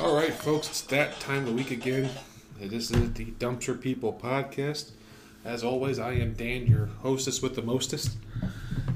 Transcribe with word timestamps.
All 0.00 0.14
right, 0.14 0.32
folks, 0.32 0.68
it's 0.68 0.82
that 0.82 1.18
time 1.20 1.38
of 1.38 1.46
the 1.46 1.52
week 1.52 1.70
again. 1.70 2.08
This 2.60 2.90
is 2.90 3.12
the 3.14 3.24
Dumpster 3.26 3.80
People 3.80 4.12
podcast. 4.12 4.90
As 5.44 5.64
always, 5.64 5.98
I 5.98 6.12
am 6.12 6.34
Dan, 6.34 6.66
your 6.66 6.86
hostess 7.02 7.42
with 7.42 7.56
the 7.56 7.62
mostest. 7.62 8.16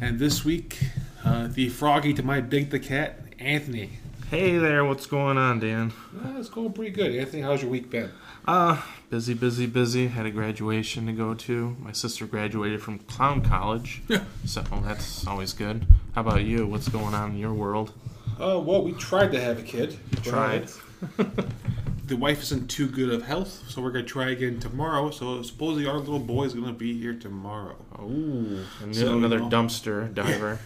And 0.01 0.19
this 0.19 0.45
week, 0.45 0.79
uh, 1.25 1.49
the 1.49 1.69
froggy 1.69 2.13
to 2.15 2.23
my 2.23 2.41
big 2.41 2.71
the 2.71 2.79
cat, 2.79 3.21
Anthony. 3.39 3.91
Hey 4.31 4.57
there, 4.59 4.85
what's 4.85 5.07
going 5.07 5.39
on, 5.39 5.61
Dan? 5.61 5.93
Uh, 6.25 6.39
it's 6.39 6.49
going 6.49 6.73
pretty 6.73 6.91
good. 6.93 7.15
Anthony, 7.15 7.43
how's 7.43 7.63
your 7.63 7.71
week 7.71 7.91
been? 7.91 8.11
Uh, 8.47 8.81
busy, 9.11 9.35
busy, 9.35 9.67
busy. 9.67 10.07
Had 10.09 10.27
a 10.27 10.31
graduation 10.31 11.07
to 11.07 11.13
go 11.13 11.35
to. 11.35 11.77
My 11.81 11.93
sister 11.93 12.27
graduated 12.27 12.81
from 12.83 12.99
clown 13.01 13.43
college, 13.43 14.03
Yeah. 14.09 14.25
so 14.45 14.63
that's 14.85 15.27
always 15.27 15.53
good. 15.53 15.87
How 16.15 16.23
about 16.23 16.45
you? 16.45 16.67
What's 16.67 16.89
going 16.89 17.15
on 17.15 17.33
in 17.33 17.39
your 17.39 17.53
world? 17.55 17.93
Uh, 18.41 18.59
well, 18.59 18.83
we 18.83 18.93
tried 18.93 19.33
to 19.33 19.41
have 19.41 19.59
a 19.59 19.63
kid. 19.63 19.99
Tried. 20.23 20.63
but 20.63 20.81
the 22.07 22.17
wife 22.17 22.43
isn't 22.43 22.69
too 22.69 22.87
good 22.89 23.11
of 23.13 23.23
health, 23.23 23.65
so 23.69 23.81
we're 23.83 23.91
going 23.91 24.05
to 24.05 24.11
try 24.11 24.31
again 24.31 24.59
tomorrow. 24.61 25.11
So 25.11 25.43
supposedly 25.43 25.87
our 25.87 25.99
little 25.99 26.19
boy 26.19 26.45
is 26.45 26.55
going 26.55 26.67
to 26.67 26.73
be 26.73 26.99
here 26.99 27.15
tomorrow. 27.15 27.77
Ooh, 28.01 28.65
So, 28.93 29.17
another 29.17 29.37
you 29.39 29.43
know. 29.43 29.49
dumpster 29.51 30.13
diver. 30.15 30.59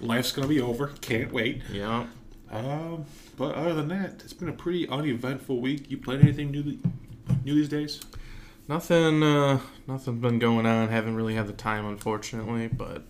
Life's 0.00 0.32
going 0.32 0.46
to 0.48 0.54
be 0.54 0.60
over. 0.60 0.88
Can't 1.00 1.32
wait. 1.32 1.62
yeah. 1.72 2.06
Um, 2.50 3.04
but 3.36 3.54
other 3.56 3.74
than 3.74 3.88
that, 3.88 4.22
it's 4.24 4.32
been 4.32 4.48
a 4.48 4.52
pretty 4.54 4.88
uneventful 4.88 5.60
week. 5.60 5.90
You 5.90 5.98
played 5.98 6.20
anything 6.20 6.50
new, 6.50 6.78
new 7.44 7.54
these 7.54 7.68
days? 7.68 8.00
Nothing, 8.68 9.22
uh, 9.22 9.60
nothing 9.86 10.20
been 10.20 10.38
going 10.38 10.64
on. 10.66 10.88
Haven't 10.88 11.14
really 11.14 11.34
had 11.34 11.46
the 11.46 11.52
time, 11.52 11.84
unfortunately, 11.84 12.68
but 12.68 13.02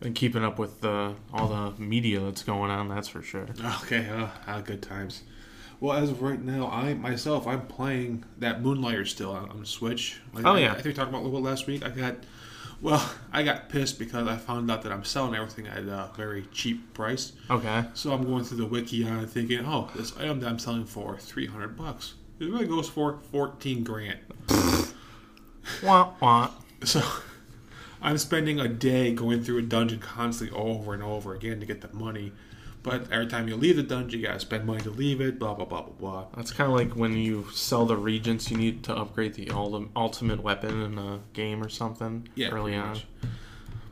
been 0.00 0.12
keeping 0.14 0.42
up 0.44 0.58
with 0.58 0.84
uh, 0.84 1.12
all 1.32 1.48
the 1.48 1.80
media 1.82 2.20
that's 2.20 2.42
going 2.42 2.70
on. 2.70 2.88
That's 2.88 3.06
for 3.08 3.22
sure. 3.22 3.46
Okay, 3.84 4.08
uh, 4.46 4.60
good 4.62 4.82
times. 4.82 5.22
Well, 5.80 5.96
as 5.96 6.10
of 6.10 6.22
right 6.22 6.40
now, 6.42 6.68
I 6.70 6.94
myself 6.94 7.46
I'm 7.46 7.66
playing 7.66 8.24
that 8.38 8.62
Moonlighter 8.62 9.04
still 9.06 9.32
on, 9.32 9.50
on 9.50 9.64
Switch. 9.64 10.20
Like, 10.32 10.44
Oh, 10.46 10.52
I- 10.54 10.60
yeah. 10.60 10.70
I, 10.70 10.74
think 10.74 10.86
we 10.86 10.92
talked 10.94 11.08
about 11.10 11.22
a 11.22 11.24
little 11.24 11.40
bit 11.40 11.48
last 11.48 11.66
week. 11.66 11.84
I 11.84 11.90
got, 11.90 12.16
well, 12.80 13.10
I 13.32 13.42
got 13.42 13.68
pissed 13.68 13.98
because 13.98 14.26
I 14.28 14.36
found 14.36 14.70
out 14.70 14.82
that 14.82 14.92
I'm 14.92 15.04
selling 15.04 15.34
everything 15.34 15.66
at 15.66 15.78
a 15.84 16.10
very 16.16 16.46
cheap 16.52 16.94
price. 16.94 17.32
Okay. 17.50 17.84
So 17.94 18.12
I'm 18.12 18.24
going 18.24 18.44
through 18.44 18.58
the 18.58 18.66
wiki 18.66 19.02
it 19.02 19.30
thinking, 19.30 19.64
oh, 19.66 19.90
this 19.94 20.16
item 20.16 20.40
that 20.40 20.48
I'm 20.48 20.58
selling 20.58 20.84
for 20.86 21.16
300 21.18 21.76
bucks. 21.76 22.14
It 22.40 22.46
really 22.46 22.66
goes 22.66 22.88
for 22.88 23.18
14 23.30 23.84
grand. 23.84 24.18
Wah 25.82 26.12
wah. 26.20 26.50
So 26.84 27.02
I'm 28.02 28.18
spending 28.18 28.60
a 28.60 28.68
day 28.68 29.14
going 29.14 29.42
through 29.42 29.58
a 29.58 29.62
dungeon 29.62 29.98
constantly 29.98 30.56
over 30.56 30.92
and 30.92 31.02
over 31.02 31.34
again 31.34 31.60
to 31.60 31.66
get 31.66 31.80
the 31.80 31.92
money. 31.96 32.32
But 32.84 33.10
every 33.10 33.26
time 33.26 33.48
you 33.48 33.56
leave 33.56 33.76
the 33.76 33.82
dungeon, 33.82 34.20
you 34.20 34.26
gotta 34.26 34.38
spend 34.38 34.66
money 34.66 34.82
to 34.82 34.90
leave 34.90 35.20
it, 35.22 35.38
blah, 35.38 35.54
blah, 35.54 35.64
blah, 35.64 35.80
blah, 35.82 35.92
blah. 35.94 36.26
That's 36.36 36.52
kind 36.52 36.70
of 36.70 36.76
like 36.76 36.92
when 36.94 37.16
you 37.16 37.46
sell 37.52 37.86
the 37.86 37.96
regents, 37.96 38.50
you 38.50 38.56
need 38.58 38.82
to 38.84 38.94
upgrade 38.94 39.34
the 39.34 39.50
ul- 39.50 39.88
ultimate 39.96 40.42
weapon 40.42 40.82
in 40.82 40.98
a 40.98 41.20
game 41.32 41.62
or 41.62 41.68
something 41.70 42.28
Yeah, 42.36 42.50
early 42.50 42.74
on. 42.76 42.90
much. 42.90 43.06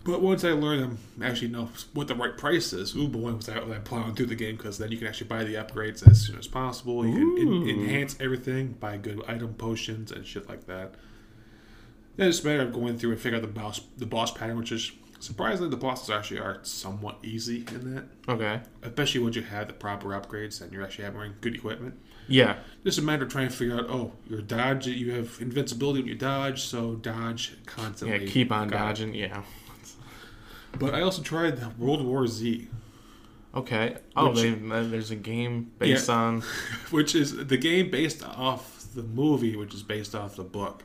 But 0.05 0.21
once 0.21 0.45
I 0.45 0.51
learn 0.51 0.81
them, 0.81 0.99
actually 1.23 1.49
know 1.49 1.71
what 1.95 2.09
the 2.09 2.15
right 2.15 2.37
price 2.37 2.73
is, 2.75 2.95
ooh 2.95 3.09
boy, 3.09 3.33
was 3.33 3.49
I, 3.49 3.61
was 3.61 3.75
I 3.75 3.79
plowing 3.79 4.15
through 4.15 4.27
the 4.27 4.35
game 4.35 4.57
because 4.57 4.77
then 4.77 4.91
you 4.93 4.99
can 4.99 5.07
actually 5.07 5.29
buy 5.29 5.45
the 5.45 5.55
upgrades 5.55 6.07
as 6.07 6.21
soon 6.21 6.39
as 6.39 6.47
possible. 6.47 7.07
You 7.07 7.13
can 7.37 7.49
Ooh. 7.49 7.63
en- 7.63 7.69
enhance 7.81 8.17
everything, 8.21 8.73
buy 8.79 8.99
good 8.99 9.23
item 9.27 9.55
potions 9.55 10.13
and 10.13 10.27
shit 10.27 10.49
like 10.51 10.67
that. 10.67 10.97
Then 12.17 12.29
it's 12.29 12.43
a 12.43 12.47
matter 12.47 12.63
of 12.63 12.73
going 12.75 12.99
through 12.99 13.13
and 13.13 13.21
figure 13.21 13.37
out 13.39 13.43
the 13.43 13.49
boss, 13.49 13.81
the 13.97 14.05
boss 14.05 14.33
pattern, 14.33 14.59
which 14.59 14.71
is 14.73 14.91
surprisingly 15.23 15.71
the 15.71 15.77
bosses 15.77 16.11
actually 16.11 16.41
are 16.41 16.59
somewhat 16.63 17.17
easy 17.23 17.65
in 17.69 17.95
that. 17.95 18.05
Okay. 18.29 18.61
especially 18.83 19.21
once 19.21 19.37
you 19.37 19.43
have 19.43 19.69
the 19.69 19.73
proper 19.73 20.09
upgrades 20.09 20.61
and 20.61 20.73
you're 20.73 20.83
actually 20.83 21.05
having 21.05 21.35
good 21.41 21.55
equipment. 21.55 21.95
Yeah. 22.29 22.59
Just 22.85 22.99
a 22.99 23.03
matter 23.03 23.25
of 23.25 23.31
trying 23.31 23.49
to 23.49 23.55
figure 23.55 23.77
out, 23.77 23.87
oh, 23.89 24.13
your 24.29 24.43
dodge, 24.43 24.87
you 24.87 25.13
have 25.13 25.39
invincibility 25.41 26.01
when 26.01 26.09
you 26.09 26.15
dodge, 26.15 26.63
so 26.63 26.95
dodge 26.97 27.57
constantly. 27.67 28.27
Yeah. 28.27 28.33
Keep 28.33 28.53
on 28.53 28.69
dodging. 28.69 29.15
Yeah. 29.15 29.43
But 30.79 30.95
I 30.95 31.03
also 31.03 31.23
tried 31.23 31.79
World 31.79 32.05
War 32.05 32.27
Z, 32.27 32.69
Okay. 33.55 33.97
Oh, 34.17 34.31
Which- 34.31 34.39
they, 34.41 34.53
uh, 34.53 34.83
there's 34.85 35.11
a 35.11 35.17
game 35.17 35.71
based 35.79 36.09
Yeah. 36.09 36.15
on. 36.15 36.41
which 36.91 37.15
is 37.15 37.37
the 37.47 37.57
game 37.59 37.91
based 37.91 38.25
off 38.25 38.87
the 38.95 39.03
movie, 39.03 39.57
which 39.57 39.75
is 39.75 39.83
based 39.83 40.15
off 40.15 40.37
the 40.37 40.43
book. 40.45 40.85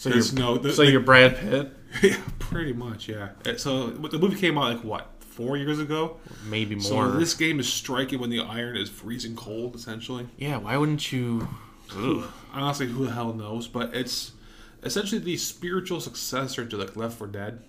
So 0.00 0.08
There's 0.08 0.32
you're, 0.32 0.40
no, 0.42 0.56
the, 0.56 0.72
so 0.72 0.82
the- 0.82 0.92
you're 0.92 1.00
Brad 1.02 1.36
Pitt, 1.36 1.72
yeah, 2.02 2.16
pretty 2.38 2.72
much, 2.72 3.06
yeah. 3.06 3.30
Uh, 3.46 3.56
So 3.58 3.88
the 3.90 4.18
movie 4.18 4.40
came 4.40 4.56
out 4.56 4.72
like 4.76 4.82
what 4.82 5.10
four 5.20 5.58
years 5.58 5.78
ago. 5.78 6.16
maybe 6.46 6.74
more. 6.74 6.82
So 6.82 7.10
this 7.18 7.34
game 7.34 7.60
is 7.60 7.70
striking 7.70 8.18
when 8.18 8.30
the 8.30 8.40
iron 8.40 8.78
is 8.78 8.88
freezing 8.88 9.36
cold, 9.36 9.74
essentially. 9.74 10.26
yeah. 10.38 10.56
Why 10.56 10.78
wouldn't 10.78 11.12
you? 11.12 11.46
Ugh. 11.94 12.24
honestly, 12.54 12.86
who 12.86 13.04
the 13.04 13.12
hell 13.12 13.34
knows? 13.34 13.68
But 13.68 13.94
it's 13.94 14.32
essentially 14.82 15.20
the 15.20 15.36
spiritual 15.36 16.00
successor 16.00 16.64
to 16.64 16.76
like 16.78 16.96
Left 16.96 17.18
4 17.18 17.26
Dead. 17.26 17.60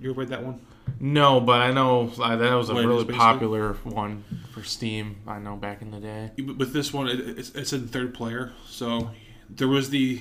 You 0.00 0.10
ever 0.10 0.20
read 0.20 0.28
that 0.28 0.44
one? 0.44 0.60
No, 1.00 1.40
but 1.40 1.60
I 1.60 1.72
know 1.72 2.12
uh, 2.20 2.36
that 2.36 2.54
was 2.54 2.70
a 2.70 2.74
What 2.74 2.84
it 2.84 2.88
is, 2.90 3.02
really 3.04 3.14
popular 3.14 3.72
one 3.82 4.22
for 4.54 4.62
Steam. 4.62 5.16
I 5.26 5.40
know 5.40 5.56
back 5.56 5.82
in 5.82 5.90
the 5.90 5.98
day. 5.98 6.30
With 6.38 6.72
this 6.72 6.92
one, 6.92 7.08
it, 7.08 7.18
it's, 7.38 7.50
it's 7.56 7.72
in 7.72 7.88
third 7.88 8.14
player. 8.14 8.52
So 8.68 9.10
there 9.48 9.66
was 9.68 9.90
the 9.90 10.20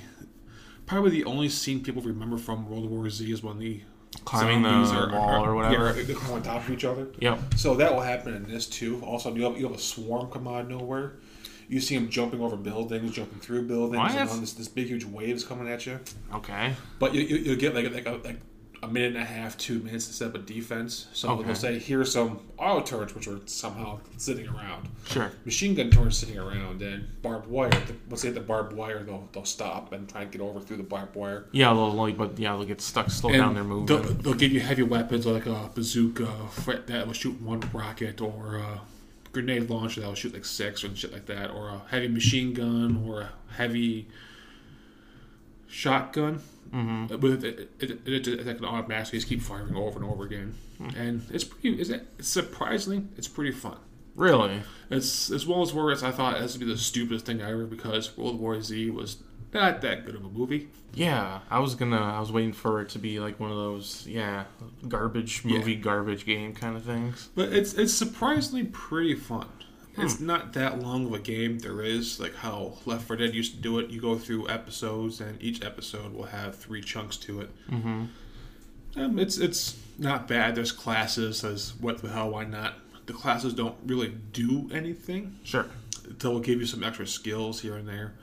probably 0.89 1.11
the 1.11 1.23
only 1.25 1.47
scene 1.47 1.81
people 1.81 2.01
remember 2.01 2.37
from 2.37 2.67
World 2.67 2.89
War 2.89 3.09
Z 3.09 3.31
is 3.31 3.43
when 3.43 3.59
the 3.59 3.81
Climbing 4.25 4.63
the 4.63 4.85
zombies 4.85 5.13
wall 5.13 5.45
or 5.45 5.53
whatever. 5.55 5.95
Yeah, 5.95 6.03
they 6.03 6.13
climb 6.15 6.33
on 6.33 6.41
top 6.41 6.63
of 6.63 6.71
each 6.71 6.83
other. 6.83 7.09
Yep. 7.19 7.39
So 7.55 7.75
that 7.75 7.93
will 7.93 8.01
happen 8.01 8.33
in 8.33 8.43
this 8.49 8.65
too. 8.65 8.99
Also, 9.03 9.33
you 9.35 9.43
have, 9.43 9.57
you 9.57 9.67
have 9.67 9.75
a 9.75 9.79
swarm 9.79 10.31
come 10.31 10.47
out 10.47 10.61
of 10.61 10.69
nowhere. 10.69 11.13
You 11.67 11.79
see 11.79 11.95
them 11.95 12.09
jumping 12.09 12.41
over 12.41 12.55
buildings, 12.57 13.11
jumping 13.11 13.39
through 13.39 13.67
buildings, 13.67 13.99
What? 13.99 14.15
and 14.15 14.29
on 14.31 14.41
this, 14.41 14.53
this 14.53 14.67
big 14.67 14.87
huge 14.87 15.05
waves 15.05 15.43
coming 15.43 15.69
at 15.69 15.85
you. 15.85 15.99
Okay. 16.33 16.73
But 16.97 17.13
you, 17.13 17.21
you, 17.21 17.37
you'll 17.37 17.55
get 17.57 17.75
like 17.75 17.93
like 17.93 18.07
a, 18.07 18.19
like 18.23 18.39
a 18.81 18.87
minute 18.87 19.09
and 19.15 19.17
a 19.17 19.25
half, 19.25 19.57
two 19.57 19.79
minutes 19.79 20.07
to 20.07 20.13
set 20.13 20.29
up 20.29 20.35
a 20.35 20.37
defense. 20.37 21.07
So 21.13 21.29
Okay. 21.29 21.43
they'll 21.43 21.55
say, 21.55 21.79
here's 21.79 22.13
some 22.13 22.39
auto 22.57 22.81
turrets, 22.81 23.13
which 23.13 23.27
are 23.27 23.39
somehow 23.45 23.99
sitting 24.17 24.47
around. 24.47 24.87
Sure. 25.09 25.31
Machine 25.43 25.75
gun 25.75 25.89
turrets 25.91 26.17
sitting 26.17 26.37
around, 26.39 26.81
and 26.81 27.05
barbed 27.21 27.47
wire. 27.47 27.69
Once 28.09 28.21
they 28.21 28.29
hit 28.29 28.35
the 28.35 28.39
barbed 28.39 28.71
wire, 28.73 29.03
they'll, 29.03 29.27
they'll 29.33 29.43
stop 29.43 29.91
and 29.91 30.07
try 30.07 30.21
and 30.21 30.31
get 30.31 30.39
over 30.39 30.61
through 30.61 30.77
the 30.77 30.83
barbed 30.83 31.13
wire. 31.15 31.45
Yeah, 31.51 31.73
they'll 31.73 31.91
like, 31.91 32.17
but 32.17 32.39
yeah, 32.39 32.55
they'll 32.55 32.63
get 32.65 32.79
stuck, 32.79 33.09
slow 33.11 33.31
And 33.31 33.39
down 33.39 33.53
their 33.53 33.63
They'll, 33.63 33.97
movement. 33.99 34.23
they'll 34.23 34.33
give 34.33 34.53
you 34.53 34.61
heavy 34.61 34.83
weapons 34.83 35.25
like 35.25 35.45
a 35.45 35.69
bazooka 35.75 36.27
that 36.87 37.05
will 37.05 37.13
shoot 37.13 37.41
one 37.41 37.61
rocket, 37.73 38.21
or 38.21 38.55
a 38.57 38.81
grenade 39.33 39.69
launcher 39.69 39.99
that 40.01 40.07
will 40.07 40.15
shoot 40.15 40.33
like 40.33 40.45
six, 40.45 40.85
or 40.85 40.95
shit 40.95 41.11
like 41.11 41.25
that, 41.25 41.51
or 41.51 41.67
a 41.67 41.81
heavy 41.89 42.07
machine 42.07 42.53
gun, 42.53 43.03
or 43.05 43.21
a 43.21 43.29
heavy 43.57 44.07
shotgun. 45.67 46.41
Mm-hmm. 46.73 47.19
With 47.19 47.43
it, 47.43 47.71
it, 47.79 47.91
it, 47.91 48.07
it, 48.07 48.27
it, 48.27 48.57
can 48.57 48.65
automatically 48.65 49.17
just 49.17 49.27
keep 49.27 49.41
firing 49.41 49.75
over 49.75 49.99
and 49.99 50.09
over 50.09 50.23
again, 50.23 50.55
and 50.95 51.25
it's 51.31 51.43
pretty. 51.43 51.81
It's, 51.81 51.89
it's 51.89 52.27
surprisingly, 52.27 53.07
it's 53.17 53.27
pretty 53.27 53.51
fun. 53.51 53.77
Really? 54.15 54.61
It's 54.89 55.31
as 55.31 55.47
well 55.47 55.61
as 55.61 55.73
whereas 55.73 56.03
I 56.03 56.11
thought 56.11 56.35
it 56.35 56.41
has 56.41 56.53
to 56.53 56.59
be 56.59 56.65
the 56.65 56.77
stupidest 56.77 57.25
thing 57.25 57.41
ever 57.41 57.65
because 57.65 58.15
World 58.17 58.39
War 58.39 58.61
Z 58.61 58.89
was 58.91 59.17
not 59.53 59.81
that 59.81 60.05
good 60.05 60.15
of 60.15 60.23
a 60.25 60.29
movie. 60.29 60.69
Yeah, 60.93 61.39
I 61.49 61.59
was 61.59 61.75
gonna. 61.75 62.01
I 62.01 62.19
was 62.19 62.31
waiting 62.31 62.53
for 62.53 62.81
it 62.81 62.89
to 62.89 62.99
be 62.99 63.19
like 63.19 63.39
one 63.39 63.51
of 63.51 63.57
those, 63.57 64.05
yeah, 64.07 64.45
garbage 64.87 65.45
movie, 65.45 65.75
garbage 65.75 66.25
game 66.25 66.53
kind 66.53 66.75
of 66.75 66.83
things. 66.83 67.29
But 67.35 67.53
it's 67.53 67.73
it's 67.73 67.93
surprisingly 67.93 68.65
pretty 68.65 69.15
fun. 69.15 69.47
It's 69.97 70.19
not 70.19 70.53
that 70.53 70.79
long 70.79 71.07
of 71.07 71.13
a 71.13 71.19
game. 71.19 71.59
There 71.59 71.81
is 71.81 72.19
like 72.19 72.35
how 72.35 72.77
Left 72.85 73.05
4 73.07 73.17
Dead 73.17 73.33
used 73.33 73.55
to 73.55 73.61
do 73.61 73.79
it. 73.79 73.89
You 73.89 73.99
go 73.99 74.17
through 74.17 74.49
episodes, 74.49 75.19
and 75.19 75.41
each 75.41 75.63
episode 75.63 76.13
will 76.13 76.25
have 76.25 76.55
three 76.55 76.81
chunks 76.81 77.17
to 77.17 77.41
it. 77.41 77.49
Mm-hmm. 77.69 78.05
Um, 78.95 79.19
it's 79.19 79.37
it's 79.37 79.77
not 79.97 80.27
bad. 80.27 80.55
There's 80.55 80.71
classes. 80.71 81.41
There's 81.41 81.73
what 81.79 81.99
the 81.99 82.09
hell? 82.09 82.31
Why 82.31 82.45
not? 82.45 82.75
The 83.05 83.13
classes 83.13 83.53
don't 83.53 83.75
really 83.85 84.15
do 84.33 84.69
anything. 84.71 85.39
Sure. 85.43 85.65
They'll 86.07 86.39
give 86.39 86.59
you 86.59 86.65
some 86.65 86.83
extra 86.83 87.05
skills 87.05 87.61
here 87.61 87.75
and 87.75 87.87
there. 87.87 88.13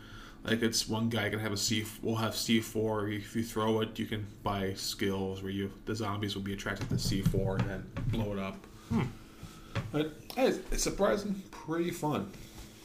Like 0.44 0.62
it's 0.62 0.88
one 0.88 1.08
guy 1.08 1.28
can 1.28 1.40
have 1.40 1.52
a 1.52 1.56
C. 1.56 1.84
We'll 2.02 2.16
have 2.16 2.36
C 2.36 2.60
four. 2.60 3.08
If 3.08 3.34
you 3.34 3.42
throw 3.42 3.80
it, 3.80 3.98
you 3.98 4.06
can 4.06 4.26
buy 4.42 4.74
skills 4.74 5.42
where 5.42 5.52
you 5.52 5.72
the 5.86 5.94
zombies 5.94 6.34
will 6.34 6.42
be 6.42 6.52
attracted 6.52 6.88
to 6.88 6.98
C 6.98 7.22
four 7.22 7.56
and 7.56 7.68
then 7.68 7.86
blow 8.08 8.32
it 8.32 8.38
up. 8.38 8.56
But 9.92 10.12
hey, 10.34 10.48
it's, 10.48 10.58
it's 10.72 10.82
surprising, 10.82 11.42
pretty 11.50 11.90
fun. 11.90 12.30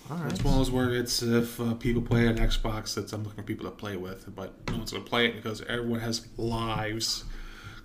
All 0.10 0.18
right. 0.18 0.32
It's 0.32 0.44
one 0.44 0.54
of 0.54 0.60
those 0.60 0.72
where 0.72 0.94
it's 0.94 1.22
if 1.22 1.60
uh, 1.60 1.74
people 1.76 2.02
play 2.02 2.28
on 2.28 2.38
Xbox, 2.38 2.98
it's 2.98 3.14
I'm 3.14 3.24
looking 3.24 3.38
for 3.38 3.44
people 3.44 3.66
to 3.66 3.76
play 3.76 3.96
with, 3.96 4.34
but 4.36 4.54
no 4.70 4.78
one's 4.78 4.92
gonna 4.92 5.04
play 5.04 5.28
it 5.28 5.36
because 5.36 5.62
everyone 5.62 6.00
has 6.00 6.28
lives. 6.38 7.24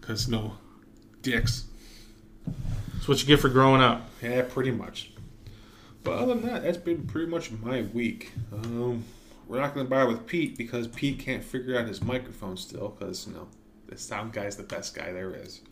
Because 0.01 0.29
no 0.29 0.57
dicks. 1.23 1.65
That's 2.95 3.09
what 3.09 3.21
you 3.21 3.27
get 3.27 3.41
for 3.41 3.49
growing 3.49 3.81
up. 3.81 4.09
Yeah, 4.23 4.43
pretty 4.43 4.71
much. 4.71 5.11
But 6.05 6.19
other 6.19 6.35
than 6.35 6.47
that, 6.47 6.63
that's 6.63 6.79
been 6.79 7.07
pretty 7.07 7.27
much 7.27 7.51
my 7.51 7.83
week. 7.83 8.33
Um, 8.53 9.05
we're 9.49 9.61
not 9.61 9.75
going 9.75 9.87
to 9.87 9.91
bother 9.91 10.07
with 10.07 10.27
Pete 10.27 10.57
because 10.57 10.87
Pete 10.87 11.19
can't 11.19 11.43
figure 11.43 11.77
out 11.77 11.89
his 11.89 12.01
microphone 12.01 12.57
still 12.57 12.91
because, 12.91 13.27
you 13.27 13.35
know, 13.35 13.49
the 13.89 13.99
sound 13.99 14.33
guy's 14.33 14.57
the 14.57 14.63
best 14.63 14.95
guy 14.95 15.13
there 15.13 15.35
is. 15.35 15.63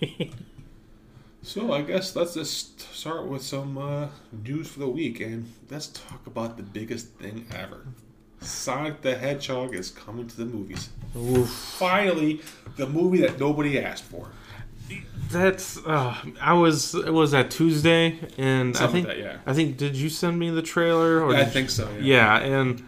So 1.42 1.72
I 1.72 1.82
guess 1.82 2.14
let's 2.14 2.34
just 2.34 2.80
start 2.94 3.26
with 3.26 3.42
some 3.42 3.76
uh, 3.76 4.08
news 4.44 4.68
for 4.68 4.78
the 4.78 4.88
week, 4.88 5.20
and 5.20 5.52
let's 5.70 5.88
talk 5.88 6.24
about 6.26 6.56
the 6.56 6.62
biggest 6.62 7.08
thing 7.14 7.46
ever. 7.52 7.84
Sonic 8.40 9.02
the 9.02 9.16
Hedgehog 9.16 9.74
is 9.74 9.90
coming 9.90 10.28
to 10.28 10.36
the 10.36 10.44
movies. 10.44 10.88
Finally, 11.78 12.40
the 12.76 12.88
movie 12.88 13.20
that 13.22 13.40
nobody 13.40 13.78
asked 13.80 14.04
for. 14.04 14.30
That's 15.30 15.78
uh, 15.84 16.16
I 16.40 16.52
was 16.52 16.94
it 16.94 17.12
was 17.12 17.32
that 17.32 17.50
Tuesday, 17.50 18.18
and 18.38 18.76
I 18.76 18.86
think 18.86 19.06
that, 19.08 19.18
yeah. 19.18 19.38
I 19.44 19.52
think 19.52 19.76
did 19.76 19.96
you 19.96 20.10
send 20.10 20.38
me 20.38 20.50
the 20.50 20.62
trailer? 20.62 21.22
Or 21.24 21.34
I 21.34 21.44
did 21.44 21.52
think 21.52 21.70
so. 21.70 21.90
Yeah, 22.00 22.38
and 22.38 22.84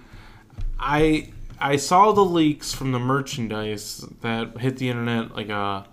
I 0.79 1.33
I 1.59 1.77
saw 1.77 2.13
the 2.13 2.25
leaks 2.25 2.73
from 2.73 2.93
the 2.93 2.99
merchandise 3.01 4.05
that 4.21 4.59
hit 4.59 4.77
the 4.77 4.91
internet 4.91 5.35
like 5.35 5.49
a 5.49 5.87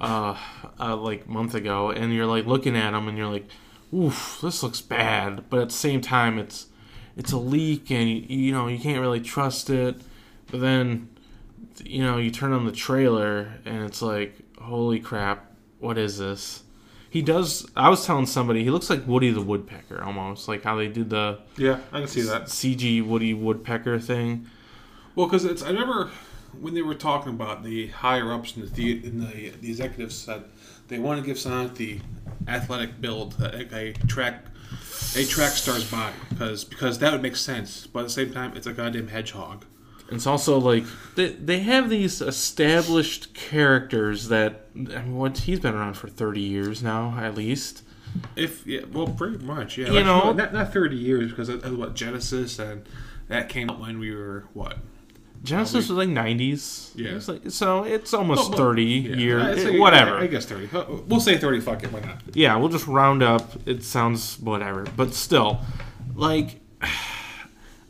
uh, 0.00 0.38
uh 0.80 0.96
like 0.96 1.28
month 1.28 1.54
ago, 1.54 1.90
and 1.90 2.12
you're 2.12 2.26
like 2.26 2.46
looking 2.46 2.76
at 2.76 2.92
them 2.92 3.08
and 3.08 3.16
you're 3.18 3.30
like, 3.30 3.46
"Oof, 3.92 4.38
this 4.42 4.62
looks 4.62 4.80
bad," 4.80 5.44
but 5.50 5.60
at 5.60 5.68
the 5.68 5.74
same 5.74 6.00
time, 6.00 6.38
it's 6.38 6.66
it's 7.16 7.32
a 7.32 7.38
leak, 7.38 7.90
and 7.90 8.08
you, 8.08 8.16
you 8.28 8.52
know 8.52 8.66
you 8.68 8.78
can't 8.78 9.00
really 9.00 9.20
trust 9.20 9.70
it. 9.70 9.96
But 10.50 10.60
then, 10.60 11.08
you 11.84 12.02
know, 12.02 12.18
you 12.18 12.30
turn 12.30 12.52
on 12.52 12.66
the 12.66 12.72
trailer, 12.72 13.54
and 13.64 13.82
it's 13.84 14.02
like, 14.02 14.38
"Holy 14.60 15.00
crap, 15.00 15.52
what 15.78 15.98
is 15.98 16.18
this?" 16.18 16.62
He 17.10 17.22
does. 17.22 17.64
I 17.76 17.90
was 17.90 18.04
telling 18.04 18.26
somebody 18.26 18.64
he 18.64 18.70
looks 18.70 18.90
like 18.90 19.06
Woody 19.06 19.30
the 19.30 19.40
Woodpecker 19.40 20.02
almost, 20.02 20.48
like 20.48 20.64
how 20.64 20.74
they 20.74 20.88
did 20.88 21.10
the 21.10 21.38
Yeah, 21.56 21.78
I 21.92 22.00
can 22.00 22.08
see 22.08 22.22
that. 22.22 22.46
CG 22.46 23.06
Woody 23.06 23.32
Woodpecker 23.32 24.00
thing. 24.00 24.46
Well, 25.14 25.26
because 25.26 25.44
it's 25.44 25.62
I 25.62 25.68
remember 25.68 26.10
when 26.60 26.74
they 26.74 26.82
were 26.82 26.94
talking 26.94 27.32
about 27.32 27.62
the 27.62 27.86
higher 27.88 28.32
ups 28.32 28.56
in 28.56 28.62
the 28.62 28.68
the, 28.68 29.06
in 29.06 29.20
the, 29.20 29.50
the 29.60 29.70
executives 29.70 30.16
said 30.16 30.44
they 30.88 30.98
want 30.98 31.20
to 31.20 31.26
give 31.26 31.38
Sonic 31.38 31.74
the 31.74 32.00
athletic 32.48 33.00
build, 33.00 33.34
a, 33.40 33.74
a 33.76 33.92
track 34.06 34.44
a 35.16 35.24
track 35.24 35.52
star's 35.52 35.88
body, 35.90 36.14
because 36.30 36.64
because 36.64 36.98
that 36.98 37.12
would 37.12 37.22
make 37.22 37.36
sense. 37.36 37.86
But 37.86 38.00
at 38.00 38.06
the 38.06 38.10
same 38.12 38.32
time, 38.32 38.56
it's 38.56 38.66
a 38.66 38.72
goddamn 38.72 39.08
hedgehog. 39.08 39.64
It's 40.10 40.26
also 40.26 40.58
like 40.58 40.84
they, 41.16 41.28
they 41.32 41.60
have 41.60 41.88
these 41.88 42.20
established 42.20 43.32
characters 43.34 44.28
that 44.28 44.66
I 44.74 44.78
mean, 44.78 45.16
what 45.16 45.38
he's 45.38 45.60
been 45.60 45.74
around 45.74 45.94
for 45.94 46.08
thirty 46.08 46.40
years 46.42 46.82
now 46.82 47.16
at 47.18 47.34
least. 47.34 47.82
If 48.36 48.66
yeah, 48.66 48.82
well, 48.92 49.08
pretty 49.08 49.38
much 49.38 49.78
yeah. 49.78 49.86
You 49.86 49.92
Like, 49.94 50.04
know- 50.04 50.32
not 50.32 50.52
not 50.52 50.72
thirty 50.72 50.96
years 50.96 51.30
because 51.30 51.48
of, 51.48 51.64
of 51.64 51.76
what 51.78 51.94
Genesis 51.94 52.58
and 52.58 52.86
that 53.28 53.48
came 53.48 53.70
out 53.70 53.80
when 53.80 53.98
we 53.98 54.14
were 54.14 54.44
what 54.52 54.78
Genesis 55.44 55.88
was 55.88 55.90
like 55.90 56.08
nineties. 56.08 56.90
Yeah. 56.96 57.16
it's 57.16 57.28
like, 57.28 57.50
so 57.50 57.84
it's 57.84 58.12
almost 58.14 58.48
Well, 58.50 58.58
thirty 58.58 58.84
yeah. 58.84 59.16
years. 59.16 59.78
Whatever. 59.78 60.16
I, 60.18 60.22
I 60.22 60.26
guess 60.26 60.46
thirty. 60.46 60.68
We'll 61.06 61.20
say 61.20 61.36
thirty. 61.38 61.60
Fuck 61.60 61.84
it. 61.84 61.92
Why 61.92 62.00
not? 62.00 62.22
yeah, 62.32 62.56
we'll 62.56 62.70
just 62.70 62.86
round 62.86 63.22
up. 63.22 63.52
It 63.66 63.84
sounds 63.84 64.38
whatever, 64.40 64.84
but 64.96 65.14
still, 65.14 65.60
like 66.14 66.60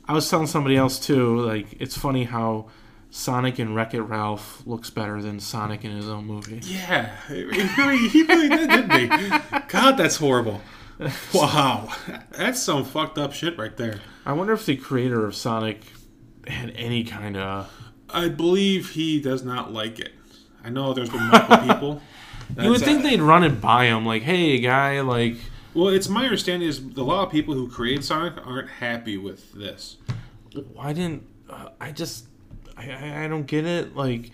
I 0.06 0.12
was 0.12 0.28
telling 0.28 0.46
somebody 0.48 0.76
else 0.76 0.98
too. 0.98 1.40
Like 1.40 1.80
it's 1.80 1.96
funny 1.96 2.24
how 2.24 2.70
Sonic 3.10 3.58
and 3.60 3.74
Wreck 3.76 3.94
It 3.94 4.02
Ralph 4.02 4.62
looks 4.66 4.90
better 4.90 5.22
than 5.22 5.38
Sonic 5.38 5.84
in 5.84 5.92
his 5.92 6.08
own 6.08 6.26
movie. 6.26 6.60
Yeah, 6.64 7.14
he 7.28 7.44
really, 7.44 8.08
he 8.08 8.22
really 8.24 8.48
did, 8.48 8.68
didn't 8.90 9.20
he? 9.20 9.28
God, 9.68 9.92
that's 9.96 10.16
horrible. 10.16 10.60
Wow, 11.32 11.92
that's 12.30 12.60
some 12.62 12.84
fucked 12.84 13.18
up 13.18 13.32
shit 13.32 13.58
right 13.58 13.76
there. 13.76 14.00
I 14.26 14.32
wonder 14.32 14.52
if 14.52 14.64
the 14.66 14.76
creator 14.76 15.24
of 15.26 15.34
Sonic 15.34 15.80
had 16.48 16.72
any 16.76 17.04
kind 17.04 17.36
of. 17.36 17.70
I 18.10 18.28
believe 18.28 18.90
he 18.90 19.20
does 19.20 19.44
not 19.44 19.72
like 19.72 19.98
it. 19.98 20.12
I 20.62 20.70
know 20.70 20.94
there's 20.94 21.10
been 21.10 21.26
multiple 21.28 21.56
people. 21.68 22.02
You 22.60 22.70
would 22.70 22.80
think 22.80 23.00
uh, 23.00 23.02
they'd 23.02 23.20
run 23.20 23.44
it 23.44 23.60
by 23.60 23.86
him, 23.86 24.06
like, 24.06 24.22
"Hey, 24.22 24.58
guy, 24.58 25.00
like, 25.00 25.36
Well, 25.72 25.88
it's 25.88 26.08
my 26.08 26.24
understanding 26.24 26.68
is 26.68 26.78
a 26.78 27.02
lot 27.02 27.26
of 27.26 27.32
people 27.32 27.54
who 27.54 27.68
create 27.68 28.04
Sonic 28.04 28.34
aren't 28.46 28.68
happy 28.68 29.16
with 29.16 29.52
this. 29.52 29.96
why 30.72 30.92
didn't 30.92 31.26
uh, 31.48 31.70
I 31.80 31.92
just? 31.92 32.26
I, 32.76 33.24
I 33.24 33.28
don't 33.28 33.46
get 33.46 33.66
it. 33.66 33.96
Like, 33.96 34.30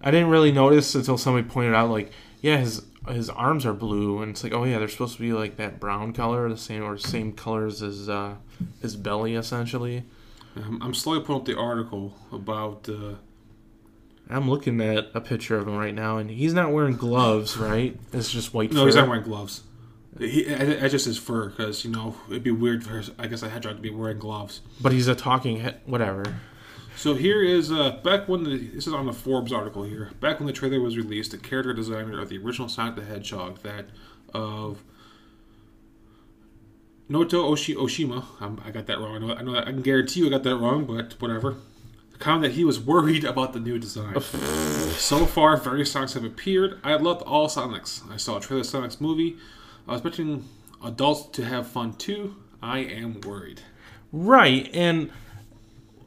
I 0.00 0.10
didn't 0.10 0.28
really 0.28 0.52
notice 0.52 0.94
until 0.94 1.18
somebody 1.18 1.48
pointed 1.48 1.74
out, 1.74 1.90
like, 1.90 2.12
yeah, 2.40 2.58
his 2.58 2.82
his 3.08 3.30
arms 3.30 3.66
are 3.66 3.72
blue, 3.72 4.22
and 4.22 4.30
it's 4.30 4.44
like, 4.44 4.52
oh 4.52 4.64
yeah, 4.64 4.78
they're 4.78 4.88
supposed 4.88 5.16
to 5.16 5.20
be 5.20 5.32
like 5.32 5.56
that 5.56 5.80
brown 5.80 6.12
color, 6.12 6.48
the 6.48 6.56
same 6.56 6.84
or 6.84 6.96
same 6.98 7.32
colors 7.32 7.82
as 7.82 8.08
uh, 8.08 8.34
his 8.80 8.96
belly, 8.96 9.34
essentially. 9.34 10.04
Um, 10.56 10.78
I'm 10.82 10.94
slowly 10.94 11.24
pulling 11.24 11.40
up 11.42 11.46
the 11.46 11.58
article 11.58 12.14
about. 12.30 12.88
Uh, 12.88 13.14
I'm 14.30 14.48
looking 14.48 14.80
at 14.80 15.10
a 15.14 15.20
picture 15.20 15.56
of 15.56 15.66
him 15.68 15.76
right 15.76 15.94
now, 15.94 16.18
and 16.18 16.30
he's 16.30 16.54
not 16.54 16.72
wearing 16.72 16.96
gloves, 16.96 17.56
right? 17.56 17.98
It's 18.12 18.30
just 18.30 18.54
white. 18.54 18.72
no, 18.72 18.80
fur. 18.80 18.86
he's 18.86 18.94
not 18.96 19.08
wearing 19.08 19.24
gloves. 19.24 19.62
He, 20.18 20.52
I, 20.54 20.84
I 20.84 20.88
just 20.88 21.06
his 21.06 21.18
fur 21.18 21.48
because 21.48 21.84
you 21.84 21.90
know 21.90 22.16
it'd 22.28 22.42
be 22.42 22.50
weird 22.50 22.84
for 22.84 23.02
I 23.18 23.26
guess 23.26 23.42
a 23.42 23.48
hedgehog 23.48 23.76
to 23.76 23.82
be 23.82 23.90
wearing 23.90 24.18
gloves. 24.18 24.60
but 24.80 24.92
he's 24.92 25.08
a 25.08 25.14
talking 25.14 25.60
head. 25.60 25.80
Whatever. 25.86 26.36
So 26.96 27.14
here 27.14 27.42
is 27.42 27.72
uh, 27.72 27.98
back 28.04 28.28
when 28.28 28.44
the 28.44 28.58
this 28.58 28.86
is 28.86 28.92
on 28.92 29.06
the 29.06 29.12
Forbes 29.14 29.52
article 29.52 29.82
here. 29.84 30.10
Back 30.20 30.38
when 30.38 30.46
the 30.46 30.52
trailer 30.52 30.80
was 30.80 30.96
released, 30.96 31.30
the 31.30 31.38
character 31.38 31.72
designer 31.72 32.20
of 32.20 32.28
the 32.28 32.38
original 32.38 32.68
Sonic 32.68 32.96
the 32.96 33.04
Hedgehog, 33.04 33.62
that 33.62 33.86
of 34.34 34.82
Noto 37.12 37.52
Oshi, 37.52 37.76
Oshima, 37.76 38.24
um, 38.40 38.58
I 38.64 38.70
got 38.70 38.86
that 38.86 38.98
wrong. 38.98 39.16
I 39.16 39.18
know, 39.18 39.34
I 39.34 39.42
know 39.42 39.58
I 39.58 39.64
can 39.64 39.82
guarantee 39.82 40.20
you 40.20 40.28
I 40.28 40.30
got 40.30 40.44
that 40.44 40.56
wrong, 40.56 40.86
but 40.86 41.20
whatever. 41.20 41.56
Commented 42.18 42.52
that 42.52 42.54
he 42.56 42.64
was 42.64 42.80
worried 42.80 43.22
about 43.22 43.52
the 43.52 43.60
new 43.60 43.78
design. 43.78 44.18
so 44.22 45.26
far, 45.26 45.58
various 45.58 45.92
Sonics 45.92 46.14
have 46.14 46.24
appeared. 46.24 46.80
I 46.82 46.94
loved 46.94 47.20
all 47.22 47.48
Sonics. 47.48 48.00
I 48.10 48.16
saw 48.16 48.38
a 48.38 48.40
trailer 48.40 48.64
Sonic's 48.64 48.98
movie. 48.98 49.36
I 49.86 49.92
was 49.92 50.00
expecting 50.00 50.48
adults 50.82 51.28
to 51.36 51.44
have 51.44 51.66
fun 51.66 51.92
too. 51.92 52.36
I 52.62 52.78
am 52.78 53.20
worried. 53.20 53.60
Right, 54.10 54.70
and 54.72 55.10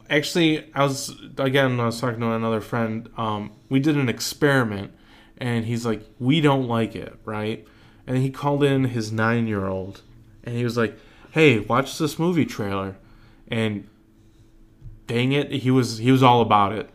actually, 0.09 0.73
I 0.73 0.85
was 0.85 1.13
again. 1.37 1.79
I 1.79 1.85
was 1.85 2.01
talking 2.01 2.21
to 2.21 2.31
another 2.31 2.61
friend. 2.61 3.09
Um, 3.15 3.51
we 3.69 3.79
did 3.79 3.95
an 3.95 4.09
experiment, 4.09 4.91
and 5.37 5.65
he's 5.65 5.85
like, 5.85 6.03
"We 6.17 6.41
don't 6.41 6.67
like 6.67 6.95
it," 6.95 7.19
right? 7.25 7.67
And 8.07 8.17
he 8.17 8.31
called 8.31 8.63
in 8.63 8.85
his 8.85 9.11
nine-year-old, 9.11 10.01
and 10.45 10.55
he 10.55 10.63
was 10.63 10.77
like, 10.77 10.97
"Hey, 11.31 11.59
watch 11.59 11.97
this 11.97 12.17
movie 12.19 12.45
trailer," 12.45 12.95
and 13.49 13.87
dang 15.07 15.31
it, 15.31 15.51
he 15.51 15.71
was 15.71 15.97
he 15.99 16.11
was 16.11 16.23
all 16.23 16.41
about 16.41 16.73
it. 16.73 16.89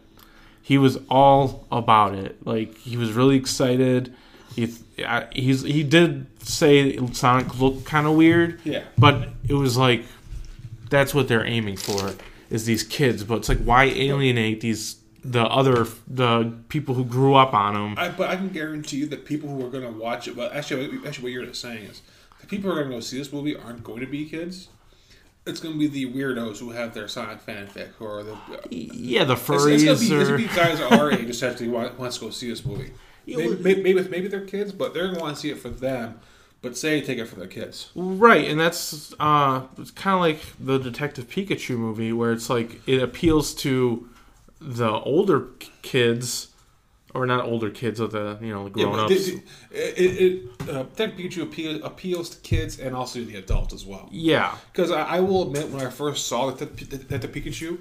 He 0.63 0.79
was 0.79 0.99
all 1.09 1.67
about 1.73 2.15
it. 2.15 2.45
Like 2.47 2.77
he 2.79 2.97
was 2.97 3.13
really 3.13 3.37
excited. 3.37 4.15
He 4.55 4.73
I- 5.05 5.27
he's 5.33 5.63
he 5.63 5.83
did 5.83 6.27
say 6.47 6.97
Sonic 7.13 7.59
looked 7.59 7.85
kind 7.85 8.07
of 8.07 8.15
weird. 8.15 8.61
Yeah. 8.65 8.85
But 8.99 9.29
it 9.49 9.55
was 9.55 9.77
like 9.77 10.05
that's 10.89 11.15
what 11.15 11.29
they're 11.29 11.47
aiming 11.47 11.77
for 11.77 12.13
is 12.51 12.67
these 12.67 12.83
kids. 12.83 13.25
But 13.25 13.37
it's 13.39 13.49
like 13.49 13.59
why 13.63 13.85
alienate 13.85 14.61
these 14.61 14.97
the 15.25 15.43
other 15.43 15.87
the 16.09 16.53
people 16.69 16.95
who 16.95 17.05
grew 17.05 17.35
up 17.35 17.53
on 17.55 17.75
them? 17.75 17.95
I, 17.97 18.09
but 18.09 18.29
I 18.31 18.37
can 18.37 18.49
guarantee 18.49 18.99
you 18.99 19.07
that 19.07 19.25
people 19.25 19.49
who 19.49 19.65
are 19.67 19.71
going 19.71 19.85
to 19.85 19.91
watch 19.99 20.27
it, 20.29 20.35
well, 20.37 20.51
actually, 20.53 20.85
actually, 21.07 21.23
what 21.25 21.33
you're 21.33 21.53
saying 21.55 21.85
is 21.85 22.01
the 22.41 22.47
people 22.47 22.71
who 22.71 22.77
are 22.77 22.81
going 22.81 22.91
to 22.91 22.97
go 22.97 23.01
see 23.01 23.19
this 23.19 23.33
movie 23.33 23.57
aren't 23.57 23.85
going 23.85 24.01
to 24.01 24.07
be 24.07 24.25
kids. 24.25 24.69
It's 25.47 25.61
going 25.61 25.75
to 25.75 25.79
be 25.79 25.87
the 25.87 26.13
weirdos 26.13 26.59
who 26.59 26.71
have 26.71 26.93
their 26.95 27.09
Sonic 27.09 27.45
fanfic, 27.45 27.91
or 27.99 28.23
the 28.23 28.37
Yeah, 28.71 29.25
the 29.25 29.33
it's, 29.33 29.43
furries 29.43 29.75
it's 29.75 29.85
going 29.85 29.99
to 29.99 30.01
be, 30.01 30.15
it's 30.15 30.31
or 30.31 30.37
gonna 30.37 30.49
be 30.49 30.55
guys 30.55 30.81
our 30.81 31.13
age 31.19 31.29
essentially 31.29 31.69
want, 31.69 31.99
wants 31.99 32.19
to 32.19 32.27
go 32.27 32.31
see 32.31 32.51
this 32.51 32.65
movie. 32.65 32.93
Maybe, 33.27 33.57
maybe, 33.57 33.83
maybe, 33.83 34.09
maybe 34.09 34.29
they're 34.29 34.45
kids, 34.45 34.73
but 34.73 34.93
they're 34.93 35.05
going 35.05 35.17
to 35.17 35.21
want 35.21 35.37
to 35.37 35.41
see 35.41 35.51
it 35.51 35.59
for 35.59 35.71
them. 35.71 36.21
But 36.63 36.77
say 36.77 37.01
take 37.01 37.17
it 37.19 37.25
for 37.25 37.37
their 37.37 37.47
kids. 37.47 37.91
Right, 37.95 38.47
and 38.47 38.61
that's 38.61 39.15
uh, 39.19 39.63
it's 39.79 39.91
kind 39.91 40.15
of 40.15 40.21
like 40.21 40.41
the 40.61 40.77
Detective 40.79 41.27
Pikachu 41.27 41.79
movie, 41.79 42.13
where 42.13 42.33
it's 42.33 42.51
like 42.51 42.87
it 42.87 43.03
appeals 43.03 43.55
to 43.57 44.07
the 44.61 44.91
older 44.91 45.47
kids, 45.81 46.49
or 47.15 47.27
not 47.27 47.45
older 47.45 47.71
kids, 47.71 48.01
of 48.01 48.13
the 48.13 48.39
you 48.41 48.53
know 48.53 48.69
the 48.69 48.79
Yeah, 48.81 48.85
grown 48.87 48.97
but 48.97 49.13
ups. 49.13 49.29
it, 49.29 49.43
it, 49.73 50.21
it, 50.61 50.69
uh, 50.69 50.83
Detective 50.85 51.19
Pikachu 51.19 51.43
appeal, 51.43 51.85
appeals 51.85 52.31
to 52.31 52.39
kids 52.41 52.79
and 52.79 52.95
also 52.95 53.21
the 53.25 53.37
adults 53.37 53.75
as 53.75 53.85
well. 53.85 54.09
Yeah, 54.13 54.55
Because 54.73 54.91
I, 54.91 55.03
I 55.03 55.21
will 55.21 55.43
admit, 55.49 55.71
when 55.71 55.85
I 55.85 55.91
first 55.91 56.27
saw 56.29 56.51
the, 56.51 56.67
the, 56.67 56.97
the, 56.97 57.19
the 57.19 57.29
Pikachu, 57.29 57.79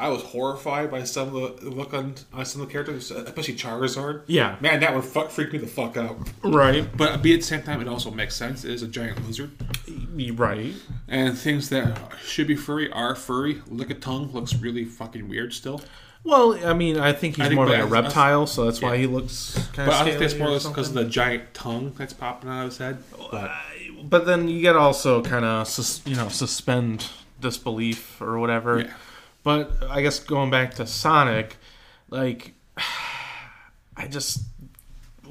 I 0.00 0.10
was 0.10 0.22
horrified 0.22 0.92
by 0.92 1.02
some 1.02 1.34
of 1.34 1.60
the 1.60 1.70
look 1.70 1.92
on, 1.92 2.14
on 2.32 2.44
some 2.44 2.62
of 2.62 2.68
the 2.68 2.72
characters, 2.72 3.10
especially 3.10 3.54
Charizard. 3.54 4.22
yeah, 4.28 4.54
Man, 4.60 4.78
that 4.78 4.92
one 4.92 5.02
fuck, 5.02 5.30
freaked 5.30 5.52
me 5.52 5.58
the 5.58 5.66
fuck 5.66 5.96
out. 5.96 6.16
right, 6.44 6.86
But 6.96 7.20
be 7.20 7.34
at 7.34 7.40
the 7.40 7.46
same 7.46 7.62
time, 7.64 7.80
it 7.80 7.88
also 7.88 8.12
makes 8.12 8.36
sense. 8.36 8.64
It 8.64 8.70
is 8.70 8.82
a 8.82 8.86
giant 8.86 9.26
lizard. 9.26 9.50
right. 10.36 10.72
And 11.08 11.36
things 11.36 11.68
that 11.70 11.98
should 12.24 12.46
be 12.46 12.54
furry 12.54 12.90
are 12.92 13.16
furry. 13.16 13.60
Lick 13.68 13.90
a 13.90 13.94
tongue 13.94 14.30
looks 14.32 14.54
really 14.54 14.84
fucking 14.84 15.28
weird 15.28 15.52
still. 15.52 15.80
Well, 16.28 16.58
I 16.66 16.74
mean, 16.74 16.98
I 16.98 17.14
think 17.14 17.36
he's 17.36 17.46
I 17.46 17.48
think 17.48 17.56
more 17.56 17.64
like 17.66 17.76
a 17.76 17.86
that's- 17.86 17.90
reptile, 18.04 18.46
so 18.46 18.66
that's 18.66 18.82
why 18.82 18.98
he 18.98 19.06
looks 19.06 19.54
kind 19.72 19.86
But 19.88 19.94
of. 19.94 19.94
I 19.94 20.04
think 20.04 20.18
that's 20.18 20.34
more 20.36 20.48
or 20.48 20.50
less 20.52 20.66
because 20.66 20.88
of 20.88 20.94
the 20.94 21.04
giant 21.06 21.54
tongue 21.54 21.94
that's 21.96 22.12
popping 22.12 22.50
out 22.50 22.64
of 22.64 22.70
his 22.70 22.78
head. 22.78 22.98
But 23.30 23.34
uh, 23.50 23.56
But 24.02 24.26
then 24.26 24.46
you 24.48 24.62
got 24.62 24.74
to 24.74 24.78
also 24.78 25.22
kind 25.22 25.44
of 25.46 25.66
sus- 25.66 26.02
you 26.04 26.16
know 26.16 26.28
suspend 26.28 27.06
disbelief 27.40 28.20
or 28.20 28.38
whatever. 28.38 28.80
Yeah. 28.80 28.92
But 29.42 29.72
I 29.88 30.02
guess 30.02 30.18
going 30.18 30.50
back 30.50 30.74
to 30.74 30.86
Sonic, 30.86 31.56
like 32.10 32.52
I 33.96 34.06
just 34.06 34.42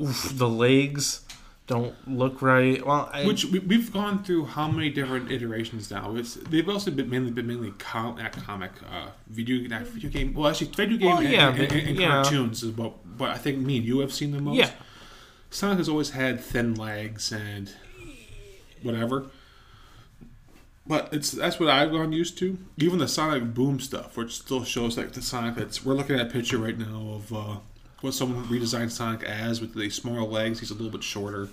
oof, 0.01 0.32
the 0.36 0.50
legs, 0.50 1.22
don't 1.68 1.94
look 2.08 2.42
right. 2.42 2.84
Well, 2.86 3.10
I, 3.12 3.26
Which 3.26 3.46
we, 3.46 3.60
we've 3.60 3.92
gone 3.92 4.24
through 4.24 4.46
how 4.46 4.70
many 4.70 4.90
different 4.90 5.32
iterations 5.32 5.92
now? 5.92 6.16
It's 6.16 6.36
they've 6.36 6.68
also 6.68 6.92
been 6.92 7.10
mainly 7.10 7.32
been 7.32 7.46
mainly 7.46 7.72
com, 7.78 8.18
not 8.18 8.32
comic, 8.32 8.72
uh, 8.90 9.10
video 9.28 9.68
not 9.68 9.82
video 9.84 10.10
game. 10.10 10.34
Well, 10.34 10.50
actually, 10.50 10.72
video 10.72 10.98
game 10.98 11.08
Well, 11.08 11.20
and, 11.20 11.30
yeah, 11.30 11.50
and, 11.50 11.60
and, 11.60 11.72
and 11.90 12.00
yeah. 12.00 12.24
cartoons 12.24 12.64
is 12.64 12.72
what. 12.72 12.94
But 13.18 13.32
I 13.32 13.38
think 13.38 13.60
me 13.60 13.78
and 13.78 13.86
you 13.86 14.00
have 14.00 14.14
seen 14.14 14.32
the 14.32 14.40
most. 14.40 14.56
yeah, 14.56 14.72
Sonic 15.50 15.80
has 15.80 15.90
always 15.90 16.12
had 16.12 16.40
thin 16.40 16.74
legs 16.76 17.32
and 17.34 17.72
whatever. 18.82 19.28
But 20.86 21.10
it's 21.12 21.32
that's 21.32 21.60
what 21.60 21.68
I've 21.68 21.92
gone 21.92 22.14
used 22.14 22.38
to. 22.38 22.58
Even 22.78 23.00
the 23.00 23.10
Sonic 23.10 23.54
Boom 23.54 23.82
stuff, 23.82 24.16
which 24.16 24.38
still 24.40 24.64
shows 24.64 24.98
like 24.98 25.12
the 25.12 25.22
Sonic 25.22 25.56
that's 25.56 25.84
we're 25.84 25.96
looking 25.96 26.18
at 26.18 26.28
a 26.28 26.30
picture 26.30 26.58
right 26.58 26.78
now 26.78 27.16
of 27.16 27.34
uh, 27.34 27.58
what 28.01 28.13
someone 28.13 28.44
redesigned 28.46 28.92
Sonic 28.92 29.24
as 29.24 29.60
with 29.62 29.74
the 29.74 29.89
smaller 29.89 30.24
legs. 30.24 30.60
He's 30.60 30.72
a 30.72 30.74
little 30.75 30.92
bit 30.92 31.04
shorter, 31.04 31.50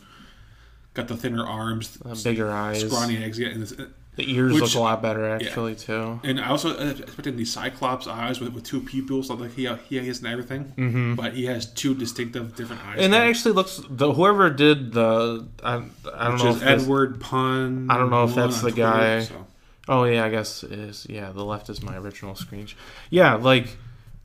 got 0.94 1.08
the 1.08 1.16
thinner 1.16 1.44
arms, 1.46 1.98
uh, 2.04 2.14
bigger 2.22 2.50
eyes. 2.50 2.82
scrawny 2.82 3.16
eggs. 3.22 3.38
Yeah, 3.38 3.48
and, 3.48 3.62
this, 3.62 3.72
The 4.16 4.32
ears 4.32 4.52
Which- 4.52 4.62
look 4.62 4.74
a 4.74 4.78
lot 4.80 5.02
better 5.02 5.28
actually 5.28 5.74
too. 5.74 6.20
and 6.22 6.40
I 6.40 6.46
also 6.48 6.78
uh, 6.78 6.90
expected 6.90 7.36
the 7.36 7.44
Cyclops 7.44 8.06
eyes 8.06 8.38
with, 8.40 8.52
with 8.52 8.62
two 8.62 8.80
pupils, 8.80 9.26
so 9.26 9.34
like 9.34 9.54
he 9.54 9.66
he 9.88 9.96
has 10.06 10.18
and 10.18 10.28
everything. 10.28 10.72
Mm-hmm. 10.78 11.14
But 11.16 11.34
he 11.34 11.46
has 11.46 11.66
two 11.66 11.94
distinctive 11.96 12.54
different 12.54 12.84
eyes. 12.86 12.98
And 13.00 13.12
that 13.12 13.26
actually 13.26 13.54
looks. 13.54 13.80
The 13.90 14.12
whoever 14.12 14.50
did 14.50 14.92
the 14.92 15.48
I, 15.64 15.74
I 15.74 15.78
don't 15.78 16.32
which 16.34 16.42
know 16.44 16.50
is 16.50 16.56
if 16.62 16.62
Edward 16.62 17.20
Pun. 17.20 17.88
I 17.90 17.96
don't 17.98 18.10
know 18.10 18.22
if 18.24 18.34
that's 18.36 18.60
the 18.60 18.70
guy. 18.70 19.22
so. 19.22 19.46
Oh 19.88 20.04
yeah, 20.04 20.24
I 20.24 20.30
guess 20.30 20.62
it 20.62 20.70
is. 20.72 21.06
Yeah, 21.10 21.32
the 21.32 21.44
left 21.44 21.68
is 21.68 21.82
my 21.82 21.96
original 21.96 22.36
screen. 22.36 22.68
Yeah, 23.10 23.34
like 23.34 23.76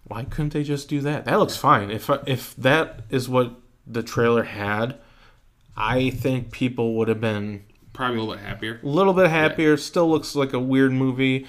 why 0.09 0.25
couldn't 0.25 0.51
they 0.53 0.63
just 0.63 0.89
do 0.89 0.99
that? 1.01 1.23
That 1.25 1.39
looks 1.39 1.55
fine. 1.55 1.89
If 1.89 2.09
if 2.27 2.53
that 2.57 3.01
is 3.09 3.29
what 3.29 3.53
the 3.87 4.03
trailer 4.03 4.43
had, 4.43 4.97
I 5.77 6.09
think 6.09 6.51
people 6.51 6.95
would 6.95 7.07
have 7.07 7.21
been 7.21 7.63
Probably 7.93 8.17
a 8.17 8.19
little 8.21 8.35
bit 8.35 8.43
happier. 8.45 8.79
a 8.83 8.87
little 8.87 9.13
bit 9.13 9.29
happier. 9.29 9.77
Still 9.77 10.09
looks 10.09 10.35
like 10.35 10.51
a 10.53 10.59
weird 10.59 10.91
movie. 10.91 11.47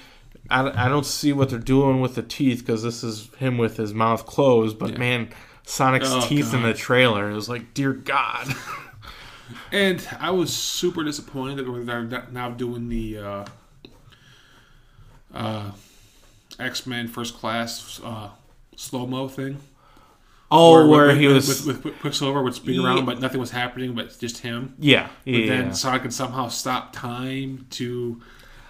I, 0.49 0.85
I 0.85 0.89
don't 0.89 1.05
see 1.05 1.31
what 1.33 1.49
they're 1.49 1.59
doing 1.59 2.01
with 2.01 2.15
the 2.15 2.23
teeth 2.23 2.59
because 2.59 2.83
this 2.83 3.03
is 3.03 3.29
him 3.37 3.57
with 3.57 3.77
his 3.77 3.93
mouth 3.93 4.25
closed. 4.25 4.77
But 4.79 4.91
Yeah. 4.91 4.97
man, 4.97 5.29
Sonic's 5.65 6.09
Oh, 6.11 6.21
teeth 6.21 6.53
in 6.53 6.63
the 6.63 6.73
trailer 6.73 7.29
it 7.29 7.33
was 7.35 7.47
like, 7.49 7.73
dear 7.73 7.93
God. 7.93 8.47
And 9.71 10.05
I 10.19 10.31
was 10.31 10.51
super 10.53 11.03
disappointed 11.03 11.57
that 11.65 11.85
they're 11.85 12.27
now 12.31 12.49
doing 12.51 12.89
the 12.89 13.17
uh, 13.17 13.45
uh, 15.33 15.71
X 16.59 16.85
Men 16.85 17.07
First 17.07 17.35
Class 17.35 17.99
uh, 18.03 18.29
slow 18.81 19.05
mo 19.05 19.27
thing. 19.27 19.57
Oh, 20.53 20.85
where, 20.89 21.07
with, 21.07 21.17
he 21.17 21.27
with- 21.27 21.35
was. 21.37 21.65
with, 21.65 21.83
with 21.85 21.99
Quicksilver 21.99 22.43
would 22.43 22.53
spin 22.55 22.73
Yeah. 22.75 22.85
around, 22.87 23.05
but 23.05 23.21
nothing 23.21 23.39
was 23.39 23.51
happening, 23.51 23.93
but 23.93 24.17
just 24.19 24.39
him. 24.39 24.75
yeah, 24.79 25.07
But 25.23 25.33
yeah. 25.33 25.45
then 25.47 25.73
Sonic 25.73 26.01
can 26.01 26.11
somehow 26.11 26.49
stop 26.49 26.91
time 26.91 27.67
to 27.71 28.21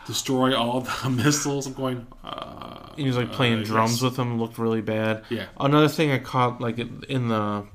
destroy 0.05 0.55
all 0.55 0.81
the 0.81 1.09
missiles. 1.23 1.65
I'm 1.65 1.73
going. 1.73 2.05
Uh, 2.23 2.93
he 2.97 3.05
was 3.07 3.17
like 3.17 3.31
playing 3.31 3.61
uh, 3.61 3.63
drums 3.63 4.01
with 4.03 4.15
them. 4.15 4.39
Looked 4.39 4.59
really 4.59 4.81
bad. 4.81 5.23
Yeah. 5.29 5.45
Another 5.59 5.87
thing 5.87 6.11
I 6.11 6.19
caught 6.19 6.61
like 6.61 6.77
in 6.77 7.29
the 7.29 7.65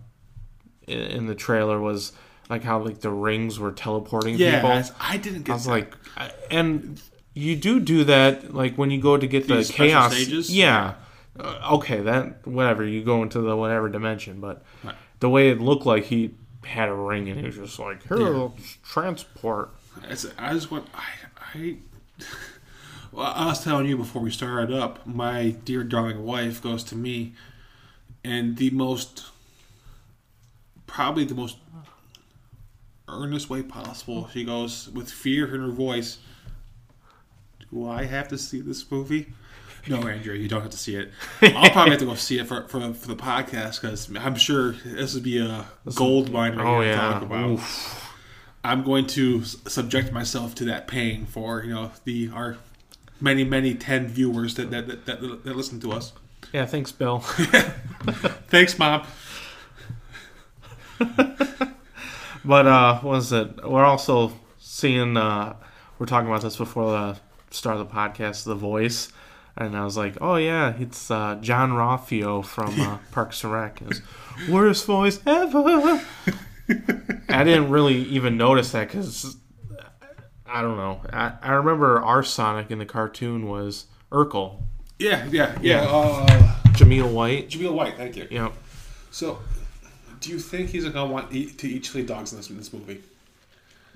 in 0.86 1.26
the 1.26 1.34
trailer 1.34 1.80
was 1.80 2.12
like 2.48 2.62
how 2.62 2.78
like 2.78 3.00
the 3.00 3.10
rings 3.10 3.58
were 3.58 3.72
teleporting 3.72 4.36
Yeah, 4.36 4.60
people. 4.60 4.70
I, 5.00 5.14
I 5.14 5.16
didn't 5.16 5.42
get. 5.42 5.52
I 5.52 5.54
was 5.56 5.64
that. 5.64 5.70
like, 5.70 5.94
I- 6.16 6.30
and 6.52 7.00
you 7.34 7.56
do 7.56 7.80
do 7.80 8.04
that 8.04 8.54
like 8.54 8.76
when 8.76 8.92
you 8.92 9.00
go 9.00 9.16
to 9.16 9.26
get 9.26 9.48
the 9.48 9.64
chaos 9.64 10.12
stages? 10.14 10.54
Yeah. 10.54 10.94
Uh, 11.38 11.68
okay, 11.74 12.00
that 12.00 12.46
whatever 12.46 12.84
you 12.84 13.02
go 13.04 13.22
into 13.22 13.40
the 13.40 13.56
whatever 13.56 13.88
dimension, 13.88 14.40
but 14.40 14.62
Right. 14.82 14.94
the 15.20 15.28
way 15.28 15.50
it 15.50 15.60
looked 15.60 15.84
like 15.86 16.04
he 16.04 16.34
had 16.64 16.88
a 16.88 16.94
ring 16.94 17.28
and 17.28 17.38
he 17.38 17.46
was 17.46 17.56
just 17.56 17.78
like, 17.78 18.06
here, 18.08 18.18
Yeah. 18.34 18.48
transport. 18.84 19.70
It's, 20.08 20.26
I 20.38 20.52
just 20.52 20.70
want. 20.70 20.88
I. 20.94 21.04
I 21.54 21.76
well, 23.12 23.26
I 23.34 23.46
was 23.46 23.62
telling 23.62 23.86
you 23.86 23.96
before 23.96 24.20
we 24.22 24.30
started 24.30 24.74
up. 24.76 25.06
My 25.06 25.50
dear 25.64 25.84
darling 25.84 26.24
wife 26.24 26.62
goes 26.62 26.82
to 26.84 26.96
me, 26.96 27.34
and 28.24 28.56
the 28.56 28.70
most, 28.70 29.24
probably 30.86 31.24
the 31.24 31.34
most 31.34 31.56
earnest 33.08 33.48
way 33.48 33.62
possible. 33.62 34.28
She 34.32 34.44
goes 34.44 34.88
with 34.90 35.10
fear 35.10 35.54
in 35.54 35.60
her 35.60 35.68
voice. 35.70 36.18
Do 37.70 37.88
I 37.88 38.04
have 38.04 38.28
to 38.28 38.38
see 38.38 38.60
this 38.60 38.90
movie? 38.90 39.32
No, 39.88 40.06
Andrew, 40.06 40.34
you 40.34 40.48
don't 40.48 40.62
have 40.62 40.70
to 40.70 40.76
see 40.76 40.96
it. 40.96 41.12
I'll 41.42 41.70
probably 41.70 41.90
have 41.90 42.00
to 42.00 42.06
go 42.06 42.14
see 42.14 42.38
it 42.38 42.46
for 42.46 42.66
for, 42.68 42.92
for 42.94 43.08
the 43.08 43.16
podcast 43.16 43.80
because 43.80 44.08
I'm 44.16 44.34
sure 44.36 44.72
this 44.72 45.14
would 45.14 45.22
be 45.22 45.38
a 45.38 45.66
gold 45.94 46.30
mine 46.30 46.56
right 46.56 46.66
Oh 46.66 46.80
here 46.80 46.92
to 46.92 46.96
yeah. 46.98 47.12
talk 47.12 47.22
about. 47.22 47.50
Oof. 47.50 48.12
I'm 48.64 48.82
going 48.82 49.06
to 49.08 49.44
subject 49.44 50.12
myself 50.12 50.54
to 50.56 50.64
that 50.64 50.88
pain 50.88 51.26
for 51.26 51.62
you 51.62 51.72
know 51.72 51.92
the 52.04 52.30
our 52.34 52.56
many 53.20 53.44
many 53.44 53.74
ten 53.74 54.08
viewers 54.08 54.54
that 54.56 54.70
that, 54.70 54.88
that, 54.88 55.06
that, 55.06 55.44
that 55.44 55.56
listen 55.56 55.80
to 55.80 55.92
us. 55.92 56.12
Yeah, 56.52 56.66
thanks, 56.66 56.92
Bill. 56.92 57.18
Thanks, 58.48 58.78
mom. 58.78 59.04
But 62.46 62.66
uh, 62.66 63.00
what 63.00 63.16
is 63.18 63.32
it? 63.32 63.68
We're 63.68 63.84
also 63.84 64.32
seeing. 64.60 65.16
Uh, 65.16 65.56
we're 65.98 66.06
talking 66.06 66.28
about 66.28 66.42
this 66.42 66.56
before 66.56 66.92
the 66.92 67.18
start 67.50 67.78
of 67.78 67.88
the 67.88 67.92
podcast. 67.92 68.44
The 68.44 68.54
voice, 68.54 69.08
and 69.56 69.76
I 69.76 69.84
was 69.84 69.96
like, 69.96 70.16
"Oh 70.20 70.36
yeah, 70.36 70.74
it's 70.78 71.10
uh, 71.10 71.36
Jean-Ralphio 71.40 72.44
from 72.44 72.78
uh, 72.80 72.98
Parks 73.12 73.42
and 73.44 73.52
Rec. 73.52 73.78
His 73.80 74.02
worst 74.48 74.86
voice 74.86 75.20
ever." 75.26 76.02
I 77.28 77.44
didn't 77.44 77.70
really 77.70 77.96
even 77.96 78.36
notice 78.36 78.72
that 78.72 78.88
because 78.88 79.36
I 80.46 80.62
don't 80.62 80.76
know. 80.76 81.00
I, 81.12 81.32
I 81.42 81.52
remember 81.52 82.00
our 82.02 82.22
Sonic 82.22 82.70
in 82.70 82.78
the 82.78 82.86
cartoon 82.86 83.46
was 83.48 83.86
Urkel, 84.10 84.62
Yeah, 84.98 85.26
yeah, 85.30 85.56
yeah. 85.60 85.82
Yeah. 85.82 85.88
Uh, 85.88 86.26
Jaleel 86.72 87.12
White. 87.12 87.50
Jaleel 87.50 87.74
White, 87.74 87.96
thank 87.96 88.16
you. 88.16 88.26
Yep. 88.30 88.52
So, 89.10 89.38
do 90.20 90.30
you 90.30 90.38
think 90.38 90.70
he's 90.70 90.84
gonna 90.84 91.10
want 91.10 91.30
to 91.30 91.38
eat, 91.38 91.82
chili 91.82 92.04
dogs 92.04 92.32
in 92.32 92.38
this 92.38 92.50
in 92.50 92.56
this 92.56 92.72
movie? 92.72 93.02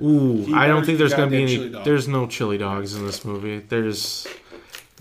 Ooh, 0.02 0.44
He 0.46 0.54
I 0.54 0.66
don't 0.66 0.84
think 0.86 0.98
there's 0.98 1.12
gonna 1.14 1.30
be 1.30 1.42
any. 1.42 1.68
There's 1.84 2.08
no 2.08 2.26
chili 2.26 2.56
dogs 2.56 2.94
in 2.94 3.06
this 3.06 3.24
movie. 3.24 3.58
There's 3.58 4.26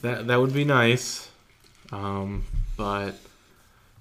that. 0.01 0.27
That 0.27 0.39
would 0.39 0.53
be 0.53 0.63
nice, 0.65 1.29
um, 1.91 2.45
but 2.77 3.11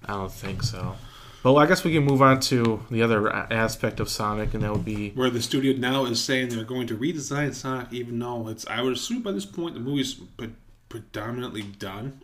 I 0.05 0.12
don't 0.14 0.33
think 0.33 0.62
so. 0.62 0.97
But 1.43 1.55
I 1.55 1.67
guess 1.67 1.85
we 1.85 1.93
can 1.93 2.05
move 2.05 2.21
on 2.21 2.40
to 2.40 2.83
the 2.90 3.02
other 3.02 3.33
aspect 3.33 4.00
of 4.00 4.09
Sonic, 4.09 4.55
and 4.55 4.62
that 4.64 4.73
would 4.73 4.85
be 4.85 5.11
Where 5.11 5.31
the 5.31 5.40
studio 5.40 5.76
now 5.78 6.05
is 6.07 6.23
saying 6.23 6.49
they're 6.49 6.64
going 6.64 6.88
to 6.88 6.97
redesign 6.97 7.55
Sonic, 7.55 7.93
even 7.93 8.19
though 8.19 8.49
it's 8.49 8.67
I 8.67 8.83
would 8.83 8.93
assume 8.95 9.23
by 9.23 9.33
this 9.33 9.47
point 9.47 9.75
the 9.75 9.81
movie's 9.81 10.14
pre- 10.14 10.50
predominantly 10.88 11.62
done. 11.62 12.21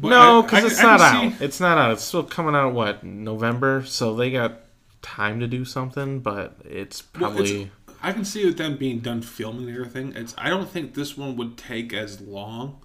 But 0.00 0.08
no, 0.08 0.42
because 0.42 0.64
it's 0.64 0.80
I 0.80 0.82
not 0.82 1.00
can 1.00 1.26
out. 1.32 1.38
see- 1.38 1.44
It's 1.44 1.60
not 1.60 1.78
out. 1.78 1.92
It's 1.92 2.02
still 2.04 2.24
coming 2.24 2.54
out 2.54 2.74
what 2.74 3.04
November, 3.04 3.84
so 3.86 4.14
they 4.14 4.30
got 4.30 4.60
time 5.02 5.40
to 5.40 5.46
do 5.46 5.64
something. 5.64 6.20
But 6.20 6.56
it's 6.64 7.02
Well, 7.18 7.32
it's- 7.38 7.50
probably 7.50 7.70
I 8.08 8.12
can 8.12 8.24
see 8.24 8.44
with 8.44 8.58
them 8.58 8.76
being 8.76 9.00
done 9.00 9.22
filming 9.22 9.68
and 9.68 9.76
everything. 9.76 10.12
It's 10.14 10.34
I 10.38 10.48
don't 10.50 10.68
think 10.68 10.94
this 10.94 11.16
one 11.16 11.36
would 11.36 11.56
take 11.56 11.92
as 11.92 12.20
long. 12.20 12.80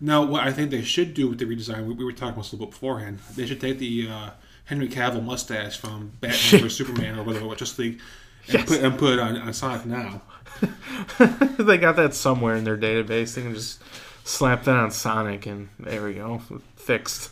Now, 0.00 0.24
what 0.24 0.44
I 0.46 0.52
think 0.52 0.70
they 0.70 0.82
should 0.82 1.12
do 1.14 1.28
with 1.28 1.38
the 1.38 1.44
redesign, 1.46 1.86
we, 1.86 1.94
we 1.94 2.04
were 2.04 2.12
talking 2.12 2.28
about 2.34 2.42
this 2.42 2.52
a 2.52 2.56
little 2.56 2.66
bit 2.66 2.72
beforehand. 2.72 3.18
They 3.34 3.46
should 3.46 3.60
take 3.60 3.78
the 3.78 4.08
uh, 4.08 4.30
Henry 4.66 4.88
Cavill 4.88 5.24
mustache 5.24 5.76
from 5.76 6.12
Batman 6.20 6.62
vs 6.62 6.76
Superman 6.76 7.18
or 7.18 7.24
whatever, 7.24 7.46
Justice 7.56 7.78
League, 7.78 8.00
and, 8.46 8.58
Yes. 8.58 8.68
put, 8.68 8.80
and 8.80 8.98
put 8.98 9.12
it 9.14 9.18
on, 9.18 9.36
on 9.36 9.52
Sonic 9.52 9.86
now. 9.86 10.22
they 11.58 11.78
got 11.78 11.96
that 11.96 12.14
somewhere 12.14 12.54
in 12.54 12.64
their 12.64 12.76
database. 12.78 13.34
They 13.34 13.42
can 13.42 13.54
just 13.54 13.82
slap 14.24 14.64
that 14.64 14.76
on 14.76 14.90
Sonic, 14.90 15.46
and 15.46 15.68
there 15.80 16.04
we 16.04 16.14
go, 16.14 16.42
fixed. 16.76 17.30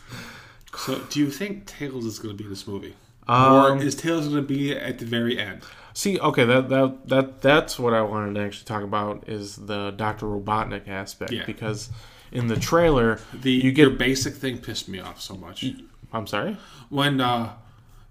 So, 0.75 0.99
do 1.09 1.19
you 1.19 1.31
think 1.31 1.65
Tails 1.67 2.05
is 2.05 2.19
going 2.19 2.35
to 2.35 2.37
be 2.37 2.43
in 2.43 2.49
this 2.49 2.67
movie, 2.67 2.95
Um, 3.27 3.53
or 3.53 3.83
is 3.83 3.95
Tails 3.95 4.25
going 4.27 4.41
to 4.41 4.47
be 4.47 4.75
at 4.75 4.99
the 4.99 5.05
very 5.05 5.39
end? 5.39 5.61
See, 5.97 6.19
okay, 6.19 6.45
that 6.45 6.69
that 6.69 7.07
that 7.07 7.41
that's 7.41 7.79
what 7.79 7.95
I 7.95 8.03
wanted 8.03 8.35
to 8.35 8.41
actually 8.41 8.65
talk 8.65 8.83
about 8.83 9.27
is 9.27 9.55
the 9.55 9.89
Doctor 9.89 10.27
Robotnik 10.27 10.87
aspect 10.87 11.31
Yeah. 11.31 11.43
because 11.47 11.89
in 12.31 12.45
the 12.45 12.55
trailer 12.55 13.19
The 13.33 13.51
you 13.51 13.71
your 13.71 13.89
get. 13.89 13.97
basic 13.97 14.35
thing 14.35 14.59
pissed 14.59 14.87
me 14.87 14.99
off 14.99 15.19
so 15.19 15.35
much. 15.35 15.65
I'm 16.13 16.27
sorry. 16.27 16.55
when 16.89 17.19
uh, 17.19 17.53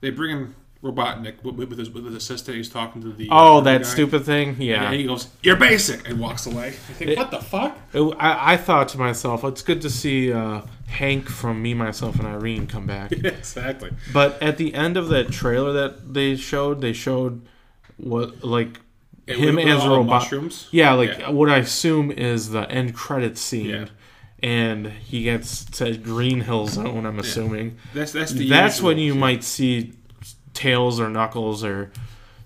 they 0.01 0.11
bring 0.11 0.37
in 0.37 0.55
Robotnik 0.83 1.45
with, 1.45 1.55
with, 1.55 1.79
his, 1.79 1.89
with 1.91 2.05
his 2.07 2.15
assistant, 2.17 2.57
he's 2.57 2.69
talking 2.69 3.03
to 3.03 3.13
the 3.13 3.29
Oh, 3.31 3.59
uh, 3.59 3.61
that 3.61 3.83
guy. 3.83 3.89
stupid 3.89 4.25
thing. 4.25 4.57
Yeah, 4.59 4.91
he 4.93 5.05
goes, 5.05 5.29
"You're 5.45 5.55
basic," 5.57 6.09
and 6.09 6.19
walks 6.19 6.45
away. 6.47 6.69
I 6.69 6.71
think, 6.73 7.11
It- 7.13 7.19
"What 7.19 7.31
the 7.31 7.39
fuck?" 7.41 7.79
It- 7.93 8.17
I, 8.19 8.55
I 8.55 8.57
thought 8.57 8.89
to 8.91 8.99
myself, 8.99 9.45
it's 9.45 9.63
good 9.63 9.81
to 9.83 9.91
see 9.91 10.33
uh, 10.33 10.63
Hank 10.89 11.29
from 11.29 11.63
Me, 11.63 11.73
Myself, 11.73 12.19
and 12.19 12.27
Irene 12.27 12.67
come 12.67 12.87
back. 12.87 13.13
exactly. 13.13 13.91
but 14.13 14.43
at 14.43 14.57
the 14.59 14.75
end 14.75 14.97
of 14.97 15.07
that 15.11 15.31
trailer 15.31 15.73
that 15.73 16.15
they 16.15 16.35
showed, 16.35 16.81
they 16.81 16.93
showed 16.93 17.43
what 17.97 18.45
like 18.45 18.81
It 19.27 19.39
him 19.39 19.59
as 19.59 19.85
a 19.85 19.89
robot. 19.89 20.07
mushrooms. 20.23 20.69
Yeah, 20.71 20.93
like 20.95 21.19
Yeah. 21.19 21.31
what 21.31 21.49
I 21.51 21.59
assume 21.59 22.11
is 22.11 22.51
the 22.51 22.71
end 22.71 22.95
credit 22.95 23.37
scene. 23.39 23.67
Yeah. 23.71 23.87
And 24.43 24.89
he 24.89 25.23
gets 25.23 25.65
to 25.65 25.97
Green 25.97 26.43
Hill 26.43 26.67
Zone. 26.69 27.07
I'm 27.07 27.19
assuming 27.19 27.79
That's 27.95 28.13
that's 28.13 28.33
the 28.33 28.49
that's 28.49 28.77
usual. 28.77 28.89
when 28.89 28.99
you 28.99 29.15
might 29.15 29.43
see 29.43 29.95
Tails 30.53 31.01
or 31.01 31.09
Knuckles 31.09 31.65
or 31.65 31.91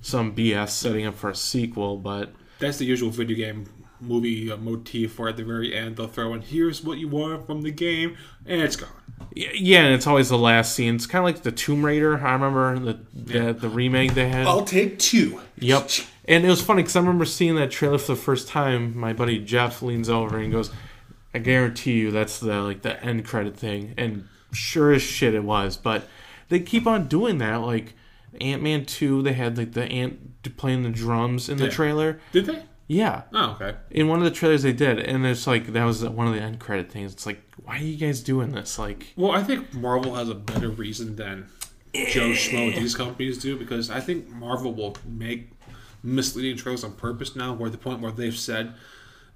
some 0.00 0.32
BS 0.34 0.70
setting 0.70 1.04
up 1.06 1.14
for 1.16 1.30
a 1.30 1.34
sequel, 1.34 1.96
but 1.98 2.32
That's 2.60 2.78
the 2.78 2.84
usual 2.86 3.10
video 3.10 3.36
game 3.36 3.66
movie 4.00 4.50
motif 4.56 5.18
where 5.18 5.28
at 5.28 5.36
the 5.36 5.44
very 5.44 5.74
end 5.76 5.96
they'll 5.96 6.06
throw 6.08 6.32
in, 6.32 6.40
here's 6.40 6.82
what 6.82 6.96
you 6.98 7.06
want 7.08 7.44
from 7.46 7.60
the 7.62 7.70
game, 7.70 8.16
and 8.46 8.62
it's 8.62 8.76
gone. 8.76 8.88
Y- 9.36 9.50
yeah, 9.54 9.80
and 9.84 9.94
it's 9.94 10.06
always 10.06 10.28
the 10.28 10.38
last 10.38 10.74
scene. 10.74 10.94
It's 10.96 11.06
kind 11.06 11.20
of 11.20 11.24
like 11.34 11.42
the 11.42 11.52
Tomb 11.52 11.84
Raider. 11.84 12.18
I 12.24 12.32
remember 12.32 12.78
the 12.78 12.98
the, 13.14 13.52
the 13.52 13.68
remake 13.68 14.14
they 14.14 14.28
had. 14.28 14.46
I'll 14.46 14.64
take 14.64 14.98
two. 14.98 15.40
Yep. 15.58 15.90
And 16.26 16.44
it 16.44 16.48
was 16.48 16.62
funny 16.62 16.82
because 16.82 16.96
I 16.96 17.00
remember 17.00 17.24
seeing 17.24 17.56
that 17.56 17.70
trailer 17.70 17.98
for 17.98 18.14
the 18.14 18.20
first 18.20 18.48
time. 18.48 18.96
My 18.96 19.12
buddy 19.12 19.38
Jeff 19.38 19.82
leans 19.82 20.08
over 20.08 20.38
and 20.38 20.52
goes, 20.52 20.70
"I 21.34 21.38
guarantee 21.38 21.92
you 21.98 22.10
that's 22.10 22.38
the 22.40 22.60
like 22.62 22.82
the 22.82 23.02
end 23.04 23.24
credit 23.24 23.56
thing." 23.56 23.94
And 23.96 24.28
sure 24.52 24.92
as 24.92 25.02
shit 25.02 25.34
it 25.34 25.44
was. 25.44 25.76
But 25.76 26.08
they 26.48 26.60
keep 26.60 26.86
on 26.86 27.08
doing 27.08 27.38
that. 27.38 27.56
Like 27.56 27.94
Ant 28.40 28.62
Man 28.62 28.84
two, 28.84 29.22
they 29.22 29.32
had 29.32 29.58
like 29.58 29.72
the 29.72 29.84
ant 29.84 30.28
playing 30.56 30.82
the 30.84 30.90
drums 30.90 31.48
in 31.48 31.56
the 31.58 31.64
Yeah. 31.64 31.70
trailer. 31.70 32.20
Did 32.32 32.46
they? 32.46 32.62
Yeah, 32.92 33.22
Oh, 33.32 33.52
okay. 33.52 33.76
in 33.92 34.08
one 34.08 34.18
of 34.18 34.24
the 34.24 34.32
trailers 34.32 34.64
they 34.64 34.72
did, 34.72 34.98
and 34.98 35.24
it's 35.24 35.46
like 35.46 35.68
that 35.74 35.84
was 35.84 36.02
one 36.04 36.26
of 36.26 36.34
the 36.34 36.40
end 36.40 36.58
credit 36.58 36.90
things. 36.90 37.12
It's 37.12 37.24
like, 37.24 37.40
why 37.62 37.76
are 37.76 37.82
you 37.84 37.96
guys 37.96 38.20
doing 38.20 38.50
this? 38.50 38.80
Like, 38.80 39.12
Well, 39.14 39.30
I 39.30 39.44
think 39.44 39.72
Marvel 39.72 40.16
has 40.16 40.28
a 40.28 40.34
better 40.34 40.68
reason 40.70 41.14
than 41.14 41.46
Joe 41.94 42.30
eh. 42.30 42.34
Schmo 42.34 42.74
these 42.74 42.96
companies 42.96 43.38
do 43.38 43.56
because 43.56 43.90
I 43.90 44.00
think 44.00 44.28
Marvel 44.28 44.74
will 44.74 44.96
make 45.06 45.50
misleading 46.02 46.56
trailers 46.56 46.82
on 46.82 46.94
purpose 46.94 47.36
now. 47.36 47.52
Where 47.54 47.70
the 47.70 47.78
point 47.78 48.00
where 48.00 48.10
they've 48.10 48.36
said 48.36 48.74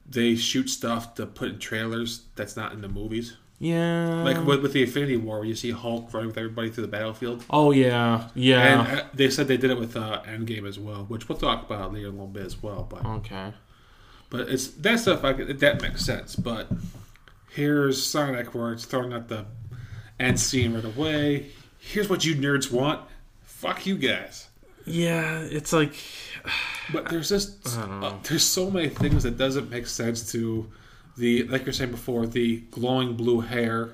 they 0.05 0.35
shoot 0.35 0.69
stuff 0.69 1.15
to 1.15 1.25
put 1.25 1.49
in 1.49 1.61
trailers 1.61 2.23
that's 2.35 2.57
not 2.57 2.73
in 2.73 2.81
the 2.81 2.89
movies. 2.89 3.37
Yeah, 3.59 4.23
Like 4.23 4.45
with, 4.45 4.63
with 4.63 4.73
the 4.73 4.83
Infinity 4.83 5.17
War, 5.17 5.39
where 5.39 5.47
you 5.47 5.55
see 5.55 5.71
Hulk 5.71 6.13
running 6.13 6.29
with 6.29 6.39
everybody 6.39 6.71
through 6.71 6.83
the 6.83 6.89
battlefield. 6.89 7.45
oh 7.51 7.71
yeah, 7.71 8.29
yeah. 8.35 8.87
And 8.89 8.99
uh, 8.99 9.05
they 9.15 9.31
said 9.31 9.49
they 9.49 9.57
did 9.57 9.71
it 9.71 9.79
with 9.79 9.97
uh, 9.97 10.23
Endgame 10.27 10.69
as 10.69 10.79
well, 10.79 11.05
which 11.05 11.29
we'll 11.29 11.39
talk 11.39 11.65
about 11.65 11.93
later 11.93 12.09
a 12.09 12.11
little 12.11 12.27
bit 12.27 12.45
as 12.45 12.63
well. 12.63 12.87
But 12.89 13.05
okay. 13.07 13.53
but 14.31 14.49
it's 14.49 14.69
that 14.69 14.99
stuff 15.01 15.25
I, 15.25 15.33
that 15.33 15.83
makes 15.83 16.05
sense. 16.05 16.37
But 16.37 16.69
here's 17.51 18.05
Sonic, 18.05 18.55
where 18.55 18.73
it's 18.73 18.85
throwing 18.85 19.13
out 19.13 19.29
the 19.29 19.47
end 20.19 20.41
scene 20.41 20.75
right 20.75 20.85
away. 20.85 21.51
Here's 21.79 22.09
what 22.09 22.25
you 22.25 22.35
nerds 22.35 22.71
want. 22.71 23.03
Fuck 23.43 23.87
you 23.87 23.97
guys. 23.97 24.49
Yeah, 24.85 25.41
it's 25.41 25.73
like 25.73 25.95
But 26.93 27.09
there's 27.09 27.29
just 27.29 27.77
I 27.79 27.87
don't 27.87 28.01
know. 28.01 28.07
uh, 28.09 28.15
there's 28.25 28.45
so 28.45 28.71
many 28.71 28.89
things 28.89 29.23
that 29.23 29.39
doesn't 29.39 29.71
make 29.71 29.87
sense 29.87 30.31
to 30.33 30.71
the 31.17 31.45
like 31.45 31.65
you're 31.67 31.73
saying 31.73 31.91
before 31.91 32.27
the 32.27 32.59
glowing 32.71 33.15
blue 33.17 33.41
hair. 33.41 33.93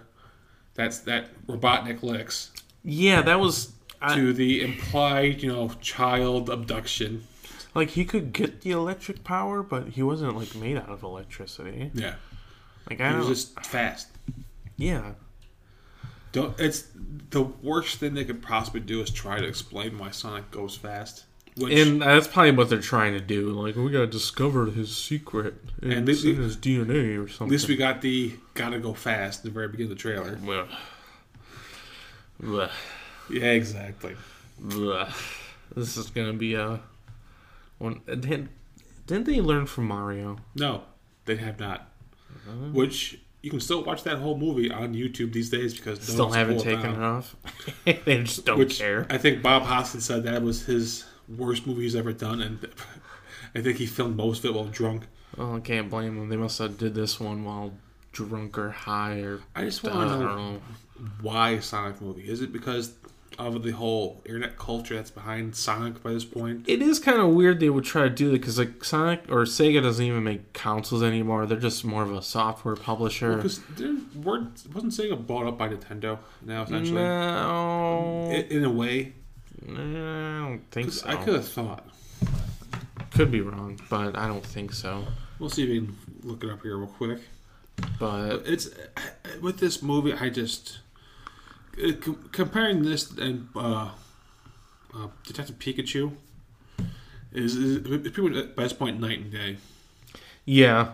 That's 0.75 1.00
that 1.00 1.47
Robotnik 1.47 2.03
licks 2.03 2.53
yeah, 2.83 3.21
that 3.23 3.39
was 3.41 3.73
I, 4.00 4.15
to 4.15 4.33
the 4.33 4.62
implied 4.62 5.43
you 5.43 5.53
know 5.53 5.69
child 5.81 6.49
abduction. 6.49 7.27
like 7.75 7.91
he 7.91 8.05
could 8.05 8.33
get 8.33 8.62
the 8.62 8.71
electric 8.71 9.25
power, 9.25 9.62
but 9.62 9.89
he 9.89 10.03
wasn't 10.03 10.37
like 10.37 10.55
made 10.55 10.77
out 10.77 10.89
of 10.89 11.03
electricity. 11.03 11.91
Yeah, 11.95 12.15
Like 12.89 13.00
I 13.00 13.12
it 13.12 13.17
was 13.19 13.27
just 13.27 13.61
fast. 13.67 14.09
yeah, 14.77 15.12
Don't, 16.33 16.59
it's 16.59 16.89
the 17.31 17.43
worst 17.43 17.99
thing 17.99 18.15
they 18.15 18.25
could 18.25 18.43
possibly 18.43 18.81
do 18.81 19.03
is 19.03 19.11
try 19.11 19.41
to 19.41 19.47
explain 19.47 19.99
why 19.99 20.11
Sonic 20.11 20.50
goes 20.50 20.77
fast. 20.77 21.25
Which, 21.57 21.73
and 21.78 22.00
that's 22.00 22.28
probably 22.28 22.52
what 22.52 22.69
they're 22.71 22.80
trying 22.80 23.12
to 23.14 23.21
do. 23.21 23.50
Like 23.50 23.76
we 23.76 23.90
gotta 23.90 24.07
discover 24.07 24.66
his 24.66 24.97
secret. 24.97 25.54
And 25.83 25.92
And 25.92 26.09
it's 26.09 26.25
in 26.25 26.37
his 26.37 26.57
DNA 26.57 27.23
or 27.23 27.28
something. 27.28 27.49
at 27.49 27.50
least 27.50 27.69
we 27.69 27.76
got 27.76 28.00
the 28.00 28.35
gotta 28.54 28.78
go 28.78 28.95
fast 28.95 29.45
in 29.45 29.50
the 29.50 29.54
very 29.54 29.69
beginning 29.69 29.92
of 29.92 29.99
the 29.99 30.02
trailer. 30.02 30.38
Well, 30.45 30.69
bleh, 32.42 32.71
Yeah, 33.28 33.50
exactly. 33.52 34.16
bleh. 34.62 35.12
This 35.75 35.97
is 35.97 36.10
gonna 36.10 36.32
be 36.32 36.54
a 36.54 36.80
one. 37.78 38.00
Didn't, 38.06 38.50
didn't 39.06 39.26
they 39.26 39.41
learn 39.41 39.67
from 39.67 39.86
Mario? 39.86 40.39
No, 40.54 40.82
they 41.25 41.36
have 41.36 41.58
not. 41.60 41.89
Uh-huh. 42.49 42.69
Which 42.73 43.21
you 43.43 43.50
can 43.50 43.60
still 43.60 43.82
watch 43.84 44.02
that 44.04 44.19
whole 44.19 44.36
movie 44.36 44.71
on 44.71 44.95
YouTube 44.95 45.32
these 45.32 45.50
days 45.50 45.75
because 45.75 45.99
no 46.08 46.15
Still 46.15 46.30
haven't 46.30 46.58
taken 46.60 46.91
it 46.95 46.99
off. 47.02 47.36
they 47.84 48.23
just 48.23 48.45
don't 48.45 48.58
Which 48.58 48.78
care. 48.78 49.06
I 49.10 49.19
think 49.19 49.43
Bob 49.43 49.63
Hoskins 49.63 50.04
said 50.04 50.25
that 50.25 50.43
was 50.43 50.65
his 50.67 51.04
worst 51.36 51.66
movie 51.66 51.82
he's 51.82 51.97
ever 51.97 52.12
done, 52.12 52.40
and 52.40 52.69
I 53.54 53.60
think 53.60 53.78
he 53.78 53.86
filmed 53.86 54.16
most 54.16 54.45
of 54.45 54.50
it 54.50 54.54
while 54.54 54.66
drunk. 54.66 55.04
Well, 55.36 55.56
I 55.56 55.60
can't 55.60 55.88
blame 55.90 56.16
him. 56.19 56.28
They 56.28 56.36
must 56.36 56.58
have 56.58 56.76
did 56.78 56.95
this 56.95 57.19
one 57.21 57.45
while 57.45 57.73
drunk 58.12 58.58
or 58.58 58.71
high 58.71 59.21
or 59.21 59.40
I 59.54 59.64
just 59.64 59.82
want 59.84 60.10
to 60.10 60.19
know 60.19 60.60
why 61.23 61.60
Sonic 61.60 62.00
movie. 62.00 62.28
Is 62.28 62.43
it 62.43 62.52
because 62.52 62.95
of 63.38 63.62
the 63.62 63.71
whole 63.71 64.21
internet 64.26 64.58
culture 64.58 64.97
that's 64.97 65.10
behind 65.12 65.54
Sonic 65.54 66.02
by 66.02 66.12
this 66.12 66.25
point? 66.25 66.69
It 66.69 66.82
is 66.82 66.99
kind 66.99 67.21
of 67.21 67.28
weird 67.30 67.60
they 67.60 67.71
would 67.71 67.84
try 67.84 68.02
to 68.02 68.10
do 68.10 68.26
that 68.32 68.40
because 68.40 68.58
like 68.58 68.82
Sonic 68.84 69.23
or 69.30 69.45
Sega 69.45 69.80
doesn't 69.80 70.04
even 70.04 70.25
make 70.25 70.52
consoles 70.52 71.02
anymore. 71.02 71.47
They're 71.47 71.58
just 71.58 71.84
more 71.84 72.02
of 72.02 72.12
a 72.12 72.21
software 72.23 72.75
publisher. 72.76 73.36
Because 73.36 73.60
wasn't 74.16 74.56
Sega 74.93 75.25
bought 75.26 75.47
up 75.47 75.56
by 75.56 75.69
Nintendo 75.69 76.19
now 76.45 76.64
essentially? 76.64 77.00
no, 77.00 78.30
I- 78.30 78.47
In 78.50 78.64
a 78.64 78.71
way, 78.71 79.14
no, 79.66 79.80
I 79.80 80.49
don't 80.49 80.70
think 80.70 80.92
so. 80.92 81.08
I 81.08 81.16
could 81.16 81.34
have 81.34 81.49
thought. 81.49 81.86
Could 83.12 83.30
be 83.30 83.40
wrong, 83.40 83.80
but 83.90 84.16
I 84.16 84.26
don't 84.26 84.44
think 84.44 84.73
so. 84.73 85.04
We'll 85.38 85.50
see 85.50 85.64
if 85.64 85.68
we 85.68 85.78
can 85.80 85.96
look 86.23 86.44
it 86.44 86.50
up 86.50 86.62
here 86.62 86.76
real 86.76 86.86
quick. 86.86 87.20
But 87.99 88.42
It's 88.46 88.70
with 89.40 89.58
this 89.58 89.82
movie. 89.82 90.12
I 90.12 90.30
just 90.30 90.80
uh, 91.82 91.92
comparing 92.32 92.82
this 92.82 93.10
and 93.12 93.49
uh, 93.56 93.90
uh, 94.94 95.08
Detective 95.26 95.58
Pikachu 95.58 96.12
is, 97.32 97.56
is 97.56 98.18
much 98.18 98.56
by 98.56 98.64
this 98.64 98.73
point 98.73 99.00
night 99.00 99.20
and 99.20 99.32
day. 99.32 99.56
yeah, 100.44 100.92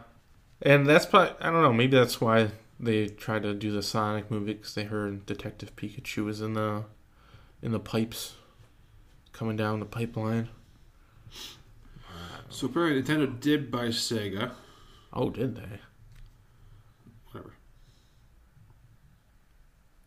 and 0.62 0.86
that's 0.86 1.06
probably 1.06 1.34
I 1.40 1.50
don't 1.50 1.62
know. 1.62 1.72
Maybe 1.72 1.96
that's 1.96 2.20
why 2.20 2.50
they 2.78 3.06
tried 3.08 3.42
to 3.42 3.54
do 3.54 3.72
the 3.72 3.82
Sonic 3.82 4.30
movie 4.30 4.54
because 4.54 4.74
they 4.74 4.84
heard 4.84 5.26
Detective 5.26 5.74
Pikachu 5.76 6.24
was 6.24 6.40
in 6.40 6.54
the 6.54 6.84
in 7.62 7.72
the 7.72 7.80
pipes 7.80 8.34
coming 9.36 9.56
down 9.56 9.80
the 9.80 9.86
pipeline. 9.86 10.48
So 12.48 12.66
apparently 12.68 13.02
Nintendo 13.02 13.38
did 13.38 13.70
buy 13.70 13.88
Sega. 13.88 14.52
Oh, 15.12 15.28
did 15.30 15.56
they? 15.56 15.80
Whatever. 17.30 17.54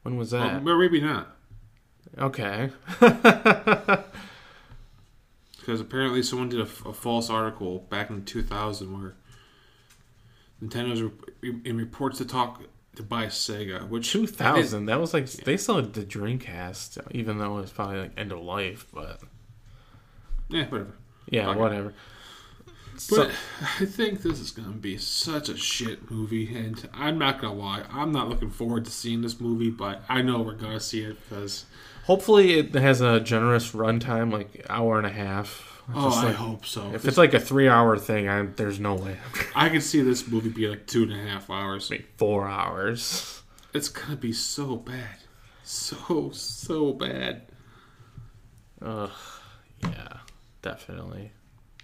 When 0.03 0.17
was 0.17 0.31
that? 0.31 0.65
or 0.65 0.77
maybe 0.77 0.99
not, 1.01 1.35
Okay. 2.17 2.71
because 5.59 5.79
apparently 5.79 6.23
someone 6.23 6.49
did 6.49 6.59
a 6.61 6.65
false 6.65 7.29
article 7.29 7.79
back 7.89 8.09
in 8.09 8.25
2000 8.25 8.99
where 8.99 9.13
Nintendo's 10.63 11.03
re- 11.41 11.61
in 11.63 11.77
reports 11.77 12.17
to 12.17 12.25
talk 12.25 12.63
to 12.99 13.03
buy 13.03 13.25
Sega, 13.27 13.87
which 13.87 14.11
Two 14.11 14.27
thousand. 14.27 14.85
That 14.85 14.99
was 14.99 15.13
like 15.13 15.25
they 15.31 15.57
still 15.57 15.77
had 15.77 15.93
the 15.93 16.03
Dreamcast, 16.03 16.99
even 17.11 17.37
though 17.39 17.57
it 17.57 17.61
was 17.61 17.71
probably 17.71 17.99
like 18.01 18.11
end 18.17 18.31
of 18.31 18.39
life. 18.41 18.85
But 18.93 19.21
Yeah, 20.49 20.65
whatever. 20.67 20.93
yeah, 21.29 21.55
whatever. 21.55 21.93
But 23.09 23.31
I 23.79 23.85
think 23.85 24.21
this 24.23 24.41
is 24.41 24.51
going 24.51 24.73
to 24.73 24.77
be 24.77 24.97
such 24.97 25.47
a 25.47 25.55
shit 25.55 26.11
movie, 26.11 26.53
and 26.53 26.89
I'm 26.93 27.17
not 27.17 27.39
going 27.39 27.55
to 27.55 27.59
lie. 27.63 27.85
I'm 27.89 28.11
not 28.11 28.27
looking 28.27 28.49
forward 28.49 28.83
to 28.85 28.91
seeing 28.91 29.21
this 29.21 29.39
movie, 29.39 29.69
but 29.69 30.03
I 30.09 30.21
know 30.21 30.41
we're 30.41 30.55
going 30.55 30.73
to 30.73 30.81
see 30.81 31.03
it 31.03 31.17
because, 31.29 31.65
Hopefully, 32.03 32.59
it 32.59 32.73
has 32.75 32.99
a 32.99 33.21
generous 33.21 33.71
runtime, 33.71 34.33
like 34.33 34.65
hour 34.69 34.97
and 34.97 35.07
a 35.07 35.11
half. 35.11 35.68
Oh, 35.95 36.19
I 36.21 36.25
like- 36.25 36.35
hope 36.35 36.65
so. 36.65 36.91
if 36.93 37.05
it's 37.05 37.17
like 37.17 37.33
a 37.33 37.39
three-hour 37.39 37.97
thing, 37.97 38.27
I, 38.29 38.43
there's 38.43 38.79
no 38.79 38.95
way. 38.95 39.17
I 39.55 39.69
could 39.69 39.83
see 39.83 40.01
this 40.01 40.27
movie 40.27 40.49
be 40.49 40.67
like 40.67 40.87
two 40.87 41.03
and 41.03 41.13
a 41.13 41.17
half 41.17 41.49
hours. 41.49 41.89
Like 41.89 42.05
four 42.17 42.47
hours. 42.47 43.41
It's 43.73 43.89
going 43.89 44.09
to 44.11 44.17
be 44.17 44.33
so 44.33 44.75
bad. 44.75 45.17
So, 45.63 46.31
so 46.33 46.93
bad. 46.93 47.43
Ugh. 48.81 49.11
Yeah, 49.83 50.17
definitely. 50.61 51.31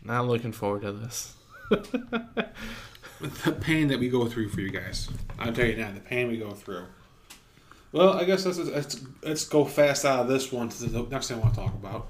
Not 0.04 0.28
looking 0.28 0.52
forward 0.52 0.82
to 0.84 0.92
this. 0.92 1.34
The 3.22 3.54
pain 3.54 3.88
that 3.88 4.00
we 4.00 4.10
go 4.10 4.28
through 4.28 4.50
for 4.50 4.60
you 4.62 4.70
guys. 4.70 5.10
I'll 5.40 5.54
tell 5.54 5.66
you 5.66 5.78
now, 5.78 5.92
the 5.92 6.02
pain 6.02 6.28
we 6.28 6.38
go 6.38 6.52
through. 6.52 6.84
Well, 7.92 8.14
I 8.14 8.26
guess 8.26 8.46
let's, 8.46 8.58
let's, 8.58 9.02
let's 9.24 9.46
go 9.46 9.64
fast 9.64 10.04
out 10.04 10.20
of 10.20 10.28
this 10.28 10.52
one 10.52 10.68
to 10.70 10.86
the 10.86 11.04
next 11.04 11.30
thing 11.30 11.38
I 11.38 11.40
want 11.40 11.54
to 11.56 11.62
talk 11.62 11.74
about, 11.74 12.08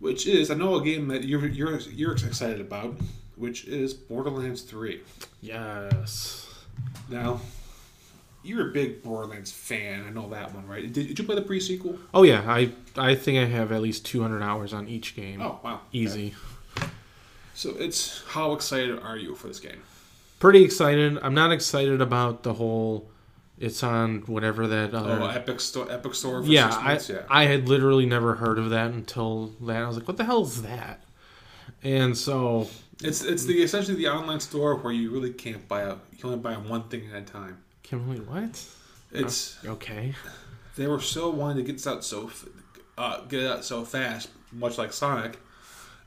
which 0.00 0.26
is 0.26 0.50
I 0.50 0.54
know 0.54 0.76
a 0.76 0.84
game 0.84 1.08
that 1.08 1.24
you're 1.24 1.46
you're 1.46 1.78
you're 1.80 2.12
excited 2.12 2.60
about, 2.60 2.94
which 3.36 3.64
is 3.66 3.94
Borderlands 3.94 4.62
Three. 4.62 5.00
Yes. 5.40 6.40
Now, 7.08 7.40
you're 8.42 8.70
a 8.70 8.72
big 8.72 9.02
Borderlands 9.02 9.52
fan. 9.52 10.04
I 10.06 10.10
know 10.10 10.28
that 10.30 10.54
one, 10.54 10.66
right? 10.66 10.90
Did, 10.92 11.08
did 11.08 11.18
you 11.18 11.24
play 11.24 11.34
the 11.34 11.42
pre 11.42 11.60
sequel? 11.60 11.98
Oh 12.12 12.22
yeah, 12.22 12.42
I 12.46 12.70
I 12.96 13.14
think 13.14 13.38
I 13.38 13.44
have 13.46 13.72
at 13.72 13.82
least 13.82 14.06
200 14.06 14.42
hours 14.42 14.72
on 14.72 14.88
each 14.88 15.14
game. 15.16 15.40
Oh 15.40 15.60
wow, 15.62 15.80
Easy. 15.92 16.34
Okay. 16.78 16.88
So 17.54 17.70
it's 17.78 18.22
how 18.28 18.52
excited 18.52 18.98
are 18.98 19.16
you 19.16 19.34
for 19.34 19.46
this 19.46 19.60
game? 19.60 19.82
pretty 20.40 20.62
excited. 20.62 21.18
I'm 21.22 21.32
not 21.32 21.52
excited 21.52 22.02
about 22.02 22.42
the 22.42 22.52
whole 22.52 23.08
It's 23.64 23.82
on 23.82 24.20
whatever 24.26 24.66
that 24.66 24.92
other. 24.94 25.18
Oh, 25.20 25.26
Epic 25.26 25.58
Store, 25.60 25.90
Epic 25.90 26.14
Store. 26.14 26.42
For 26.42 26.48
yeah, 26.48 26.96
six 26.96 27.10
I 27.10 27.12
yeah. 27.14 27.22
I 27.30 27.44
had 27.46 27.68
literally 27.68 28.04
never 28.06 28.34
heard 28.34 28.58
of 28.58 28.70
that 28.70 28.90
until 28.90 29.52
that. 29.62 29.82
I 29.82 29.86
was 29.86 29.96
like, 29.96 30.06
what 30.06 30.18
the 30.18 30.24
hell 30.24 30.42
is 30.42 30.62
that? 30.62 31.02
And 31.82 32.16
so 32.16 32.68
It's 33.02 33.24
it's 33.24 33.44
the 33.44 33.62
essentially 33.62 33.96
the 33.96 34.08
online 34.08 34.40
store 34.40 34.76
where 34.76 34.92
you 34.92 35.10
really 35.10 35.32
can't 35.32 35.66
buy 35.68 35.82
a 35.82 35.94
you 36.12 36.18
can 36.18 36.30
only 36.30 36.40
buy 36.40 36.54
one 36.54 36.84
thing 36.88 37.08
at 37.12 37.22
a 37.22 37.24
time. 37.24 37.58
Kimberly, 37.82 38.20
what? 38.20 38.62
It's 39.12 39.56
Okay. 39.64 40.14
they 40.76 40.86
were 40.86 41.00
so 41.00 41.30
wanting 41.30 41.58
to 41.58 41.62
get 41.62 41.74
this 41.78 41.86
out 41.86 42.04
so 42.04 42.30
uh, 42.98 43.20
get 43.22 43.40
it 43.42 43.50
out 43.50 43.64
so 43.64 43.84
fast, 43.84 44.28
much 44.52 44.78
like 44.78 44.92
Sonic, 44.92 45.38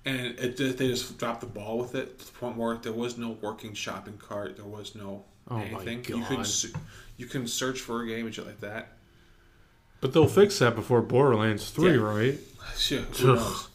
and 0.06 0.38
it 0.40 0.58
they 0.58 0.88
just 0.88 1.18
dropped 1.18 1.42
the 1.42 1.48
ball 1.48 1.78
with 1.80 1.96
it 1.96 2.20
to 2.20 2.26
the 2.26 2.32
point 2.34 2.56
where 2.58 2.76
there 2.78 2.94
was 2.94 3.18
no 3.18 3.32
working 3.42 3.74
shopping 3.74 4.18
cart, 4.18 4.58
there 4.58 4.66
was 4.66 4.96
no 4.96 5.24
Oh 5.50 5.58
anything. 5.58 6.04
You 6.06 6.22
God. 6.22 6.48
You 7.18 7.26
couldn't 7.26 7.48
search 7.48 7.82
for 7.82 8.04
a 8.04 8.08
game 8.08 8.26
and 8.26 8.34
shit 8.34 8.46
like 8.46 8.62
that. 8.62 8.90
But 10.00 10.14
they'll 10.14 10.28
fix 10.28 10.60
that 10.60 10.76
before 10.76 11.02
Borderlands 11.02 11.70
Three, 11.72 11.96
Yeah. 11.96 12.04
right? 12.04 12.40
Shit, 12.78 13.04
who 13.18 13.36
knows? 13.36 13.70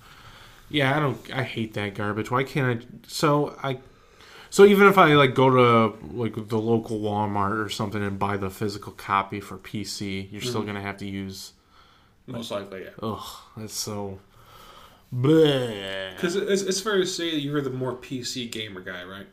Yeah, 0.68 0.96
I 0.96 1.00
don't. 1.00 1.34
I 1.34 1.42
hate 1.42 1.74
that 1.74 1.94
garbage. 1.94 2.30
Why 2.30 2.44
can't 2.44 2.82
I? 2.82 2.86
So 3.06 3.58
I. 3.62 3.78
So 4.50 4.64
even 4.64 4.86
if 4.86 4.98
I 4.98 5.14
like 5.14 5.34
go 5.34 5.50
to 5.50 6.06
like 6.14 6.48
the 6.48 6.58
local 6.58 7.00
Walmart 7.00 7.64
or 7.64 7.68
something 7.68 8.02
and 8.02 8.18
buy 8.18 8.36
the 8.36 8.50
physical 8.50 8.92
copy 8.92 9.40
for 9.40 9.58
PC, 9.58 10.30
you're 10.30 10.40
still 10.40 10.60
mm-hmm. 10.60 10.68
gonna 10.68 10.82
have 10.82 10.98
to 10.98 11.06
use. 11.06 11.52
Most 12.26 12.50
likely, 12.50 12.84
yeah. 12.84 12.90
Ugh, 13.02 13.26
that's 13.56 13.74
so. 13.74 14.20
Bleh. 15.12 16.14
Because 16.14 16.36
it's, 16.36 16.62
it's 16.62 16.80
fair 16.80 16.96
to 16.96 17.06
say 17.06 17.32
that 17.32 17.40
you're 17.40 17.60
the 17.60 17.70
more 17.70 17.94
PC 17.94 18.50
gamer 18.50 18.80
guy, 18.80 19.04
right? 19.04 19.26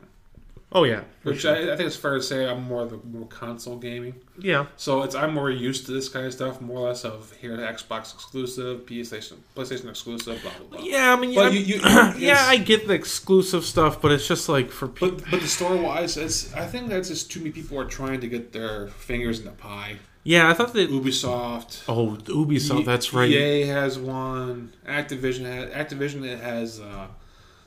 Oh 0.71 0.83
yeah, 0.83 1.01
Which 1.23 1.41
sure. 1.41 1.55
I, 1.55 1.73
I 1.73 1.75
think 1.75 1.87
it's 1.87 1.95
fair 1.95 2.13
to 2.13 2.21
say 2.21 2.47
I'm 2.47 2.61
more 2.63 2.85
the 2.85 2.97
more 3.03 3.25
console 3.27 3.77
gaming. 3.77 4.13
yeah. 4.37 4.67
So 4.77 5.01
it's 5.01 5.15
I'm 5.15 5.33
more 5.33 5.49
used 5.49 5.87
to 5.87 5.91
this 5.91 6.09
kind 6.09 6.27
of 6.27 6.33
stuff, 6.33 6.61
more 6.61 6.77
or 6.81 6.89
less 6.89 7.03
of 7.05 7.33
here 7.41 7.57
Xbox 7.57 8.13
exclusive, 8.13 8.85
PlayStation 8.85 9.37
PlayStation 9.55 9.89
exclusive, 9.89 10.39
blah 10.43 10.51
blah 10.59 10.77
blah. 10.77 10.81
Yeah, 10.85 11.11
I 11.11 11.19
mean, 11.19 11.31
yeah, 11.31 11.49
you- 11.49 11.59
you- 11.77 11.81
yeah, 12.19 12.37
I 12.45 12.57
get 12.57 12.87
the 12.87 12.93
exclusive 12.93 13.65
stuff, 13.65 13.99
but 13.99 14.11
it's 14.11 14.27
just 14.27 14.47
like 14.47 14.69
for 14.69 14.87
people. 14.87 15.17
But 15.17 15.31
but 15.31 15.41
the 15.41 15.47
store 15.47 15.75
wise, 15.75 16.17
it's 16.17 16.53
I 16.53 16.67
think 16.67 16.89
that's 16.89 17.07
just 17.07 17.31
too 17.31 17.39
many 17.39 17.51
people 17.51 17.79
are 17.79 17.85
trying 17.85 18.19
to 18.21 18.27
get 18.27 18.51
their 18.53 18.89
fingers 18.89 19.39
in 19.39 19.45
the 19.45 19.51
pie. 19.51 19.95
Yeah, 20.23 20.49
I 20.49 20.53
thought 20.53 20.73
that. 20.73 20.91
Ubisoft, 20.91 21.83
Oh, 21.87 22.15
Ubisoft. 22.25 22.85
That's 22.85 23.11
right. 23.13 23.29
EA 23.29 23.61
has 23.67 23.97
one. 23.97 24.71
Activision 24.85 25.45
has 25.45 25.69
Activision 25.71 26.23
it 26.25 26.39
has 26.41 26.79
uh, 26.79 27.07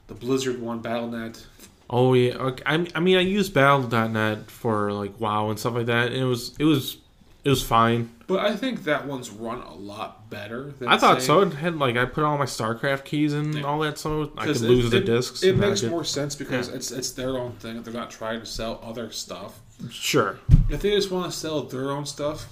the 0.07 0.15
Blizzard 0.15 0.61
one, 0.61 0.81
BattleNet. 0.83 1.43
Oh 1.93 2.15
yeah. 2.15 2.53
I, 2.67 2.87
I 2.95 3.01
mean, 3.01 3.17
I 3.19 3.21
used 3.21 3.53
Battle.net 3.55 4.51
for 4.51 4.93
like 4.93 5.21
WoW 5.21 5.51
and 5.51 5.59
stuff 5.59 5.75
like 5.75 5.87
that, 5.87 6.09
and 6.09 6.17
it 6.17 6.25
was 6.25 6.57
it 6.59 6.65
was 6.65 6.97
it 7.45 7.51
was 7.51 7.63
fine. 7.63 8.11
But 8.29 8.39
I 8.41 8.57
think 8.57 8.85
that 8.85 9.07
one's 9.07 9.29
run 9.31 9.61
a 9.61 9.75
lot 9.75 10.31
better. 10.31 10.73
Than 10.79 10.89
I 10.89 10.97
thought 10.97 11.21
say- 11.21 11.27
so. 11.27 11.41
It 11.43 11.53
had 11.53 11.77
like 11.77 11.97
I 11.97 12.07
put 12.07 12.25
all 12.25 12.39
my 12.39 12.47
StarCraft 12.47 13.05
keys 13.05 13.35
and 13.35 13.55
Yeah. 13.55 13.63
all 13.65 13.79
that, 13.81 13.99
so 13.99 14.33
I 14.39 14.47
could 14.47 14.61
lose 14.63 14.87
it, 14.87 14.91
the 14.91 14.97
it- 14.99 15.05
discs. 15.07 15.43
It 15.43 15.59
makes 15.59 15.83
more 15.83 16.03
sense 16.05 16.35
because 16.35 16.69
Yeah. 16.71 16.77
it's 16.77 16.91
it's 16.91 17.11
their 17.11 17.37
own 17.37 17.53
thing. 17.53 17.83
They're 17.83 17.93
not 17.93 18.11
trying 18.11 18.41
to 18.41 18.47
sell 18.47 18.81
other 18.83 19.11
stuff. 19.11 19.61
Sure. 19.91 20.39
If 20.71 20.81
they 20.81 20.91
just 20.93 21.11
want 21.11 21.31
to 21.31 21.37
sell 21.37 21.63
their 21.65 21.91
own 21.91 22.07
stuff, 22.07 22.47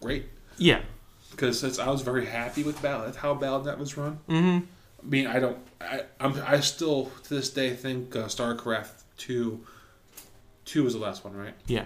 great. 0.00 0.24
Yeah. 0.58 0.80
Because 1.30 1.78
I 1.78 1.88
was 1.88 2.02
very 2.02 2.26
happy 2.26 2.62
with 2.64 2.82
Battle. 2.82 3.04
That's 3.04 3.18
how 3.18 3.34
BattleNet 3.34 3.78
was 3.78 3.96
run. 3.96 4.18
Mm-hmm. 4.28 4.64
I 5.02 5.06
mean, 5.06 5.26
I 5.26 5.38
don't. 5.40 5.58
I 5.80 6.02
I'm, 6.20 6.34
I 6.46 6.60
still 6.60 7.10
to 7.24 7.34
this 7.34 7.50
day 7.50 7.74
think 7.74 8.14
uh, 8.16 8.24
StarCraft 8.26 9.02
two. 9.16 9.64
Two 10.64 10.84
was 10.84 10.92
the 10.94 11.00
last 11.00 11.24
one, 11.24 11.34
right? 11.36 11.54
Yeah. 11.66 11.84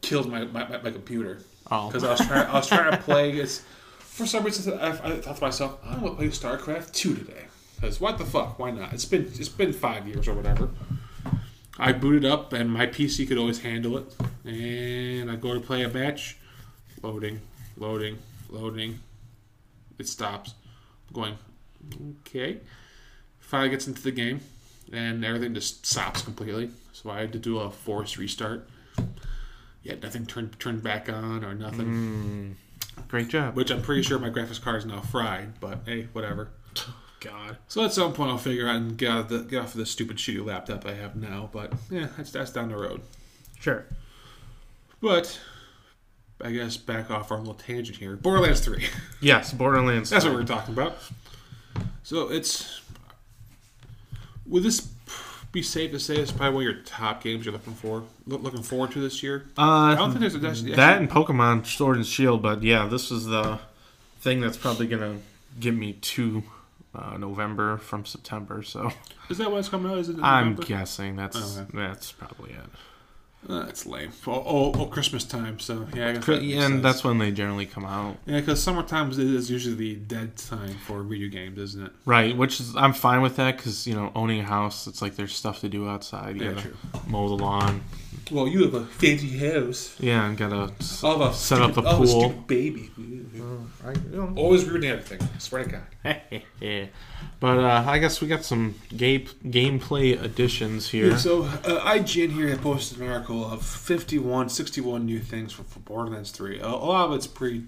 Killed 0.00 0.30
my 0.30 0.44
my, 0.44 0.68
my, 0.68 0.78
my 0.82 0.90
computer 0.90 1.40
Oh. 1.70 1.86
because 1.88 2.04
I 2.04 2.10
was 2.10 2.26
trying. 2.26 2.46
I 2.48 2.54
was 2.54 2.66
trying 2.68 2.90
to 2.90 2.98
play. 2.98 3.30
It's 3.32 3.62
for 3.98 4.26
some 4.26 4.44
reason 4.44 4.78
I, 4.78 4.88
I 4.88 5.16
thought 5.20 5.36
to 5.36 5.42
myself, 5.42 5.78
I'm 5.84 6.00
gonna 6.00 6.14
play 6.14 6.28
StarCraft 6.28 6.92
two 6.92 7.14
today. 7.14 7.44
Because 7.76 8.00
what 8.00 8.18
the 8.18 8.24
fuck? 8.24 8.58
Why 8.58 8.70
not? 8.70 8.92
It's 8.92 9.04
been 9.06 9.22
it's 9.34 9.48
been 9.48 9.72
five 9.72 10.06
years 10.06 10.28
or 10.28 10.34
whatever. 10.34 10.68
I 11.78 11.92
booted 11.92 12.24
up 12.26 12.52
and 12.52 12.70
my 12.70 12.86
PC 12.86 13.26
could 13.26 13.38
always 13.38 13.60
handle 13.60 13.96
it, 13.96 14.14
and 14.44 15.30
I 15.30 15.36
go 15.36 15.54
to 15.54 15.60
play 15.60 15.82
a 15.82 15.88
match. 15.88 16.36
Loading, 17.02 17.40
loading, 17.76 18.18
loading. 18.50 19.00
It 19.98 20.06
stops. 20.06 20.54
going, 21.12 21.36
okay. 22.26 22.60
Finally 23.40 23.70
gets 23.70 23.86
into 23.86 24.02
the 24.02 24.12
game, 24.12 24.40
and 24.92 25.24
everything 25.24 25.54
just 25.54 25.84
stops 25.86 26.22
completely. 26.22 26.70
So 26.92 27.10
I 27.10 27.20
had 27.20 27.32
to 27.32 27.38
do 27.38 27.58
a 27.58 27.70
forced 27.70 28.16
restart. 28.16 28.68
Yet 29.82 30.02
nothing 30.02 30.26
turned 30.26 30.58
turned 30.60 30.82
back 30.82 31.08
on 31.08 31.44
or 31.44 31.54
nothing. 31.54 32.56
Mm. 32.98 33.08
Great 33.08 33.28
job. 33.28 33.56
Which 33.56 33.70
I'm 33.70 33.82
pretty 33.82 34.02
sure 34.02 34.18
my 34.18 34.30
graphics 34.30 34.60
card 34.60 34.76
is 34.78 34.86
now 34.86 35.00
fried, 35.00 35.58
but 35.60 35.80
hey, 35.86 36.08
whatever. 36.12 36.50
God. 37.20 37.56
So 37.68 37.84
at 37.84 37.92
some 37.92 38.12
point 38.12 38.30
I'll 38.30 38.38
figure 38.38 38.68
out 38.68 38.76
and 38.76 38.96
get 38.96 39.10
off, 39.10 39.28
the, 39.28 39.40
get 39.40 39.60
off 39.60 39.74
of 39.74 39.78
this 39.78 39.90
stupid 39.90 40.16
shitty 40.16 40.44
laptop 40.44 40.84
I 40.84 40.94
have 40.94 41.14
now. 41.14 41.48
But 41.52 41.72
yeah, 41.90 42.08
that's 42.16 42.30
that's 42.32 42.50
down 42.50 42.70
the 42.70 42.76
road. 42.76 43.00
Sure. 43.60 43.84
But 45.00 45.38
I 46.40 46.50
guess 46.50 46.76
back 46.76 47.10
off 47.10 47.30
our 47.30 47.38
little 47.38 47.54
tangent 47.54 47.98
here. 47.98 48.16
Borderlands 48.16 48.60
Three. 48.60 48.86
Yes, 49.20 49.52
Borderlands. 49.52 50.10
That's 50.10 50.24
what 50.24 50.34
we're 50.34 50.44
talking 50.44 50.74
about. 50.74 50.96
So 52.02 52.28
it's 52.30 52.80
would 54.46 54.62
this 54.62 54.88
be 55.52 55.62
safe 55.62 55.90
to 55.92 56.00
say 56.00 56.16
it's 56.16 56.32
probably 56.32 56.54
one 56.54 56.66
of 56.66 56.74
your 56.74 56.82
top 56.84 57.22
games 57.22 57.44
you're 57.44 57.52
looking 57.52 57.74
for, 57.74 58.04
looking 58.26 58.62
forward 58.62 58.90
to 58.92 59.00
this 59.00 59.22
year? 59.22 59.46
I 59.56 59.92
Uh, 59.92 59.94
don't 59.94 60.08
think 60.10 60.20
there's 60.20 60.34
a 60.34 60.38
there's- 60.38 60.62
that 60.62 60.98
and 60.98 61.10
Pokemon 61.10 61.66
Sword 61.66 61.96
and 61.96 62.06
Shield, 62.06 62.42
but 62.42 62.62
yeah, 62.62 62.86
this 62.86 63.10
is 63.10 63.26
the 63.26 63.58
thing 64.20 64.40
that's 64.40 64.56
probably 64.56 64.86
gonna 64.86 65.18
get 65.60 65.74
me 65.74 65.92
to 65.94 66.42
uh, 66.94 67.16
November 67.16 67.78
from 67.78 68.04
September. 68.04 68.62
So 68.62 68.92
Is 69.30 69.38
that 69.38 69.50
what's 69.50 69.68
coming 69.70 69.90
out? 69.90 69.98
Is 69.98 70.08
it? 70.10 70.16
I'm 70.22 70.56
guessing 70.56 71.16
that's 71.16 71.58
Okay. 71.58 71.66
that's 71.72 72.12
probably 72.12 72.50
it. 72.52 72.68
Uh, 73.48 73.64
that's 73.66 73.84
lame. 73.86 74.12
Oh, 74.26 74.32
oh, 74.46 74.72
oh, 74.78 74.86
Christmas 74.86 75.24
time. 75.24 75.58
So 75.58 75.86
yeah, 75.94 76.10
I 76.10 76.12
guess 76.12 76.26
that 76.26 76.42
makes 76.42 76.62
and 76.64 76.84
that's 76.84 77.02
when 77.02 77.18
they 77.18 77.32
generally 77.32 77.66
come 77.66 77.84
out, 77.84 78.16
yeah, 78.24 78.38
because 78.38 78.62
summertime 78.62 79.10
is 79.10 79.18
is 79.18 79.50
usually 79.50 79.74
the 79.74 79.94
dead 79.96 80.36
time 80.36 80.76
for 80.86 81.02
video 81.02 81.28
games, 81.28 81.58
isn't 81.58 81.86
it? 81.86 81.92
right? 82.04 82.36
Which 82.36 82.60
is 82.60 82.76
I'm 82.76 82.92
fine 82.92 83.20
with 83.20 83.36
that 83.36 83.56
because 83.56 83.86
you 83.86 83.94
know 83.94 84.12
owning 84.14 84.38
a 84.40 84.44
house, 84.44 84.86
it's 84.86 85.02
like 85.02 85.16
there's 85.16 85.34
stuff 85.34 85.60
to 85.62 85.68
do 85.68 85.88
outside. 85.88 86.36
You 86.36 86.44
Yeah, 86.44 86.50
gotta 86.52 86.62
true. 86.68 86.76
mow 87.08 87.28
the 87.28 87.34
lawn, 87.42 87.80
Well, 88.30 88.46
you 88.46 88.62
have 88.62 88.74
a 88.74 88.84
fancy 88.86 89.36
house. 89.38 89.96
yeah, 89.98 90.24
and 90.26 90.38
gotta 90.38 90.54
I'll 91.02 91.18
have 91.18 91.32
a 91.32 91.34
Set 91.34 91.60
up 91.60 91.72
stupid, 91.72 91.74
the 91.84 91.88
I'll 91.88 91.96
have 91.96 92.08
a 92.08 92.12
pool. 92.12 92.20
stupid 92.30 92.46
baby. 92.46 92.90
I, 93.84 93.90
you 93.90 93.98
know. 94.12 94.32
Always 94.36 94.64
ruining 94.66 94.90
everything. 94.90 95.20
I 95.34 95.38
swear 95.38 95.64
to 95.64 95.70
God. 96.04 96.42
but 97.40 97.58
uh, 97.58 97.84
I 97.86 97.98
guess 97.98 98.20
we 98.20 98.28
got 98.28 98.44
some 98.44 98.74
game 98.96 99.26
gameplay 99.44 100.20
additions 100.22 100.90
here. 100.90 101.10
Yeah, 101.10 101.16
so 101.16 101.42
uh, 101.42 101.94
IGN 101.94 102.32
here 102.32 102.48
had 102.48 102.60
posted 102.62 103.00
an 103.00 103.08
article 103.08 103.44
of 103.44 103.64
51, 103.64 104.48
61 104.48 105.04
new 105.04 105.18
things 105.20 105.52
for, 105.52 105.62
for 105.64 105.80
Borderlands 105.80 106.30
3. 106.30 106.60
A, 106.60 106.66
a 106.66 106.68
lot 106.68 107.08
of 107.08 107.14
it's 107.14 107.26
pretty 107.26 107.64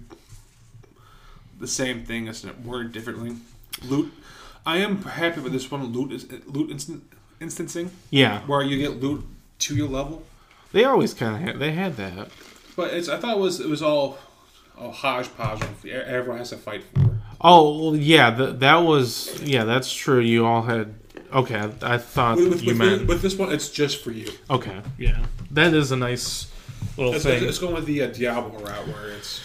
the 1.59 1.67
same 1.67 2.03
thing, 2.03 2.27
isn't 2.27 2.49
it? 2.49 2.59
Worded 2.61 2.91
differently. 2.91 3.37
Loot. 3.83 4.13
I 4.65 4.77
am 4.77 5.03
happy 5.03 5.41
with 5.41 5.53
this 5.53 5.69
one. 5.69 5.83
Loot 5.93 6.11
is 6.11 6.25
loot 6.47 6.71
instant, 6.71 7.03
instancing, 7.39 7.91
yeah, 8.09 8.41
where 8.41 8.63
you 8.63 8.77
get 8.77 8.99
loot 9.01 9.25
to 9.59 9.75
your 9.75 9.87
level. 9.87 10.23
they 10.71 10.83
always 10.83 11.13
kind 11.13 11.35
of 11.35 11.41
had 11.41 11.59
they 11.59 11.71
had 11.71 11.97
that. 11.97 12.29
But 12.75 12.93
it's 12.93 13.07
I 13.07 13.17
thought 13.17 13.37
it 13.37 13.39
was 13.39 13.59
it 13.59 13.69
was 13.69 13.81
all 13.81 14.17
a 14.77 14.91
hodgepodge. 14.91 15.61
Everyone 15.85 16.39
has 16.39 16.49
to 16.49 16.57
fight 16.57 16.83
for. 16.83 17.04
Oh 17.41 17.79
well, 17.91 17.95
yeah, 17.95 18.35
th- 18.35 18.59
that 18.59 18.77
was 18.77 19.41
yeah, 19.41 19.63
that's 19.65 19.93
true. 19.93 20.19
You 20.19 20.45
all 20.45 20.61
had 20.63 20.93
okay. 21.33 21.55
I, 21.81 21.95
I 21.95 21.97
thought 21.97 22.37
With, 22.37 22.49
with, 22.49 22.61
you 22.63 22.69
with, 22.69 22.77
meant 22.77 23.07
with 23.07 23.21
this 23.21 23.35
one, 23.35 23.51
it's 23.51 23.69
just 23.69 24.03
for 24.03 24.11
you. 24.11 24.31
okay. 24.49 24.81
Yeah, 24.97 25.25
that 25.51 25.73
is 25.73 25.91
a 25.91 25.97
nice 25.97 26.47
little 26.97 27.13
It's, 27.13 27.23
thing. 27.23 27.43
it's 27.43 27.59
going 27.59 27.75
with 27.75 27.85
the 27.85 28.03
uh, 28.03 28.07
Diablo 28.07 28.57
route 28.59 28.87
where 28.87 29.09
it's 29.11 29.41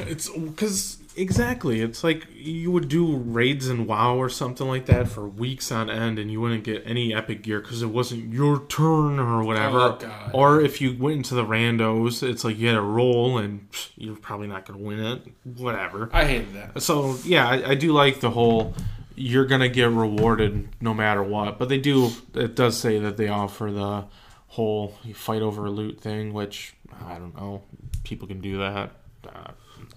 It's 0.00 0.28
because 0.28 0.98
exactly. 1.16 1.80
It's 1.80 2.02
like 2.02 2.26
you 2.34 2.70
would 2.70 2.88
do 2.88 3.16
raids 3.16 3.68
in 3.68 3.86
WoW 3.86 4.16
or 4.16 4.28
something 4.28 4.66
like 4.66 4.86
that 4.86 5.08
for 5.08 5.26
weeks 5.26 5.70
on 5.70 5.90
end, 5.90 6.18
and 6.18 6.30
you 6.30 6.40
wouldn't 6.40 6.64
get 6.64 6.82
any 6.86 7.14
epic 7.14 7.42
gear 7.42 7.60
because 7.60 7.82
it 7.82 7.88
wasn't 7.88 8.32
your 8.32 8.64
turn 8.66 9.18
or 9.18 9.44
whatever. 9.44 9.80
Oh, 9.80 9.96
God. 9.98 10.30
Or 10.32 10.60
if 10.60 10.80
you 10.80 10.96
went 10.96 11.18
into 11.18 11.34
the 11.34 11.44
randos, 11.44 12.22
it's 12.22 12.44
like 12.44 12.58
you 12.58 12.68
had 12.68 12.76
a 12.76 12.82
roll 12.82 13.38
and 13.38 13.70
pff, 13.70 13.90
you're 13.96 14.16
probably 14.16 14.46
not 14.46 14.66
going 14.66 14.78
to 14.78 14.84
win 14.84 15.00
it. 15.00 15.22
Whatever. 15.58 16.10
I 16.12 16.24
hated 16.24 16.52
that. 16.54 16.82
So 16.82 17.16
yeah, 17.24 17.48
I, 17.48 17.70
I 17.70 17.74
do 17.74 17.92
like 17.92 18.20
the 18.20 18.30
whole 18.30 18.74
you're 19.14 19.44
gonna 19.44 19.68
get 19.68 19.90
rewarded 19.90 20.68
no 20.80 20.94
matter 20.94 21.22
what. 21.22 21.58
But 21.58 21.68
they 21.68 21.78
do 21.78 22.10
it 22.34 22.54
does 22.54 22.78
say 22.78 22.98
that 22.98 23.16
they 23.16 23.28
offer 23.28 23.70
the 23.70 24.04
whole 24.48 24.98
you 25.04 25.14
fight 25.14 25.42
over 25.42 25.68
loot 25.70 26.00
thing, 26.00 26.32
which 26.32 26.74
I 27.06 27.14
don't 27.14 27.34
know. 27.34 27.62
People 28.04 28.28
can 28.28 28.40
do 28.40 28.58
that. 28.58 28.92
Uh, 29.26 29.52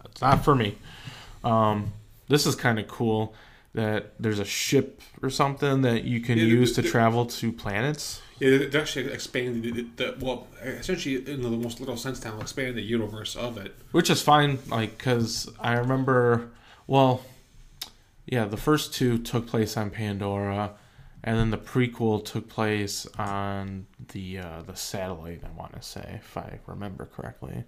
it's 0.05 0.21
not 0.21 0.43
for 0.45 0.55
me. 0.55 0.77
Um, 1.45 1.93
this 2.27 2.45
is 2.45 2.55
kind 2.55 2.79
of 2.79 2.87
cool. 2.87 3.33
that 3.73 4.13
there's 4.21 4.39
a 4.39 4.45
ship 4.45 5.01
or 5.21 5.29
something 5.29 5.81
that 5.81 6.05
you 6.05 6.21
can 6.21 6.37
Yeah, 6.37 6.45
use 6.45 6.71
to 6.71 6.81
the- 6.81 6.81
the- 6.87 6.91
travel 6.91 7.25
to 7.25 7.51
planets. 7.51 8.21
Yeah, 8.39 8.67
they're 8.69 8.81
actually 8.81 9.11
expanding 9.11 9.61
the, 9.61 9.71
the, 9.81 9.87
the 9.97 10.25
well, 10.25 10.47
essentially 10.63 11.15
in 11.29 11.41
the 11.41 11.49
most 11.49 11.81
literal 11.81 11.97
sense 11.97 12.23
now, 12.23 12.39
expanding 12.39 12.75
the 12.75 12.81
universe 12.81 13.35
of 13.35 13.57
it. 13.57 13.75
which 13.91 14.09
is 14.09 14.21
fine 14.21 14.59
like 14.69 14.97
because 14.97 15.49
i 15.59 15.73
remember 15.73 16.49
well 16.87 17.21
yeah 18.25 18.45
the 18.45 18.57
first 18.57 18.93
two 18.93 19.17
took 19.17 19.45
place 19.47 19.75
on 19.77 19.89
pandora 19.89 20.71
and 21.23 21.37
then 21.37 21.49
the 21.51 21.57
prequel 21.57 22.23
took 22.23 22.47
place 22.49 23.05
on 23.17 23.85
the 24.13 24.37
uh, 24.39 24.61
the 24.65 24.75
satellite 24.75 25.41
i 25.43 25.51
want 25.59 25.73
to 25.73 25.81
say 25.81 26.05
if 26.23 26.37
i 26.37 26.59
remember 26.65 27.05
correctly 27.05 27.63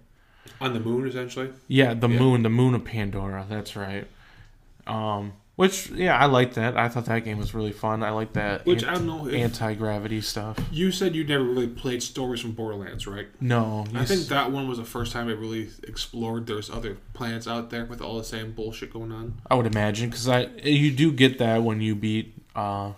On 0.60 0.72
the 0.72 0.80
moon, 0.80 1.06
essentially. 1.08 1.50
yeah 1.68 1.94
the 1.94 2.08
Yeah. 2.08 2.18
moon 2.18 2.42
the 2.42 2.48
moon 2.50 2.74
of 2.74 2.84
pandora 2.84 3.46
that's 3.48 3.76
right 3.76 4.06
um 4.86 5.32
which 5.56 5.90
yeah 5.90 6.16
i 6.16 6.26
liked 6.26 6.54
that 6.54 6.76
i 6.76 6.88
thought 6.88 7.04
that 7.06 7.24
game 7.24 7.36
was 7.38 7.52
really 7.52 7.72
fun 7.72 8.02
i 8.02 8.10
like 8.10 8.32
that 8.34 8.64
Which 8.64 8.84
I 8.84 8.94
don't 8.94 9.06
know. 9.06 9.26
If, 9.26 9.34
anti-gravity 9.34 10.20
stuff 10.20 10.58
you 10.70 10.90
said 10.92 11.14
you 11.14 11.24
never 11.24 11.44
really 11.44 11.66
played 11.66 12.02
stories 12.02 12.40
from 12.40 12.52
Borderlands, 12.52 13.06
right? 13.06 13.26
no 13.40 13.84
I 13.94 14.04
think 14.04 14.20
s- 14.22 14.28
that 14.28 14.50
one 14.52 14.68
was 14.68 14.78
the 14.78 14.84
first 14.84 15.12
time 15.12 15.28
I 15.28 15.32
really 15.32 15.68
explored. 15.86 16.46
There's 16.46 16.70
other 16.70 16.96
planets 17.12 17.46
out 17.48 17.70
there 17.70 17.84
with 17.84 18.00
all 18.00 18.16
the 18.18 18.24
same 18.24 18.52
bullshit 18.52 18.92
going 18.92 19.12
on. 19.12 19.34
I 19.50 19.54
would 19.56 19.66
imagine 19.66 20.08
because 20.10 20.28
I 20.28 20.46
you 20.62 20.90
do 20.92 21.12
get 21.12 21.38
that 21.38 21.62
when 21.62 21.80
you 21.80 21.94
beat 21.94 22.34
uh 22.56 22.92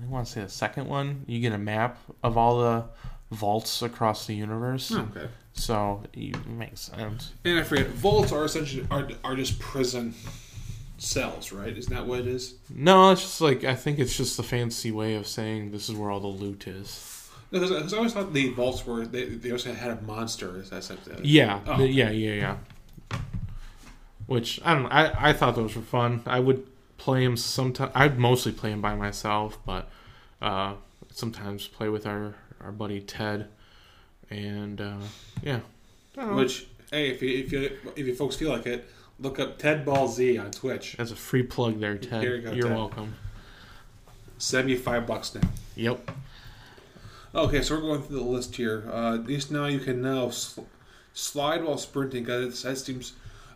I 0.00 0.06
want 0.08 0.26
to 0.26 0.32
say 0.32 0.40
the 0.42 0.48
second 0.50 0.86
one 0.88 1.24
you 1.26 1.40
get 1.40 1.52
a 1.52 1.58
map 1.58 1.98
of 2.22 2.36
all 2.36 2.60
the 2.60 2.84
vaults 3.30 3.80
across 3.82 4.26
the 4.26 4.34
universe 4.34 4.92
Oh, 4.92 5.08
okay. 5.16 5.28
So 5.54 6.02
it 6.12 6.46
makes 6.46 6.80
sense 6.82 7.32
And 7.44 7.58
I 7.58 7.62
forget, 7.62 7.86
vaults 7.88 8.32
are 8.32 8.44
essentially 8.44 8.86
are, 8.90 9.08
are 9.22 9.36
just 9.36 9.58
prison 9.60 10.14
cells, 10.98 11.52
right? 11.52 11.76
Isn't 11.76 11.92
that 11.94 12.06
what 12.06 12.20
it 12.20 12.26
is? 12.26 12.54
no 12.70 13.10
it's 13.12 13.22
just 13.22 13.40
like 13.40 13.64
I 13.64 13.74
think 13.74 13.98
it's 13.98 14.16
just 14.16 14.38
a 14.38 14.42
fancy 14.42 14.90
way 14.90 15.14
of 15.14 15.26
saying 15.26 15.70
this 15.72 15.88
is 15.88 15.94
where 15.94 16.10
all 16.10 16.20
the 16.20 16.26
loot 16.26 16.66
is 16.66 17.30
Because 17.50 17.92
I 17.92 17.96
always 17.96 18.12
thought 18.12 18.32
the 18.32 18.50
vaults 18.50 18.84
were 18.86 19.06
they, 19.06 19.24
they 19.26 19.52
also 19.52 19.72
had 19.72 19.90
a 19.92 20.00
monster. 20.02 20.58
Is 20.58 20.70
that 20.70 20.82
something? 20.84 21.18
yeah 21.22 21.60
Oh, 21.66 21.74
okay. 21.74 21.86
yeah 21.86 22.10
yeah 22.10 22.32
yeah 23.12 23.18
which 24.26 24.60
I 24.64 24.74
don't 24.74 24.84
know 24.84 24.88
I, 24.90 25.30
I 25.30 25.32
thought 25.32 25.54
those 25.54 25.76
were 25.76 25.82
fun 25.82 26.22
I 26.26 26.40
would 26.40 26.66
play 26.96 27.24
them 27.24 27.36
sometimes 27.36 27.92
I'd 27.94 28.18
mostly 28.18 28.52
play 28.52 28.70
them 28.70 28.80
by 28.80 28.94
myself 28.94 29.58
but 29.66 29.88
uh 30.40 30.74
sometimes 31.12 31.68
play 31.68 31.88
with 31.88 32.06
our 32.06 32.34
our 32.60 32.72
buddy 32.72 33.00
Ted 33.00 33.48
and 34.30 34.80
uh 34.80 34.96
yeah 35.42 35.60
I. 36.16 36.32
Which 36.32 36.66
hey, 36.90 37.10
if 37.10 37.22
you 37.22 37.38
if 37.38 37.52
you 37.52 37.70
if 37.96 38.06
you 38.06 38.14
folks 38.14 38.36
feel 38.36 38.50
like 38.50 38.66
it, 38.66 38.88
look 39.18 39.38
up 39.38 39.58
Ted 39.58 39.84
Ball 39.84 40.08
Z 40.08 40.38
on 40.38 40.50
Twitch. 40.50 40.96
As 40.98 41.10
a 41.12 41.16
free 41.16 41.42
plug 41.42 41.80
there, 41.80 41.96
Ted. 41.98 42.22
Here 42.22 42.36
you 42.36 42.42
go, 42.42 42.52
You're 42.52 42.68
Ted. 42.68 42.76
welcome. 42.76 43.14
Send 44.38 44.66
me 44.66 44.76
five 44.76 45.06
bucks 45.06 45.34
now. 45.34 45.48
Yep. 45.76 46.10
Okay, 47.34 47.62
so 47.62 47.74
we're 47.74 47.80
going 47.80 48.02
through 48.02 48.18
the 48.18 48.22
list 48.24 48.54
here. 48.54 48.84
Uh, 48.92 49.14
at 49.14 49.26
least 49.26 49.50
now 49.50 49.66
you 49.66 49.80
can 49.80 50.00
now 50.00 50.30
sl- 50.30 50.62
slide 51.14 51.64
while 51.64 51.78
sprinting. 51.78 52.24
Guys, 52.24 52.62
that 52.62 52.78
seems. 52.78 53.14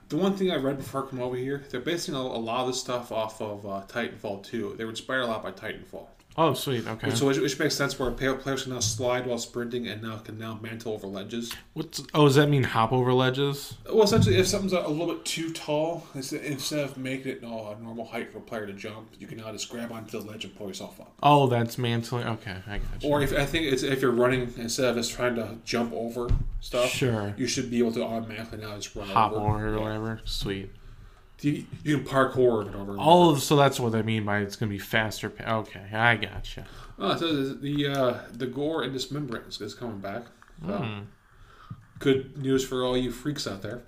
The 0.09 0.17
one 0.17 0.35
thing 0.35 0.51
I 0.51 0.57
read 0.57 0.79
before 0.79 1.05
I 1.05 1.11
come 1.11 1.21
over 1.21 1.37
here, 1.37 1.63
they're 1.71 1.81
basing 1.81 2.15
a, 2.15 2.19
a 2.19 2.21
lot 2.21 2.63
of 2.63 2.69
this 2.69 2.81
stuff 2.81 3.13
off 3.13 3.43
of 3.43 3.67
uh, 3.67 3.83
Titanfall 3.89 4.43
2. 4.43 4.75
They 4.79 4.85
were 4.85 4.91
inspired 4.91 5.21
a 5.21 5.27
lot 5.27 5.43
by 5.43 5.53
Titanfall. 5.53 6.07
Oh, 6.41 6.55
sweet. 6.55 6.87
Okay. 6.87 7.11
So 7.17 7.27
which, 7.27 7.39
which 7.39 7.59
makes 7.59 7.75
sense 7.75 7.99
where 7.99 8.13
player- 8.13 8.35
players 8.35 8.63
can 8.63 8.73
now 8.73 8.79
slide 8.79 9.27
while 9.27 9.39
sprinting 9.39 9.89
and 9.89 10.01
now 10.01 10.19
can 10.19 10.39
now 10.39 10.57
mantle 10.63 10.93
over 10.93 11.09
ledges. 11.09 11.53
What's 11.75 12.01
oh? 12.15 12.27
Does 12.27 12.37
that 12.37 12.49
mean 12.49 12.63
hop 12.63 12.93
over 12.93 13.13
ledges? 13.13 13.75
Well, 13.93 14.05
essentially, 14.05 14.37
if 14.37 14.47
something's 14.47 14.73
a, 14.73 14.79
a 14.79 14.89
little 14.89 15.09
bit 15.13 15.25
too 15.25 15.53
tall, 15.53 16.07
instead 16.15 16.79
of 16.79 16.97
making 16.97 17.33
it 17.33 17.43
a 17.43 17.47
normal 17.83 18.05
height 18.05 18.31
for 18.31 18.39
a 18.39 18.41
player 18.41 18.67
to 18.69 18.73
jump, 18.73 19.09
you 19.19 19.27
can 19.27 19.39
now 19.39 19.51
just 19.51 19.69
grab 19.69 19.91
onto 19.91 20.21
the 20.21 20.25
ledge 20.25 20.45
and 20.45 20.55
pull 20.57 20.69
yourself 20.69 21.01
up. 21.01 21.13
Oh, 21.25 21.49
that's 21.49 21.77
mantling. 21.77 22.29
Okay, 22.29 22.55
I 22.69 22.79
got 22.79 23.03
you. 23.03 23.11
Or 23.11 23.21
if 23.21 23.33
I 23.33 23.45
think 23.45 23.67
it's 23.73 23.83
if 23.83 24.01
you're 24.01 24.13
running 24.13 24.55
instead 24.59 24.85
of 24.85 24.95
just 24.95 25.11
trying 25.11 25.35
to 25.35 25.57
jump 25.65 25.93
over 25.93 26.29
stuff, 26.61 26.89
Sure. 26.89 27.35
you 27.37 27.49
should 27.49 27.69
be 27.69 27.81
able 27.81 27.91
to 27.95 28.05
automatically 28.05 28.59
now 28.59 28.77
just 28.77 28.95
run 28.95 29.09
hop 29.09 29.33
over. 29.33 29.45
over 29.45 29.69
or 29.71 29.75
Yeah. 29.75 29.83
whatever. 29.83 30.21
Sweet. 30.25 30.71
You, 31.41 31.65
you 31.85 31.99
can 31.99 32.07
parkour 32.07 32.69
it 32.69 32.75
over. 32.75 32.97
All 32.99 33.31
of 33.31 33.41
so 33.43 33.55
that's 33.57 33.79
what 33.79 33.95
I 33.95 34.03
mean 34.03 34.25
by 34.25 34.39
it's 34.41 34.57
gonna 34.57 34.71
be 34.71 34.79
faster. 34.79 35.31
pa- 35.31 35.59
Okay, 35.59 35.87
I 35.93 36.17
gotcha. 36.17 36.67
Oh, 36.99 37.17
says 37.17 37.61
the 37.61 37.87
uh, 37.87 38.19
the 38.33 38.47
gore 38.47 38.83
and 38.83 38.93
dismemberance 38.93 39.61
is 39.61 39.75
coming 39.75 40.01
back. 40.01 40.25
So, 40.67 40.73
Hmm. 40.79 40.99
Good 42.01 42.39
news 42.39 42.65
for 42.67 42.85
all 42.85 42.97
you 42.97 43.11
freaks 43.13 43.47
out 43.47 43.63
there. 43.63 43.83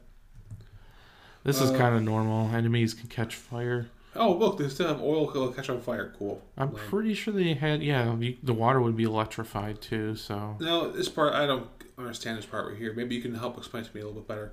This 1.45 1.61
is 1.61 1.71
Uh, 1.71 1.79
kind 1.79 1.95
of 1.97 2.03
normal. 2.03 2.55
Enemies 2.55 2.93
can 2.95 3.09
catch 3.09 3.35
fire. 3.37 3.89
Oh, 4.17 4.33
look, 4.33 4.59
they 4.59 4.69
still 4.69 4.89
have 4.89 5.01
oil 5.01 5.27
that'll 5.29 5.53
catch 5.53 5.71
on 5.71 5.81
fire. 5.81 6.13
Cool. 6.19 6.43
I'm 6.59 6.73
Lame. 6.75 6.85
pretty 6.89 7.15
sure 7.15 7.33
they 7.33 7.55
had. 7.55 7.83
Yeah, 7.83 8.15
the- 8.19 8.37
the 8.43 8.53
water 8.55 8.81
would 8.81 8.97
be 8.97 9.05
electrified 9.05 9.81
too. 9.81 10.17
So 10.17 10.57
Now, 10.61 10.89
this 10.89 11.09
part, 11.09 11.35
I 11.35 11.47
don't 11.47 11.69
understand 11.99 12.39
this 12.39 12.47
part 12.47 12.67
right 12.69 12.77
here. 12.77 12.93
Maybe 12.93 13.15
you 13.15 13.23
can 13.23 13.35
help 13.37 13.57
explain 13.59 13.85
to 13.85 13.91
me 13.95 14.01
a 14.01 14.07
little 14.07 14.21
bit 14.21 14.29
better. 14.29 14.53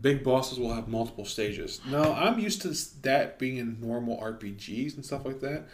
Big 0.00 0.22
bosses 0.22 0.58
will 0.58 0.72
have 0.72 0.88
multiple 0.88 1.24
stages. 1.24 1.80
Now, 1.88 2.12
I'm 2.12 2.38
used 2.38 2.62
to 2.62 2.74
that 3.02 3.38
being 3.38 3.56
in 3.56 3.80
normal 3.80 4.18
RPGs 4.18 4.94
and 4.94 5.04
stuff 5.04 5.24
like 5.24 5.40
that. 5.40 5.64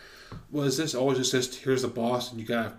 Was 0.51 0.77
this 0.77 0.95
always 0.95 1.19
just, 1.19 1.33
just 1.33 1.55
here's 1.57 1.83
the 1.83 1.89
boss 1.89 2.31
and 2.31 2.41
you 2.41 2.47
gotta 2.47 2.73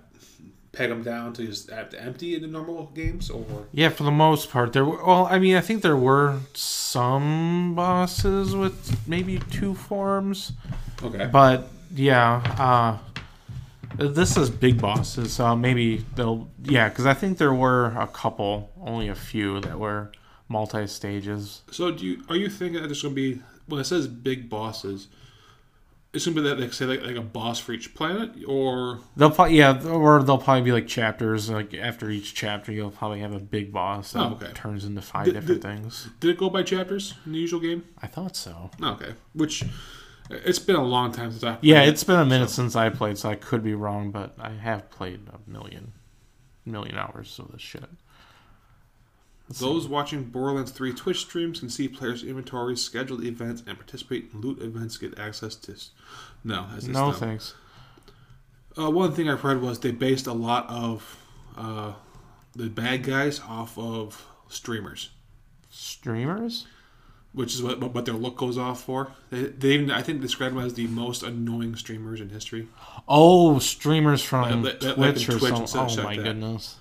peg 0.72 0.90
them 0.90 1.04
down 1.04 1.34
to 1.34 1.46
just 1.46 1.70
have 1.70 1.90
to 1.90 2.02
empty 2.02 2.36
in 2.36 2.42
the 2.42 2.48
normal 2.48 2.88
games? 2.88 3.30
Or 3.30 3.68
yeah, 3.72 3.90
for 3.90 4.04
the 4.04 4.12
most 4.12 4.50
part, 4.50 4.74
there. 4.74 4.86
Were, 4.86 5.04
well, 5.06 5.28
I 5.28 5.40
mean, 5.40 5.56
I 5.56 5.62
think 5.62 5.82
there 5.82 5.98
were 5.98 6.40
some 6.54 7.76
bosses 7.76 8.56
with 8.56 9.08
maybe 9.08 9.40
two 9.52 9.74
forms. 9.74 10.52
okay, 11.04 11.28
But 11.32 11.68
yeah, 11.94 12.42
uh, 12.60 12.98
this 13.98 14.36
is 14.36 14.50
big 14.50 14.82
bosses, 14.82 15.34
so 15.34 15.56
maybe 15.56 16.06
they'll 16.16 16.50
yeah, 16.64 16.90
because 16.90 17.06
I 17.06 17.14
think 17.14 17.38
there 17.38 17.54
were 17.54 17.88
a 17.98 18.08
couple, 18.08 18.72
only 18.82 19.08
a 19.08 19.16
few 19.16 19.62
that 19.62 19.80
were 19.80 20.12
multi 20.48 20.86
stages. 20.88 21.62
so 21.72 21.92
do 21.92 22.06
you 22.06 22.24
are 22.30 22.36
you 22.36 22.50
thinking 22.50 22.82
that 22.82 22.88
there's 22.88 23.02
gonna 23.02 23.16
be 23.16 23.42
when 23.68 23.80
it 23.82 23.86
says 23.86 24.08
big 24.08 24.50
bosses? 24.50 25.08
It's 26.14 26.26
gonna 26.26 26.36
be 26.36 26.48
that 26.48 26.60
like 26.60 26.72
say 26.72 26.86
like, 26.86 27.02
like 27.02 27.18
a 27.18 27.22
boss 27.22 27.60
for 27.60 27.74
each 27.74 27.94
planet, 27.94 28.32
or 28.48 29.00
They'll 29.18 29.32
probably 29.32 29.58
yeah, 29.58 29.84
or 29.86 30.24
they'll 30.24 30.38
probably 30.38 30.62
be 30.62 30.72
like 30.72 30.88
chapters. 30.88 31.50
Like 31.50 31.74
after 31.74 32.10
each 32.10 32.34
chapter, 32.34 32.72
you'll 32.72 32.92
probably 32.92 33.20
have 33.20 33.34
a 33.34 33.40
big 33.40 33.74
boss 33.74 34.14
that 34.14 34.20
Oh, 34.22 34.32
okay. 34.42 34.52
turns 34.54 34.86
into 34.86 35.02
five 35.02 35.26
Did- 35.26 35.34
different 35.34 35.62
did- 35.62 35.68
things. 35.82 36.08
did 36.22 36.30
it 36.30 36.38
go 36.38 36.50
by 36.50 36.64
chapters 36.64 37.16
in 37.26 37.34
the 37.34 37.40
usual 37.40 37.60
game? 37.60 37.84
I 38.02 38.08
thought 38.08 38.38
so. 38.38 38.72
Oh, 38.82 38.92
okay, 38.94 39.14
which 39.34 39.64
it's 40.30 40.58
been 40.60 40.78
a 40.78 40.84
long 40.86 41.12
time 41.12 41.32
since 41.32 41.44
I 41.44 41.58
Yeah, 41.62 41.82
it's 41.82 42.06
been 42.06 42.20
a 42.20 42.26
minute 42.26 42.50
so- 42.50 42.62
since 42.62 42.78
I 42.78 42.90
played, 42.92 43.18
so 43.18 43.30
I 43.30 43.36
could 43.36 43.62
be 43.62 43.76
wrong, 43.76 44.12
but 44.12 44.36
I 44.40 44.52
have 44.52 44.90
played 44.90 45.20
a 45.34 45.50
million, 45.52 45.92
million 46.66 46.98
hours 46.98 47.38
of 47.40 47.52
this 47.52 47.62
shit. 47.62 47.84
Let's 49.48 49.60
see. 49.60 49.66
Those 49.66 49.88
watching 49.88 50.24
Borderlands 50.24 50.72
3 50.72 50.94
Twitch 50.94 51.20
streams 51.20 51.60
can 51.60 51.70
see 51.70 51.88
players' 51.88 52.24
inventories, 52.24 52.82
scheduled 52.82 53.24
events, 53.24 53.62
and 53.68 53.78
participate 53.78 54.30
in 54.34 54.42
loot 54.42 54.62
events. 54.62 54.98
Get 54.98 55.20
access 55.20 55.56
to. 55.56 55.76
No, 56.44 56.66
that's 56.72 56.88
no 56.88 57.12
thanks. 57.12 57.54
Uh, 58.78 58.90
one 58.92 59.12
thing 59.14 59.30
I've 59.30 59.44
read 59.44 59.62
was 59.62 59.80
they 59.80 59.92
based 59.92 60.28
a 60.28 60.34
lot 60.34 60.68
of 60.70 61.18
uh, 61.56 61.94
the 62.56 62.70
bad 62.70 63.04
guys 63.04 63.40
off 63.40 63.78
of 63.78 64.26
streamers, 64.50 65.10
Streamers? 65.70 66.66
which 67.34 67.54
is 67.54 67.62
what 67.64 67.80
what 67.94 68.06
their 68.06 68.16
look 68.16 68.38
goes 68.38 68.58
off 68.58 68.84
for. 68.84 69.12
They, 69.30 69.44
they 69.44 69.72
even 69.74 69.92
I 69.92 70.02
think 70.02 70.22
described 70.22 70.56
them 70.56 70.64
as 70.66 70.74
the 70.74 70.88
most 70.88 71.22
annoying 71.24 71.76
streamers 71.76 72.20
in 72.20 72.30
history, 72.30 72.68
Oh, 73.08 73.60
streamers 73.60 74.24
from 74.24 74.64
Like- 74.64 74.82
like- 74.84 74.98
like 74.98 75.16
Twitch 75.22 75.30
or 75.30 75.68
something. 75.68 76.00
Oh 76.00 76.04
like 76.04 76.18
my 76.18 76.24
that. 76.24 76.76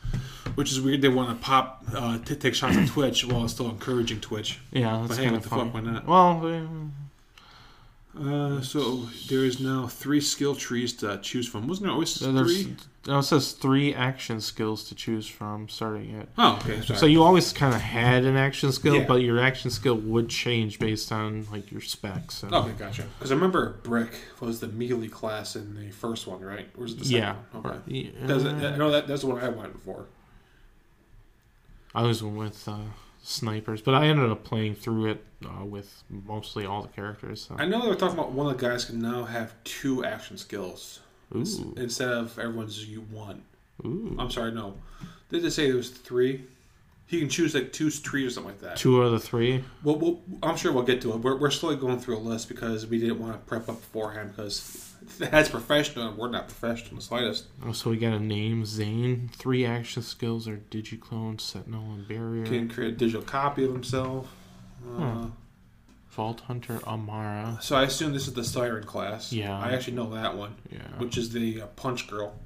Which 0.54 0.70
is 0.72 0.80
weird. 0.80 1.02
They 1.02 1.08
want 1.08 1.30
to 1.30 1.44
pop 1.44 1.84
uh, 1.94 2.18
t- 2.18 2.34
take 2.36 2.54
shots 2.54 2.76
at 2.76 2.88
Twitch 2.88 3.24
while 3.24 3.46
still 3.48 3.68
encouraging 3.70 4.20
Twitch. 4.20 4.60
Yeah, 4.72 4.96
that's 4.98 5.08
But 5.08 5.16
hey, 5.18 5.22
kind 5.24 5.32
what 5.32 5.36
of 5.38 5.42
the 5.44 5.48
funny. 5.50 5.64
fuck? 5.64 5.74
Why 5.74 5.80
not? 5.80 6.06
Well, 6.06 6.90
Uh, 8.16 8.60
so 8.60 9.08
there 9.28 9.44
is 9.44 9.58
now 9.58 9.88
three 9.88 10.20
skill 10.20 10.54
trees 10.54 10.92
to 10.92 11.18
choose 11.18 11.48
from. 11.48 11.66
Wasn't 11.66 11.84
there 11.84 11.92
always 11.92 12.10
so 12.10 12.32
three? 12.44 12.76
no, 13.08 13.18
it 13.18 13.24
says 13.24 13.50
three 13.50 13.92
action 13.92 14.40
skills 14.40 14.84
to 14.88 14.94
choose 14.94 15.26
from 15.26 15.68
starting 15.68 16.10
it. 16.14 16.28
Oh, 16.38 16.56
okay. 16.62 16.80
Sorry. 16.82 16.96
So 16.96 17.06
you 17.06 17.24
always 17.24 17.52
kind 17.52 17.74
of 17.74 17.80
had 17.80 18.24
an 18.24 18.36
action 18.36 18.70
skill, 18.70 18.94
Yeah. 18.98 19.06
but 19.08 19.16
your 19.16 19.40
action 19.40 19.68
skill 19.72 19.96
would 19.96 20.28
change 20.28 20.78
based 20.78 21.10
on 21.10 21.48
like 21.50 21.72
your 21.72 21.80
specs. 21.80 22.44
And, 22.44 22.54
okay, 22.54 22.70
gotcha. 22.78 23.02
Because 23.18 23.32
I 23.32 23.34
remember 23.34 23.80
Brick 23.82 24.12
was 24.38 24.60
the 24.60 24.68
melee 24.68 25.08
class 25.08 25.56
in 25.56 25.74
the 25.74 25.90
first 25.90 26.28
one, 26.28 26.40
right? 26.40 26.68
Or 26.78 26.84
was 26.84 26.92
it 26.92 27.00
the 27.00 27.04
second 27.06 27.20
yeah. 27.20 27.34
one? 27.50 27.66
Okay. 27.66 27.78
Yeah. 27.88 28.10
That's, 28.26 28.44
I 28.44 28.76
know 28.76 28.92
that 28.92 29.08
that's 29.08 29.22
the 29.22 29.26
one 29.26 29.42
I 29.42 29.48
went 29.48 29.82
for. 29.82 30.06
I 31.94 32.02
was 32.02 32.22
with 32.22 32.66
uh, 32.68 32.78
snipers, 33.22 33.80
but 33.80 33.94
I 33.94 34.06
ended 34.06 34.30
up 34.30 34.44
playing 34.44 34.74
through 34.74 35.06
it 35.10 35.24
uh, 35.44 35.64
with 35.64 36.02
mostly 36.08 36.66
all 36.66 36.82
the 36.82 36.88
characters. 36.88 37.42
So. 37.42 37.56
I 37.58 37.66
know 37.66 37.82
they 37.82 37.88
were 37.88 37.94
talking 37.94 38.18
about 38.18 38.32
one 38.32 38.46
of 38.50 38.58
the 38.58 38.68
guys 38.68 38.84
can 38.84 39.00
now 39.00 39.24
have 39.24 39.54
two 39.64 40.04
action 40.04 40.36
skills 40.36 41.00
Ooh, 41.34 41.74
instead 41.76 42.10
of 42.10 42.38
everyone's 42.38 42.86
you 42.86 43.00
one. 43.02 43.42
ooh. 43.84 44.16
I'm 44.18 44.30
sorry, 44.30 44.52
no. 44.52 44.76
Did 45.30 45.42
they 45.42 45.50
say 45.50 45.66
there 45.66 45.76
was 45.76 45.90
three? 45.90 46.44
He 47.06 47.20
can 47.20 47.28
choose 47.28 47.54
like 47.54 47.72
two 47.72 47.90
trees 47.90 48.28
or 48.28 48.30
something 48.30 48.52
like 48.52 48.60
that. 48.62 48.76
Two 48.76 49.02
of 49.02 49.12
the 49.12 49.20
three. 49.20 49.62
Well, 49.82 49.96
we'll, 49.96 50.22
I'm 50.42 50.56
sure 50.56 50.72
we'll 50.72 50.84
get 50.84 51.02
to 51.02 51.12
it. 51.12 51.18
We're, 51.18 51.36
we're 51.36 51.50
slowly 51.50 51.76
going 51.76 51.98
through 51.98 52.16
a 52.16 52.18
list 52.18 52.48
because 52.48 52.86
we 52.86 52.98
didn't 52.98 53.20
want 53.20 53.32
to 53.34 53.38
prep 53.38 53.68
up 53.68 53.80
beforehand 53.80 54.30
because 54.34 54.93
that's 55.18 55.48
professional 55.48 56.08
and 56.08 56.16
we're 56.18 56.30
not 56.30 56.48
professional 56.48 56.90
in 56.90 56.96
the 56.96 57.02
slightest. 57.02 57.46
Oh, 57.64 57.72
so 57.72 57.90
we 57.90 57.96
got 57.96 58.12
a 58.12 58.20
name, 58.20 58.64
Zane. 58.64 59.30
Three 59.32 59.64
action 59.66 60.02
skills 60.02 60.46
are 60.48 60.58
Digiclone, 60.70 61.40
Sentinel, 61.40 61.82
and 61.94 62.06
Barrier. 62.08 62.44
Can 62.44 62.68
create 62.68 62.94
a 62.94 62.96
digital 62.96 63.22
copy 63.22 63.64
of 63.64 63.72
himself. 63.72 64.32
Uh, 64.86 64.90
Hmm. 65.00 65.26
Vault 66.10 66.40
Hunter, 66.42 66.78
Amara. 66.86 67.58
So 67.60 67.74
I 67.74 67.82
assume 67.84 68.12
this 68.12 68.28
is 68.28 68.34
the 68.34 68.44
Siren 68.44 68.84
class. 68.84 69.32
Yeah. 69.32 69.58
I 69.58 69.72
actually 69.72 69.94
know 69.94 70.10
that 70.14 70.36
one, 70.36 70.54
Yeah. 70.70 70.78
which 70.98 71.18
is 71.18 71.30
the 71.32 71.62
uh, 71.62 71.66
Punch 71.74 72.06
Girl, 72.06 72.38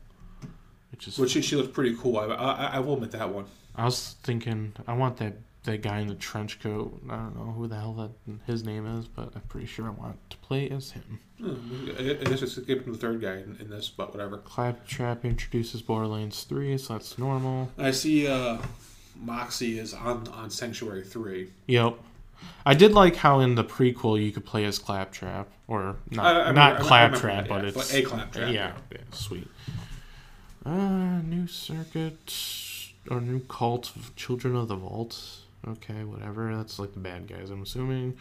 Which 0.90 1.07
is. 1.07 1.18
which 1.18 1.33
she, 1.33 1.42
she 1.42 1.55
looks 1.57 1.68
pretty 1.71 1.94
cool. 1.97 2.16
I, 2.16 2.25
I, 2.27 2.64
I 2.77 2.79
will 2.81 2.94
admit 2.94 3.11
that 3.11 3.29
one. 3.29 3.44
I 3.77 3.85
was 3.85 4.16
thinking, 4.23 4.73
I 4.87 4.94
want 4.94 5.18
that 5.18 5.35
that 5.64 5.83
guy 5.83 6.01
in 6.01 6.07
the 6.07 6.14
trench 6.14 6.61
coat. 6.61 7.01
I 7.11 7.16
don't 7.16 7.37
know 7.37 7.53
who 7.53 7.66
the 7.66 7.77
hell 7.77 7.92
that 7.94 8.11
his 8.47 8.64
name 8.64 8.87
is, 8.99 9.07
but 9.07 9.33
I'm 9.35 9.42
pretty 9.42 9.66
sure 9.66 9.87
I 9.87 9.90
want 9.90 10.18
to 10.31 10.37
play 10.38 10.68
as 10.71 10.92
him. 10.92 11.21
Hmm, 11.38 11.90
I 11.99 12.14
guess 12.25 12.42
it's 12.42 12.53
skipping 12.57 12.92
the 12.92 12.99
third 12.99 13.21
guy 13.21 13.35
in, 13.37 13.57
in 13.61 13.68
this, 13.71 13.88
but 13.88 14.12
whatever. 14.12 14.38
Claptrap 14.38 15.25
introduces 15.25 15.83
Borderlands 15.83 16.44
3, 16.44 16.79
so 16.79 16.94
that's 16.94 17.18
normal. 17.18 17.71
I 17.79 17.90
see 17.90 18.27
uh, 18.27 18.59
Moxxi 19.25 19.79
is 19.79 19.94
on, 19.94 20.27
on 20.29 20.51
Sanctuary 20.51 21.03
3. 21.05 21.49
Yep. 21.66 21.94
I 22.64 22.75
did 22.75 22.92
like 22.92 23.16
how 23.16 23.40
in 23.40 23.57
the 23.57 23.64
prequel 23.64 24.23
you 24.25 24.31
could 24.33 24.44
play 24.44 24.64
as 24.64 24.79
Claptrap, 24.79 25.49
or 25.66 25.97
not, 26.11 26.25
I- 26.25 26.29
I 26.31 26.38
remember- 26.49 26.53
not 26.61 26.81
Claptrap, 26.81 27.49
but 27.49 27.62
yeah, 27.62 27.68
it's 27.68 27.77
but 27.77 27.94
a 27.94 28.03
Claptrap, 28.03 28.42
Yeah, 28.47 28.53
yeah. 28.53 28.73
yeah, 28.92 28.99
sweet. 29.12 29.49
Uh, 30.64 31.21
new 31.23 31.47
circuit 31.47 32.33
or 33.11 33.21
new 33.21 33.40
cult 33.40 33.94
of 33.97 34.14
Children 34.16 34.55
of 34.57 34.68
the 34.68 34.77
Vault. 34.77 35.21
Okay, 35.66 36.05
whatever. 36.05 36.55
That's 36.57 36.79
like 36.79 36.92
the 36.92 37.01
bad 37.01 37.27
guys, 37.27 37.51
I'm 37.51 37.62
assuming. 37.62 38.16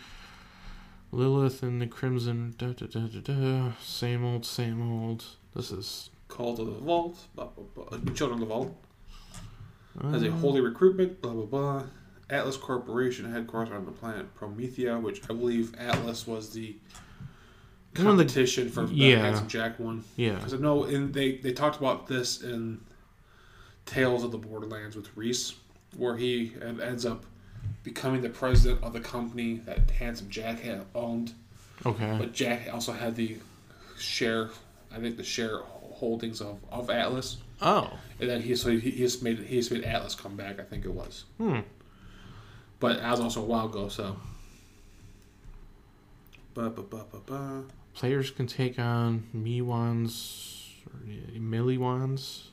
Lilith 1.12 1.64
and 1.64 1.82
the 1.82 1.88
Crimson. 1.88 2.56
Da, 2.58 2.68
da, 2.74 2.86
da, 2.88 3.08
da, 3.08 3.20
da. 3.20 3.72
Same 3.82 4.26
old, 4.26 4.46
same 4.46 4.82
old. 4.82 5.24
This 5.56 5.72
is 5.72 6.10
Call 6.28 6.58
to 6.58 6.66
the 6.66 6.72
Vault, 6.72 7.18
blah, 7.36 7.46
blah, 7.46 7.86
blah. 7.86 8.14
Children 8.14 8.42
of 8.42 8.48
the 8.48 8.54
Vault. 8.54 8.84
As 10.14 10.22
a 10.24 10.28
uh, 10.28 10.32
holy 10.32 10.62
recruitment, 10.62 11.22
blah, 11.22 11.32
blah, 11.34 11.46
blah. 11.46 11.84
Atlas 12.30 12.58
Corporation 12.58 13.32
headquarters 13.32 13.74
on 13.74 13.86
the 13.86 13.92
planet 13.92 14.36
Promethea, 14.36 15.00
which 15.00 15.22
I 15.30 15.34
believe 15.34 15.74
Atlas 15.80 16.28
was 16.28 16.50
the 16.52 16.76
One 17.96 18.08
of 18.08 18.18
the- 18.18 18.24
competition 18.26 18.70
for 18.70 18.86
the 18.86 18.94
yeah. 18.94 19.20
Handsome 19.22 19.48
Jack 19.48 19.80
one. 19.80 20.04
yeah. 20.18 20.34
Because 20.36 20.54
I 20.54 20.58
know 20.58 20.84
and 20.84 21.14
they, 21.14 21.38
they 21.38 21.54
talked 21.54 21.78
about 21.78 22.06
this 22.08 22.42
in 22.42 22.82
Tales 23.86 24.26
of 24.26 24.32
the 24.32 24.38
Borderlands 24.38 24.98
with 24.98 25.08
Rhys, 25.16 25.54
where 25.96 26.18
he 26.18 26.54
ends 26.62 27.06
up 27.06 27.26
becoming 27.84 28.22
the 28.22 28.30
president 28.30 28.84
of 28.84 28.94
the 28.94 29.00
company 29.00 29.56
that 29.66 29.90
Handsome 29.92 30.30
Jack 30.30 30.60
had 30.62 30.86
owned. 30.94 31.34
Okay. 31.86 32.16
But 32.20 32.34
Jack 32.34 32.68
also 32.74 32.92
had 32.92 33.16
the 33.16 33.38
share, 33.98 34.50
I 34.92 34.98
think 35.00 35.18
the 35.18 35.24
share 35.24 35.60
holdings 35.60 36.42
of, 36.42 36.60
of 36.72 36.90
Atlas. 36.90 37.38
Oh. 37.62 37.92
And 38.20 38.30
then 38.30 38.42
he 38.42 38.56
so 38.56 38.70
he, 38.72 38.80
he 38.80 38.98
just 39.00 39.24
made 39.24 39.40
he 39.40 39.56
just 39.58 39.72
made 39.72 39.84
Atlas 39.84 40.14
come 40.16 40.36
back. 40.36 40.60
I 40.60 40.64
think 40.64 40.86
it 40.86 40.92
was, 40.94 41.24
Hmm. 41.38 41.60
but 42.80 42.98
that 43.00 43.10
was 43.12 43.20
also 43.20 43.42
a 43.42 43.46
while 43.46 43.66
ago. 43.66 43.90
So, 43.90 44.16
ba 46.54 46.70
ba 46.70 46.82
ba 46.84 47.06
ba 47.12 47.20
ba. 47.26 47.64
Players 47.96 48.30
can 48.30 48.46
take 48.46 48.78
on 48.78 49.24
Miwans, 49.36 50.57
or 50.94 51.40
Milliwans, 51.40 52.48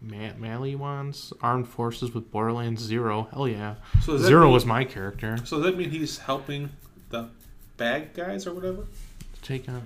Ma- 0.00 0.32
Maliwans, 0.38 1.32
armed 1.40 1.68
forces 1.68 2.12
with 2.14 2.30
Borderlands 2.30 2.82
Zero. 2.82 3.28
Hell 3.32 3.48
yeah. 3.48 3.76
So 4.02 4.16
Zero 4.18 4.44
mean, 4.44 4.52
was 4.52 4.66
my 4.66 4.84
character. 4.84 5.38
So 5.44 5.56
does 5.56 5.66
that 5.66 5.76
mean 5.78 5.90
he's 5.90 6.18
helping 6.18 6.70
the 7.10 7.28
bad 7.76 8.14
guys 8.14 8.46
or 8.46 8.54
whatever? 8.54 8.84
Take 9.42 9.68
on 9.68 9.82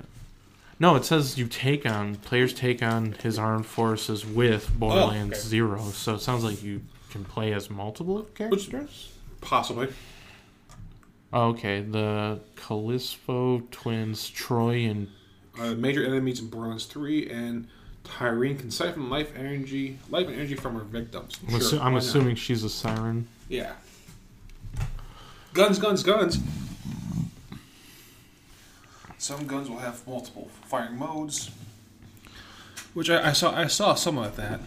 No, 0.78 0.94
it 0.96 1.04
says 1.04 1.36
you 1.38 1.46
take 1.46 1.84
on 1.86 2.16
players 2.16 2.52
take 2.52 2.82
on 2.82 3.12
his 3.12 3.38
armed 3.38 3.66
forces 3.66 4.24
with 4.24 4.72
Borderlands 4.78 5.38
okay. 5.38 5.48
Zero. 5.48 5.78
So 5.92 6.14
it 6.14 6.20
sounds 6.20 6.44
like 6.44 6.62
you 6.62 6.82
can 7.10 7.24
play 7.24 7.52
as 7.52 7.70
multiple 7.70 8.22
characters. 8.34 9.12
Possibly. 9.40 9.88
Oh, 11.32 11.48
okay, 11.48 11.82
the 11.82 12.40
Calypso 12.56 13.62
twins, 13.70 14.28
Troy 14.30 14.84
and 14.86 15.08
Uh, 15.58 15.74
major 15.74 16.04
enemies 16.04 16.40
in 16.40 16.48
Borderlands 16.48 16.86
Three 16.86 17.28
and 17.28 17.66
Tyreen 18.08 18.58
can 18.58 18.70
siphon 18.70 19.10
life 19.10 19.32
energy, 19.36 19.98
life 20.10 20.26
and 20.26 20.36
energy 20.36 20.54
from 20.54 20.74
her 20.74 20.80
victims. 20.84 21.38
I'm, 21.48 21.54
assu- 21.54 21.70
Sure, 21.70 21.78
I'm 21.80 21.84
why 21.86 21.90
not? 21.92 22.02
assuming 22.02 22.36
she's 22.36 22.64
a 22.64 22.70
siren. 22.70 23.28
Yeah. 23.48 23.72
Guns, 25.54 25.78
guns, 25.78 26.02
guns. 26.02 26.38
Some 29.18 29.46
guns 29.46 29.68
will 29.68 29.78
have 29.78 30.06
multiple 30.06 30.48
firing 30.66 30.96
modes, 30.96 31.50
which 32.94 33.10
I, 33.10 33.30
I 33.30 33.32
saw. 33.32 33.54
I 33.54 33.66
saw 33.66 33.94
some 33.94 34.16
of 34.16 34.36
that. 34.36 34.60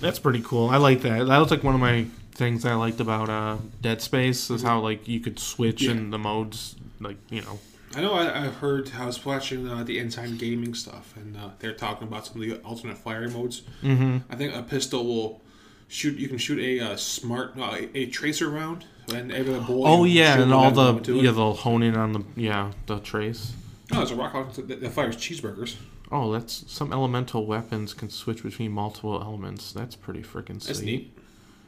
That's 0.00 0.18
pretty 0.18 0.40
cool. 0.40 0.70
I 0.70 0.76
like 0.78 1.02
that. 1.02 1.26
That 1.26 1.38
was 1.38 1.50
like 1.50 1.62
one 1.62 1.74
of 1.74 1.80
my 1.80 2.06
things 2.32 2.64
I 2.64 2.74
liked 2.74 3.00
about 3.00 3.28
uh, 3.28 3.56
Dead 3.82 4.00
Space 4.00 4.48
is 4.50 4.62
how 4.62 4.80
like 4.80 5.06
you 5.06 5.20
could 5.20 5.38
switch 5.38 5.82
Yeah. 5.82 5.90
in 5.92 6.10
the 6.10 6.18
modes, 6.18 6.74
like 7.00 7.16
you 7.30 7.42
know. 7.42 7.58
I 7.94 8.00
know. 8.00 8.12
I, 8.12 8.44
I 8.44 8.46
heard. 8.48 8.92
I 8.98 9.06
was 9.06 9.24
watching 9.24 9.68
uh, 9.68 9.82
the 9.82 9.98
Ensign 9.98 10.36
Gaming 10.36 10.74
stuff, 10.74 11.14
and 11.16 11.36
uh, 11.36 11.50
they're 11.58 11.72
talking 11.72 12.06
about 12.06 12.26
some 12.26 12.42
of 12.42 12.48
the 12.48 12.56
alternate 12.58 12.98
firing 12.98 13.32
modes. 13.32 13.62
Mm-hmm. 13.82 14.18
I 14.30 14.36
think 14.36 14.54
a 14.54 14.62
pistol 14.62 15.06
will 15.06 15.40
shoot. 15.88 16.18
You 16.18 16.28
can 16.28 16.38
shoot 16.38 16.58
a 16.58 16.92
uh, 16.92 16.96
smart, 16.96 17.54
uh, 17.58 17.76
a, 17.94 18.06
tracer 18.06 18.48
round, 18.48 18.84
and 19.12 19.32
every 19.32 19.58
bullet. 19.60 19.88
Oh 19.88 20.04
yeah, 20.04 20.40
and 20.40 20.52
all 20.52 20.70
the 20.70 20.96
it. 20.96 21.22
yeah 21.22 21.30
they'll 21.30 21.54
hone 21.54 21.82
in 21.82 21.96
on 21.96 22.12
the 22.12 22.24
yeah 22.36 22.72
the 22.86 23.00
trace. 23.00 23.52
No, 23.90 24.02
it's 24.02 24.10
a 24.10 24.16
rock 24.16 24.34
launcher 24.34 24.62
that, 24.62 24.90
fires 24.90 25.16
cheeseburgers. 25.16 25.76
Oh, 26.12 26.32
that's 26.32 26.70
some 26.70 26.92
elemental 26.92 27.46
weapons 27.46 27.94
can 27.94 28.10
switch 28.10 28.42
between 28.42 28.70
multiple 28.72 29.20
elements. 29.20 29.72
That's 29.72 29.96
pretty 29.96 30.22
freaking 30.22 30.62
That's 30.64 30.78
sweet. 30.78 30.86
neat. 30.86 31.18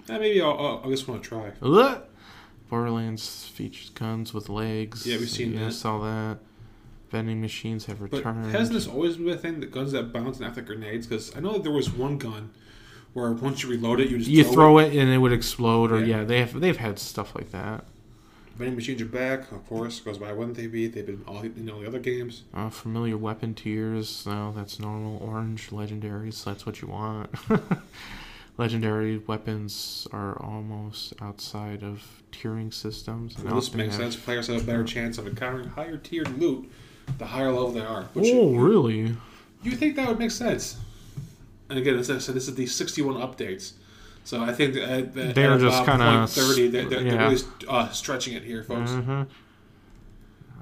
Uh, 0.08 0.18
maybe 0.18 0.40
I'll, 0.40 0.58
I'll, 0.58 0.82
I 0.84 0.88
just 0.88 1.08
want 1.08 1.22
to 1.22 1.28
try. 1.28 1.52
Borderlands 2.70 3.46
features 3.46 3.90
guns 3.90 4.32
with 4.32 4.48
legs. 4.48 5.06
Yeah, 5.06 5.18
we've 5.18 5.28
seen 5.28 5.52
yeah, 5.54 5.66
that. 5.66 5.72
saw 5.72 5.98
that. 6.00 6.38
Vending 7.10 7.40
machines 7.40 7.86
have 7.86 7.98
But 7.98 8.12
returned. 8.12 8.52
hasn't 8.52 8.72
this 8.74 8.86
always 8.86 9.16
been 9.16 9.28
a 9.30 9.36
thing 9.36 9.58
that 9.60 9.72
guns 9.72 9.90
that 9.92 10.12
bounce 10.12 10.36
and 10.38 10.46
act 10.46 10.56
like 10.56 10.66
grenades? 10.66 11.08
Because 11.08 11.36
I 11.36 11.40
know 11.40 11.54
that 11.54 11.64
there 11.64 11.72
was 11.72 11.90
one 11.90 12.18
gun 12.18 12.50
where 13.14 13.32
once 13.32 13.64
you 13.64 13.68
reload 13.70 13.98
it, 14.00 14.08
you 14.08 14.18
just 14.18 14.30
you 14.30 14.44
throw, 14.44 14.52
throw 14.52 14.78
it. 14.78 14.94
it 14.94 15.00
and 15.00 15.10
it 15.10 15.18
would 15.18 15.32
explode, 15.32 15.90
or 15.90 15.98
Yeah. 15.98 16.18
yeah, 16.18 16.24
they 16.24 16.38
have 16.38 16.60
they've 16.60 16.76
had 16.76 17.00
stuff 17.00 17.34
like 17.34 17.50
that. 17.50 17.84
Vending 18.56 18.76
machines 18.76 19.02
are 19.02 19.06
back, 19.06 19.50
of 19.50 19.66
course. 19.66 19.98
Because 19.98 20.20
why 20.20 20.30
wouldn't 20.32 20.56
they 20.56 20.68
be? 20.68 20.86
They've 20.86 21.04
been 21.04 21.24
all 21.26 21.40
in 21.40 21.68
all 21.68 21.80
the 21.80 21.88
other 21.88 21.98
games. 21.98 22.44
Uh, 22.54 22.70
familiar 22.70 23.16
weapon 23.16 23.54
tiers, 23.54 24.24
no, 24.24 24.52
that's 24.54 24.78
normal. 24.78 25.18
Orange 25.20 25.70
legendaries, 25.70 26.44
that's 26.44 26.64
what 26.64 26.80
you 26.80 26.86
want. 26.86 27.28
Legendary 28.60 29.16
weapons 29.16 30.06
are 30.12 30.38
almost 30.42 31.14
outside 31.22 31.82
of 31.82 32.04
tiering 32.30 32.72
systems. 32.74 33.34
Well, 33.42 33.54
this 33.54 33.72
makes 33.72 33.96
sense. 33.96 34.16
Players 34.16 34.48
have 34.48 34.60
a 34.62 34.64
better 34.66 34.84
chance 34.84 35.16
of 35.16 35.26
encountering 35.26 35.70
higher 35.70 35.96
tiered 35.96 36.38
loot 36.38 36.70
the 37.16 37.24
higher 37.24 37.50
level 37.50 37.72
they 37.72 37.80
are. 37.80 38.02
Which 38.12 38.30
Oh, 38.34 38.54
really? 38.54 39.16
you 39.62 39.72
think 39.72 39.96
that 39.96 40.06
would 40.08 40.18
make 40.18 40.30
sense? 40.30 40.76
And 41.70 41.78
again, 41.78 41.98
as 41.98 42.10
I 42.10 42.18
said, 42.18 42.34
this 42.34 42.48
is 42.48 42.54
the 42.54 42.66
61 42.66 43.14
updates. 43.14 43.72
So 44.24 44.42
I 44.42 44.52
think 44.52 44.74
that, 44.74 45.14
that 45.14 45.34
They're 45.34 45.56
just 45.56 45.86
kinda 45.86 46.04
point 46.18 46.28
30, 46.28 46.68
they're, 46.68 46.84
they're, 46.84 47.00
yeah. 47.00 47.10
they're 47.12 47.28
really 47.30 47.42
uh, 47.66 47.88
stretching 47.88 48.34
it 48.34 48.42
here, 48.42 48.62
folks. 48.62 48.90
Uh-huh. 48.90 49.24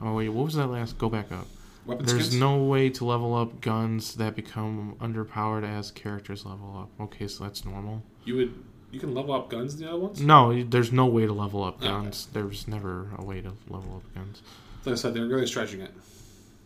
Oh 0.02 0.14
wait, 0.14 0.28
what 0.28 0.44
was 0.44 0.54
that 0.54 0.68
last? 0.68 0.98
Go 0.98 1.08
back 1.08 1.32
up. 1.32 1.48
Weapon 1.88 2.04
There's 2.04 2.26
skins? 2.26 2.40
no 2.40 2.62
way 2.64 2.90
to 2.90 3.04
level 3.06 3.34
up 3.34 3.62
guns 3.62 4.14
that 4.16 4.36
become 4.36 4.94
underpowered 5.00 5.64
as 5.64 5.90
characters 5.90 6.44
level 6.44 6.76
up. 6.78 7.04
Okay, 7.04 7.26
so 7.26 7.44
that's 7.44 7.64
normal. 7.64 8.02
You 8.26 8.36
would 8.36 8.54
you 8.90 9.00
can 9.00 9.14
level 9.14 9.34
up 9.34 9.48
guns 9.48 9.74
in 9.74 9.80
the 9.80 9.88
other 9.88 9.98
ones. 9.98 10.20
No, 10.20 10.62
there's 10.62 10.92
no 10.92 11.06
way 11.06 11.24
to 11.26 11.32
level 11.32 11.64
up 11.64 11.78
Okay. 11.78 11.88
guns. 11.88 12.28
There's 12.32 12.68
never 12.68 13.08
a 13.16 13.24
way 13.24 13.40
to 13.40 13.52
level 13.68 13.96
up 13.96 14.14
guns. 14.14 14.42
Like 14.84 14.92
I 14.92 14.96
said, 14.96 15.14
they're 15.14 15.26
really 15.26 15.46
stretching 15.46 15.80
it, 15.80 15.90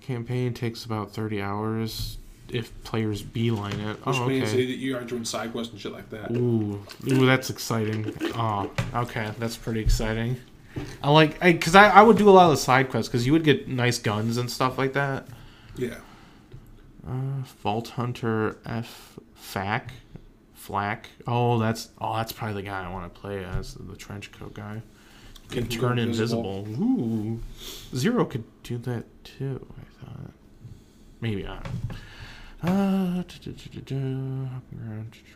Campaign 0.00 0.54
takes 0.54 0.84
about 0.84 1.12
30 1.12 1.40
hours 1.40 2.18
if 2.48 2.72
players 2.82 3.22
beeline 3.22 3.78
it. 3.78 4.04
which 4.04 4.16
oh, 4.16 4.26
means 4.26 4.50
that 4.50 4.60
you 4.60 4.96
aren't 4.96 5.08
doing 5.08 5.24
side 5.24 5.52
quests 5.52 5.72
and 5.72 5.80
shit 5.80 5.92
like 5.92 6.10
that. 6.10 6.32
Ooh, 6.32 6.84
ooh, 7.08 7.26
that's 7.26 7.48
exciting. 7.48 8.12
Oh, 8.34 8.70
okay, 8.94 9.30
that's 9.38 9.56
pretty 9.56 9.80
exciting. 9.80 10.36
I 11.02 11.10
like, 11.10 11.40
because 11.40 11.74
I, 11.74 11.88
I, 11.88 12.02
would 12.02 12.16
do 12.16 12.28
a 12.28 12.32
lot 12.32 12.44
of 12.44 12.50
the 12.52 12.56
side 12.56 12.90
quests 12.90 13.08
because 13.08 13.26
you 13.26 13.32
would 13.32 13.44
get 13.44 13.68
nice 13.68 13.98
guns 13.98 14.36
and 14.36 14.50
stuff 14.50 14.78
like 14.78 14.92
that. 14.94 15.26
Yeah, 15.76 15.98
Uh, 17.06 17.42
Vault 17.62 17.88
Hunter 17.88 18.58
F 18.64 19.18
Fack, 19.34 19.92
Flack. 20.54 21.08
Oh, 21.26 21.58
that's 21.58 21.90
oh, 22.00 22.16
that's 22.16 22.32
probably 22.32 22.62
the 22.62 22.68
guy 22.68 22.84
I 22.84 22.90
want 22.90 23.12
to 23.12 23.20
play 23.20 23.44
as 23.44 23.74
the 23.74 23.96
trench 23.96 24.32
coat 24.32 24.54
guy. 24.54 24.82
Can 25.50 25.66
can 25.66 25.80
turn 25.80 25.96
go 25.96 26.02
invisible. 26.02 26.66
Ooh, 26.68 27.40
Zero 27.94 28.24
could 28.24 28.44
do 28.62 28.78
that 28.78 29.04
too. 29.24 29.66
I 29.78 30.04
thought 30.04 30.30
maybe 31.20 31.42
not. 31.42 31.66
Uh, 32.62 33.22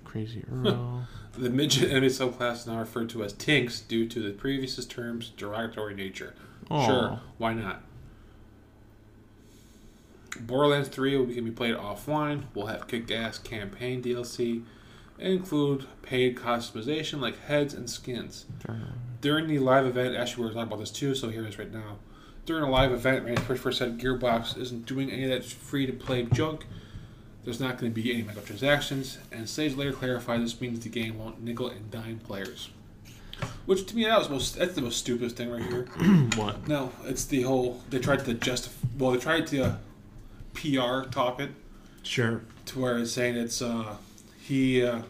crazy 0.04 0.44
Earl. 0.50 1.06
The 1.38 1.50
midget 1.50 1.90
enemy 1.90 2.06
subclass 2.06 2.54
is 2.54 2.66
now 2.66 2.78
referred 2.78 3.10
to 3.10 3.22
as 3.22 3.34
Tinks 3.34 3.80
due 3.80 4.08
to 4.08 4.22
the 4.22 4.30
previous 4.30 4.82
term's 4.86 5.30
derogatory 5.30 5.94
nature. 5.94 6.34
Sure, 6.68 7.20
why 7.36 7.52
not? 7.52 7.82
Borderlands 10.40 10.88
3 10.88 11.16
will 11.16 11.26
be, 11.26 11.34
can 11.34 11.44
be 11.44 11.50
played 11.50 11.74
offline. 11.74 12.44
We'll 12.54 12.66
have 12.66 12.86
kick-ass 12.88 13.38
campaign 13.38 14.02
DLC 14.02 14.62
and 15.18 15.32
include 15.32 15.86
paid 16.02 16.36
customization 16.36 17.20
like 17.20 17.38
heads 17.44 17.74
and 17.74 17.88
skins. 17.88 18.46
During 19.20 19.48
the 19.48 19.58
live 19.58 19.86
event, 19.86 20.14
actually, 20.14 20.42
we 20.42 20.48
were 20.48 20.54
talking 20.54 20.68
about 20.68 20.80
this 20.80 20.90
too, 20.90 21.14
so 21.14 21.28
here 21.28 21.44
it 21.44 21.48
is 21.48 21.58
right 21.58 21.72
now. 21.72 21.98
During 22.44 22.64
a 22.64 22.70
live 22.70 22.92
event, 22.92 23.24
Randy 23.24 23.42
Pitchford 23.42 23.74
said 23.74 23.98
Gearbox 23.98 24.56
isn't 24.58 24.86
doing 24.86 25.10
any 25.10 25.24
of 25.24 25.30
that 25.30 25.44
free 25.44 25.86
to 25.86 25.92
play 25.92 26.22
junk. 26.24 26.66
There's 27.46 27.60
not 27.60 27.78
going 27.78 27.92
to 27.94 28.02
be 28.02 28.12
any 28.12 28.24
microtransactions, 28.24 29.16
and 29.32 29.48
Sage 29.48 29.74
later 29.76 29.92
clarified 29.92 30.42
this 30.42 30.60
means 30.60 30.80
the 30.80 30.88
game 30.90 31.16
won't 31.16 31.40
nickel 31.42 31.68
and 31.70 31.88
dime 31.90 32.18
players. 32.18 32.70
Which 33.66 33.86
to 33.86 33.96
me, 33.96 34.04
that 34.04 34.18
was 34.18 34.28
most, 34.28 34.56
that's 34.56 34.74
the 34.74 34.82
most 34.82 34.98
stupidest 34.98 35.36
thing 35.36 35.50
right 35.50 35.62
here. 35.62 35.82
what? 36.36 36.66
No, 36.66 36.90
it's 37.04 37.24
the 37.24 37.42
whole 37.42 37.80
they 37.88 38.00
tried 38.00 38.24
to 38.24 38.34
justify. 38.34 38.86
Well, 38.98 39.12
they 39.12 39.18
tried 39.18 39.46
to 39.48 39.62
uh, 39.64 39.76
PR 40.54 41.08
talk 41.08 41.40
it 41.40 41.50
Sure. 42.02 42.42
to 42.66 42.80
where 42.80 42.98
it's 42.98 43.12
saying 43.12 43.36
it's 43.36 43.62
uh, 43.62 43.96
he 44.40 44.84
uh, 44.84 45.02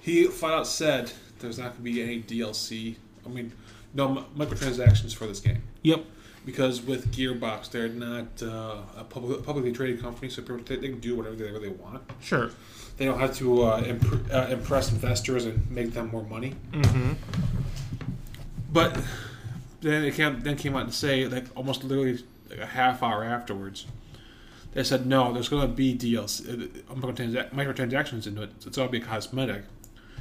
he 0.00 0.24
flat 0.24 0.54
out 0.54 0.66
said 0.66 1.12
there's 1.40 1.58
not 1.58 1.72
going 1.72 1.76
to 1.76 1.82
be 1.82 2.02
any 2.02 2.22
DLC. 2.22 2.96
I 3.26 3.28
mean, 3.28 3.52
no 3.92 4.24
microtransactions 4.36 5.14
for 5.14 5.26
this 5.26 5.40
game 5.40 5.62
Yep. 5.82 6.04
Because 6.48 6.80
with 6.80 7.14
Gearbox, 7.14 7.70
they're 7.70 7.88
not 7.88 8.42
uh, 8.42 8.78
a 8.96 9.04
public, 9.04 9.44
publicly 9.44 9.70
traded 9.70 10.00
company, 10.00 10.30
so 10.30 10.40
they, 10.40 10.76
they 10.76 10.88
can 10.88 10.98
do 10.98 11.14
whatever 11.14 11.36
they, 11.36 11.50
they 11.58 11.68
want. 11.68 12.02
Sure. 12.22 12.50
They 12.96 13.04
don't 13.04 13.20
have 13.20 13.36
to 13.36 13.64
uh, 13.64 13.82
imp- 13.82 14.32
uh, 14.32 14.46
impress 14.48 14.90
investors 14.90 15.44
and 15.44 15.70
make 15.70 15.92
them 15.92 16.08
more 16.10 16.22
money. 16.22 16.54
Mm-hmm. 16.72 17.12
But 18.72 18.98
then 19.82 20.04
it 20.04 20.14
came 20.14 20.40
then 20.40 20.56
came 20.56 20.74
out 20.74 20.84
and 20.84 20.94
say 20.94 21.26
like 21.26 21.44
almost 21.54 21.84
literally 21.84 22.24
like 22.48 22.60
a 22.60 22.66
half 22.66 23.02
hour 23.02 23.22
afterwards, 23.24 23.84
they 24.72 24.84
said 24.84 25.04
no, 25.04 25.34
there's 25.34 25.50
going 25.50 25.68
to 25.68 25.74
be 25.74 25.94
DLC 25.94 26.48
uh, 26.88 26.94
microtransa- 26.94 27.50
microtransactions 27.50 28.26
into 28.26 28.40
it. 28.40 28.52
So 28.60 28.68
it's 28.68 28.78
all 28.78 28.88
be 28.88 29.00
cosmetic. 29.00 29.64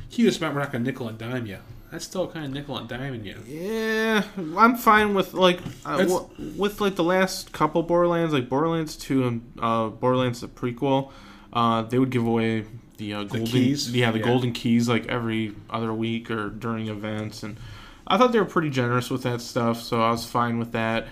He 0.09 0.23
just 0.23 0.41
meant 0.41 0.53
we're 0.53 0.59
not 0.59 0.73
going 0.73 0.84
to 0.84 0.91
nickel 0.91 1.07
and 1.07 1.17
dime 1.17 1.45
you. 1.45 1.59
That's 1.91 2.03
still 2.03 2.27
kind 2.27 2.45
of 2.45 2.51
nickel 2.51 2.77
and 2.77 2.89
diming 2.89 3.23
you. 3.23 3.38
Yeah, 3.47 4.23
I'm 4.57 4.75
fine 4.75 5.13
with 5.13 5.33
like 5.33 5.59
uh, 5.85 5.97
w- 5.99 6.27
with 6.57 6.81
like 6.81 6.95
the 6.95 7.03
last 7.03 7.53
couple 7.53 7.81
Borderlands, 7.83 8.33
like 8.33 8.49
Borderlands 8.49 8.95
Two 8.97 9.25
and 9.25 9.53
uh, 9.61 9.88
Borderlands 9.89 10.41
the 10.41 10.47
prequel. 10.49 11.11
Uh, 11.53 11.83
they 11.83 11.97
would 11.97 12.09
give 12.09 12.25
away 12.27 12.65
the 12.97 13.13
uh, 13.13 13.23
golden 13.23 13.45
keys? 13.47 13.93
yeah, 13.95 14.11
the 14.11 14.19
Yeah. 14.19 14.25
golden 14.25 14.51
keys 14.51 14.89
like 14.89 15.07
every 15.07 15.53
other 15.69 15.93
week 15.93 16.29
or 16.29 16.49
during 16.49 16.88
events, 16.89 17.41
and 17.41 17.57
I 18.05 18.17
thought 18.17 18.33
they 18.33 18.39
were 18.39 18.45
pretty 18.45 18.69
generous 18.69 19.09
with 19.09 19.23
that 19.23 19.39
stuff, 19.39 19.81
so 19.81 20.01
I 20.01 20.11
was 20.11 20.25
fine 20.25 20.59
with 20.59 20.73
that. 20.73 21.07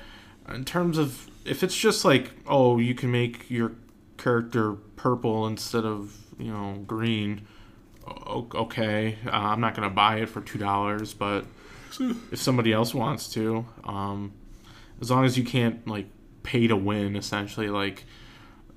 In 0.53 0.65
terms 0.65 0.97
of 0.97 1.29
if 1.45 1.63
it's 1.63 1.75
just 1.77 2.03
like 2.03 2.31
oh, 2.47 2.79
you 2.79 2.93
can 2.95 3.11
make 3.11 3.49
your 3.49 3.71
character 4.17 4.73
purple 4.97 5.47
instead 5.47 5.85
of 5.85 6.17
you 6.37 6.51
know 6.51 6.83
green. 6.85 7.47
Okay, 8.07 9.17
uh, 9.25 9.29
I'm 9.31 9.61
not 9.61 9.75
gonna 9.75 9.89
buy 9.89 10.17
it 10.17 10.29
for 10.29 10.41
two 10.41 10.59
dollars, 10.59 11.13
but 11.13 11.45
if 12.31 12.39
somebody 12.39 12.71
else 12.73 12.93
wants 12.93 13.29
to 13.33 13.65
um 13.85 14.33
as 15.01 15.09
long 15.09 15.23
as 15.25 15.37
you 15.37 15.43
can't 15.43 15.87
like 15.87 16.07
pay 16.43 16.67
to 16.67 16.75
win 16.75 17.15
essentially 17.15 17.69
like 17.69 18.03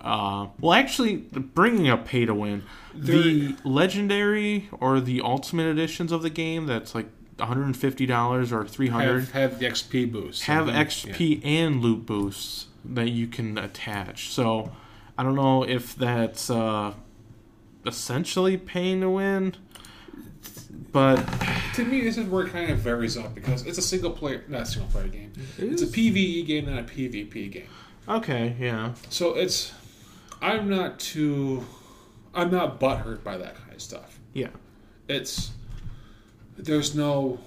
uh 0.01 0.47
well 0.61 0.73
actually 0.73 1.17
bringing 1.17 1.89
up 1.89 2.07
pay 2.07 2.25
to 2.25 2.33
win 2.35 2.63
the 2.95 3.57
legendary 3.65 4.69
or 4.81 5.01
the 5.01 5.21
ultimate 5.21 5.67
editions 5.67 6.13
of 6.13 6.23
the 6.23 6.31
game 6.31 6.67
that's 6.67 6.95
like 6.95 7.07
$150 7.39 8.53
or 8.53 8.67
300 8.67 9.21
Have, 9.21 9.33
have 9.33 9.59
the 9.59 9.67
XP 9.67 10.11
boost. 10.13 10.43
have 10.45 10.67
Mhm. 10.67 10.75
XP 10.87 11.41
and 11.45 11.81
loot 11.83 12.07
boosts 12.07 12.67
that 12.85 13.09
you 13.11 13.27
can 13.27 13.59
attach. 13.59 14.31
So 14.31 14.71
I 15.17 15.23
don't 15.23 15.35
know 15.35 15.63
if 15.65 15.95
that's 15.97 16.51
uh, 16.51 16.95
essentially 17.89 18.57
paying 18.57 19.01
to 19.01 19.11
win, 19.11 19.55
but 20.93 21.17
To 21.75 21.85
me, 21.85 22.03
this 22.03 22.17
is 22.19 22.27
where 22.27 22.47
it 22.47 22.53
kind 22.53 22.71
of 22.71 22.79
varies 22.79 23.17
up 23.17 23.35
because 23.35 23.67
it's 23.67 23.79
a 23.79 23.83
single 23.83 24.11
player, 24.11 24.45
not 24.49 24.63
a 24.63 24.67
single 24.67 24.91
player 24.91 25.09
game. 25.09 25.33
It's 25.59 25.83
a 25.83 25.87
PVE 25.87 26.47
game, 26.47 26.67
not 26.67 26.79
a 26.79 26.83
PvP 26.83 27.51
game. 27.53 27.69
okay, 28.09 28.55
yeah, 28.59 28.95
So 29.11 29.35
it's, 29.35 29.73
I'm 30.41 30.69
not 30.69 30.99
too, 30.99 31.65
I'm 32.35 32.51
not 32.51 32.79
butthurt 32.81 33.23
by 33.25 33.37
that 33.39 33.57
kind 33.57 33.73
of 33.75 33.83
stuff. 33.83 34.19
yeah, 34.33 34.49
It's, 35.09 35.51
there's 36.57 36.95
no 36.95 37.39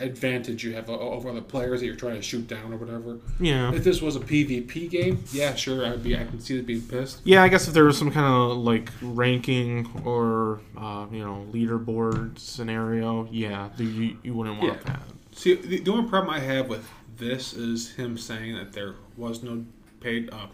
advantage 0.00 0.64
you 0.64 0.74
have 0.74 0.90
over 0.90 1.28
other 1.30 1.40
players 1.40 1.80
that 1.80 1.86
you're 1.86 1.94
trying 1.94 2.16
to 2.16 2.22
shoot 2.22 2.46
down 2.48 2.72
or 2.72 2.76
whatever. 2.76 3.18
yeah. 3.38 3.72
If 3.72 3.84
this 3.84 4.02
was 4.02 4.16
a 4.16 4.20
PvP 4.20 4.90
game, 4.90 5.22
yeah, 5.32 5.54
sure, 5.54 5.86
I'd 5.86 6.02
be, 6.02 6.16
I 6.16 6.24
can 6.24 6.40
see 6.40 6.58
it 6.58 6.66
being 6.66 6.82
pissed. 6.82 7.20
Yeah, 7.24 7.42
I 7.42 7.48
guess 7.48 7.68
if 7.68 7.74
there 7.74 7.84
was 7.84 7.96
some 7.96 8.10
kind 8.10 8.26
of 8.26 8.58
like 8.58 8.90
ranking 9.02 9.88
or 10.04 10.60
uh, 10.76 11.06
you 11.12 11.20
know 11.24 11.46
leaderboard 11.52 12.38
scenario, 12.38 13.28
yeah, 13.30 13.68
you, 13.78 14.16
you 14.22 14.34
wouldn't 14.34 14.60
want 14.60 14.74
Yeah. 14.78 14.82
that. 14.92 15.00
See, 15.32 15.54
the, 15.54 15.80
the 15.80 15.90
only 15.92 16.08
problem 16.08 16.34
I 16.34 16.40
have 16.40 16.68
with 16.68 16.88
this 17.16 17.52
is 17.52 17.92
him 17.94 18.18
saying 18.18 18.56
that 18.56 18.72
there 18.72 18.94
was 19.16 19.42
no 19.42 19.64
paid 20.00 20.30
uh, 20.32 20.46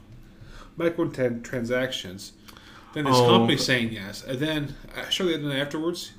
microtransactions. 0.78 2.32
Then 2.92 3.06
his 3.06 3.16
Oh. 3.16 3.26
company 3.26 3.56
saying 3.56 3.92
yes, 3.92 4.24
and 4.24 4.38
then 4.40 4.74
uh, 4.96 5.08
shortly 5.08 5.36
then 5.36 5.52
afterwards, 5.52 6.12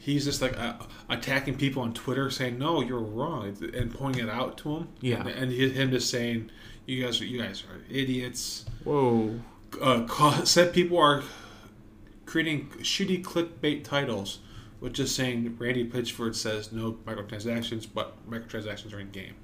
he's 0.00 0.24
just 0.24 0.40
like 0.40 0.58
uh, 0.58 0.74
attacking 1.10 1.56
people 1.56 1.82
on 1.82 1.92
Twitter, 1.92 2.30
saying 2.30 2.58
no, 2.58 2.80
you're 2.80 2.98
wrong, 2.98 3.56
and 3.74 3.94
pointing 3.94 4.24
it 4.24 4.30
out 4.30 4.56
to 4.58 4.76
him. 4.76 4.88
Yeah. 5.00 5.26
and, 5.26 5.28
and 5.28 5.52
him 5.52 5.90
just 5.90 6.10
saying, 6.10 6.50
you 6.86 7.04
guys, 7.04 7.20
are, 7.20 7.26
you 7.26 7.40
guys 7.40 7.62
are 7.70 7.80
idiots. 7.90 8.64
Whoa. 8.84 9.40
Uh, 9.80 10.44
said 10.44 10.72
people 10.72 10.98
are 10.98 11.22
creating 12.24 12.70
shitty 12.78 13.22
clickbait 13.22 13.84
titles 13.84 14.38
with 14.80 14.94
just 14.94 15.14
saying 15.14 15.56
Randy 15.58 15.88
Pitchford 15.88 16.34
says 16.34 16.72
no 16.72 16.92
microtransactions, 17.04 17.86
but 17.92 18.16
microtransactions 18.28 18.94
are 18.94 19.00
in 19.00 19.10
game. 19.10 19.34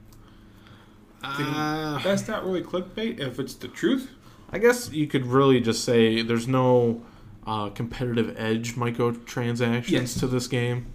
Uh, 1.22 1.98
That's 2.02 2.26
not 2.26 2.44
really 2.44 2.62
clickbait 2.62 3.20
if 3.20 3.38
it's 3.38 3.54
the 3.54 3.68
truth. 3.68 4.10
I 4.50 4.58
guess 4.58 4.90
you 4.90 5.06
could 5.06 5.26
really 5.26 5.60
just 5.60 5.84
say 5.84 6.22
there's 6.22 6.48
no 6.48 7.02
uh, 7.46 7.68
competitive 7.70 8.34
edge 8.38 8.74
microtransactions 8.74 9.88
Yes. 9.90 10.14
to 10.20 10.26
this 10.26 10.46
game, 10.48 10.86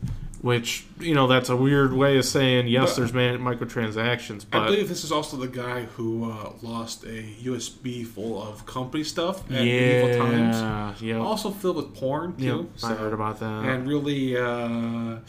which 0.42 0.86
you 1.00 1.14
know 1.16 1.28
that's 1.28 1.50
a 1.50 1.56
weird 1.56 1.94
way 1.94 2.18
of 2.18 2.26
saying 2.26 2.68
yes, 2.68 2.90
But- 2.92 2.96
there's 2.98 3.14
man- 3.14 3.40
microtransactions, 3.40 4.46
I 4.52 4.66
believe 4.66 4.90
this 4.90 5.04
is 5.04 5.12
also 5.12 5.38
the 5.38 5.48
guy 5.48 5.84
who 5.96 6.30
uh, 6.32 6.52
lost 6.62 7.04
a 7.06 7.24
USB 7.44 8.04
full 8.06 8.42
of 8.42 8.66
company 8.66 9.04
stuff 9.04 9.44
at 9.50 9.64
medieval 9.64 10.18
times. 10.28 10.58
yeah, 10.58 10.94
yeah, 11.00 11.18
Also 11.20 11.52
filled 11.52 11.78
with 11.78 11.94
porn 11.96 12.34
yeah, 12.38 12.52
too. 12.52 12.70
I 12.84 12.94
heard 12.96 13.14
about 13.14 13.40
that. 13.40 13.64
and 13.66 13.88
really 13.88 14.36
uh, 14.36 15.20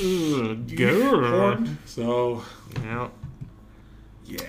Ugh, 0.00 0.66
porn. 0.78 1.78
So 1.84 2.42
Yeah. 2.84 3.08
yeah. 4.24 4.40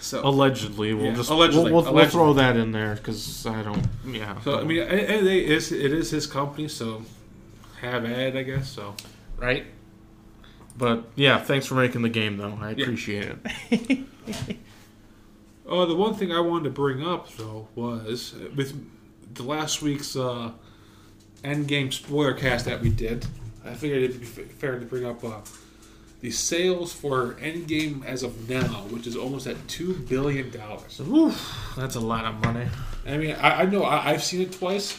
So 0.00 0.24
Allegedly, 0.26 0.94
we'll 0.94 1.06
Yeah, 1.06 1.14
just 1.14 1.30
allegedly, 1.30 1.72
we'll, 1.72 1.82
we'll, 1.82 1.92
we'll 1.94 2.08
throw 2.08 2.32
that 2.34 2.56
in 2.56 2.72
there 2.72 2.94
because 2.94 3.44
I 3.46 3.62
don't. 3.62 3.84
Yeah. 4.06 4.40
So 4.42 4.58
I 4.60 4.64
mean, 4.64 4.78
it, 4.78 4.92
it 5.10 5.24
is 5.26 5.72
it 5.72 5.92
is 5.92 6.10
his 6.10 6.26
company, 6.26 6.68
so 6.68 7.02
have 7.80 8.04
at 8.04 8.36
I 8.36 8.42
guess. 8.42 8.68
So 8.70 8.94
right. 9.36 9.66
But 10.76 11.06
yeah, 11.16 11.38
thanks 11.38 11.66
for 11.66 11.74
making 11.74 12.02
the 12.02 12.08
game 12.08 12.36
though. 12.36 12.56
I 12.60 12.70
Yeah. 12.70 12.82
appreciate 12.84 13.32
it. 13.70 14.06
Uh, 15.68 15.84
the 15.86 15.96
one 15.96 16.14
thing 16.14 16.32
I 16.32 16.40
wanted 16.40 16.64
to 16.64 16.70
bring 16.70 17.02
up 17.04 17.34
though 17.36 17.68
was 17.74 18.34
with 18.54 18.74
the 19.34 19.42
last 19.42 19.82
week's 19.82 20.14
uh, 20.16 20.52
Endgame 21.42 21.92
spoiler 21.92 22.34
cast 22.34 22.64
that 22.66 22.80
we 22.80 22.90
did. 22.90 23.26
I 23.64 23.74
figured 23.74 24.02
it'd 24.02 24.20
be 24.20 24.26
fair 24.26 24.78
to 24.78 24.86
bring 24.86 25.04
up 25.04 25.22
uh, 25.24 25.40
the 26.20 26.30
sales 26.30 26.92
for 26.92 27.34
Endgame 27.34 28.04
as 28.04 28.22
of 28.22 28.48
now, 28.48 28.84
which 28.90 29.06
is 29.06 29.14
almost 29.16 29.46
at 29.46 29.56
two 29.68 29.94
billion 29.94 30.50
dollars. 30.50 31.00
Oof, 31.00 31.72
that's 31.76 31.94
a 31.94 32.00
lot 32.00 32.24
of 32.24 32.34
money. 32.44 32.66
I 33.06 33.16
mean, 33.16 33.36
I, 33.36 33.62
I 33.62 33.64
know 33.66 33.84
I, 33.84 34.10
I've 34.10 34.22
seen 34.24 34.40
it 34.42 34.52
twice. 34.52 34.98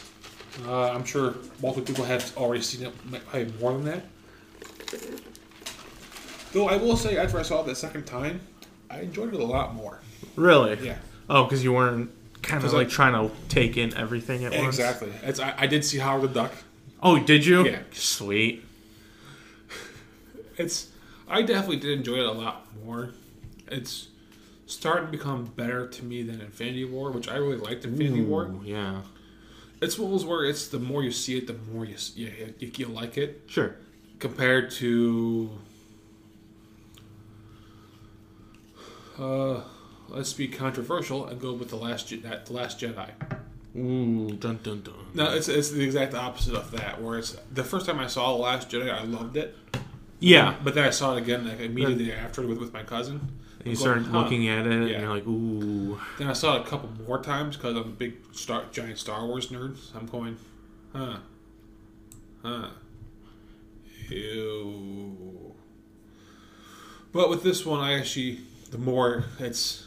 Uh, 0.66 0.90
I'm 0.90 1.04
sure 1.04 1.34
multiple 1.62 1.82
people 1.86 2.04
have 2.04 2.36
already 2.36 2.62
seen 2.62 2.86
it, 2.86 2.94
probably 3.28 3.52
more 3.60 3.72
than 3.74 3.84
that. 3.84 4.02
Though 6.52 6.66
I 6.68 6.76
will 6.76 6.96
say, 6.96 7.16
after 7.16 7.38
I 7.38 7.42
saw 7.42 7.60
it 7.62 7.66
the 7.66 7.74
second 7.76 8.04
time, 8.06 8.40
I 8.90 9.00
enjoyed 9.00 9.32
it 9.32 9.40
a 9.40 9.44
lot 9.44 9.74
more. 9.74 10.00
Really? 10.36 10.78
Yeah. 10.84 10.96
Oh, 11.28 11.44
because 11.44 11.62
you 11.62 11.72
weren't 11.72 12.10
kind 12.42 12.56
of 12.58 12.64
'Cause 12.64 12.74
I- 12.74 12.78
like 12.78 12.88
trying 12.88 13.12
to 13.12 13.34
take 13.48 13.76
in 13.76 13.94
everything 13.96 14.44
at 14.44 14.52
once. 14.52 14.78
Exactly. 14.78 15.12
I, 15.24 15.54
I 15.58 15.66
did 15.68 15.84
see 15.84 15.98
Howard 15.98 16.22
the 16.22 16.28
Duck. 16.34 16.52
Oh, 17.02 17.18
did 17.20 17.46
you? 17.46 17.64
Yeah. 17.66 17.78
Sweet. 17.92 18.64
It's 20.56 20.88
I 21.30 21.42
definitely 21.42 21.76
did 21.76 21.96
enjoy 21.98 22.16
it 22.18 22.26
a 22.26 22.32
lot 22.32 22.66
more. 22.84 23.10
It's 23.68 24.08
starting 24.66 25.06
to 25.06 25.12
become 25.12 25.44
better 25.46 25.86
to 25.86 26.04
me 26.04 26.22
than 26.22 26.40
Infinity 26.40 26.84
War, 26.84 27.10
which 27.12 27.28
I 27.28 27.36
really 27.36 27.56
liked 27.56 27.84
Infinity 27.84 28.22
War. 28.22 28.52
Yeah. 28.64 29.02
It's 29.80 29.98
one 29.98 30.12
of 30.12 30.18
those 30.18 30.26
where 30.26 30.44
it's 30.44 30.68
the 30.68 30.78
more 30.78 31.02
you 31.02 31.10
see 31.12 31.38
it, 31.38 31.46
the 31.46 31.56
more 31.72 31.84
you 31.84 31.94
yeah 32.14 32.28
you, 32.58 32.70
you 32.76 32.86
like 32.86 33.16
it 33.16 33.42
Sure. 33.46 33.76
compared 34.18 34.70
to. 34.72 35.50
Uh, 39.18 39.60
let's 40.08 40.32
be 40.32 40.48
controversial 40.48 41.26
and 41.26 41.40
go 41.40 41.52
with 41.52 41.68
the 41.70 41.76
last 41.76 42.08
Je- 42.08 42.20
that 42.20 42.46
the 42.46 42.52
last 42.52 42.78
Jedi. 42.80 43.10
Ooh, 43.76 44.32
dun 44.36 44.58
dun 44.62 44.82
dun. 44.82 44.94
No, 45.14 45.32
it's 45.32 45.48
it's 45.48 45.70
the 45.70 45.82
exact 45.82 46.14
opposite 46.14 46.54
of 46.54 46.70
that. 46.72 47.00
Where 47.00 47.18
it's 47.18 47.36
the 47.52 47.64
first 47.64 47.86
time 47.86 47.98
I 47.98 48.06
saw 48.06 48.36
the 48.36 48.42
last 48.42 48.68
Jedi, 48.70 48.92
I 48.92 49.04
loved 49.04 49.36
it, 49.36 49.56
Yeah. 50.20 50.54
but 50.62 50.74
then 50.74 50.84
I 50.84 50.90
saw 50.90 51.16
it 51.16 51.18
again 51.22 51.48
like 51.48 51.60
immediately 51.60 52.12
after 52.12 52.46
with 52.46 52.58
with 52.58 52.72
my 52.72 52.82
cousin. 52.82 53.32
You 53.64 53.72
I'm 53.72 53.76
start 53.76 54.02
huh. 54.02 54.18
looking 54.22 54.48
at 54.48 54.66
it, 54.66 54.70
Yeah. 54.88 54.94
and 54.96 55.02
you're 55.02 55.14
like, 55.14 55.26
ooh. 55.26 56.00
Then 56.18 56.28
I 56.28 56.32
saw 56.32 56.56
it 56.56 56.62
a 56.62 56.64
couple 56.64 56.88
more 57.06 57.20
times 57.22 57.56
because 57.56 57.76
I'm 57.76 57.82
a 57.82 57.84
big 57.84 58.14
Star, 58.32 58.64
giant 58.72 58.98
Star 58.98 59.26
Wars 59.26 59.48
nerd. 59.48 59.76
So 59.76 59.98
I'm 59.98 60.06
going, 60.06 60.38
huh, 60.94 61.16
huh, 62.42 62.70
ew. 64.08 65.54
But 67.12 67.28
with 67.28 67.42
this 67.42 67.66
one, 67.66 67.80
I 67.80 67.98
actually, 67.98 68.40
the 68.70 68.78
more 68.78 69.24
it's, 69.38 69.86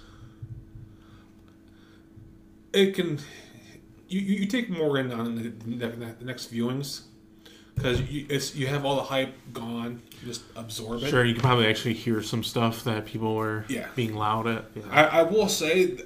it 2.74 2.94
can, 2.94 3.20
you, 4.08 4.20
you, 4.20 4.36
you 4.42 4.46
take 4.46 4.70
more 4.70 4.98
in 5.00 5.12
on 5.12 5.36
the, 5.36 5.50
the, 5.50 5.88
the 6.20 6.26
next 6.26 6.54
viewings 6.54 7.04
because 7.76 8.02
you, 8.02 8.26
it's 8.30 8.56
you 8.56 8.68
have 8.68 8.86
all 8.86 8.96
the 8.98 9.04
hype 9.04 9.34
gone, 9.54 10.02
you 10.22 10.28
just 10.28 10.44
absorb 10.56 11.04
it. 11.04 11.10
Sure, 11.10 11.26
you 11.26 11.34
can 11.34 11.42
probably 11.42 11.68
actually 11.68 11.94
hear 11.96 12.22
some 12.22 12.44
stuff 12.44 12.84
that 12.84 13.06
people 13.06 13.36
were 13.36 13.66
Yeah. 13.68 13.88
being 13.96 14.16
loud 14.16 14.48
at. 14.48 14.66
Yeah. 14.76 14.84
I, 14.92 15.04
I 15.20 15.24
will 15.24 15.50
say 15.50 15.98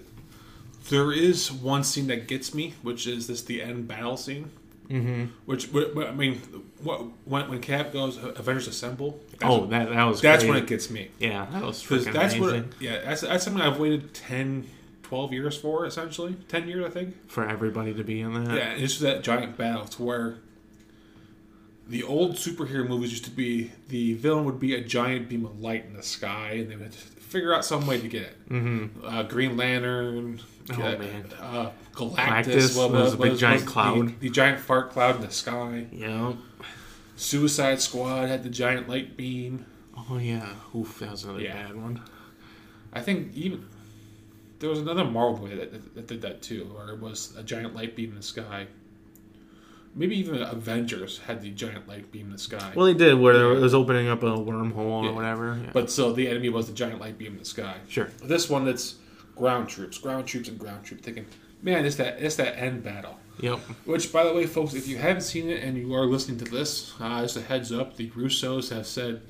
there 0.90 1.12
is 1.12 1.52
one 1.52 1.84
scene 1.84 2.08
that 2.08 2.28
gets 2.28 2.54
me, 2.54 2.74
which 2.82 3.08
is 3.08 3.28
this 3.28 3.42
the 3.44 3.62
end 3.62 3.88
battle 3.88 4.16
scene. 4.18 4.50
mm-hmm. 4.90 5.26
Which 5.46 5.66
wh- 5.68 5.94
wh- 5.96 6.08
I 6.08 6.12
mean, 6.14 6.36
what, 6.82 7.02
when 7.26 7.50
when 7.50 7.60
Cap 7.62 7.92
goes 7.92 8.18
Avengers 8.18 8.68
Assemble. 8.68 9.20
That's, 9.32 9.44
Oh, 9.44 9.66
that 9.68 9.90
that 9.90 10.04
was. 10.06 10.22
that's 10.22 10.44
great. 10.44 10.54
when 10.54 10.64
it 10.64 10.68
gets 10.68 10.90
me 10.90 11.10
Yeah, 11.20 11.46
that 11.52 11.62
was 11.64 11.82
because 11.84 12.06
that's 12.06 12.34
amazing 12.36 12.64
what 12.70 12.82
yeah 12.82 13.02
that's 13.04 13.22
that's 13.22 13.44
something 13.44 13.62
I've 13.62 13.80
waited 13.80 14.14
10, 14.14 14.66
12 15.04 15.34
years 15.34 15.58
for 15.58 15.86
essentially 15.86 16.36
ten 16.48 16.68
years 16.68 16.86
I 16.86 16.90
think. 16.90 17.30
for 17.30 17.48
everybody 17.48 17.94
to 17.94 18.04
be 18.04 18.22
in 18.22 18.34
that. 18.46 18.56
Yeah, 18.56 18.72
it's 18.72 18.94
just 18.94 19.02
that 19.02 19.24
giant 19.24 19.58
battle 19.58 19.86
to 19.86 20.04
where 20.04 20.38
the 21.90 22.04
old 22.04 22.36
superhero 22.36 22.88
movies 22.88 23.12
used 23.12 23.26
to 23.26 23.32
be 23.32 23.72
the 23.90 24.14
villain 24.16 24.46
would 24.46 24.60
be 24.60 24.76
a 24.76 24.82
giant 24.82 25.30
beam 25.30 25.46
of 25.46 25.60
light 25.62 25.86
in 25.86 25.94
the 25.96 26.04
sky, 26.04 26.52
and 26.54 26.70
they 26.72 26.76
would 26.76 26.94
figure 26.94 27.54
out 27.54 27.64
some 27.66 27.86
way 27.88 28.00
to 28.00 28.08
get 28.08 28.22
it. 28.24 28.50
Mm-hmm. 28.50 29.06
Uh, 29.06 29.24
Green 29.24 29.58
Lantern, 29.58 30.40
Oh, 30.70 30.74
uh, 30.74 30.98
man. 30.98 31.26
uh, 31.40 31.72
Galactus, 31.94 32.16
Galactus 32.46 32.78
what 32.78 32.92
was 32.92 33.14
a 33.14 33.18
big 33.18 33.32
was- 33.32 33.40
giant 33.40 33.64
was 33.64 33.72
cloud. 33.72 34.08
the, 34.08 34.14
the 34.20 34.30
giant 34.30 34.60
fart 34.60 34.92
cloud 34.92 35.16
in 35.18 35.22
the 35.22 35.32
sky. 35.32 35.88
Yeah. 35.92 36.34
Suicide 37.16 37.82
Squad 37.82 38.28
had 38.28 38.44
the 38.44 38.50
giant 38.50 38.88
light 38.88 39.18
beam. 39.18 39.66
Oh 40.10 40.18
yeah. 40.18 40.54
Oof, 40.76 41.00
that 41.00 41.12
was 41.12 41.24
another 41.24 41.42
Yeah. 41.42 41.54
bad 41.68 41.82
one. 41.82 42.02
I 42.94 43.02
think 43.02 43.34
even 43.36 43.66
there 44.60 44.70
was 44.70 44.80
another 44.80 45.04
Marvel 45.06 45.44
movie 45.44 45.56
that, 45.56 45.72
that, 45.72 45.96
that 45.96 46.08
did 46.08 46.22
that 46.22 46.42
too, 46.42 46.66
where 46.76 46.90
it 46.94 47.00
was 47.00 47.34
a 47.38 47.44
giant 47.44 47.76
light 47.76 47.96
beam 47.96 48.10
in 48.12 48.18
the 48.18 48.24
sky. 48.24 48.68
Maybe 49.98 50.16
even 50.18 50.42
Avengers 50.42 51.18
had 51.20 51.42
the 51.42 51.50
giant 51.50 51.88
light 51.88 52.12
beam 52.12 52.28
in 52.28 52.32
the 52.34 52.38
sky. 52.38 52.72
Well, 52.76 52.86
they 52.86 52.94
did 52.94 53.16
where 53.20 53.54
it 53.54 53.60
was 53.60 53.74
opening 53.74 54.08
up 54.08 54.22
a 54.22 54.28
wormhole 54.28 55.04
Yeah. 55.04 55.10
or 55.10 55.14
whatever. 55.14 55.60
Yeah. 55.62 55.72
but 55.74 55.90
so 55.90 56.14
the 56.14 56.28
enemy 56.28 56.50
was 56.50 56.68
the 56.68 56.74
giant 56.74 57.02
light 57.02 57.18
beam 57.18 57.34
in 57.34 57.40
the 57.40 57.46
sky. 57.46 57.78
sure. 57.90 58.10
This 58.24 58.48
one, 58.50 58.68
it's 58.68 58.96
ground 59.36 59.70
troops, 59.70 59.98
ground 59.98 60.28
troops, 60.28 60.50
and 60.50 60.60
ground 60.60 60.86
troops. 60.86 61.04
Thinking, 61.04 61.26
man, 61.64 61.86
it's 61.86 61.96
that 61.96 62.22
it's 62.22 62.36
that 62.36 62.58
end 62.60 62.84
battle. 62.84 63.18
Yep. 63.40 63.60
Which, 63.86 64.12
by 64.14 64.24
the 64.24 64.34
way, 64.34 64.46
folks, 64.48 64.74
if 64.74 64.88
you 64.88 64.98
haven't 64.98 65.22
seen 65.22 65.50
it 65.50 65.64
and 65.64 65.78
you 65.78 65.94
are 65.94 66.06
listening 66.06 66.38
to 66.40 66.46
this, 66.46 66.94
uh, 67.00 67.22
just 67.22 67.38
a 67.38 67.42
heads 67.42 67.72
up: 67.72 67.96
the 67.98 68.10
Russos 68.12 68.70
have 68.74 68.86
said 68.88 69.22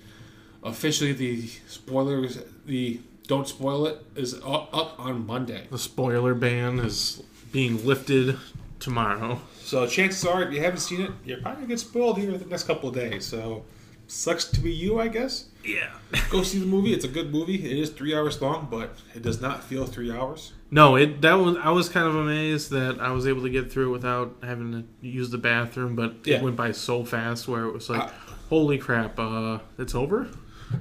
officially 0.63 1.13
the 1.13 1.47
spoilers, 1.68 2.39
the 2.65 2.99
don't 3.28 3.47
spoil 3.47 3.86
it, 3.86 4.01
is 4.15 4.34
up, 4.36 4.70
up 4.74 4.97
on 4.99 5.26
Monday. 5.28 5.68
The 5.70 5.78
spoiler 5.78 6.34
ban 6.34 6.80
is 6.80 7.22
being 7.51 7.86
lifted 7.86 8.38
tomorrow. 8.80 9.40
So 9.60 9.86
chances 9.88 10.26
are, 10.26 10.44
if 10.44 10.54
you 10.54 10.62
haven't 10.62 10.80
seen 10.80 11.02
it, 11.02 11.12
you're 11.26 11.42
probably 11.42 11.62
gonna 11.62 11.68
get 11.68 11.80
spoiled 11.80 12.18
here 12.18 12.32
in 12.32 12.40
the 12.40 12.46
next 12.46 12.64
couple 12.64 12.90
of 12.90 12.96
days. 12.96 13.26
So 13.26 13.66
sucks 14.08 14.46
to 14.46 14.60
be 14.62 14.72
you, 14.72 15.00
I 15.00 15.08
guess. 15.10 15.46
Yeah. 15.66 15.90
Go 16.30 16.42
see 16.44 16.60
the 16.60 16.66
movie. 16.66 16.94
It's 16.94 17.04
a 17.04 17.10
good 17.10 17.32
movie. 17.32 17.56
It 17.56 17.78
is 17.78 17.90
three 17.90 18.16
hours 18.16 18.42
long, 18.42 18.68
but 18.72 18.96
it 19.14 19.22
does 19.22 19.42
not 19.42 19.64
feel 19.64 19.86
three 19.86 20.12
hours. 20.12 20.54
No, 20.72 20.96
it 20.96 21.22
that 21.22 21.34
was 21.34 21.58
I 21.58 21.72
was 21.72 21.90
kind 21.90 22.08
of 22.08 22.16
amazed 22.16 22.72
that 22.72 23.00
I 23.02 23.12
was 23.12 23.28
able 23.28 23.42
to 23.44 23.50
get 23.50 23.72
through 23.72 23.92
without 23.92 24.36
having 24.44 24.72
to 24.72 25.08
use 25.08 25.30
the 25.30 25.38
bathroom, 25.38 25.96
but 25.96 26.16
Yeah. 26.26 26.38
it 26.38 26.44
went 26.44 26.56
by 26.56 26.72
so 26.72 27.04
fast 27.04 27.48
where 27.48 27.66
it 27.66 27.74
was 27.74 27.90
like, 27.90 28.02
I- 28.04 28.12
holy 28.50 28.78
crap, 28.78 29.20
uh, 29.20 29.60
it's 29.78 29.94
over. 29.96 30.28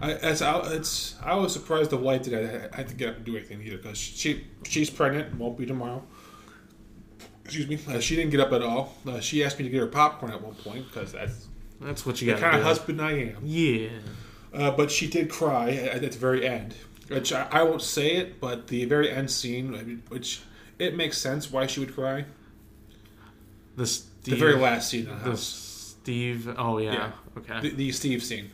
I, 0.02 0.10
it's, 0.12 0.42
I, 0.42 0.58
it's, 0.72 1.14
I 1.22 1.36
was 1.36 1.52
surprised 1.52 1.90
the 1.90 1.96
wife 1.96 2.22
did. 2.22 2.34
I, 2.34 2.68
I 2.72 2.76
had 2.78 2.88
to 2.88 2.94
get 2.96 3.08
up 3.10 3.16
and 3.18 3.24
do 3.24 3.36
anything 3.36 3.62
either 3.62 3.76
because 3.76 3.96
she 3.96 4.44
she's 4.64 4.90
pregnant, 4.90 5.36
won't 5.36 5.56
be 5.56 5.64
tomorrow. 5.66 6.02
Excuse 7.46 7.68
me. 7.68 7.78
Uh, 7.94 8.00
she 8.00 8.16
didn't 8.16 8.30
get 8.32 8.40
up 8.40 8.52
at 8.52 8.62
all. 8.62 8.94
Uh, 9.06 9.20
she 9.20 9.44
asked 9.44 9.58
me 9.58 9.64
to 9.64 9.70
get 9.70 9.80
her 9.80 9.86
popcorn 9.86 10.32
at 10.32 10.42
one 10.42 10.54
point 10.56 10.84
because 10.86 11.12
that's 11.12 11.46
That's 11.80 12.04
what 12.04 12.20
you 12.20 12.26
the 12.26 12.32
got 12.32 12.40
kind 12.40 12.56
of 12.56 12.64
husband 12.64 13.00
I 13.00 13.12
am. 13.12 13.36
Yeah. 13.44 13.88
Uh, 14.52 14.70
but 14.72 14.90
she 14.90 15.06
did 15.06 15.30
cry 15.30 15.70
at, 15.70 16.02
at 16.04 16.12
the 16.12 16.18
very 16.18 16.46
end, 16.46 16.74
which 17.08 17.32
I, 17.32 17.46
I 17.52 17.62
won't 17.62 17.82
say 17.82 18.16
it, 18.16 18.40
but 18.40 18.66
the 18.66 18.84
very 18.86 19.10
end 19.10 19.30
scene, 19.30 20.02
which 20.08 20.40
it 20.78 20.96
makes 20.96 21.18
sense 21.18 21.50
why 21.50 21.66
she 21.66 21.80
would 21.80 21.94
cry. 21.94 22.24
The 23.76 23.86
Steve, 23.86 24.34
The 24.34 24.36
very 24.36 24.56
last 24.56 24.88
scene 24.90 25.04
the 25.04 25.30
the 25.30 25.36
Steve. 25.36 26.52
Oh 26.58 26.78
yeah. 26.78 26.92
Yeah. 26.92 27.12
Okay. 27.38 27.60
the, 27.68 27.74
the 27.76 27.92
Steve 27.92 28.22
scene, 28.24 28.50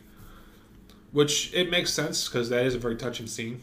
which 1.11 1.53
it 1.53 1.71
makes 1.71 1.91
sense 1.91 2.27
because 2.27 2.49
that 2.49 2.65
is 2.65 2.75
a 2.75 2.79
very 2.79 2.95
touching 2.95 3.27
scene. 3.27 3.61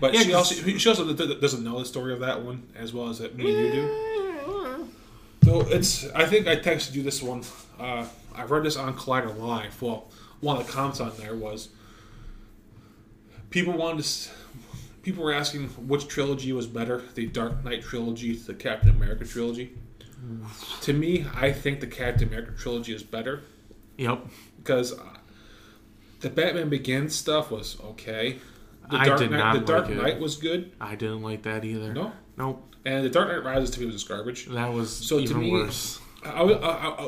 But 0.00 0.14
Yeah, 0.14 0.20
she 0.20 0.34
also 0.34 0.54
she 0.54 0.88
also 0.88 1.12
doesn't 1.12 1.64
know 1.64 1.78
the 1.78 1.84
story 1.84 2.12
of 2.12 2.20
that 2.20 2.42
one 2.42 2.68
as 2.74 2.92
well 2.92 3.08
as 3.08 3.18
that 3.20 3.36
me 3.36 3.44
and 3.54 3.64
you 3.66 3.72
do. 3.72 4.88
So 5.44 5.60
it's 5.68 6.06
I 6.10 6.26
think 6.26 6.46
I 6.48 6.56
texted 6.56 6.94
you 6.94 7.02
this 7.02 7.22
one. 7.22 7.42
Uh, 7.78 8.06
I 8.34 8.44
read 8.44 8.64
this 8.64 8.76
on 8.76 8.94
Collider 8.96 9.38
Live. 9.38 9.80
Well, 9.80 10.10
one 10.40 10.56
of 10.58 10.66
the 10.66 10.72
comments 10.72 11.00
on 11.00 11.12
there 11.18 11.34
was 11.34 11.68
people 13.50 13.72
wanted 13.74 14.04
to. 14.04 14.30
People 15.02 15.22
were 15.22 15.32
asking 15.32 15.68
which 15.86 16.08
trilogy 16.08 16.52
was 16.52 16.66
better, 16.66 17.00
the 17.14 17.26
Dark 17.26 17.64
Knight 17.64 17.82
trilogy, 17.82 18.34
the 18.34 18.54
Captain 18.54 18.88
America 18.90 19.24
trilogy. 19.24 19.72
To 20.80 20.92
me, 20.92 21.24
I 21.32 21.52
think 21.52 21.78
the 21.78 21.86
Captain 21.86 22.26
America 22.26 22.50
trilogy 22.58 22.92
is 22.92 23.04
better 23.04 23.42
Yep. 23.98 24.26
because 24.58 24.92
uh, 24.98 25.02
the 26.20 26.28
Batman 26.30 26.68
Begins 26.68 27.14
stuff 27.14 27.52
was 27.52 27.78
okay. 27.84 28.38
The 28.90 28.96
I 28.96 29.04
Dark 29.06 29.18
did 29.20 29.30
Knight, 29.30 29.38
not 29.38 29.54
the 29.54 29.60
Dark 29.72 29.82
like 29.88 29.90
it. 29.96 30.02
Knight 30.02 30.20
was 30.20 30.36
good. 30.36 30.72
I 30.80 30.94
didn't 30.94 31.22
like 31.22 31.42
that 31.42 31.64
either. 31.64 31.92
No, 31.92 32.12
Nope. 32.36 32.74
and 32.84 33.04
the 33.04 33.10
Dark 33.10 33.28
Knight 33.28 33.44
Rises 33.44 33.70
to 33.70 33.80
me 33.80 33.86
was 33.86 33.94
just 33.96 34.08
garbage. 34.08 34.46
That 34.46 34.72
was 34.72 34.90
So 34.94 35.24
to 35.24 35.34
me- 35.34 35.50
worse. 35.50 36.00
I, 36.24 36.42
I, 36.42 36.44
I, 37.04 37.06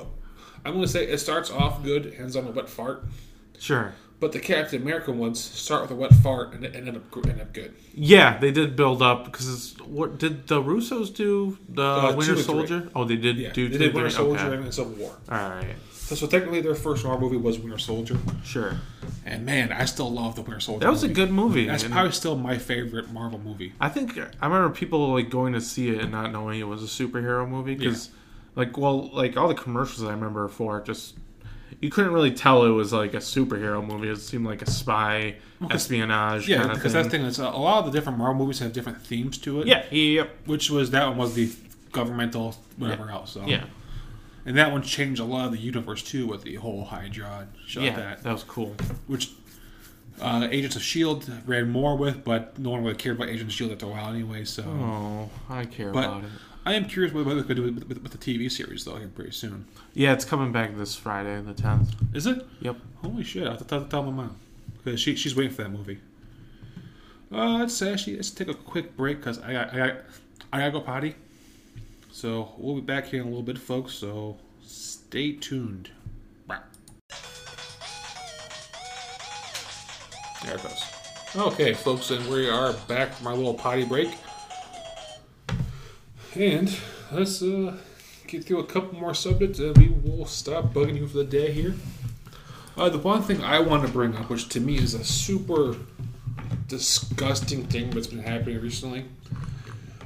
am 0.64 0.72
going 0.74 0.82
to 0.82 0.88
say 0.88 1.06
it 1.06 1.18
starts 1.18 1.50
off 1.50 1.82
good, 1.82 2.14
ends 2.18 2.36
on 2.36 2.46
a 2.46 2.50
wet 2.50 2.68
fart. 2.68 3.04
Sure. 3.58 3.92
But 4.20 4.32
the 4.32 4.40
Captain 4.40 4.82
America 4.82 5.12
ones 5.12 5.40
start 5.40 5.82
with 5.82 5.92
a 5.92 5.94
wet 5.94 6.12
fart 6.12 6.52
and, 6.52 6.64
and 6.64 6.88
end 6.88 6.96
up 6.96 7.16
end 7.28 7.40
up 7.40 7.52
good. 7.52 7.74
Yeah, 7.94 8.36
they 8.38 8.50
did 8.50 8.74
build 8.74 9.00
up 9.00 9.24
because 9.26 9.76
what 9.84 10.18
did 10.18 10.48
the 10.48 10.60
Russos 10.60 11.14
do? 11.14 11.56
The 11.68 11.82
Uh, 11.82 12.14
Winter. 12.16 12.36
Soldier? 12.36 12.88
Oh, 12.96 13.04
they 13.04 13.14
did 13.14 13.36
Yeah, 13.36 13.52
do 13.52 13.68
they 13.68 13.74
two 13.74 13.78
did 13.78 13.94
Winter? 13.94 14.10
Soldier 14.10 14.40
Okay. 14.46 14.56
and 14.64 14.74
Civil 14.74 14.92
War. 14.94 15.12
All 15.30 15.38
right. 15.50 15.76
So, 16.08 16.14
so 16.14 16.26
technically, 16.26 16.62
their 16.62 16.74
first 16.74 17.04
Marvel 17.04 17.28
movie 17.28 17.36
was 17.36 17.58
Winter 17.58 17.76
Soldier, 17.76 18.16
Sure. 18.42 18.78
and 19.26 19.44
man, 19.44 19.72
I 19.72 19.84
still 19.84 20.10
love 20.10 20.36
the 20.36 20.40
Winter 20.40 20.58
Soldier. 20.58 20.86
That 20.86 20.90
was 20.90 21.02
a 21.02 21.08
good 21.08 21.30
movie. 21.30 21.66
That's 21.66 21.82
and 21.82 21.92
probably 21.92 22.12
still 22.12 22.34
my 22.34 22.56
favorite 22.56 23.12
Marvel 23.12 23.38
movie. 23.38 23.74
I 23.78 23.90
think 23.90 24.16
I 24.16 24.46
remember 24.46 24.70
people 24.74 25.12
like 25.12 25.28
going 25.28 25.52
to 25.52 25.60
see 25.60 25.90
it 25.90 26.00
and 26.00 26.10
not 26.10 26.32
knowing 26.32 26.60
it 26.60 26.66
was 26.66 26.82
a 26.82 26.86
superhero 26.86 27.46
movie 27.46 27.74
because, 27.74 28.08
like, 28.56 28.78
well, 28.78 29.10
like 29.12 29.36
all 29.36 29.48
the 29.48 29.54
commercials 29.54 30.02
I 30.08 30.12
remember 30.12 30.48
for 30.48 30.78
it 30.78 30.86
just 30.86 31.14
you 31.80 31.90
couldn't 31.90 32.12
really 32.12 32.32
tell 32.32 32.64
it 32.64 32.70
was 32.70 32.90
like 32.90 33.12
a 33.12 33.18
superhero 33.18 33.86
movie. 33.86 34.08
It 34.08 34.16
seemed 34.16 34.46
like 34.46 34.62
a 34.62 34.70
spy 34.70 35.36
espionage 35.70 36.48
Yeah, 36.48 36.72
because 36.72 36.94
that's 36.94 37.08
the 37.08 37.10
thing. 37.18 37.26
Is 37.26 37.38
uh, 37.38 37.50
a 37.52 37.58
lot 37.58 37.84
of 37.84 37.92
the 37.92 37.98
different 37.98 38.18
Marvel 38.18 38.36
movies 38.46 38.60
have 38.60 38.72
different 38.72 39.02
themes 39.02 39.36
to 39.38 39.60
it. 39.60 39.66
yeah, 39.66 39.84
yep, 39.90 40.30
which 40.46 40.70
was 40.70 40.90
that 40.92 41.06
one 41.06 41.18
was 41.18 41.34
the 41.34 41.50
governmental 41.92 42.56
whatever 42.78 43.10
else. 43.10 43.32
So. 43.32 43.44
yeah, 43.46 43.64
and 44.48 44.56
that 44.56 44.72
one 44.72 44.82
changed 44.82 45.20
a 45.20 45.24
lot 45.24 45.44
of 45.46 45.52
the 45.52 45.58
universe 45.58 46.02
too 46.02 46.26
with 46.26 46.42
the 46.42 46.54
whole 46.56 46.84
Hydra 46.84 47.46
shit 47.66 47.82
yeah. 47.82 47.96
that. 47.96 48.22
That 48.22 48.32
was 48.32 48.42
cool. 48.44 48.74
which 49.06 49.30
uh, 50.20 50.48
Agents 50.50 50.74
of 50.74 50.82
Shield 50.82 51.30
ran 51.46 51.68
more 51.70 51.96
with, 51.96 52.24
but 52.24 52.58
no 52.58 52.70
one 52.70 52.82
really 52.82 52.96
cared 52.96 53.16
about 53.16 53.28
Agents 53.28 53.52
of 53.52 53.56
Shield 53.56 53.72
after 53.72 53.86
a 53.86 53.90
while 53.90 54.08
anyway. 54.12 54.44
So 54.44 54.62
Oh, 54.64 55.30
I 55.48 55.66
care 55.66 55.92
But- 55.92 56.04
about 56.04 56.24
it. 56.24 56.30
I 56.66 56.74
am 56.74 56.84
curious 56.86 57.14
what 57.14 57.24
they're 57.24 57.34
going 57.34 57.46
to 57.48 57.54
do 57.54 57.62
with, 57.62 57.84
with, 57.88 58.02
with 58.02 58.12
the 58.12 58.18
TV 58.18 58.50
series 58.50 58.84
though 58.84 58.96
here 58.96 59.08
pretty 59.08 59.30
soon. 59.30 59.64
Yeah, 59.94 60.12
it's 60.12 60.26
coming 60.26 60.52
back 60.52 60.76
this 60.76 60.94
Friday, 60.96 61.40
the 61.40 61.54
tenth. 61.54 61.94
Is 62.14 62.26
it? 62.26 62.44
Yep. 62.60 62.76
Holy 62.96 63.24
shit! 63.24 63.46
I 63.46 63.50
have 63.50 63.58
to 63.58 63.64
tell, 63.64 63.84
tell 63.86 64.02
my 64.02 64.10
mom 64.10 64.36
because 64.76 65.00
she, 65.00 65.14
she's 65.16 65.34
waiting 65.34 65.52
for 65.54 65.62
that 65.62 65.70
movie. 65.70 65.98
Uh, 67.32 67.58
let's 67.58 67.80
actually 67.80 68.16
let's 68.16 68.30
take 68.30 68.48
a 68.48 68.54
quick 68.54 68.96
break 68.98 69.18
because 69.18 69.38
I 69.40 69.52
got, 69.52 69.72
I 69.72 69.76
got 69.76 69.96
I 70.52 70.58
gotta 70.58 70.72
go 70.72 70.80
potty. 70.80 71.14
So 72.18 72.52
we'll 72.58 72.74
be 72.74 72.80
back 72.80 73.06
here 73.06 73.20
in 73.20 73.28
a 73.28 73.30
little 73.30 73.44
bit, 73.44 73.56
folks. 73.58 73.92
So 73.92 74.38
stay 74.60 75.34
tuned. 75.34 75.90
There 80.42 80.56
it 80.56 80.62
goes. 80.64 80.82
Okay, 81.36 81.74
folks, 81.74 82.10
and 82.10 82.28
we 82.28 82.50
are 82.50 82.72
back 82.88 83.12
from 83.12 83.28
our 83.28 83.36
little 83.36 83.54
potty 83.54 83.84
break. 83.84 84.08
And 86.34 86.76
let's 87.12 87.40
uh, 87.40 87.76
get 88.26 88.42
through 88.42 88.58
a 88.58 88.66
couple 88.66 88.98
more 88.98 89.14
subjects 89.14 89.60
and 89.60 89.78
we 89.78 89.86
will 89.88 90.26
stop 90.26 90.74
bugging 90.74 90.96
you 90.96 91.06
for 91.06 91.18
the 91.18 91.24
day 91.24 91.52
here. 91.52 91.76
Uh, 92.76 92.88
the 92.88 92.98
one 92.98 93.22
thing 93.22 93.44
I 93.44 93.60
want 93.60 93.86
to 93.86 93.92
bring 93.92 94.16
up, 94.16 94.28
which 94.28 94.48
to 94.48 94.58
me 94.58 94.76
is 94.76 94.94
a 94.94 95.04
super 95.04 95.76
disgusting 96.66 97.68
thing 97.68 97.90
that's 97.90 98.08
been 98.08 98.24
happening 98.24 98.60
recently. 98.60 99.04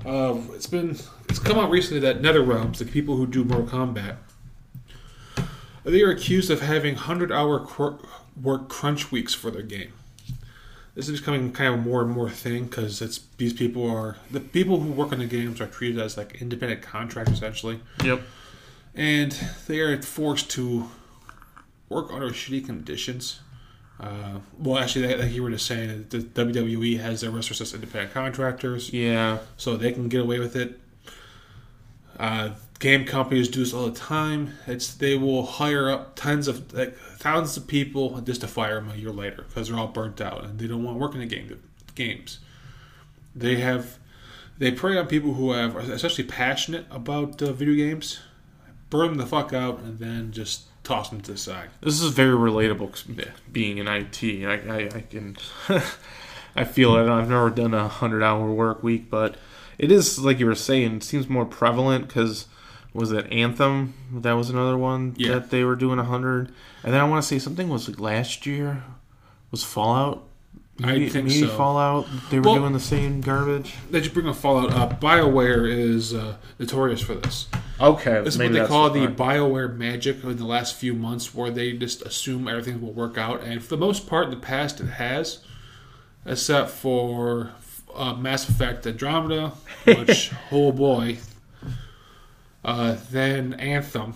Uh, 0.04 0.36
it's 0.52 0.66
been 0.66 0.98
it's 1.32 1.38
come 1.38 1.58
out 1.58 1.70
recently 1.70 1.98
that 2.00 2.20
NetherRealms, 2.20 2.76
the 2.76 2.84
people 2.84 3.16
who 3.16 3.26
do 3.26 3.42
Mortal 3.42 3.66
Kombat, 3.66 4.16
they 5.82 6.02
are 6.02 6.10
accused 6.10 6.50
of 6.50 6.60
having 6.60 6.94
hundred-hour 6.96 7.60
cr- 7.60 8.04
work 8.40 8.68
crunch 8.68 9.10
weeks 9.10 9.32
for 9.32 9.50
their 9.50 9.62
game. 9.62 9.94
This 10.94 11.08
is 11.08 11.20
becoming 11.20 11.50
kind 11.54 11.72
of 11.74 11.80
more 11.80 12.02
and 12.02 12.10
more 12.10 12.28
thing 12.28 12.64
because 12.66 13.00
it's 13.00 13.20
these 13.38 13.54
people 13.54 13.90
are 13.90 14.18
the 14.30 14.40
people 14.40 14.80
who 14.80 14.92
work 14.92 15.10
on 15.10 15.20
the 15.20 15.24
games 15.26 15.58
are 15.58 15.66
treated 15.66 15.98
as 15.98 16.18
like 16.18 16.42
independent 16.42 16.82
contractors 16.82 17.38
essentially, 17.38 17.80
Yep. 18.04 18.20
and 18.94 19.32
they 19.68 19.80
are 19.80 20.02
forced 20.02 20.50
to 20.50 20.90
work 21.88 22.12
under 22.12 22.28
shitty 22.28 22.66
conditions. 22.66 23.40
Uh, 23.98 24.40
well, 24.58 24.76
actually, 24.82 25.14
like 25.16 25.32
you 25.32 25.42
were 25.42 25.50
just 25.50 25.64
saying, 25.64 26.06
the 26.10 26.18
WWE 26.18 26.98
has 27.00 27.22
their 27.22 27.30
wrestlers 27.30 27.62
as 27.62 27.72
independent 27.72 28.12
contractors, 28.12 28.92
Yeah. 28.92 29.38
so 29.56 29.78
they 29.78 29.92
can 29.92 30.08
get 30.10 30.20
away 30.20 30.38
with 30.38 30.56
it. 30.56 30.78
Uh, 32.18 32.50
game 32.78 33.04
companies 33.04 33.48
do 33.48 33.60
this 33.60 33.72
all 33.72 33.86
the 33.86 33.98
time. 33.98 34.54
It's 34.66 34.94
they 34.94 35.16
will 35.16 35.46
hire 35.46 35.88
up 35.90 36.16
tons 36.16 36.48
of 36.48 36.72
like 36.72 36.96
thousands 36.96 37.56
of 37.56 37.66
people 37.66 38.20
just 38.20 38.40
to 38.42 38.48
fire 38.48 38.74
them 38.76 38.90
a 38.90 38.96
year 38.96 39.10
later 39.10 39.44
because 39.48 39.68
they're 39.68 39.78
all 39.78 39.88
burnt 39.88 40.20
out 40.20 40.44
and 40.44 40.58
they 40.58 40.66
don't 40.66 40.82
want 40.82 40.96
to 40.96 41.00
work 41.00 41.14
in 41.14 41.20
the 41.20 41.26
game 41.26 41.48
The 41.48 41.56
games. 41.94 42.38
They 43.34 43.56
have 43.56 43.98
they 44.58 44.70
prey 44.70 44.96
on 44.98 45.06
people 45.06 45.34
who 45.34 45.52
have 45.52 45.76
are 45.76 45.80
especially 45.80 46.24
passionate 46.24 46.86
about 46.90 47.40
uh, 47.40 47.52
video 47.52 47.74
games, 47.74 48.20
burn 48.90 49.08
them 49.08 49.18
the 49.18 49.26
fuck 49.26 49.52
out, 49.52 49.80
and 49.80 49.98
then 49.98 50.32
just 50.32 50.64
toss 50.84 51.08
them 51.10 51.20
to 51.22 51.32
the 51.32 51.38
side. 51.38 51.70
This 51.80 52.00
is 52.02 52.12
very 52.12 52.36
relatable 52.36 52.90
'cause 52.90 53.04
being 53.50 53.78
in 53.78 53.86
IT. 53.88 54.22
I, 54.44 54.54
I, 54.54 54.78
I 54.96 55.00
can, 55.08 55.36
I 56.56 56.64
feel 56.64 56.96
it. 56.96 57.08
I've 57.08 57.28
never 57.28 57.50
done 57.50 57.74
a 57.74 57.88
hundred 57.88 58.22
hour 58.22 58.50
work 58.52 58.82
week, 58.82 59.08
but 59.08 59.36
it 59.82 59.92
is 59.92 60.18
like 60.18 60.38
you 60.38 60.46
were 60.46 60.54
saying. 60.54 60.96
It 60.96 61.02
seems 61.02 61.28
more 61.28 61.44
prevalent 61.44 62.06
because 62.06 62.46
was 62.94 63.12
it 63.12 63.30
Anthem? 63.32 63.92
That 64.12 64.32
was 64.32 64.48
another 64.48 64.78
one 64.78 65.14
Yeah. 65.18 65.34
that 65.34 65.50
they 65.50 65.64
were 65.64 65.76
doing 65.76 65.98
a 65.98 66.04
hundred. 66.04 66.50
And 66.84 66.94
then 66.94 67.00
I 67.00 67.04
want 67.04 67.22
to 67.22 67.28
say 67.28 67.38
something 67.38 67.68
was 67.68 67.88
like 67.88 68.00
last 68.00 68.46
year 68.46 68.84
was 69.50 69.64
Fallout. 69.64 70.22
I 70.82 70.86
Maybe, 70.92 71.08
think 71.10 71.26
maybe 71.28 71.40
so. 71.40 71.48
Fallout. 71.48 72.06
They 72.30 72.38
were 72.38 72.44
Well- 72.46 72.54
doing 72.60 72.72
the 72.72 72.80
same 72.80 73.20
garbage. 73.20 73.74
They 73.90 74.00
just 74.00 74.14
bring 74.14 74.26
a 74.26 74.32
Fallout 74.34 74.72
up. 74.72 75.00
Bioware 75.00 75.68
is 75.68 76.14
uh, 76.14 76.36
notorious 76.58 77.00
for 77.02 77.14
this. 77.14 77.46
Okay, 77.80 78.22
This 78.24 78.34
is 78.36 78.40
what 78.40 78.52
they 78.52 78.64
call 78.66 78.90
the 78.90 79.06
Bioware 79.08 79.76
magic 79.76 80.22
in 80.24 80.36
the 80.36 80.44
last 80.46 80.74
few 80.76 80.94
months, 80.94 81.34
where 81.34 81.50
they 81.50 81.72
just 81.72 82.02
assume 82.02 82.46
everything 82.48 82.80
will 82.80 82.92
work 82.92 83.18
out. 83.18 83.42
And 83.42 83.62
for 83.62 83.70
the 83.70 83.76
most 83.76 84.06
part, 84.06 84.26
in 84.26 84.30
the 84.30 84.36
past, 84.36 84.80
it 84.80 84.86
has, 84.86 85.38
except 86.24 86.70
for 86.70 87.50
uh, 87.94 88.14
Mass 88.14 88.48
Effect 88.48 88.86
Andromeda, 88.86 89.52
which, 89.84 90.32
oh 90.52 90.72
boy. 90.72 91.18
Uh, 92.64 92.96
then 93.10 93.54
Anthem, 93.54 94.14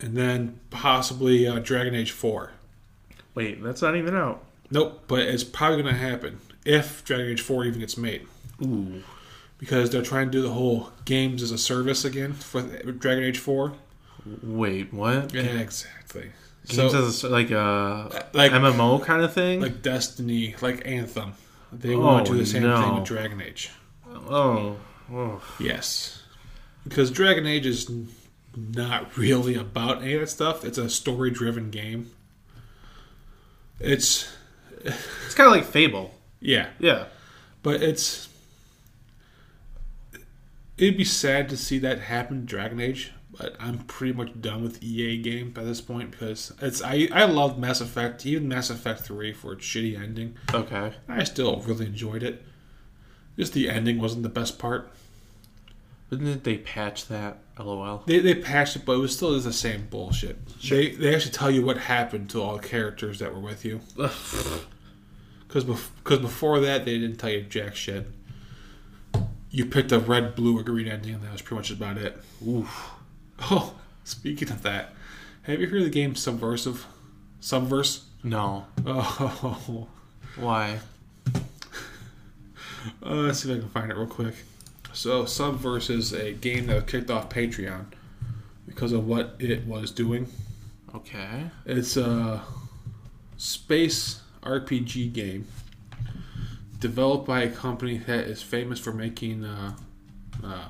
and 0.00 0.16
then 0.16 0.60
possibly 0.70 1.46
uh, 1.46 1.58
Dragon 1.58 1.94
Age 1.94 2.10
4. 2.10 2.52
Wait, 3.34 3.62
that's 3.62 3.80
not 3.82 3.96
even 3.96 4.14
out. 4.14 4.44
Nope, 4.70 5.04
but 5.08 5.20
it's 5.20 5.44
probably 5.44 5.82
going 5.82 5.94
to 5.94 6.00
happen 6.00 6.38
if 6.64 7.04
Dragon 7.04 7.28
Age 7.28 7.40
4 7.40 7.64
even 7.64 7.80
gets 7.80 7.96
made. 7.96 8.26
Ooh. 8.62 9.02
Because 9.58 9.90
they're 9.90 10.02
trying 10.02 10.26
to 10.26 10.32
do 10.32 10.42
the 10.42 10.50
whole 10.50 10.90
games 11.04 11.42
as 11.42 11.50
a 11.50 11.58
service 11.58 12.04
again 12.04 12.34
for 12.34 12.60
Dragon 12.60 13.24
Age 13.24 13.38
4. 13.38 13.72
Wait, 14.42 14.92
what? 14.92 15.32
Yeah, 15.32 15.42
exactly. 15.42 16.30
Games 16.66 16.92
so, 16.92 17.06
as 17.06 17.24
a, 17.24 17.28
like 17.28 17.50
a 17.50 18.26
like 18.32 18.52
MMO 18.52 19.02
kind 19.02 19.22
of 19.22 19.34
thing. 19.34 19.60
like 19.60 19.82
Destiny, 19.82 20.54
like 20.62 20.86
Anthem, 20.86 21.34
they 21.80 21.94
Oh, 21.94 22.00
want 22.00 22.26
to 22.26 22.32
do 22.32 22.38
the 22.38 22.46
same 22.46 22.62
no. 22.62 22.80
thing 22.82 22.94
with 22.96 23.04
Dragon 23.04 23.40
Age. 23.40 23.70
oh, 24.06 24.76
oh. 25.12 25.42
Yes, 25.60 26.22
because 26.84 27.10
Dragon 27.10 27.46
Age 27.46 27.66
is 27.66 27.90
not 28.56 29.16
really 29.16 29.54
about 29.56 30.02
any 30.02 30.14
of 30.14 30.20
that 30.20 30.28
stuff. 30.28 30.64
It's 30.64 30.78
a 30.78 30.88
story-driven 30.88 31.70
game. 31.70 32.10
It's 33.80 34.32
it's 34.80 35.34
kind 35.34 35.46
of 35.48 35.52
like 35.56 35.64
Fable. 35.64 36.14
yeah, 36.40 36.68
Yeah. 36.78 37.06
but 37.62 37.82
it's 37.82 38.28
it'd 40.78 40.96
be 40.96 41.04
sad 41.04 41.48
to 41.48 41.56
see 41.56 41.78
that 41.78 42.00
happen 42.00 42.44
Dragon 42.46 42.80
Age. 42.80 43.12
But 43.38 43.56
I'm 43.58 43.78
pretty 43.78 44.12
much 44.12 44.40
done 44.40 44.62
with 44.62 44.82
EA 44.82 45.20
game 45.20 45.50
by 45.50 45.64
this 45.64 45.80
point 45.80 46.12
because 46.12 46.52
it's 46.60 46.82
I 46.82 47.08
I 47.12 47.24
love 47.24 47.58
Mass 47.58 47.80
Effect, 47.80 48.24
even 48.26 48.48
Mass 48.48 48.70
Effect 48.70 49.00
Three 49.00 49.32
for 49.32 49.54
its 49.54 49.64
shitty 49.64 50.00
ending. 50.00 50.36
Okay. 50.52 50.92
I 51.08 51.24
still 51.24 51.60
really 51.60 51.86
enjoyed 51.86 52.22
it. 52.22 52.42
Just 53.36 53.52
the 53.52 53.68
ending 53.68 54.00
wasn't 54.00 54.22
the 54.22 54.28
best 54.28 54.58
part. 54.58 54.92
Didn't 56.10 56.44
they 56.44 56.58
patch 56.58 57.08
that? 57.08 57.38
LOL. 57.58 58.02
They, 58.06 58.18
they 58.18 58.34
patched 58.34 58.76
it, 58.76 58.84
but 58.84 58.92
it 58.92 58.98
was 58.98 59.14
still 59.14 59.38
the 59.38 59.52
same 59.52 59.86
bullshit. 59.90 60.46
They 60.60 60.90
they 60.90 61.14
actually 61.14 61.32
tell 61.32 61.50
you 61.50 61.64
what 61.64 61.78
happened 61.78 62.30
to 62.30 62.42
all 62.42 62.56
the 62.56 62.66
characters 62.66 63.18
that 63.18 63.34
were 63.34 63.40
with 63.40 63.64
you. 63.64 63.80
Because 65.46 65.80
because 66.02 66.18
before 66.18 66.58
that 66.58 66.84
they 66.84 66.98
didn't 66.98 67.18
tell 67.18 67.30
you 67.30 67.42
jack 67.42 67.76
shit. 67.76 68.08
You 69.50 69.66
picked 69.66 69.92
a 69.92 70.00
red, 70.00 70.34
blue, 70.34 70.58
or 70.58 70.64
green 70.64 70.88
ending, 70.88 71.14
and 71.14 71.22
that 71.22 71.30
was 71.30 71.42
pretty 71.42 71.60
much 71.60 71.70
about 71.70 71.96
it. 71.96 72.20
Oof. 72.44 72.90
Oh, 73.50 73.74
speaking 74.04 74.50
of 74.50 74.62
that, 74.62 74.94
have 75.42 75.60
you 75.60 75.66
heard 75.66 75.78
of 75.80 75.84
the 75.84 75.90
game 75.90 76.14
Subversive? 76.14 76.86
Subverse? 77.40 78.04
No. 78.22 78.66
Oh, 78.86 79.88
Why? 80.36 80.78
Uh, 83.02 83.14
let's 83.14 83.42
see 83.42 83.50
if 83.50 83.56
I 83.56 83.60
can 83.60 83.68
find 83.70 83.90
it 83.90 83.96
real 83.96 84.06
quick. 84.06 84.34
So, 84.92 85.24
Subverse 85.24 85.88
is 85.88 86.12
a 86.12 86.32
game 86.32 86.66
that 86.66 86.86
kicked 86.86 87.10
off 87.10 87.30
Patreon 87.30 87.86
because 88.66 88.92
of 88.92 89.06
what 89.06 89.36
it 89.38 89.66
was 89.66 89.90
doing. 89.90 90.28
Okay. 90.94 91.44
It's 91.64 91.96
a 91.96 92.42
space 93.38 94.20
RPG 94.42 95.14
game 95.14 95.46
developed 96.78 97.26
by 97.26 97.40
a 97.42 97.50
company 97.50 97.96
that 97.96 98.26
is 98.26 98.42
famous 98.42 98.78
for 98.78 98.92
making 98.92 99.44
uh, 99.44 99.74
uh, 100.44 100.68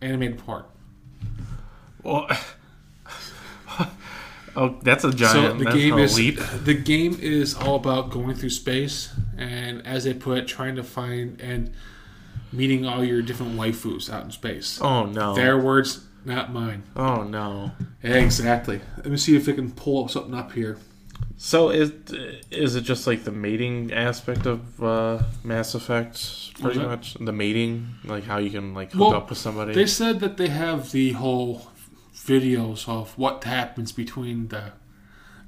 animated 0.00 0.44
part. 0.46 0.66
Well. 2.02 2.28
oh, 4.56 4.76
that's 4.82 5.04
a 5.04 5.12
So 5.12 5.16
giant. 5.16 5.58
the 5.58 5.64
that's 5.64 5.76
game 5.76 5.98
is 5.98 6.16
leap. 6.16 6.38
the 6.64 6.74
game 6.74 7.16
is 7.20 7.54
all 7.54 7.76
about 7.76 8.10
going 8.10 8.34
through 8.34 8.50
space 8.50 9.12
and, 9.36 9.86
as 9.86 10.04
they 10.04 10.14
put 10.14 10.38
it, 10.38 10.46
trying 10.48 10.76
to 10.76 10.82
find 10.82 11.40
and 11.40 11.72
meeting 12.52 12.84
all 12.86 13.02
your 13.04 13.22
different 13.22 13.56
waifus 13.58 14.12
out 14.12 14.24
in 14.24 14.30
space. 14.30 14.78
Oh 14.80 15.06
no. 15.06 15.34
Their 15.34 15.58
words, 15.58 16.04
not 16.24 16.52
mine. 16.52 16.82
Oh 16.96 17.22
no. 17.22 17.72
Exactly. 18.02 18.80
Let 18.98 19.06
me 19.06 19.16
see 19.16 19.36
if 19.36 19.48
I 19.48 19.52
can 19.52 19.70
pull 19.70 20.08
something 20.08 20.34
up 20.34 20.52
here. 20.52 20.76
So 21.36 21.70
is 21.70 21.92
is 22.50 22.76
it 22.76 22.82
just 22.82 23.06
like 23.06 23.24
the 23.24 23.32
mating 23.32 23.92
aspect 23.92 24.46
of 24.46 24.82
uh, 24.82 25.22
Mass 25.42 25.74
Effect? 25.74 26.54
Pretty 26.60 26.78
much 26.78 27.14
the 27.14 27.32
mating, 27.32 27.88
like 28.04 28.24
how 28.24 28.38
you 28.38 28.50
can 28.50 28.74
like 28.74 28.92
hook 28.92 29.00
Well, 29.00 29.14
up 29.14 29.28
with 29.28 29.38
somebody. 29.38 29.74
They 29.74 29.86
said 29.86 30.20
that 30.20 30.36
they 30.36 30.48
have 30.48 30.92
the 30.92 31.12
whole 31.12 31.66
videos 32.14 32.88
of 32.88 33.18
what 33.18 33.42
happens 33.44 33.90
between 33.90 34.48
the 34.48 34.72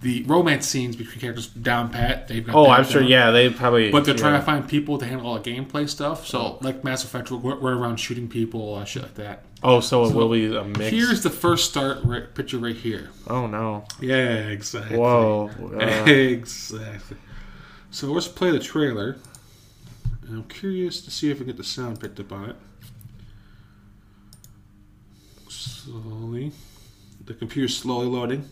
the 0.01 0.23
romance 0.25 0.69
scenes 0.69 0.97
between 0.97 1.19
characters 1.19 1.49
down 1.49 1.91
pat. 1.91 2.29
They've 2.29 2.45
got 2.45 2.55
oh, 2.55 2.69
I'm 2.69 2.85
sure. 2.85 3.01
down. 3.01 3.11
Yeah, 3.11 3.31
they 3.31 3.49
probably. 3.49 3.91
But 3.91 4.05
they're 4.05 4.15
trying 4.15 4.39
to 4.39 4.45
find 4.45 4.69
people 4.69 4.99
to 4.99 5.07
handle 5.07 5.27
all 5.27 5.39
the 5.39 5.51
gameplay 5.51 5.89
stuff. 5.89 6.27
So, 6.27 6.59
like 6.61 6.85
Mass 6.85 7.05
Effect, 7.05 7.31
we're, 7.31 7.59
we're 7.59 7.77
around 7.77 7.97
shooting 7.97 8.29
people, 8.29 8.75
uh, 8.75 8.85
shit 8.85 9.03
like 9.03 9.15
that. 9.15 9.45
Oh, 9.67 9.81
so 9.81 10.05
it 10.05 10.15
will 10.15 10.29
be 10.29 10.55
a 10.55 10.63
mix. 10.63 10.91
Here's 10.91 11.23
the 11.23 11.31
first 11.31 11.71
start 11.71 11.99
right, 12.05 12.33
picture 12.35 12.59
right 12.59 12.77
here. 12.77 13.09
oh 13.29 13.47
no! 13.47 13.87
Yeah, 13.99 14.49
exactly. 14.49 14.97
Whoa! 14.99 15.51
Uh, 15.81 16.05
exactly. 16.11 17.17
So 17.91 18.09
let's 18.13 18.29
play 18.29 18.51
the 18.51 18.59
trailer. 18.59 19.17
And 20.27 20.37
I'm 20.37 20.45
curious 20.49 21.01
to 21.03 21.11
see 21.11 21.31
if 21.31 21.41
I 21.41 21.45
get 21.45 21.57
the 21.57 21.65
sound 21.65 22.01
picked 22.01 22.21
up 22.21 22.31
on 22.33 22.51
it. 22.51 22.57
Slowly. 25.49 26.53
The 27.25 27.35
computer's 27.35 27.77
slowly 27.77 28.07
loading. 28.07 28.51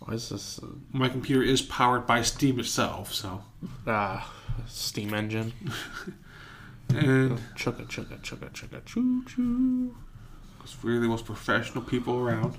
Why 0.00 0.14
is 0.14 0.28
this? 0.28 0.60
My 0.92 1.08
computer 1.08 1.42
is 1.42 1.62
powered 1.62 2.06
by 2.06 2.22
Steam 2.22 2.58
itself, 2.60 3.14
so 3.14 3.42
Ah, 3.86 4.30
steam 4.66 5.14
engine. 5.14 5.52
and 6.96 7.38
Chugga 7.56 7.86
chugga 7.86 8.18
chugga 8.20 8.50
chugga 8.50 8.84
choo 8.84 9.24
choo. 9.26 9.96
it's 10.62 10.76
really 10.84 11.00
the 11.00 11.08
most 11.08 11.24
professional 11.24 11.82
people 11.84 12.18
around. 12.18 12.58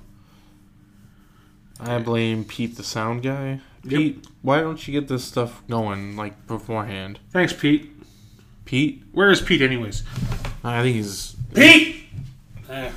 I 1.79 1.99
blame 1.99 2.45
Pete, 2.45 2.77
the 2.77 2.83
sound 2.83 3.23
guy. 3.23 3.59
Yep. 3.83 3.99
Pete, 3.99 4.27
why 4.41 4.61
don't 4.61 4.87
you 4.87 4.93
get 4.99 5.07
this 5.09 5.23
stuff 5.25 5.63
going 5.67 6.15
like 6.15 6.47
beforehand? 6.47 7.19
Thanks, 7.31 7.51
Pete. 7.51 7.89
Pete, 8.65 9.03
Where 9.11 9.29
is 9.29 9.41
Pete, 9.41 9.61
anyways? 9.61 10.03
I 10.63 10.81
think 10.83 10.95
he's 10.95 11.35
Pete. 11.53 12.05
Uh, 12.69 12.89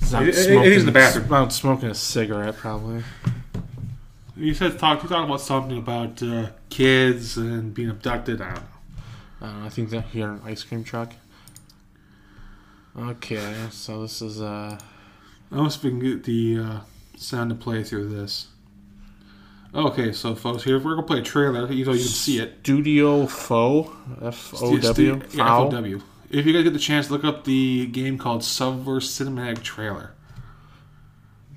he's 0.00 0.14
out 0.14 0.20
He- 0.22 0.30
he- 0.30 0.32
he's 0.36 0.44
smoking, 0.46 0.72
in 0.72 0.86
the 0.86 0.92
bathroom. 0.92 1.32
out 1.32 1.52
smoking 1.52 1.90
a 1.90 1.94
cigarette, 1.94 2.56
probably. 2.56 3.02
you 4.36 4.54
said 4.54 4.78
talk. 4.78 5.02
You 5.02 5.08
talked 5.08 5.26
about 5.28 5.40
something 5.42 5.76
about 5.76 6.22
uh, 6.22 6.46
kids 6.70 7.36
and 7.36 7.74
being 7.74 7.90
abducted. 7.90 8.40
I 8.40 8.54
don't 8.54 8.62
know. 8.62 8.68
Uh, 9.42 9.64
I 9.64 9.68
think 9.70 9.90
that 9.90 10.04
here 10.06 10.30
an 10.30 10.40
ice 10.44 10.62
cream 10.62 10.84
truck. 10.84 11.12
Okay, 12.96 13.54
so 13.70 14.02
this 14.02 14.22
is 14.22 14.40
uh 14.40 14.78
I 15.50 15.54
must 15.56 15.80
can 15.80 15.98
get 15.98 16.24
the 16.24 16.58
uh, 16.58 16.80
sound 17.16 17.50
to 17.50 17.56
play 17.56 17.82
through 17.82 18.08
this. 18.08 18.48
Okay, 19.74 20.12
so 20.12 20.34
folks, 20.34 20.62
here 20.64 20.78
we're 20.78 20.94
gonna 20.94 21.06
play 21.06 21.18
a 21.20 21.22
trailer. 21.22 21.60
You 21.72 21.84
know, 21.84 21.92
you 21.92 21.98
can 21.98 22.08
see 22.08 22.38
it. 22.38 22.58
Studio 22.62 23.26
Foe 23.26 23.92
F 24.22 24.54
O 24.62 24.76
W 24.78 25.20
Stu- 25.20 25.36
yeah, 25.38 25.68
FOW. 25.70 26.02
If 26.30 26.46
you 26.46 26.52
guys 26.52 26.62
get 26.64 26.72
the 26.72 26.78
chance, 26.78 27.10
look 27.10 27.24
up 27.24 27.44
the 27.44 27.86
game 27.86 28.18
called 28.18 28.42
Subverse 28.42 29.08
Cinematic 29.08 29.62
Trailer. 29.62 30.12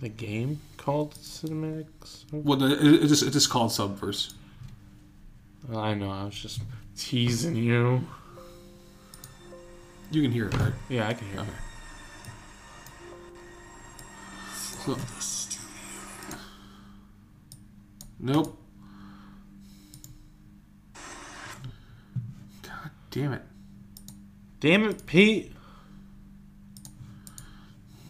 The 0.02 0.10
game 0.10 0.60
called 0.78 1.14
Cinematics. 1.16 2.24
Well, 2.32 2.58
the- 2.60 2.74
it- 2.74 2.94
it's 3.04 3.10
just, 3.10 3.24
it's 3.24 3.34
just 3.34 3.50
called 3.50 3.72
Subverse. 3.72 4.34
I 5.74 5.94
know. 5.94 6.10
I 6.12 6.24
was 6.26 6.36
just 6.36 6.62
teasing 6.98 7.56
you. 7.56 8.06
You 10.12 10.22
can 10.22 10.32
hear 10.32 10.48
it, 10.48 10.54
right? 10.58 10.74
Yeah, 10.90 11.08
I 11.08 11.14
can 11.14 11.28
hear. 11.28 11.40
Okay. 11.42 11.50
it. 11.50 11.56
So, 14.54 14.98
nope. 18.20 18.58
God 22.64 22.92
damn 23.12 23.34
it. 23.34 23.42
Damn 24.60 24.84
it, 24.86 25.06
Pete! 25.06 25.52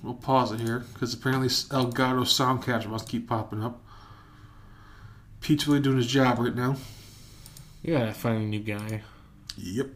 We'll 0.04 0.14
pause 0.14 0.52
it 0.52 0.60
here 0.60 0.86
because 0.94 1.14
apparently 1.14 1.48
Elgato 1.48 2.28
sound 2.28 2.64
capture 2.64 2.90
must 2.90 3.10
keep 3.10 3.28
popping 3.28 3.64
up. 3.64 3.82
Pete's 5.42 5.68
really 5.68 5.80
doing 5.80 5.98
his 5.98 6.08
job 6.08 6.38
right 6.40 6.56
now. 6.56 6.76
You 7.86 7.94
gotta 7.94 8.14
find 8.14 8.38
a 8.38 8.48
new 8.48 8.62
guy. 8.62 9.04
Yep. 9.58 9.90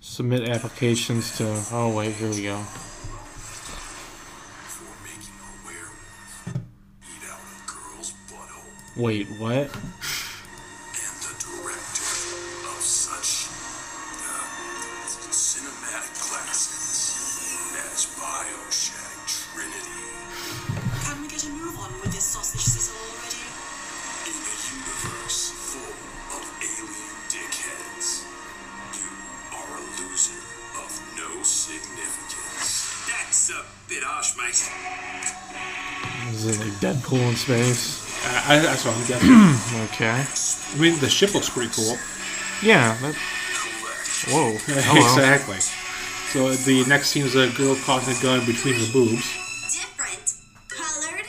Submit 0.00 0.46
applications 0.46 1.38
to. 1.38 1.46
Oh 1.72 1.96
wait, 1.96 2.12
here 2.12 2.28
we 2.28 2.42
go. 2.42 2.62
Wait, 8.98 9.26
making 9.40 9.70
Is 36.46 36.60
it 36.60 36.64
like 36.64 36.72
Deadpool 36.74 37.28
in 37.30 37.36
space? 37.36 38.06
I, 38.24 38.56
I, 38.56 38.58
that's 38.60 38.84
what 38.84 38.94
I'm 38.96 39.06
guessing. 39.06 39.30
Okay. 39.90 40.24
I 40.24 40.78
mean, 40.78 40.98
the 41.00 41.08
ship 41.08 41.34
looks 41.34 41.48
pretty 41.50 41.72
cool. 41.74 41.96
Yeah. 42.62 42.96
That, 43.02 43.14
whoa. 44.28 44.56
Hello. 44.66 45.02
exactly. 45.02 45.58
So 46.30 46.50
the 46.52 46.84
next 46.88 47.08
scene 47.08 47.24
is 47.24 47.34
a 47.34 47.48
girl 47.50 47.74
caught 47.84 48.06
in 48.06 48.14
a 48.16 48.22
gun 48.22 48.44
between 48.46 48.74
her 48.74 48.92
boobs. 48.92 49.26
Different, 49.74 50.34
colored 50.68 51.26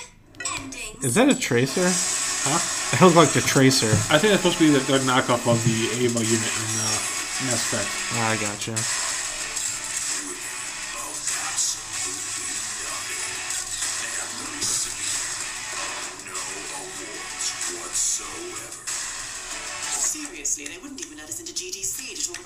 endings. 0.60 1.04
Is 1.06 1.16
that 1.16 1.30
a 1.30 1.36
tracer? 1.38 1.82
Huh? 1.86 2.60
That 2.92 3.02
looks 3.02 3.16
like 3.16 3.30
the 3.34 3.42
tracer. 3.42 3.88
I 4.14 4.18
think 4.18 4.32
that's 4.32 4.42
supposed 4.44 4.58
to 4.60 4.68
be 4.68 4.72
the, 4.72 4.80
the 4.86 5.00
knockoff 5.00 5.50
of 5.50 5.58
the 5.66 6.06
Ava 6.06 6.20
unit 6.24 6.54
in 6.54 6.70
uh, 6.78 6.98
Mass 7.50 7.74
Effect. 7.74 7.90
Ah, 8.16 8.32
I 8.32 8.38
gotcha. 8.38 8.76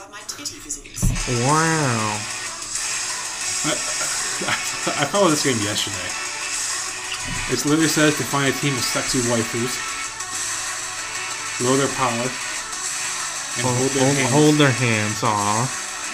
About 0.01 0.11
my 0.11 0.21
titty 0.25 0.57
physics. 0.57 1.09
Wow. 1.45 2.17
I 4.97 5.05
followed 5.05 5.29
this 5.29 5.43
game 5.43 5.61
yesterday. 5.61 6.09
It 7.53 7.61
literally 7.65 7.87
says 7.87 8.17
to 8.17 8.23
find 8.23 8.49
a 8.49 8.57
team 8.57 8.73
of 8.73 8.81
sexy 8.81 9.19
waifus, 9.29 9.77
grow 11.59 11.77
their 11.77 11.91
power, 11.93 12.09
and 12.17 13.61
Hold, 13.61 13.77
hold 13.77 13.91
their 13.91 14.01
hold, 14.01 14.17
hands. 14.17 14.31
hold 14.33 14.55
their 14.55 14.71
hands. 14.71 15.23
Aw. 15.23 15.61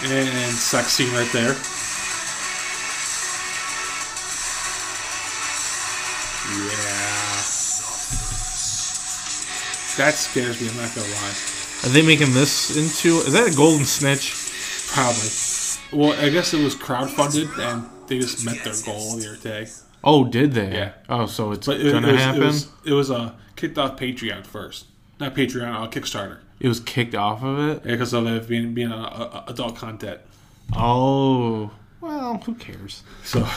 And 0.03 0.53
sex 0.53 0.91
scene 0.93 1.13
right 1.13 1.31
there. 1.31 1.55
Yeah. 6.51 7.43
That 9.97 10.13
scares 10.15 10.59
me, 10.61 10.69
I'm 10.69 10.77
not 10.77 10.93
gonna 10.93 11.07
lie. 11.07 11.56
Are 11.83 11.89
they 11.89 12.01
making 12.01 12.33
this 12.33 12.75
into? 12.75 13.17
Is 13.19 13.33
that 13.33 13.51
a 13.51 13.55
golden 13.55 13.85
snitch? 13.85 14.33
Probably. 14.87 15.29
Well, 15.91 16.19
I 16.19 16.29
guess 16.29 16.53
it 16.53 16.63
was 16.63 16.75
crowdfunded 16.75 17.57
and 17.59 17.89
they 18.07 18.19
just 18.19 18.45
met 18.45 18.63
their 18.63 18.73
goal 18.85 19.15
the 19.17 19.29
other 19.29 19.37
day. 19.37 19.67
Oh, 20.03 20.25
did 20.25 20.53
they? 20.53 20.71
Yeah. 20.73 20.91
Oh, 21.09 21.25
so 21.25 21.51
it's 21.51 21.67
But 21.67 21.81
it, 21.81 21.91
gonna 21.91 22.07
it 22.07 22.11
was, 22.13 22.21
happen. 22.21 22.41
It 22.41 22.45
was, 22.45 22.67
it 22.85 22.93
was 22.93 23.11
uh, 23.11 23.33
kicked 23.55 23.77
off 23.77 23.97
Patreon 23.97 24.45
first. 24.45 24.85
Not 25.19 25.35
Patreon, 25.35 25.73
uh, 25.73 25.87
Kickstarter. 25.89 26.39
It 26.59 26.67
was 26.67 26.79
kicked 26.79 27.15
off 27.15 27.43
of 27.43 27.59
it. 27.59 27.81
Yeah, 27.85 27.91
Because 27.91 28.13
of 28.13 28.27
it 28.27 28.47
being, 28.47 28.73
being 28.73 28.91
a, 28.91 28.95
a, 28.95 29.45
adult 29.47 29.75
content. 29.75 30.21
Oh, 30.75 31.71
well, 32.01 32.37
who 32.37 32.55
cares? 32.55 33.03
So 33.23 33.47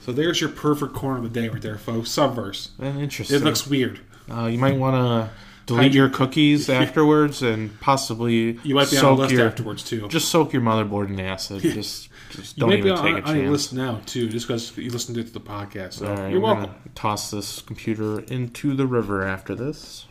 so 0.00 0.12
there's 0.12 0.40
your 0.40 0.50
perfect 0.50 0.94
corner 0.94 1.18
of 1.18 1.22
the 1.24 1.40
day 1.40 1.48
right 1.48 1.60
there, 1.60 1.76
folks. 1.76 2.08
Subverse. 2.08 2.70
Interesting. 2.82 3.36
It 3.36 3.42
looks 3.42 3.66
weird. 3.66 4.00
Uh, 4.30 4.46
you 4.46 4.58
might 4.58 4.76
want 4.76 4.94
to 4.94 5.30
delete 5.68 5.92
your 5.94 6.08
cookies 6.08 6.68
afterwards, 6.82 7.42
and 7.42 7.78
possibly 7.80 8.58
You 8.64 8.74
might 8.74 8.90
be 8.90 8.96
on 8.96 9.02
soak 9.02 9.18
a 9.18 9.22
list 9.22 9.32
your, 9.34 9.46
afterwards, 9.46 9.84
too. 9.84 10.08
Just 10.08 10.28
soak 10.30 10.52
your 10.52 10.62
motherboard 10.62 11.08
in 11.10 11.20
acid. 11.20 11.62
Just, 11.62 12.08
just 12.30 12.58
don't 12.58 12.72
even 12.72 12.90
on, 12.92 13.04
take 13.04 13.24
a 13.24 13.28
on 13.28 13.34
chance. 13.36 13.50
list 13.50 13.72
now, 13.74 14.00
too, 14.06 14.28
just 14.28 14.46
because 14.48 14.76
you 14.76 14.90
listened 14.90 15.16
to 15.16 15.22
the 15.22 15.40
podcast. 15.40 15.94
So 15.94 16.12
right, 16.12 16.30
you're 16.32 16.40
welcome. 16.40 16.74
toss 16.96 17.30
this 17.30 17.62
computer 17.62 18.20
into 18.20 18.74
the 18.74 18.86
river 18.86 19.24
after 19.24 19.54
this. 19.54 20.06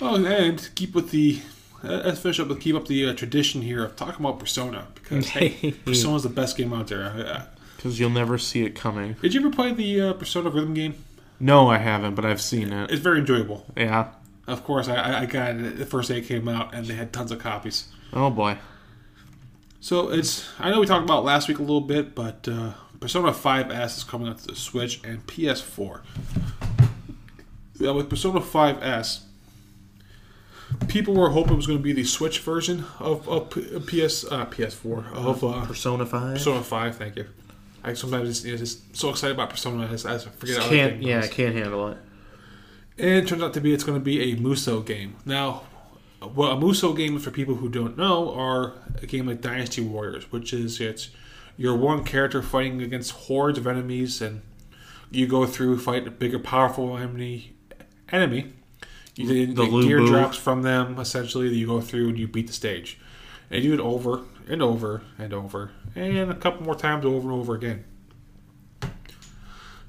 Oh, 0.00 0.14
and 0.24 0.70
keep 0.76 0.94
with 0.94 1.10
the. 1.10 1.40
uh, 1.84 2.02
Let's 2.04 2.20
finish 2.20 2.38
up 2.40 2.48
with 2.48 2.60
keep 2.60 2.74
up 2.76 2.86
the 2.86 3.06
uh, 3.08 3.14
tradition 3.14 3.62
here 3.62 3.84
of 3.84 3.96
talking 3.96 4.24
about 4.24 4.38
Persona 4.38 4.86
because 4.94 5.28
hey, 5.30 5.72
Persona's 5.84 6.22
the 6.22 6.28
best 6.28 6.56
game 6.56 6.72
out 6.72 6.86
there. 6.88 7.04
Uh, 7.04 7.42
Because 7.76 7.98
you'll 7.98 8.10
never 8.10 8.38
see 8.38 8.62
it 8.64 8.74
coming. 8.74 9.16
Did 9.20 9.34
you 9.34 9.40
ever 9.40 9.50
play 9.50 9.72
the 9.72 10.00
uh, 10.00 10.12
Persona 10.14 10.48
rhythm 10.50 10.74
game? 10.74 10.94
No, 11.42 11.68
I 11.68 11.78
haven't, 11.78 12.14
but 12.14 12.24
I've 12.26 12.40
seen 12.42 12.70
it. 12.72 12.90
It's 12.90 13.00
very 13.00 13.18
enjoyable. 13.20 13.66
Yeah. 13.76 14.10
Of 14.50 14.64
course, 14.64 14.88
I- 14.88 14.96
I, 14.96 15.20
I 15.22 15.26
got 15.26 15.50
it 15.56 15.78
the 15.78 15.86
first 15.86 16.08
day 16.08 16.18
it 16.18 16.26
came 16.26 16.48
out, 16.48 16.74
and 16.74 16.86
they 16.86 16.94
had 16.94 17.12
tons 17.12 17.30
of 17.32 17.38
copies. 17.38 17.88
Oh 18.12 18.30
boy. 18.30 18.58
So 19.80 20.10
it's 20.10 20.48
I 20.58 20.70
know 20.70 20.80
we 20.80 20.86
talked 20.86 21.04
about 21.04 21.24
last 21.24 21.48
week 21.48 21.58
a 21.58 21.62
little 21.62 21.80
bit, 21.80 22.14
but 22.14 22.46
uh, 22.48 22.72
Persona 23.00 23.32
5S 23.32 23.96
is 23.98 24.04
coming 24.04 24.28
out 24.28 24.38
to 24.38 24.48
the 24.48 24.56
Switch 24.56 25.00
and 25.04 25.26
PS4. 25.26 26.00
Yeah, 27.78 27.92
with 27.92 28.10
Persona 28.10 28.40
5S, 28.40 29.20
people 30.88 31.14
were 31.14 31.30
hoping 31.30 31.54
it 31.54 31.56
was 31.56 31.66
going 31.66 31.78
to 31.78 31.82
be 31.82 31.92
the 31.94 32.04
Switch 32.04 32.40
version 32.40 32.84
of, 32.98 33.26
of 33.28 33.48
PS 33.50 34.24
uh, 34.30 34.44
PS4 34.46 35.12
of 35.14 35.42
uh, 35.42 35.64
Persona 35.64 36.04
Five. 36.04 36.34
Persona 36.34 36.62
5. 36.62 36.96
Thank 36.96 37.16
you. 37.16 37.26
I 37.82 37.94
sometimes 37.94 38.28
just, 38.28 38.44
you 38.44 38.52
know, 38.52 38.58
just 38.58 38.94
so 38.94 39.08
excited 39.08 39.34
about 39.34 39.48
Persona, 39.48 39.86
I, 39.86 39.88
just, 39.88 40.04
I 40.04 40.12
just 40.12 40.28
forget. 40.34 40.58
other 40.58 40.68
can't. 40.68 41.02
Yeah, 41.02 41.20
I 41.20 41.28
can't 41.28 41.54
handle 41.54 41.88
it. 41.88 41.96
And 43.00 43.08
it 43.08 43.26
turns 43.26 43.42
out 43.42 43.54
to 43.54 43.60
be 43.62 43.72
it's 43.72 43.82
going 43.82 43.98
to 43.98 44.04
be 44.04 44.20
a 44.30 44.36
Musou 44.36 44.84
game. 44.84 45.16
Now, 45.24 45.62
well, 46.20 46.52
a 46.52 46.56
Musou 46.56 46.94
game, 46.94 47.18
for 47.18 47.30
people 47.30 47.54
who 47.54 47.70
don't 47.70 47.96
know, 47.96 48.30
are 48.34 48.74
a 49.00 49.06
game 49.06 49.26
like 49.26 49.40
Dynasty 49.40 49.80
Warriors, 49.80 50.30
which 50.30 50.52
is 50.52 50.80
it's 50.80 51.08
you're 51.56 51.74
one 51.76 52.04
character 52.04 52.42
fighting 52.42 52.82
against 52.82 53.12
hordes 53.12 53.56
of 53.56 53.66
enemies, 53.66 54.20
and 54.20 54.42
you 55.10 55.26
go 55.26 55.46
through 55.46 55.78
fight 55.78 56.06
a 56.06 56.10
bigger, 56.10 56.38
powerful 56.38 56.94
enemy. 56.96 57.54
Enemy. 58.12 58.52
You 59.16 59.46
get 59.46 59.56
The 59.56 59.66
get 59.66 59.82
gear 59.82 59.98
drops 60.00 60.36
from 60.36 60.60
them. 60.60 60.98
Essentially, 60.98 61.48
that 61.48 61.54
you 61.54 61.66
go 61.66 61.80
through 61.80 62.10
and 62.10 62.18
you 62.18 62.28
beat 62.28 62.48
the 62.48 62.52
stage, 62.52 62.98
and 63.50 63.64
you 63.64 63.76
do 63.76 63.82
it 63.82 63.86
over 63.86 64.24
and 64.46 64.60
over 64.60 65.02
and 65.18 65.32
over, 65.32 65.70
and 65.94 66.30
a 66.30 66.34
couple 66.34 66.64
more 66.64 66.74
times 66.74 67.06
over 67.06 67.30
and 67.30 67.40
over 67.40 67.54
again. 67.54 67.84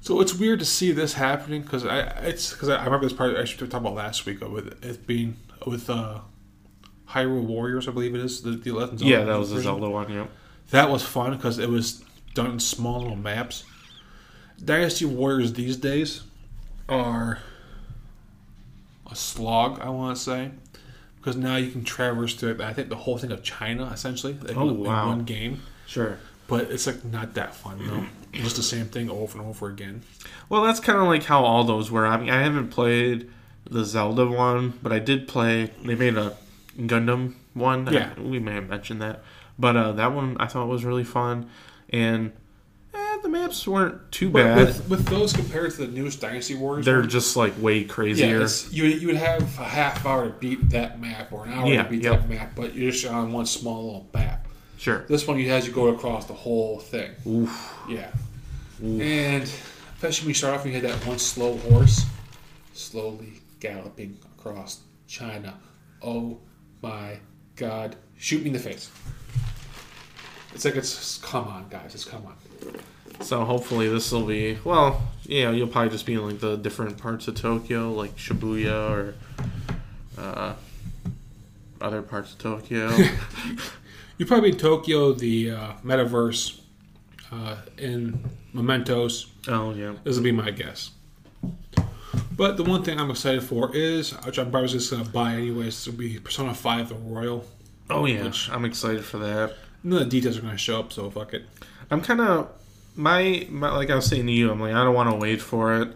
So 0.02 0.20
it's 0.20 0.34
weird 0.34 0.58
to 0.58 0.64
see 0.64 0.90
this 0.92 1.14
happening 1.14 1.62
because 1.62 1.86
I 1.86 2.00
it's 2.26 2.52
because 2.52 2.68
I, 2.68 2.76
I 2.76 2.84
remember 2.84 3.06
this 3.06 3.16
part 3.16 3.36
I 3.36 3.44
should 3.44 3.58
talk 3.70 3.80
about 3.80 3.94
last 3.94 4.26
week 4.26 4.40
with 4.40 4.84
it 4.84 5.06
being 5.06 5.36
with 5.66 5.88
uh, 5.88 6.18
Hyrule 7.08 7.44
Warriors 7.44 7.86
I 7.88 7.92
believe 7.92 8.14
it 8.14 8.20
is 8.20 8.42
the, 8.42 8.50
the 8.50 8.72
Legend 8.72 9.00
of 9.00 9.06
Yeah, 9.06 9.18
Zelda 9.18 9.32
that 9.32 9.38
was 9.38 9.48
version. 9.52 9.62
Zelda 9.64 9.88
one. 9.90 10.12
yeah 10.12 10.26
That 10.70 10.90
was 10.90 11.02
fun 11.04 11.36
because 11.36 11.58
it 11.60 11.68
was 11.68 12.02
done 12.34 12.50
in 12.50 12.58
small 12.60 13.00
little 13.00 13.16
maps. 13.16 13.62
Dynasty 14.64 15.04
Warriors 15.04 15.52
these 15.52 15.76
days 15.76 16.22
are 16.88 17.38
a 19.10 19.14
slog, 19.14 19.80
I 19.80 19.88
want 19.90 20.16
to 20.16 20.22
say, 20.22 20.50
because 21.16 21.36
now 21.36 21.56
you 21.56 21.70
can 21.70 21.84
traverse 21.84 22.34
through. 22.34 22.60
I 22.62 22.72
think 22.72 22.88
the 22.88 22.96
whole 22.96 23.18
thing 23.18 23.30
of 23.30 23.42
China 23.44 23.86
essentially 23.92 24.36
Oh, 24.56 24.68
in 24.70 24.80
wow. 24.80 25.08
one 25.08 25.24
game, 25.24 25.62
Sure. 25.86 26.18
but 26.48 26.70
it's 26.72 26.86
like 26.88 27.04
not 27.04 27.34
that 27.34 27.54
fun 27.54 27.78
though. 27.86 28.04
Just 28.32 28.56
the 28.56 28.62
same 28.62 28.86
thing 28.86 29.10
over 29.10 29.38
and 29.38 29.46
over 29.46 29.68
again. 29.68 30.02
Well, 30.48 30.62
that's 30.62 30.80
kind 30.80 30.98
of 30.98 31.06
like 31.06 31.24
how 31.24 31.44
all 31.44 31.64
those 31.64 31.90
were. 31.90 32.06
I 32.06 32.16
mean, 32.16 32.30
I 32.30 32.42
haven't 32.42 32.68
played 32.68 33.30
the 33.68 33.84
Zelda 33.84 34.26
one, 34.26 34.78
but 34.82 34.90
I 34.92 34.98
did 34.98 35.28
play. 35.28 35.70
They 35.84 35.94
made 35.94 36.16
a 36.16 36.36
Gundam 36.78 37.34
one. 37.54 37.86
Yeah. 37.92 38.12
I- 38.16 38.20
we 38.20 38.38
may 38.38 38.54
have 38.54 38.68
mentioned 38.68 39.02
that, 39.02 39.22
but 39.58 39.76
uh, 39.76 39.92
that 39.92 40.12
one 40.12 40.36
I 40.40 40.46
thought 40.46 40.66
was 40.68 40.84
really 40.84 41.04
fun, 41.04 41.50
and 41.90 42.32
eh, 42.94 43.18
the 43.22 43.28
maps 43.28 43.66
weren't 43.68 44.10
too 44.10 44.30
bad. 44.30 44.56
with, 44.58 44.88
with 44.88 45.06
those 45.08 45.34
compared 45.34 45.72
to 45.72 45.86
the 45.86 45.92
newest 45.92 46.20
Dynasty 46.22 46.54
Warriors, 46.54 46.86
They're 46.86 47.00
one, 47.00 47.08
just 47.10 47.36
like 47.36 47.52
way 47.60 47.84
crazier. 47.84 48.40
it's, 48.40 48.72
you 48.72 48.84
you 48.84 49.08
would 49.08 49.16
have 49.16 49.42
a 49.58 49.64
half 49.64 50.06
hour 50.06 50.24
to 50.26 50.30
beat 50.38 50.70
that 50.70 50.98
map 51.00 51.32
or 51.32 51.44
an 51.44 51.52
hour 51.52 51.66
Yeah, 51.66 51.82
to 51.82 51.90
beat 51.90 52.02
yep. 52.02 52.20
that 52.20 52.28
map, 52.30 52.52
but 52.56 52.74
you're 52.74 52.90
just 52.92 53.04
on 53.06 53.32
one 53.32 53.44
small 53.46 53.84
little 53.84 54.08
map. 54.14 54.48
Sure. 54.82 55.04
This 55.08 55.26
one 55.26 55.38
you 55.38 55.48
has 55.50 55.66
you 55.66 55.72
go 55.72 55.88
across 55.88 56.26
the 56.26 56.34
whole 56.34 56.78
thing. 56.78 57.12
Oof. 57.26 57.74
Yeah. 57.88 58.10
And 58.82 59.50
especially 59.94 60.24
when 60.24 60.30
you 60.30 60.34
start 60.34 60.54
off, 60.54 60.66
you 60.66 60.72
had 60.72 60.82
that 60.82 61.06
one 61.06 61.18
slow 61.18 61.56
horse 61.58 62.04
slowly 62.72 63.34
galloping 63.60 64.18
across 64.36 64.80
China. 65.06 65.54
Oh 66.02 66.38
my 66.82 67.18
God! 67.54 67.96
Shoot 68.16 68.40
me 68.42 68.48
in 68.48 68.52
the 68.54 68.58
face. 68.58 68.90
It's 70.54 70.64
like 70.64 70.76
it's 70.76 71.18
come 71.18 71.46
on, 71.46 71.68
guys, 71.70 71.94
it's 71.94 72.04
come 72.04 72.26
on. 72.26 72.36
So 73.20 73.44
hopefully 73.44 73.88
this 73.88 74.10
will 74.10 74.26
be 74.26 74.58
well. 74.64 75.00
Yeah, 75.24 75.50
you'll 75.52 75.68
probably 75.68 75.90
just 75.90 76.06
be 76.06 76.14
in 76.14 76.26
like 76.26 76.40
the 76.40 76.56
different 76.56 76.98
parts 76.98 77.28
of 77.28 77.36
Tokyo, 77.36 77.92
like 77.92 78.16
Shibuya 78.16 78.90
or 78.90 79.14
uh, 80.18 80.54
other 81.80 82.02
parts 82.02 82.32
of 82.32 82.38
Tokyo. 82.38 82.90
You 84.22 84.26
probably 84.26 84.52
Tokyo, 84.52 85.12
the 85.12 85.50
uh, 85.50 85.72
metaverse, 85.84 86.60
uh, 87.32 87.56
in 87.76 88.24
Mementos. 88.54 89.26
oh 89.48 89.74
yeah. 89.74 89.94
This 90.04 90.14
will 90.14 90.22
be 90.22 90.30
my 90.30 90.52
guess. 90.52 90.92
But 92.36 92.56
the 92.56 92.62
one 92.62 92.84
thing 92.84 93.00
I'm 93.00 93.10
excited 93.10 93.42
for 93.42 93.74
is, 93.74 94.12
which 94.24 94.38
I'm 94.38 94.52
probably 94.52 94.68
just 94.68 94.92
going 94.92 95.04
to 95.04 95.10
buy 95.10 95.32
anyways, 95.32 95.84
will 95.88 95.94
be 95.94 96.20
Persona 96.20 96.54
5 96.54 96.90
The 96.90 96.94
Royal. 96.94 97.44
Oh 97.90 98.06
yeah. 98.06 98.30
I'm 98.52 98.64
excited 98.64 99.04
for 99.04 99.18
that. 99.18 99.56
None 99.82 100.02
of 100.02 100.08
the 100.08 100.20
details 100.20 100.38
are 100.38 100.42
going 100.42 100.52
to 100.52 100.56
show 100.58 100.78
up, 100.78 100.92
so 100.92 101.10
fuck 101.10 101.34
it. 101.34 101.42
I'm 101.90 102.00
kind 102.00 102.20
of 102.20 102.48
my, 102.94 103.44
my 103.50 103.72
like 103.72 103.90
I 103.90 103.96
was 103.96 104.06
saying 104.06 104.26
to 104.26 104.32
you. 104.32 104.52
I'm 104.52 104.60
like 104.60 104.72
I 104.72 104.84
don't 104.84 104.94
want 104.94 105.10
to 105.10 105.16
wait 105.16 105.42
for 105.42 105.74
it. 105.82 105.88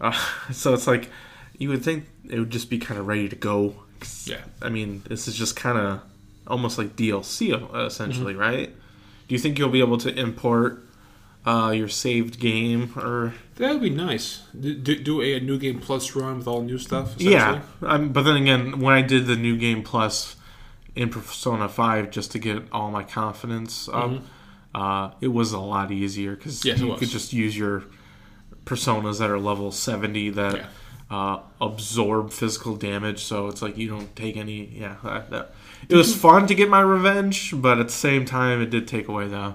Uh, 0.00 0.16
so 0.52 0.72
it's 0.72 0.86
like 0.86 1.10
you 1.58 1.70
would 1.70 1.82
think 1.82 2.06
it 2.30 2.38
would 2.38 2.50
just 2.50 2.70
be 2.70 2.78
kind 2.78 3.00
of 3.00 3.08
ready 3.08 3.28
to 3.28 3.34
go. 3.34 3.74
Yeah. 4.24 4.42
I 4.62 4.68
mean, 4.68 5.02
this 5.08 5.26
is 5.26 5.34
just 5.34 5.56
kind 5.56 5.78
of 5.78 6.02
almost 6.46 6.78
like 6.78 6.96
DLC 6.96 7.52
uh, 7.52 7.84
essentially, 7.86 8.34
right? 8.34 8.74
Do 9.28 9.34
you 9.34 9.38
think 9.38 9.58
you'll 9.58 9.70
be 9.70 9.80
able 9.80 9.98
to 9.98 10.14
import 10.14 10.84
uh, 11.44 11.72
your 11.74 11.88
saved 11.88 12.38
game 12.38 12.92
or? 12.96 13.34
That 13.56 13.72
would 13.72 13.82
be 13.82 13.90
nice. 13.90 14.42
Do, 14.58 14.74
do, 14.74 15.02
do 15.02 15.22
a, 15.22 15.40
new 15.40 15.58
game 15.58 15.80
plus 15.80 16.14
run 16.14 16.38
with 16.38 16.46
all 16.46 16.62
new 16.62 16.78
stuff. 16.78 17.14
Yeah, 17.18 17.62
um, 17.82 18.10
but 18.12 18.22
then 18.22 18.36
again, 18.36 18.80
when 18.80 18.94
I 18.94 19.02
did 19.02 19.26
the 19.26 19.36
new 19.36 19.56
game 19.56 19.82
plus 19.82 20.36
in 20.94 21.08
Persona 21.10 21.68
Five 21.68 22.10
just 22.10 22.32
to 22.32 22.38
get 22.38 22.62
all 22.72 22.90
my 22.90 23.02
confidence 23.02 23.88
up, 23.88 24.22
uh, 24.74 25.10
it 25.20 25.28
was 25.28 25.52
a 25.52 25.58
lot 25.60 25.90
easier 25.90 26.36
because 26.36 26.60
Mm-hmm. 26.60 26.68
Yes, 26.68 26.80
you 26.80 26.94
could 26.96 27.08
just 27.08 27.32
use 27.32 27.56
your 27.56 27.84
personas 28.64 29.18
that 29.20 29.30
are 29.30 29.38
level 29.38 29.72
seventy 29.72 30.30
that 30.30 30.56
Yeah. 30.56 30.66
uh, 31.10 31.40
absorb 31.60 32.32
physical 32.32 32.76
damage. 32.76 33.22
So 33.24 33.48
it's 33.48 33.62
like 33.62 33.76
you 33.78 33.88
don't 33.88 34.14
take 34.16 34.36
any. 34.36 34.66
Yeah, 34.66 34.96
that, 35.04 35.30
that, 35.30 35.54
it 35.88 35.96
was 35.96 36.14
fun 36.14 36.46
to 36.48 36.54
get 36.54 36.68
my 36.68 36.80
revenge, 36.80 37.52
but 37.54 37.78
at 37.78 37.86
the 37.86 37.92
same 37.92 38.24
time, 38.24 38.60
it 38.60 38.70
did 38.70 38.86
take 38.88 39.08
away 39.08 39.28
the. 39.28 39.54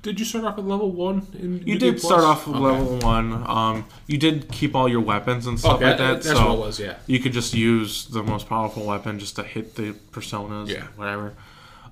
Did 0.00 0.20
you 0.20 0.24
start 0.24 0.44
off 0.44 0.56
at 0.58 0.64
level 0.64 0.92
one? 0.92 1.26
In 1.38 1.62
You 1.66 1.76
did 1.78 2.00
start 2.00 2.22
off 2.22 2.46
with 2.46 2.56
Okay. 2.56 2.64
level 2.64 2.98
one. 2.98 3.44
Um, 3.48 3.84
you 4.06 4.16
did 4.16 4.48
keep 4.50 4.74
all 4.76 4.88
your 4.88 5.00
weapons 5.00 5.46
and 5.46 5.58
stuff 5.58 5.74
Okay, 5.76 5.86
like 5.88 5.98
that. 5.98 6.22
that's 6.22 6.26
so 6.38 6.46
what 6.46 6.54
it 6.54 6.58
was. 6.60 6.80
Yeah. 6.80 6.94
you 7.06 7.18
could 7.18 7.32
just 7.32 7.52
use 7.52 8.06
the 8.06 8.22
most 8.22 8.48
powerful 8.48 8.84
weapon 8.86 9.18
just 9.18 9.34
to 9.36 9.42
hit 9.42 9.74
the 9.74 9.94
personas, 10.12 10.68
Yeah. 10.68 10.84
whatever. 10.96 11.34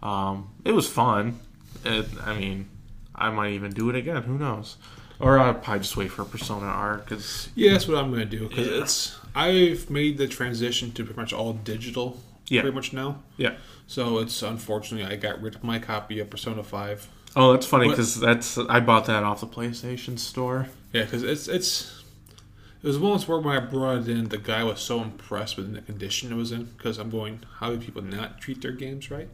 Um, 0.02 0.48
it 0.64 0.72
was 0.72 0.88
fun. 0.88 1.40
It, 1.84 2.06
I 2.24 2.38
mean, 2.38 2.68
I 3.14 3.30
might 3.30 3.52
even 3.52 3.72
do 3.72 3.90
it 3.90 3.96
again. 3.96 4.22
Who 4.22 4.38
knows? 4.38 4.76
Or 5.18 5.38
I'll 5.38 5.54
probably 5.54 5.80
just 5.80 5.96
wait 5.96 6.10
for 6.12 6.24
Persona 6.24 6.66
R 6.66 6.98
because 6.98 7.48
Yeah, 7.56 7.72
that's 7.72 7.88
what 7.88 7.96
I'm 7.98 8.10
going 8.10 8.20
to 8.28 8.36
do 8.38 8.48
because 8.48 8.66
Yeah. 8.68 8.82
it's 8.82 9.18
I've 9.34 9.90
made 9.90 10.16
the 10.16 10.28
transition 10.28 10.92
to 10.92 11.04
pretty 11.04 11.18
much 11.20 11.32
all 11.32 11.54
digital. 11.54 12.20
Yeah. 12.48 12.60
Pretty 12.62 12.74
much 12.74 12.92
now. 12.92 13.22
yeah. 13.36 13.54
So 13.88 14.18
it's 14.18 14.42
unfortunately 14.42 15.10
I 15.12 15.16
got 15.16 15.40
rid 15.42 15.54
of 15.56 15.64
my 15.64 15.78
copy 15.78 16.18
of 16.20 16.30
Persona 16.30 16.62
Five. 16.62 17.08
Oh, 17.34 17.52
that's 17.52 17.66
funny 17.66 17.88
because 17.88 18.18
that's 18.18 18.56
I 18.58 18.80
bought 18.80 19.06
that 19.06 19.22
off 19.24 19.40
the 19.40 19.46
PlayStation 19.46 20.18
Store. 20.18 20.68
Yeah, 20.92 21.04
because 21.04 21.22
it's 21.22 21.48
it's 21.48 22.02
it 22.82 22.86
was 22.86 22.98
one 22.98 23.12
of 23.12 23.18
those 23.20 23.28
where 23.28 23.38
when 23.38 23.56
I 23.56 23.60
brought 23.60 23.98
it 23.98 24.08
in, 24.08 24.28
the 24.28 24.38
guy 24.38 24.62
was 24.64 24.80
so 24.80 25.02
impressed 25.02 25.56
with 25.56 25.72
the 25.74 25.80
condition 25.82 26.32
it 26.32 26.36
was 26.36 26.52
in. 26.52 26.64
Because 26.64 26.98
I'm 26.98 27.10
going, 27.10 27.40
how 27.58 27.70
do 27.70 27.78
people 27.78 28.02
not 28.02 28.40
treat 28.40 28.62
their 28.62 28.72
games 28.72 29.10
right? 29.10 29.28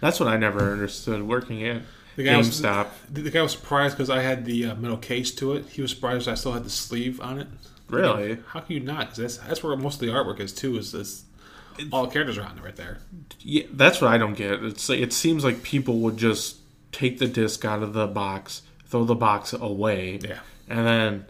That's 0.00 0.18
what 0.18 0.28
I 0.28 0.36
never 0.36 0.72
understood 0.72 1.22
working 1.22 1.64
at 1.66 1.82
The 2.16 2.24
guy 2.24 2.36
was 2.36 2.60
the, 2.60 2.86
the 3.10 3.30
guy 3.30 3.42
was 3.42 3.52
surprised 3.52 3.96
because 3.96 4.10
I 4.10 4.20
had 4.22 4.44
the 4.44 4.66
uh, 4.66 4.74
metal 4.74 4.96
case 4.96 5.30
to 5.36 5.52
it. 5.54 5.66
He 5.70 5.82
was 5.82 5.90
surprised 5.92 6.28
I 6.28 6.34
still 6.34 6.52
had 6.52 6.64
the 6.64 6.70
sleeve 6.70 7.20
on 7.20 7.38
it. 7.38 7.48
Really? 7.88 8.38
How 8.48 8.60
can 8.60 8.74
you 8.74 8.80
not? 8.80 9.08
'Cause 9.08 9.16
that's 9.18 9.36
that's 9.38 9.62
where 9.62 9.76
most 9.76 9.94
of 9.94 10.00
the 10.00 10.08
artwork 10.08 10.40
is 10.40 10.52
too. 10.52 10.76
Is 10.78 10.92
this 10.92 11.24
all 11.92 12.06
characters 12.06 12.38
are 12.38 12.42
on 12.42 12.58
it 12.58 12.64
right 12.64 12.76
there? 12.76 12.98
Yeah, 13.40 13.64
that's 13.72 14.00
what 14.00 14.12
I 14.12 14.18
don't 14.18 14.34
get. 14.34 14.62
It's 14.64 14.88
like, 14.88 15.00
it 15.00 15.12
seems 15.12 15.44
like 15.44 15.62
people 15.62 15.98
would 16.00 16.16
just 16.16 16.56
take 16.92 17.18
the 17.18 17.26
disc 17.26 17.64
out 17.64 17.82
of 17.82 17.92
the 17.92 18.06
box, 18.06 18.62
throw 18.86 19.04
the 19.04 19.14
box 19.14 19.52
away, 19.52 20.18
Yeah. 20.22 20.40
and 20.68 20.86
then 20.86 21.24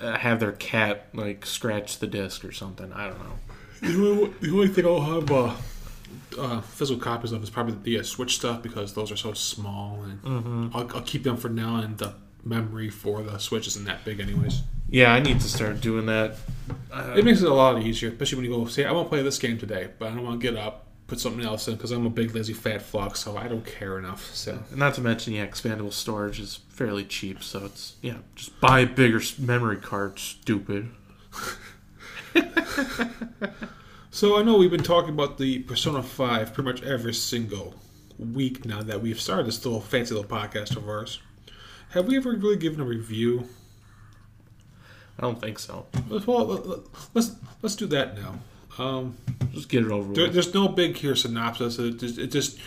uh, 0.00 0.16
have 0.18 0.40
their 0.40 0.52
cat 0.52 1.08
like 1.14 1.44
scratch 1.46 1.98
the 1.98 2.06
disc 2.06 2.44
or 2.44 2.52
something. 2.52 2.92
I 2.92 3.08
don't 3.08 3.18
know. 3.18 3.36
The 3.82 4.10
only, 4.10 4.32
the 4.40 4.50
only 4.52 4.68
thing 4.68 4.86
I'll 4.86 5.00
have 5.00 5.30
uh, 5.30 5.54
uh, 6.38 6.60
physical 6.62 7.00
copies 7.02 7.32
of 7.32 7.42
is 7.42 7.50
probably 7.50 7.76
the 7.82 8.00
uh, 8.00 8.02
Switch 8.02 8.36
stuff 8.36 8.62
because 8.62 8.94
those 8.94 9.10
are 9.12 9.16
so 9.16 9.32
small, 9.34 10.02
and 10.04 10.72
I'll, 10.74 10.90
I'll 10.96 11.02
keep 11.02 11.22
them 11.24 11.36
for 11.36 11.48
now. 11.48 11.76
And 11.76 11.98
the 11.98 12.14
memory 12.44 12.88
for 12.90 13.22
the 13.22 13.38
Switch 13.38 13.66
isn't 13.66 13.84
that 13.84 14.04
big, 14.04 14.20
anyways. 14.20 14.62
Yeah, 14.88 15.12
I 15.12 15.20
need 15.20 15.40
to 15.40 15.48
start 15.48 15.80
doing 15.80 16.06
that. 16.06 16.36
Uh, 16.92 17.14
It 17.16 17.24
makes 17.24 17.42
it 17.42 17.48
a 17.48 17.54
lot 17.54 17.82
easier, 17.82 18.10
especially 18.10 18.36
when 18.36 18.44
you 18.46 18.52
go 18.52 18.64
say, 18.66 18.84
"I 18.84 18.92
want 18.92 19.06
to 19.06 19.08
play 19.10 19.22
this 19.22 19.38
game 19.38 19.58
today, 19.58 19.88
but 19.98 20.08
I 20.10 20.14
don't 20.14 20.24
want 20.24 20.40
to 20.40 20.46
get 20.46 20.56
up, 20.56 20.86
put 21.06 21.20
something 21.20 21.44
else 21.44 21.68
in 21.68 21.74
because 21.74 21.90
I'm 21.90 22.06
a 22.06 22.10
big 22.10 22.34
lazy 22.34 22.52
fat 22.52 22.82
fuck, 22.82 23.16
so 23.16 23.36
I 23.36 23.48
don't 23.48 23.64
care 23.66 23.98
enough." 23.98 24.34
So 24.34 24.62
Not 24.74 24.94
to 24.94 25.00
mention, 25.00 25.34
yeah, 25.34 25.46
expandable 25.46 25.92
storage 25.92 26.38
is 26.40 26.60
fairly 26.68 27.04
cheap, 27.04 27.42
so 27.42 27.64
it's 27.64 27.96
yeah, 28.00 28.18
just 28.36 28.58
buy 28.60 28.80
a 28.80 28.86
bigger 28.86 29.20
memory 29.38 29.76
card. 29.78 30.18
Stupid. 30.18 30.90
So 34.10 34.38
I 34.38 34.42
know 34.42 34.56
we've 34.56 34.70
been 34.70 34.82
talking 34.82 35.10
about 35.10 35.36
the 35.36 35.58
Persona 35.58 36.02
5 36.02 36.54
pretty 36.54 36.70
much 36.70 36.82
every 36.82 37.12
single 37.12 37.74
week 38.18 38.64
now 38.64 38.80
that 38.82 39.02
we've 39.02 39.20
started 39.20 39.44
this 39.44 39.62
little 39.62 39.82
fancy 39.82 40.14
little 40.14 40.30
podcast 40.30 40.74
of 40.74 40.88
ours. 40.88 41.20
Have 41.90 42.06
we 42.06 42.16
ever 42.16 42.30
really 42.32 42.56
given 42.56 42.80
a 42.80 42.84
review? 42.84 43.46
I 45.18 45.22
don't 45.22 45.40
think 45.40 45.58
so. 45.58 45.86
Let's- 46.08 46.26
Well, 46.26 46.46
let- 46.46 46.66
let- 46.66 46.80
let's 47.14 47.30
let's 47.62 47.74
do 47.76 47.86
that 47.86 48.16
now. 48.18 48.38
Um, 48.78 49.16
Just 49.52 49.68
get 49.70 49.84
it 49.84 49.90
over 49.90 50.12
there, 50.12 50.24
with. 50.24 50.34
there's 50.34 50.52
no 50.52 50.68
big 50.68 50.96
here 50.96 51.16
synopsis. 51.16 51.78
It 51.78 51.98
just, 51.98 52.18
it 52.18 52.30
just 52.30 52.58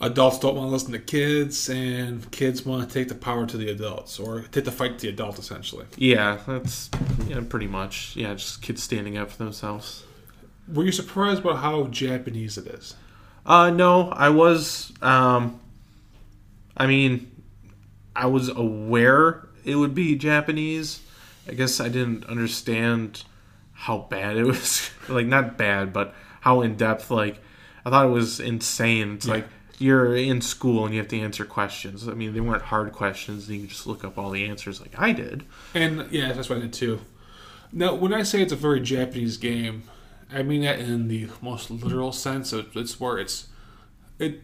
adults 0.00 0.38
don't 0.38 0.54
want 0.54 0.68
to 0.68 0.72
listen 0.72 0.92
to 0.92 1.00
kids, 1.00 1.68
and 1.68 2.30
kids 2.30 2.64
want 2.64 2.88
to 2.88 2.94
take 2.94 3.08
the 3.08 3.14
power 3.16 3.44
to 3.46 3.56
the 3.56 3.68
adults 3.70 4.20
or 4.20 4.42
take 4.52 4.64
the 4.64 4.70
fight 4.70 4.98
to 4.98 5.06
the 5.06 5.12
adult 5.12 5.38
essentially. 5.40 5.86
Yeah, 5.96 6.38
that's 6.46 6.90
yeah, 7.26 7.40
pretty 7.48 7.66
much. 7.66 8.14
Yeah, 8.14 8.34
just 8.34 8.62
kids 8.62 8.82
standing 8.82 9.16
up 9.18 9.30
for 9.32 9.38
themselves. 9.38 10.04
Were 10.72 10.84
you 10.84 10.92
surprised 10.92 11.40
about 11.40 11.56
how 11.58 11.84
Japanese 11.88 12.56
it 12.58 12.66
is? 12.68 12.94
Uh, 13.44 13.70
no, 13.70 14.10
I 14.10 14.28
was. 14.28 14.92
Um, 15.02 15.58
I 16.76 16.86
mean, 16.86 17.30
I 18.14 18.26
was 18.26 18.48
aware 18.48 19.48
it 19.64 19.74
would 19.76 19.94
be 19.94 20.14
Japanese. 20.14 21.00
I 21.48 21.54
guess 21.54 21.80
I 21.80 21.88
didn't 21.88 22.24
understand 22.26 23.24
how 23.72 23.98
bad 24.10 24.36
it 24.36 24.44
was. 24.44 24.90
like 25.08 25.26
not 25.26 25.56
bad, 25.56 25.92
but 25.92 26.14
how 26.40 26.62
in 26.62 26.76
depth. 26.76 27.10
Like 27.10 27.38
I 27.84 27.90
thought 27.90 28.06
it 28.06 28.10
was 28.10 28.40
insane. 28.40 29.14
It's 29.14 29.26
like 29.28 29.46
you're 29.78 30.16
in 30.16 30.40
school 30.40 30.84
and 30.86 30.94
you 30.94 31.00
have 31.00 31.08
to 31.08 31.20
answer 31.20 31.44
questions. 31.44 32.08
I 32.08 32.14
mean, 32.14 32.32
they 32.32 32.40
weren't 32.40 32.62
hard 32.62 32.90
questions. 32.92 33.48
You 33.50 33.58
can 33.60 33.68
just 33.68 33.86
look 33.86 34.04
up 34.04 34.16
all 34.18 34.30
the 34.30 34.46
answers, 34.46 34.80
like 34.80 34.98
I 34.98 35.12
did. 35.12 35.44
And 35.74 36.06
yeah, 36.10 36.32
that's 36.32 36.48
what 36.48 36.58
I 36.58 36.62
did 36.62 36.72
too. 36.72 37.00
Now, 37.72 37.94
when 37.94 38.14
I 38.14 38.22
say 38.22 38.40
it's 38.42 38.52
a 38.52 38.56
very 38.56 38.80
Japanese 38.80 39.36
game, 39.36 39.82
I 40.32 40.42
mean 40.42 40.62
that 40.62 40.78
in 40.78 41.08
the 41.08 41.28
most 41.42 41.70
literal 41.70 42.12
sense. 42.12 42.52
It- 42.52 42.68
It's 42.74 42.98
where 42.98 43.18
it's 43.18 43.48
it 44.18 44.40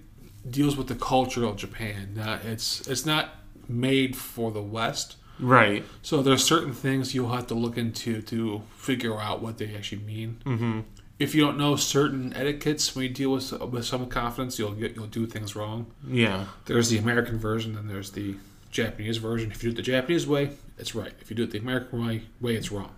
deals 0.49 0.77
with 0.77 0.89
the 0.89 0.95
culture 0.95 1.45
of 1.45 1.57
Japan. 1.57 2.19
Uh, 2.19 2.39
it's 2.45 2.87
it's 2.87 3.07
not 3.07 3.31
made 3.69 4.15
for 4.17 4.51
the 4.53 4.63
West. 4.63 5.17
Right. 5.39 5.85
So 6.03 6.23
there's 6.23 6.45
certain 6.45 6.73
things 6.73 7.15
you'll 7.15 7.33
have 7.33 7.47
to 7.49 7.55
look 7.55 7.77
into 7.77 8.23
to 8.23 8.63
figure 8.77 9.21
out 9.21 9.43
what 9.43 9.59
they 9.59 9.75
actually 9.75 10.03
mean. 10.03 10.41
Mm-hmm. 10.45 10.81
If 11.19 11.35
you 11.35 11.43
don't 11.43 11.59
know 11.59 11.77
certain 11.77 12.35
etiquettes 12.35 12.95
when 12.97 13.05
you 13.05 13.09
deal 13.11 13.33
with 13.33 13.53
with 13.53 13.85
some 13.85 14.07
confidence, 14.07 14.59
you'll 14.59 14.73
get 14.73 14.97
you'll 14.97 15.07
do 15.07 15.27
things 15.27 15.55
wrong. 15.55 15.87
Yeah. 16.07 16.47
There's 16.67 16.91
the 16.91 16.99
American 16.99 17.39
version, 17.39 17.77
and 17.77 17.89
there's 17.89 18.11
the 18.11 18.37
Japanese 18.71 19.19
version. 19.19 19.53
If 19.53 19.63
you 19.63 19.71
do 19.71 19.75
it 19.75 19.77
the 19.77 19.83
Japanese 19.83 20.27
way, 20.27 20.51
it's 20.79 20.95
right. 20.95 21.13
If 21.21 21.31
you 21.31 21.37
do 21.37 21.45
it 21.45 21.51
the 21.53 21.59
American 21.59 22.05
way, 22.05 22.23
way 22.41 22.57
it's 22.57 22.73
wrong. 22.73 22.91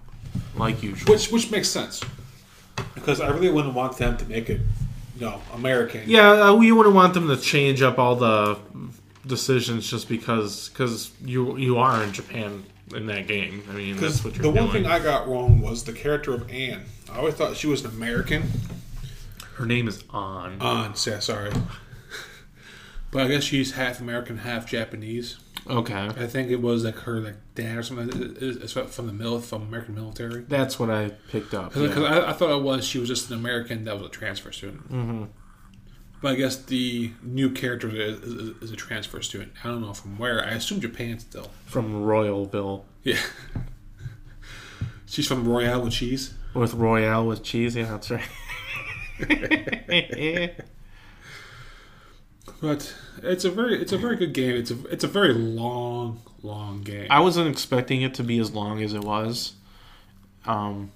Like 0.57 0.83
usual. 0.83 1.13
Which 1.13 1.31
which 1.31 1.51
makes 1.51 1.69
sense 1.69 2.03
because 2.95 3.21
I 3.21 3.29
really 3.29 3.51
wouldn't 3.51 3.75
want 3.75 3.97
them 3.99 4.17
to 4.17 4.25
make 4.27 4.49
it, 4.51 4.61
you 5.19 5.27
know, 5.27 5.41
American. 5.53 6.03
Yeah, 6.07 6.31
uh, 6.31 6.55
we 6.55 6.73
wouldn't 6.73 6.95
want 6.95 7.15
them 7.15 7.29
to 7.29 7.37
change 7.37 7.83
up 7.83 7.99
all 7.99 8.17
the 8.17 8.59
decisions 9.27 9.89
just 9.91 10.09
because 10.09 10.69
because 10.69 11.13
you 11.25 11.57
you 11.57 11.79
are 11.79 12.03
in 12.03 12.13
Japan 12.13 12.65
in 12.95 13.07
that 13.07 13.27
game. 13.27 13.63
I 13.71 13.73
mean, 13.73 13.97
that's 13.97 14.25
what 14.25 14.35
you're 14.35 14.43
doing. 14.43 14.55
the 14.55 14.61
doing. 14.61 14.73
one 14.73 14.83
thing 14.83 14.87
I 14.87 14.99
got 14.99 15.29
wrong 15.29 15.61
was 15.61 15.85
the 15.85 15.93
character 15.93 16.35
of 16.35 16.51
Anne. 16.51 16.85
I 17.11 17.19
always 17.19 17.35
thought 17.35 17.57
she 17.57 17.67
was 17.67 17.85
an 17.85 17.91
American. 17.91 18.45
Her 19.57 19.67
name 19.67 19.89
is 19.89 20.03
On. 20.11 20.61
On, 20.61 20.95
yeah, 21.07 21.21
sorry. 21.21 21.53
But 23.11 23.23
I 23.23 23.29
guess 23.29 23.45
she's 23.45 23.73
half 23.73 24.01
American, 24.01 24.39
half 24.39 24.67
Japanese. 24.67 25.39
okay, 25.71 26.09
I 26.09 26.27
think 26.27 26.51
it 26.51 26.61
was 26.61 26.85
like 26.85 26.97
her 27.01 27.21
like 27.21 27.37
dad 27.55 27.79
or 27.79 27.83
something. 27.85 28.37
It's 28.41 28.73
from 28.73 29.07
the 29.07 29.13
mil 29.13 29.41
from 29.41 29.63
American 29.63 29.95
military. 29.95 30.43
that's 30.49 30.81
what 30.81 30.91
I 30.91 31.11
picked 31.31 31.55
up. 31.55 31.73
Because 31.73 31.97
yeah. 31.97 32.09
I, 32.09 32.31
I 32.31 32.33
thought 32.33 32.51
it 32.51 32.63
was 32.63 32.85
she 32.85 32.99
was 32.99 33.09
just 33.09 33.31
an 33.31 33.39
American 33.39 33.85
that 33.85 33.97
was 33.97 34.07
a 34.07 34.11
transfer 34.11 34.51
student. 34.51 34.93
Mm-hmm. 34.93 35.25
But 36.25 36.33
I 36.33 36.37
guess 36.37 36.57
the 36.57 37.13
new 37.23 37.51
character 37.51 37.91
is, 37.95 38.19
is, 38.21 38.63
is 38.63 38.71
a 38.73 38.77
transfer 38.77 39.21
student. 39.21 39.53
I 39.63 39.69
don't 39.69 39.83
know 39.83 39.93
from 39.93 40.17
where. 40.17 40.43
I 40.43 40.53
assume 40.53 40.81
Japan 40.81 41.19
still. 41.19 41.51
From 41.67 42.03
Royalville 42.03 42.85
Yeah. 43.03 43.19
She's 45.07 45.29
from 45.29 45.47
Royale 45.47 45.83
with 45.83 45.93
cheese. 45.93 46.33
with 46.55 46.73
Royale 46.73 47.27
with 47.27 47.43
cheese. 47.43 47.77
Yeah, 47.77 47.99
that's 47.99 48.11
right. 48.11 48.25
But 52.63 52.95
it's 53.23 53.45
a 53.45 53.51
very 53.51 53.83
it's 53.83 53.93
a 53.93 53.99
very 53.99 54.17
good 54.17 54.33
game. 54.33 54.57
It's 54.57 54.71
a 54.71 54.83
it's 54.87 55.05
a 55.05 55.09
very 55.09 55.35
long 55.35 56.23
long 56.43 56.81
game. 56.81 57.07
I 57.11 57.21
wasn't 57.21 57.51
expecting 57.51 58.01
it 58.01 58.15
to 58.15 58.23
be 58.23 58.39
as 58.39 58.51
long 58.51 58.83
as 58.83 58.95
it 58.95 59.05
was. 59.05 59.53
Um, 60.47 60.91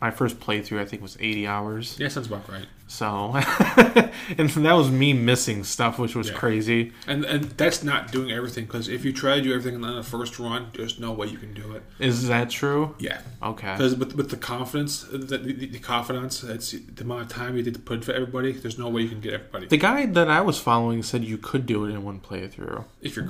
my 0.00 0.10
first 0.10 0.38
playthrough 0.40 0.80
I 0.80 0.84
think 0.84 1.02
was 1.02 1.16
80 1.20 1.46
hours. 1.46 1.96
yeah, 1.98 2.08
sounds 2.08 2.26
about 2.26 2.48
right. 2.48 2.66
So, 2.86 3.32
and 4.36 4.48
that 4.50 4.72
was 4.72 4.90
me 4.90 5.12
missing 5.12 5.62
stuff, 5.62 5.96
which 5.98 6.16
was 6.16 6.28
Yeah. 6.28 6.34
crazy. 6.34 6.92
And 7.06 7.24
and 7.24 7.44
that's 7.44 7.84
not 7.84 8.10
doing 8.10 8.32
everything 8.32 8.64
because 8.66 8.88
if 8.88 9.04
you 9.04 9.12
try 9.12 9.36
to 9.36 9.40
do 9.42 9.54
everything 9.54 9.82
on 9.84 9.94
the 9.96 10.02
first 10.02 10.38
run, 10.40 10.66
there's 10.74 10.98
no 10.98 11.12
way 11.12 11.28
you 11.28 11.38
can 11.38 11.54
do 11.54 11.72
it. 11.76 11.82
Is 12.00 12.26
that 12.26 12.50
true? 12.50 12.96
Yeah. 12.98 13.20
Okay. 13.42 13.72
Because 13.74 13.94
with, 13.94 14.16
with 14.16 14.30
the 14.30 14.36
confidence, 14.36 15.04
uh, 15.04 15.18
the, 15.18 15.38
the, 15.38 15.66
the 15.66 15.78
confidence, 15.78 16.42
it's 16.42 16.72
the 16.72 17.04
amount 17.04 17.22
of 17.22 17.28
time 17.28 17.56
you 17.56 17.62
did 17.62 17.74
to 17.74 17.80
put 17.80 18.04
for 18.04 18.12
everybody. 18.12 18.52
There's 18.52 18.78
no 18.78 18.88
way 18.88 19.02
you 19.02 19.08
can 19.08 19.20
get 19.20 19.34
everybody. 19.34 19.68
The 19.68 19.76
guy 19.76 20.06
that 20.06 20.28
I 20.28 20.40
was 20.40 20.58
following 20.58 21.04
said 21.04 21.22
you 21.24 21.38
could 21.38 21.66
do 21.66 21.84
it 21.84 21.90
in 21.90 22.02
one 22.04 22.18
playthrough. 22.18 22.84
If 23.00 23.14
you're, 23.14 23.28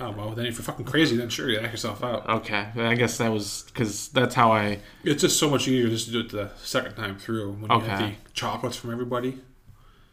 oh 0.00 0.10
well, 0.12 0.30
then 0.30 0.46
if 0.46 0.54
you're 0.54 0.62
fucking 0.64 0.84
crazy, 0.86 1.16
then 1.16 1.28
sure, 1.28 1.48
you 1.50 1.58
act 1.58 1.72
yourself 1.72 2.02
out. 2.02 2.28
Okay, 2.28 2.68
I 2.76 2.94
guess 2.94 3.18
that 3.18 3.30
was 3.32 3.64
because 3.68 4.08
that's 4.08 4.34
how 4.34 4.52
I. 4.52 4.80
It's 5.04 5.22
just 5.22 5.38
so 5.38 5.48
much 5.50 5.68
easier 5.68 5.88
just 5.88 6.06
to 6.06 6.12
do 6.12 6.20
it 6.20 6.30
the 6.30 6.50
second 6.62 6.94
time 6.94 7.18
through 7.18 7.52
when 7.52 7.70
you 7.70 7.78
have 7.86 8.00
Okay. 8.00 8.16
the 8.24 8.32
chocolates 8.32 8.76
from 8.76 8.90
everybody. 8.92 9.40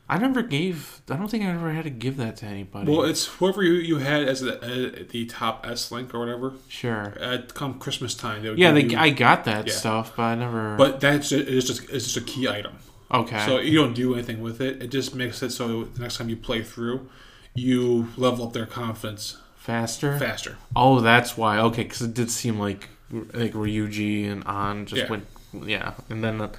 I 0.07 0.19
never 0.19 0.43
gave. 0.43 1.01
I 1.09 1.15
don't 1.15 1.29
think 1.29 1.43
I 1.43 1.47
ever 1.47 1.71
had 1.71 1.85
to 1.85 1.89
give 1.89 2.17
that 2.17 2.37
to 2.37 2.45
anybody. 2.45 2.91
Well, 2.91 3.03
it's 3.05 3.25
whoever 3.25 3.63
you, 3.63 3.73
you 3.73 3.97
had 3.97 4.27
as 4.27 4.41
the, 4.41 4.61
uh, 4.61 5.03
the 5.09 5.25
top 5.25 5.65
S 5.67 5.91
link 5.91 6.13
or 6.13 6.19
whatever. 6.19 6.53
sure. 6.67 7.15
At 7.19 7.55
come 7.55 7.79
Christmas 7.79 8.13
time, 8.13 8.43
they 8.43 8.49
would 8.51 8.59
Yeah, 8.59 8.71
give 8.73 8.87
they, 8.89 8.93
you- 8.93 8.99
I 8.99 9.09
got 9.09 9.45
that 9.45 9.65
Yeah. 9.67 9.73
stuff, 9.73 10.13
but 10.15 10.21
I 10.23 10.35
never. 10.35 10.75
But 10.77 10.99
that's 11.01 11.31
it's 11.31 11.65
just 11.65 11.89
it's 11.89 12.05
just 12.13 12.17
a 12.17 12.21
key 12.21 12.47
item. 12.47 12.73
okay. 13.11 13.43
So 13.47 13.57
you 13.59 13.79
don't 13.81 13.95
do 13.95 14.13
anything 14.13 14.41
with 14.41 14.61
it. 14.61 14.79
It 14.83 14.91
just 14.91 15.15
makes 15.15 15.41
it 15.41 15.51
so 15.51 15.85
the 15.85 16.01
next 16.03 16.17
time 16.17 16.29
you 16.29 16.35
play 16.37 16.61
through, 16.61 17.09
you 17.55 18.09
level 18.15 18.45
up 18.45 18.53
their 18.53 18.67
confidence 18.67 19.37
faster. 19.65 20.17
faster. 20.19 20.57
Oh, 20.75 20.99
that's 20.99 21.35
why. 21.37 21.57
Okay, 21.59 21.83
because 21.83 22.01
it 22.01 22.13
did 22.13 22.29
seem 22.31 22.59
like 22.59 22.89
like 23.11 23.53
Ryuji 23.53 24.29
and 24.31 24.43
On 24.45 24.85
just 24.85 25.03
Yeah. 25.03 25.09
went. 25.09 25.25
Yeah, 25.53 25.93
and 26.09 26.23
then 26.23 26.37
the, 26.39 26.49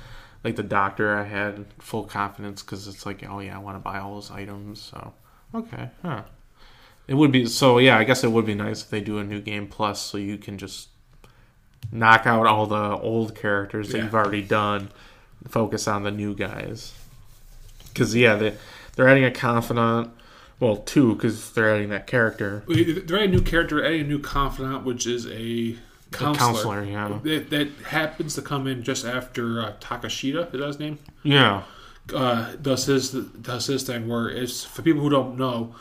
like 0.43 0.57
the 0.57 0.63
doctor, 0.63 1.17
I 1.19 1.25
had 1.25 1.67
full 1.79 2.05
confidence 2.05 2.63
because 2.63 2.89
it's 2.89 3.05
like, 3.05 3.29
oh 3.29 3.41
yeah, 3.41 3.57
I 3.57 3.59
want 3.59 3.77
to 3.77 3.81
buy 3.81 3.99
all 3.99 4.15
those 4.15 4.31
items. 4.31 4.81
So 4.81 5.13
okay, 5.55 5.91
huh. 6.03 6.23
It 7.09 7.15
would 7.15 7.31
be 7.31 7.47
so. 7.47 7.79
Yeah, 7.79 7.99
I 7.99 8.05
guess 8.05 8.25
it 8.25 8.33
would 8.33 8.47
be 8.47 8.55
nice 8.55 8.83
if 8.83 8.91
they 8.91 9.01
do 9.01 9.19
a 9.19 9.25
new 9.25 9.41
game 9.41 9.67
plus, 9.69 10.01
so 10.01 10.19
you 10.19 10.39
can 10.39 10.59
just 10.59 10.89
knock 11.93 12.27
out 12.27 12.47
all 12.47 12.67
the 12.67 12.97
old 12.99 13.35
characters 13.37 13.91
that 13.91 13.99
Yeah. 13.99 14.05
you've 14.05 14.15
already 14.15 14.43
done, 14.43 14.91
focus 15.47 15.87
on 15.87 16.03
the 16.03 16.11
new 16.11 16.35
guys. 16.35 16.93
Because 17.89 18.15
yeah, 18.17 18.35
they 18.35 18.57
they're 18.97 19.09
adding 19.09 19.25
a 19.25 19.31
confidant. 19.31 20.11
Well, 20.59 20.77
two 20.79 21.15
because 21.15 21.51
they're 21.53 21.75
adding 21.75 21.91
that 21.91 22.07
character. 22.07 22.65
They're 22.67 23.19
adding 23.19 23.31
a 23.31 23.37
new 23.37 23.43
character, 23.43 23.85
adding 23.85 24.01
a 24.03 24.05
new 24.09 24.19
confidant, 24.19 24.85
which 24.85 25.07
is 25.07 25.27
a 25.27 25.77
counselor. 26.13 26.35
counselor, 26.53 26.85
yeah. 26.85 27.19
That, 27.23 27.51
that 27.51 27.69
happens 27.89 28.35
to 28.37 28.43
come 28.43 28.67
in 28.67 28.83
just 28.83 29.05
after 29.05 29.61
uh, 29.61 29.73
Takashita, 29.81 30.47
is 30.47 30.53
that 30.61 30.67
his 30.67 30.79
name? 30.79 30.99
Yeah. 31.23 31.63
Uh, 32.15 32.55
does 32.57 32.87
his 32.87 33.11
does 33.11 33.67
his 33.67 33.83
thing 33.83 34.07
where 34.09 34.29
it's 34.29 34.65
for 34.65 34.83
people 34.83 35.03
who 35.03 35.11
don't 35.11 35.37
know, 35.37 35.75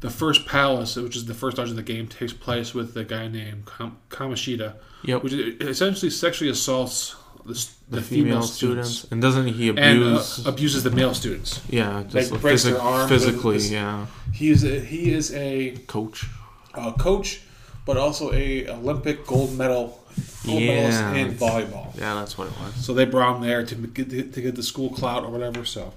the 0.00 0.10
first 0.10 0.46
palace, 0.46 0.96
which 0.96 1.16
is 1.16 1.26
the 1.26 1.34
first 1.34 1.56
dungeon 1.56 1.76
of 1.78 1.84
the 1.84 1.92
game, 1.92 2.06
takes 2.06 2.32
place 2.32 2.72
with 2.72 2.96
a 2.96 3.04
guy 3.04 3.28
named 3.28 3.66
Kam- 3.66 3.98
Kamoshida, 4.08 4.74
Yep. 5.04 5.22
which 5.24 5.32
essentially 5.32 6.08
sexually 6.10 6.50
assaults 6.50 7.16
the, 7.44 7.52
the, 7.90 7.96
the 7.96 8.02
female, 8.02 8.42
students. 8.42 9.04
and 9.10 9.20
doesn't 9.22 9.46
he 9.48 9.68
and 9.70 9.78
uh, 9.78 9.82
abuse? 9.82 10.46
abuses 10.46 10.82
the 10.84 10.90
male 10.90 11.14
students. 11.14 11.60
yeah, 11.68 12.02
just 12.08 12.30
like, 12.32 12.40
breaks 12.40 12.64
their 12.64 12.80
arms 12.80 13.10
physically. 13.10 13.56
with- 13.56 13.70
Yeah, 13.70 14.06
He 14.32 14.50
is 14.50 14.64
a, 14.64 14.80
he 14.80 15.12
is 15.12 15.32
a 15.34 15.76
coach. 15.86 16.26
uh, 16.74 16.92
coach, 16.92 17.40
but 17.84 17.96
also 17.96 18.32
a 18.32 18.68
Olympic 18.68 19.26
gold 19.26 19.56
medal 19.56 19.98
gold 20.46 20.60
medalist 20.62 21.00
Yeah. 21.00 21.14
in 21.14 21.34
volleyball. 21.34 21.96
Yeah, 21.98 22.14
that's 22.14 22.36
what 22.38 22.48
it 22.48 22.54
was. 22.60 22.74
So 22.84 22.92
they 22.94 23.04
brought 23.06 23.36
him 23.36 23.42
there 23.42 23.64
to 23.64 23.74
get 23.74 24.08
the, 24.10 24.22
to 24.24 24.40
get 24.40 24.54
the 24.56 24.62
school 24.62 24.90
clout 24.90 25.24
or 25.24 25.30
whatever. 25.30 25.64
So 25.64 25.92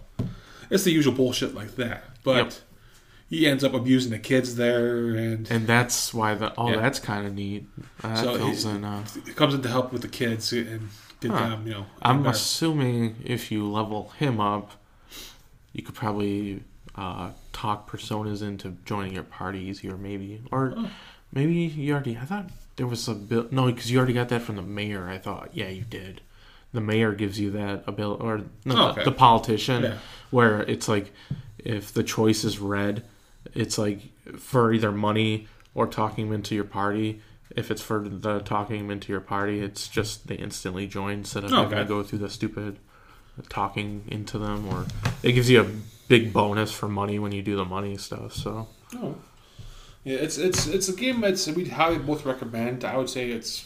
it's 0.70 0.84
the 0.84 0.92
usual 0.92 1.14
bullshit 1.14 1.54
like 1.54 1.76
that. 1.76 2.04
But 2.24 2.36
Yep. 2.46 2.54
he 3.30 3.48
ends 3.48 3.64
up 3.64 3.74
abusing 3.74 4.12
the 4.12 4.20
kids 4.20 4.56
there, 4.56 5.10
and, 5.16 5.50
And 5.52 5.68
that's 5.68 6.14
why 6.14 6.34
the 6.36 6.54
oh, 6.58 6.70
Yeah. 6.70 6.78
that's 6.82 7.00
kind 7.00 7.28
of 7.28 7.34
neat. 7.34 7.68
That 8.02 8.18
So 8.18 8.38
he- 8.38 8.70
in. 8.70 8.84
Uh, 8.84 9.04
he 9.26 9.34
comes 9.34 9.54
in 9.54 9.62
to 9.62 9.70
help 9.70 9.92
with 9.94 10.02
the 10.02 10.08
kids 10.08 10.52
and 10.54 10.90
Huh. 11.32 11.58
you 11.64 11.72
know. 11.72 11.86
I'm 12.02 12.24
better. 12.24 12.36
assuming 12.36 13.16
if 13.24 13.52
you 13.52 13.68
level 13.70 14.10
him 14.20 14.40
up, 14.40 14.72
you 15.74 15.84
could 15.84 15.96
probably 15.96 16.64
uh, 16.96 17.32
talk 17.54 17.90
personas 17.90 18.42
into 18.42 18.78
joining 18.86 19.14
your 19.14 19.24
party 19.24 19.60
easier, 19.60 19.98
maybe, 19.98 20.42
or 20.52 20.74
Oh. 20.78 20.90
maybe 21.34 21.54
you 21.54 21.94
already. 21.94 22.18
I 22.18 22.26
thought 22.26 22.50
there 22.78 22.88
was 22.88 23.08
a 23.08 23.14
bill. 23.16 23.48
No, 23.52 23.66
because 23.66 23.92
you 23.92 23.98
already 23.98 24.14
got 24.14 24.30
that 24.30 24.42
from 24.42 24.56
the 24.56 24.62
mayor. 24.62 25.08
I 25.10 25.18
thought, 25.18 25.50
yeah, 25.54 25.70
you 25.70 25.84
did. 25.84 26.22
The 26.74 26.82
mayor 26.82 27.14
gives 27.14 27.40
you 27.40 27.52
that 27.52 27.84
ability, 27.88 28.24
or 28.24 28.38
no, 28.66 28.74
Oh, 28.74 28.76
the- 28.76 28.82
okay. 28.92 29.04
the 29.06 29.12
politician, 29.12 29.84
Yeah. 29.84 29.98
where 30.32 30.62
it's 30.64 30.88
like 30.88 31.14
if 31.58 31.94
the 31.94 32.04
choice 32.04 32.44
is 32.44 32.60
red, 32.60 33.04
it's 33.54 33.78
like 33.78 34.02
for 34.38 34.72
either 34.74 34.92
money 34.92 35.48
or 35.74 35.88
talking 35.88 36.32
into 36.34 36.56
your 36.56 36.64
party. 36.66 37.22
If 37.52 37.72
it's 37.72 37.82
for 37.82 38.08
the 38.08 38.40
talking 38.40 38.80
him 38.80 38.92
into 38.92 39.12
your 39.12 39.22
party, 39.22 39.60
it's 39.62 39.88
just 39.88 40.28
they 40.28 40.36
instantly 40.36 40.88
join 40.88 41.20
instead 41.20 41.44
of 41.44 41.52
having 41.52 41.78
to 41.78 41.86
go 41.86 42.04
through 42.04 42.20
the 42.20 42.30
stupid 42.30 42.80
talking 43.50 44.04
into 44.08 44.38
them. 44.40 44.68
Or 44.68 44.86
it 45.24 45.34
gives 45.34 45.50
you 45.50 45.62
a 45.62 45.68
big 46.08 46.34
bonus 46.34 46.72
for 46.72 46.88
money 46.88 47.20
when 47.20 47.32
you 47.32 47.42
do 47.42 47.56
the 47.56 47.66
money 47.66 47.98
stuff. 47.98 48.34
So 48.34 48.68
Oh. 48.96 49.16
Yeah, 50.04 50.18
it's 50.18 50.38
it's 50.38 50.68
it's 50.68 50.88
a 50.88 50.94
game 50.96 51.22
that's 51.22 51.48
we 51.48 51.66
highly 51.68 51.98
both 51.98 52.26
recommend. 52.26 52.86
I 52.86 52.96
would 52.96 53.10
say 53.10 53.32
it's 53.32 53.66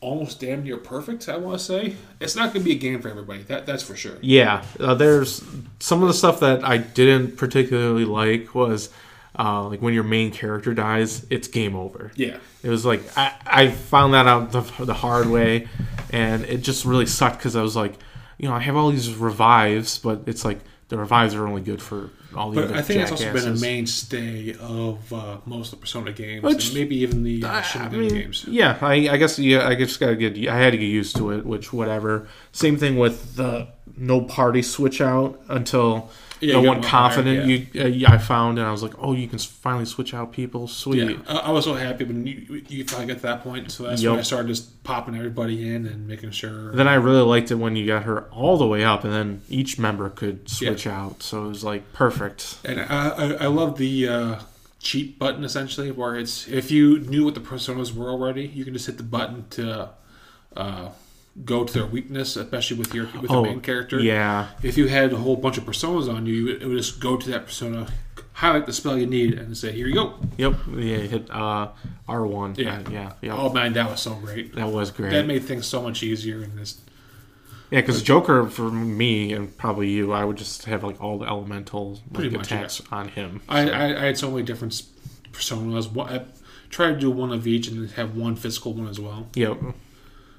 almost 0.00 0.40
damn 0.40 0.62
near 0.62 0.76
perfect. 0.78 1.28
I 1.28 1.36
want 1.36 1.58
to 1.58 1.64
say 1.64 1.96
it's 2.20 2.34
not 2.34 2.52
going 2.52 2.64
to 2.64 2.70
be 2.70 2.76
a 2.76 2.78
game 2.78 3.00
for 3.02 3.08
everybody. 3.08 3.42
That 3.42 3.66
that's 3.66 3.82
for 3.82 3.94
sure. 3.94 4.16
yeah, 4.22 4.64
uh, 4.80 4.94
there's 4.94 5.44
some 5.80 6.02
of 6.02 6.08
the 6.08 6.14
stuff 6.14 6.40
that 6.40 6.64
I 6.64 6.78
didn't 6.78 7.36
particularly 7.36 8.06
like 8.06 8.54
was 8.54 8.88
uh, 9.38 9.68
like 9.68 9.82
when 9.82 9.94
your 9.94 10.04
main 10.04 10.30
character 10.30 10.74
dies, 10.74 11.26
it's 11.30 11.48
game 11.48 11.74
over. 11.74 12.12
Yeah. 12.14 12.38
It 12.62 12.68
was 12.68 12.84
like 12.84 13.02
I, 13.16 13.32
I 13.46 13.70
found 13.70 14.14
that 14.14 14.26
out 14.26 14.52
the, 14.52 14.60
the 14.84 14.94
hard 14.94 15.26
way, 15.28 15.68
and 16.10 16.44
it 16.44 16.58
just 16.58 16.84
really 16.84 17.06
sucked 17.06 17.38
because 17.38 17.56
I 17.56 17.62
was 17.62 17.74
like, 17.76 17.94
you 18.38 18.48
know, 18.48 18.54
I 18.54 18.60
have 18.60 18.76
all 18.76 18.90
these 18.90 19.12
revives, 19.14 19.98
but 19.98 20.22
it's 20.26 20.44
like 20.44 20.60
the 20.88 20.98
revives 20.98 21.34
are 21.34 21.46
only 21.46 21.62
good 21.62 21.80
for 21.82 22.10
all 22.36 22.50
the 22.50 22.56
But 22.60 22.64
other 22.70 22.74
I 22.76 22.82
think 22.82 23.00
it's 23.00 23.10
also 23.10 23.32
been 23.32 23.48
a 23.48 23.60
mainstay 23.60 24.54
of 24.60 25.12
uh, 25.12 25.38
most 25.46 25.72
of 25.72 25.78
the 25.78 25.82
Persona 25.82 26.12
games, 26.12 26.42
Which- 26.42 26.66
and 26.66 26.74
maybe 26.74 26.96
even 26.96 27.22
the 27.22 27.44
uh, 27.44 27.52
I- 27.58 27.62
Shin 27.62 27.82
I 27.82 27.88
mean, 27.90 28.08
games. 28.08 28.44
Yeah, 28.46 28.78
I, 28.80 28.94
I 29.08 29.16
guess 29.16 29.38
yeah, 29.38 29.66
I 29.68 29.74
just 29.74 29.98
gotta 30.00 30.16
get. 30.16 30.36
I 30.48 30.56
had 30.56 30.70
to 30.72 30.76
get 30.78 30.86
used 30.86 31.16
to 31.16 31.30
it, 31.30 31.44
which 31.46 31.72
whatever. 31.72 32.28
Same 32.52 32.76
thing 32.76 32.98
with 32.98 33.36
the 33.36 33.68
no 33.96 34.20
party 34.22 34.62
switch 34.62 35.00
out 35.00 35.40
until 35.48 36.10
Yeah, 36.44 36.60
you 36.60 36.68
one 36.68 36.80
got 36.80 36.90
confident. 36.90 37.44
hired, 37.44 37.74
You 37.74 37.82
uh, 37.82 37.86
yeah, 37.86 38.12
I 38.12 38.18
found, 38.18 38.58
and 38.58 38.66
I 38.66 38.70
was 38.70 38.82
like, 38.82 38.94
oh, 38.98 39.12
you 39.12 39.26
can 39.26 39.38
finally 39.38 39.84
switch 39.84 40.12
out 40.12 40.32
people. 40.32 40.68
Sweet. 40.68 41.10
Yeah, 41.10 41.16
I, 41.26 41.36
I 41.36 41.50
was 41.50 41.64
so 41.64 41.74
happy 41.74 42.04
when 42.04 42.26
you, 42.26 42.62
you 42.68 42.84
finally 42.84 43.06
get 43.06 43.16
to 43.16 43.22
that 43.22 43.42
point. 43.42 43.70
So 43.70 43.84
that's 43.84 44.02
Yup. 44.02 44.12
when 44.12 44.20
I 44.20 44.22
started 44.22 44.48
just 44.48 44.82
popping 44.84 45.16
everybody 45.16 45.68
in 45.74 45.86
and 45.86 46.06
making 46.06 46.30
sure. 46.32 46.72
Then 46.72 46.86
I 46.88 46.94
really 46.94 47.22
liked 47.22 47.50
it 47.50 47.56
when 47.56 47.76
you 47.76 47.86
got 47.86 48.04
her 48.04 48.24
all 48.30 48.58
the 48.58 48.66
way 48.66 48.84
up, 48.84 49.04
and 49.04 49.12
then 49.12 49.42
each 49.48 49.78
member 49.78 50.10
could 50.10 50.48
switch 50.48 50.86
out. 50.86 51.22
So 51.22 51.46
it 51.46 51.48
was 51.48 51.64
like 51.64 51.92
perfect. 51.92 52.58
And 52.64 52.80
I, 52.80 53.08
I, 53.08 53.32
I 53.32 53.46
love 53.46 53.78
the 53.78 54.08
uh, 54.08 54.40
cheat 54.80 55.18
button 55.18 55.44
essentially, 55.44 55.90
where 55.90 56.16
it's 56.16 56.46
if 56.48 56.70
you 56.70 57.00
knew 57.00 57.24
what 57.24 57.34
the 57.34 57.40
personas 57.40 57.94
were 57.94 58.10
already, 58.10 58.46
you 58.46 58.64
can 58.64 58.74
just 58.74 58.86
hit 58.86 58.98
the 58.98 59.02
button 59.02 59.46
to 59.50 59.90
uh, 60.56 60.88
go 61.44 61.64
to 61.64 61.72
their 61.72 61.86
weakness, 61.86 62.36
especially 62.36 62.76
with 62.76 62.94
your 62.94 63.08
with 63.20 63.30
the 63.30 63.42
main 63.42 63.60
character. 63.60 63.98
Oh, 63.98 64.02
Yeah, 64.02 64.48
If 64.62 64.76
you 64.78 64.88
had 64.88 65.12
a 65.12 65.16
whole 65.16 65.36
bunch 65.36 65.58
of 65.58 65.64
personas 65.64 66.12
on 66.12 66.26
you, 66.26 66.48
it 66.48 66.64
would 66.64 66.76
just 66.76 67.00
go 67.00 67.16
to 67.16 67.30
that 67.30 67.46
persona, 67.46 67.88
highlight 68.34 68.66
the 68.66 68.72
spell 68.72 68.96
you 68.96 69.06
need, 69.06 69.34
and 69.34 69.56
say, 69.56 69.72
"Here 69.72 69.86
you 69.88 69.94
go." 69.94 70.14
yep, 70.36 70.54
yeah. 70.76 70.96
Hit 70.98 71.30
uh, 71.30 71.68
R 72.08 72.26
one. 72.26 72.54
Yeah. 72.56 72.80
Yeah, 72.80 72.90
yeah, 72.90 73.12
yeah. 73.22 73.36
Oh 73.36 73.52
man, 73.52 73.72
that 73.72 73.90
was 73.90 74.00
so 74.00 74.14
great. 74.14 74.54
that 74.54 74.68
was 74.68 74.90
great. 74.90 75.10
That 75.10 75.26
made 75.26 75.44
things 75.44 75.66
so 75.66 75.82
much 75.82 76.02
easier 76.02 76.42
in 76.42 76.56
this. 76.56 76.80
Yeah, 77.70 77.80
because 77.80 78.02
Joker 78.02 78.46
for 78.46 78.70
me 78.70 79.32
and 79.32 79.56
probably 79.56 79.88
you, 79.88 80.12
I 80.12 80.24
would 80.24 80.36
just 80.36 80.66
have 80.66 80.84
like 80.84 81.02
all 81.02 81.18
the 81.18 81.26
elemental 81.26 82.00
like, 82.12 82.30
much, 82.30 82.46
attacks 82.46 82.80
on 82.92 83.08
him. 83.08 83.40
I, 83.48 83.68
I, 83.68 83.84
I 84.02 84.04
had 84.06 84.18
so 84.18 84.30
many 84.30 84.44
different 84.44 84.80
personas. 85.32 85.90
I 86.08 86.24
tried 86.70 86.92
to 86.92 87.00
do 87.00 87.10
one 87.10 87.32
of 87.32 87.46
each 87.48 87.66
and 87.66 87.90
have 87.92 88.16
one 88.16 88.36
physical 88.36 88.74
one 88.74 88.86
as 88.86 89.00
well. 89.00 89.26
Yep. 89.34 89.58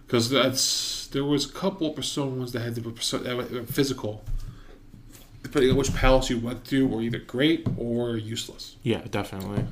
Because 0.05 0.29
that's 0.29 1.07
there 1.07 1.23
was 1.23 1.45
a 1.49 1.53
couple 1.53 1.87
of 1.87 1.95
personas 1.95 2.51
that 2.51 2.61
had 2.61 2.75
the 2.75 2.81
perso- 2.89 3.65
physical. 3.65 4.23
Depending 5.43 5.71
on 5.71 5.77
which 5.77 5.93
palace 5.93 6.29
you 6.29 6.39
went 6.39 6.65
through, 6.65 6.87
were 6.87 7.01
either 7.01 7.19
great 7.19 7.67
or 7.77 8.17
useless. 8.17 8.75
Yeah, 8.81 9.01
definitely. 9.09 9.65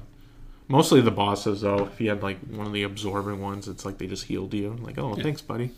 Mostly 0.68 1.02
the 1.02 1.12
bosses 1.12 1.62
though. 1.62 1.86
If 1.88 2.00
you 2.00 2.10
had 2.10 2.22
like 2.24 2.40
one 2.42 2.68
of 2.68 2.74
the 2.74 2.84
absorbing 2.84 3.42
ones, 3.42 3.68
it's 3.68 3.84
like 3.86 3.98
they 3.98 4.08
just 4.08 4.26
healed 4.26 4.54
you. 4.54 4.78
Like, 4.82 4.98
oh, 4.98 5.16
thanks, 5.16 5.42
buddy. 5.42 5.72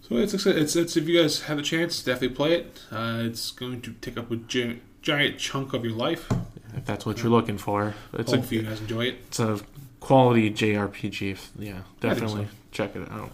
So 0.00 0.16
it's 0.16 0.32
it's, 0.46 0.76
it's 0.76 0.96
if 0.96 1.08
you 1.08 1.20
guys 1.20 1.42
have 1.42 1.58
a 1.58 1.62
chance, 1.62 2.02
definitely 2.02 2.36
play 2.36 2.54
it. 2.54 2.80
Uh, 2.90 3.18
it's 3.24 3.50
going 3.50 3.80
to 3.82 3.92
take 3.94 4.16
up 4.16 4.30
a 4.30 4.36
gi- 4.36 4.80
giant 5.02 5.38
chunk 5.38 5.74
of 5.74 5.84
your 5.84 5.94
life. 5.94 6.30
If 6.74 6.86
that's 6.86 7.04
what 7.04 7.22
you're 7.22 7.30
looking 7.30 7.58
for, 7.58 7.94
it's 8.14 8.32
a 8.32 8.36
Hopefully, 8.36 8.60
you 8.62 8.66
guys 8.66 8.80
enjoy 8.80 9.06
it. 9.06 9.16
it's 9.26 9.38
a 9.40 9.60
quality 10.00 10.50
JRPG. 10.50 11.38
Yeah, 11.58 11.82
definitely 12.00 12.44
so. 12.46 12.50
Check 12.72 12.96
it 12.96 13.08
out. 13.10 13.30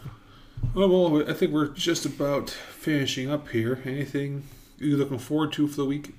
Well, 0.74 0.88
well, 0.88 1.30
I 1.30 1.32
think 1.32 1.52
we're 1.52 1.68
just 1.68 2.04
about 2.04 2.50
finishing 2.50 3.30
up 3.30 3.48
here. 3.48 3.80
Anything 3.84 4.44
you 4.78 4.96
looking 4.96 5.18
forward 5.18 5.52
to 5.54 5.66
for 5.68 5.76
the 5.76 5.84
week? 5.84 6.14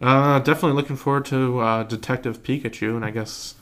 Uh, 0.00 0.38
definitely 0.40 0.76
looking 0.76 0.96
forward 0.96 1.24
to 1.26 1.60
uh, 1.60 1.82
Detective 1.84 2.42
Pikachu, 2.42 2.94
and 2.94 3.04
I 3.04 3.10
guess 3.10 3.54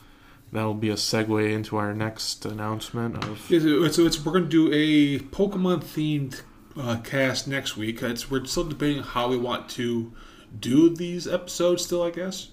that'll 0.51 0.73
be 0.73 0.89
a 0.89 0.95
segue 0.95 1.51
into 1.51 1.77
our 1.77 1.93
next 1.93 2.45
announcement 2.45 3.23
of. 3.23 3.49
Yeah, 3.49 3.59
so 3.59 3.83
it's, 3.83 3.97
it's, 3.97 4.25
we're 4.25 4.33
going 4.33 4.49
to 4.49 4.49
do 4.49 4.73
a 4.73 5.19
Pokemon 5.19 5.83
themed 5.83 6.41
uh, 6.79 6.97
cast 7.03 7.47
next 7.47 7.77
week. 7.77 8.01
It's, 8.03 8.29
we're 8.29 8.45
still 8.45 8.65
debating 8.65 9.03
how 9.03 9.29
we 9.29 9.37
want 9.37 9.69
to 9.71 10.13
do 10.59 10.93
these 10.93 11.27
episodes. 11.27 11.85
Still, 11.85 12.03
I 12.03 12.11
guess 12.11 12.49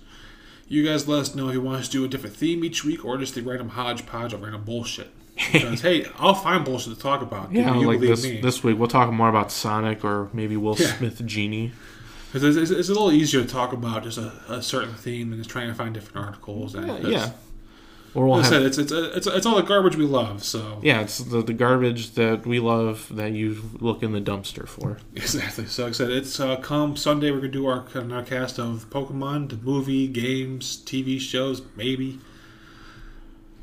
you 0.67 0.85
guys 0.85 1.07
let 1.07 1.21
us 1.21 1.35
know 1.35 1.49
if 1.49 1.55
you 1.55 1.61
want 1.61 1.81
us 1.81 1.89
to 1.89 1.93
do 1.93 2.05
a 2.05 2.09
different 2.09 2.37
theme 2.37 2.65
each 2.65 2.85
week 2.85 3.05
or 3.05 3.19
just 3.19 3.35
the 3.35 3.43
random 3.43 3.71
hodgepodge 3.71 4.33
of 4.33 4.43
random 4.43 4.65
bullshit. 4.65 5.11
Because 5.35 5.81
hey, 5.81 6.07
I'll 6.19 6.35
find 6.35 6.65
bullshit 6.65 6.95
to 6.95 7.01
talk 7.01 7.23
about. 7.23 7.53
Yeah, 7.53 7.77
you 7.77 7.87
like 7.87 8.01
this 8.01 8.25
me. 8.25 8.41
this 8.41 8.63
week 8.63 8.79
we'll 8.79 8.89
talk 8.89 9.13
more 9.13 9.29
about 9.29 9.51
Sonic 9.51 10.05
or 10.05 10.29
maybe 10.33 10.57
Will 10.57 10.77
Yeah. 10.79 10.97
Smith 10.97 11.25
Genie. 11.27 11.73
it's, 12.33 12.45
it's, 12.45 12.71
it's 12.71 12.89
a 12.89 12.93
little 12.93 13.13
easier 13.13 13.43
to 13.43 13.49
talk 13.49 13.73
about 13.73 14.05
just 14.05 14.19
a, 14.19 14.33
a 14.49 14.63
certain 14.63 14.95
theme 14.95 15.31
than 15.31 15.39
just 15.41 15.51
trying 15.51 15.69
to 15.69 15.75
find 15.75 15.93
different 15.95 16.25
articles. 16.27 16.75
And 16.75 16.89
it's- 16.91 17.07
Yeah, 17.07 17.33
or 18.15 18.27
we'll 18.27 18.37
Like 18.37 18.47
I 18.47 18.49
said, 18.49 18.63
it's, 18.63 18.79
it's, 18.79 18.93
it's, 18.93 19.27
it's 19.27 19.45
all 19.47 19.57
the 19.57 19.63
garbage 19.63 19.97
we 19.97 20.05
love. 20.05 20.45
So 20.45 20.79
yeah, 20.85 21.01
it's 21.01 21.19
the, 21.19 21.43
the 21.43 21.53
garbage 21.53 22.13
that 22.13 22.47
we 22.47 22.61
love 22.61 23.09
that 23.11 23.33
you 23.33 23.61
look 23.81 24.05
in 24.05 24.13
the 24.13 24.21
dumpster 24.21 24.69
for. 24.69 24.99
Exactly. 25.17 25.67
So, 25.67 25.83
like 25.83 25.91
I 25.91 25.95
said, 25.95 26.11
it's 26.11 26.39
uh, 26.39 26.57
come 26.57 26.97
Sunday. 26.97 27.33
We're 27.33 27.39
gonna 27.39 27.49
do 27.53 27.67
our, 27.67 27.85
our 28.13 28.23
cast 28.23 28.61
of 28.61 28.89
Pokemon, 28.91 29.49
the 29.49 29.57
movie, 29.57 30.07
games, 30.07 30.81
TV 30.85 31.19
shows. 31.21 31.63
Maybe 31.77 32.21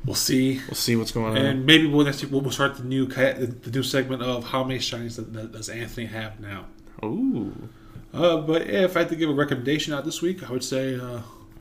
we'll 0.04 0.14
see, 0.14 0.60
We'll 0.68 0.74
see 0.74 0.96
what's 0.96 1.12
going 1.12 1.36
on. 1.36 1.36
and 1.36 1.66
maybe 1.66 1.86
we'll 1.86 2.04
next 2.04 2.24
we'll 2.24 2.50
start 2.50 2.76
the 2.76 2.84
new 2.84 3.06
the, 3.06 3.70
new 3.72 3.82
segment 3.82 4.22
of 4.22 4.44
how 4.44 4.64
many 4.64 4.78
shinies 4.80 5.16
does, 5.52 5.68
Anthony 5.68 6.06
have 6.06 6.40
now. 6.40 6.66
Ooh, 7.04 7.68
Uh, 8.12 8.36
but 8.38 8.62
if 8.62 8.96
I 8.96 9.00
had 9.00 9.08
to 9.10 9.16
give 9.16 9.30
a 9.30 9.34
recommendation 9.34 9.92
out 9.94 10.04
this 10.04 10.20
week, 10.22 10.48
I 10.48 10.52
would 10.52 10.64
say, 10.64 10.94
uh, 10.96 11.20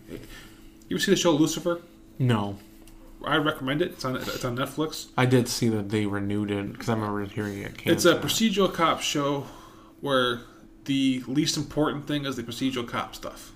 you 0.10 0.20
ever 0.96 1.00
see 1.00 1.12
the 1.12 1.18
show 1.18 1.32
Lucifer? 1.32 1.82
no, 2.20 2.58
I 3.24 3.38
recommend 3.38 3.82
it. 3.84 3.92
It's 3.92 4.04
on 4.06 4.16
it's 4.16 4.44
on 4.44 4.58
Netflix. 4.58 5.08
I 5.16 5.26
did 5.28 5.48
see 5.48 5.70
that 5.70 5.90
they 5.90 6.06
renewed 6.08 6.50
it 6.52 6.72
because 6.72 6.90
I 6.90 6.94
remember 6.94 7.24
hearing 7.26 7.60
it. 7.60 7.74
It's 7.86 8.06
a 8.06 8.16
procedural 8.16 8.74
cop 8.74 9.02
show 9.02 9.46
where 10.02 10.42
the 10.86 11.22
least 11.28 11.56
important 11.58 12.08
thing 12.08 12.26
is 12.26 12.36
the 12.36 12.42
procedural 12.44 12.88
cop 12.88 13.14
stuff. 13.16 13.52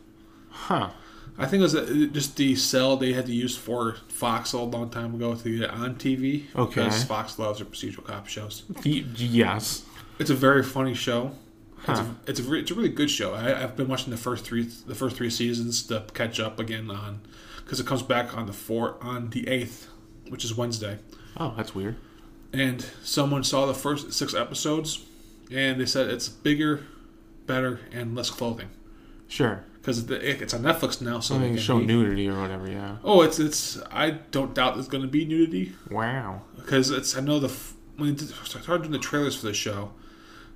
huh. 0.49 0.89
I 1.37 1.45
think 1.45 1.59
it 1.59 1.63
was 1.63 1.75
uh, 1.75 2.07
just 2.11 2.37
the 2.37 2.55
cell 2.55 2.95
they 2.95 3.13
had 3.13 3.25
to 3.25 3.33
use 3.33 3.57
for 3.57 3.97
Fox 4.07 4.53
a 4.53 4.59
long 4.59 4.89
time 4.89 5.15
ago 5.15 5.35
to 5.35 5.57
get 5.57 5.65
it 5.65 5.69
on 5.69 5.95
TV. 5.95 6.45
Okay. 6.55 6.83
Because 6.83 7.03
Fox 7.03 7.37
loves 7.37 7.59
their 7.59 7.67
procedural 7.67 8.05
cop 8.05 8.27
shows. 8.27 8.63
Yes. 8.83 9.85
It's 10.17 10.29
a 10.29 10.35
very 10.35 10.63
funny 10.63 10.93
show. 10.93 11.31
It's, 11.87 11.99
a, 11.99 12.15
it's 12.25 12.39
a 12.39 12.43
re- 12.43 12.61
it's 12.61 12.71
a 12.71 12.73
really 12.73 12.89
good 12.89 13.11
show. 13.11 13.33
I, 13.33 13.63
I've 13.63 13.75
been 13.75 13.87
watching 13.87 14.09
the 14.09 14.17
first 14.17 14.43
three 14.43 14.63
the 14.63 14.95
first 14.95 15.17
three 15.17 15.29
seasons 15.29 15.83
to 15.87 16.03
catch 16.15 16.39
up 16.39 16.59
again 16.59 16.89
on 16.89 17.21
because 17.57 17.79
it 17.79 17.85
comes 17.85 18.01
back 18.01 18.35
on 18.35 18.47
the 18.47 18.53
four 18.53 18.95
on 19.01 19.29
the 19.29 19.47
eighth, 19.47 19.87
which 20.29 20.43
is 20.43 20.55
Wednesday. 20.55 20.97
Oh, 21.37 21.53
that's 21.55 21.75
weird. 21.75 21.97
And 22.53 22.83
someone 23.03 23.43
saw 23.43 23.65
the 23.67 23.73
first 23.75 24.13
six 24.13 24.33
episodes, 24.33 25.05
and 25.51 25.79
they 25.79 25.85
said 25.85 26.09
it's 26.09 26.27
bigger, 26.27 26.85
better, 27.45 27.81
and 27.91 28.15
less 28.15 28.29
clothing 28.31 28.69
Sure. 29.27 29.63
Because 29.85 30.09
it's 30.09 30.51
on 30.55 30.63
Netflix 30.63 30.99
now. 30.99 31.19
So 31.19 31.37
they 31.37 31.55
show 31.57 31.77
be- 31.77 31.85
nudity 31.85 32.27
or 32.27 32.41
whatever. 32.41 32.67
Yeah. 32.67 32.97
Oh, 33.03 33.21
it's 33.21 33.37
it's. 33.37 33.79
I 33.91 34.11
don't 34.31 34.55
doubt 34.55 34.73
there's 34.73 34.87
going 34.87 35.03
to 35.03 35.07
be 35.07 35.25
nudity 35.25 35.73
Wow. 35.91 36.41
because 36.55 36.89
it's. 36.89 37.15
I 37.15 37.21
know 37.21 37.37
the 37.37 37.55
when 37.97 38.15
they 38.15 38.25
started 38.25 38.79
doing 38.79 38.91
the 38.91 38.97
trailers 38.97 39.35
for 39.35 39.45
the 39.45 39.53
show, 39.53 39.91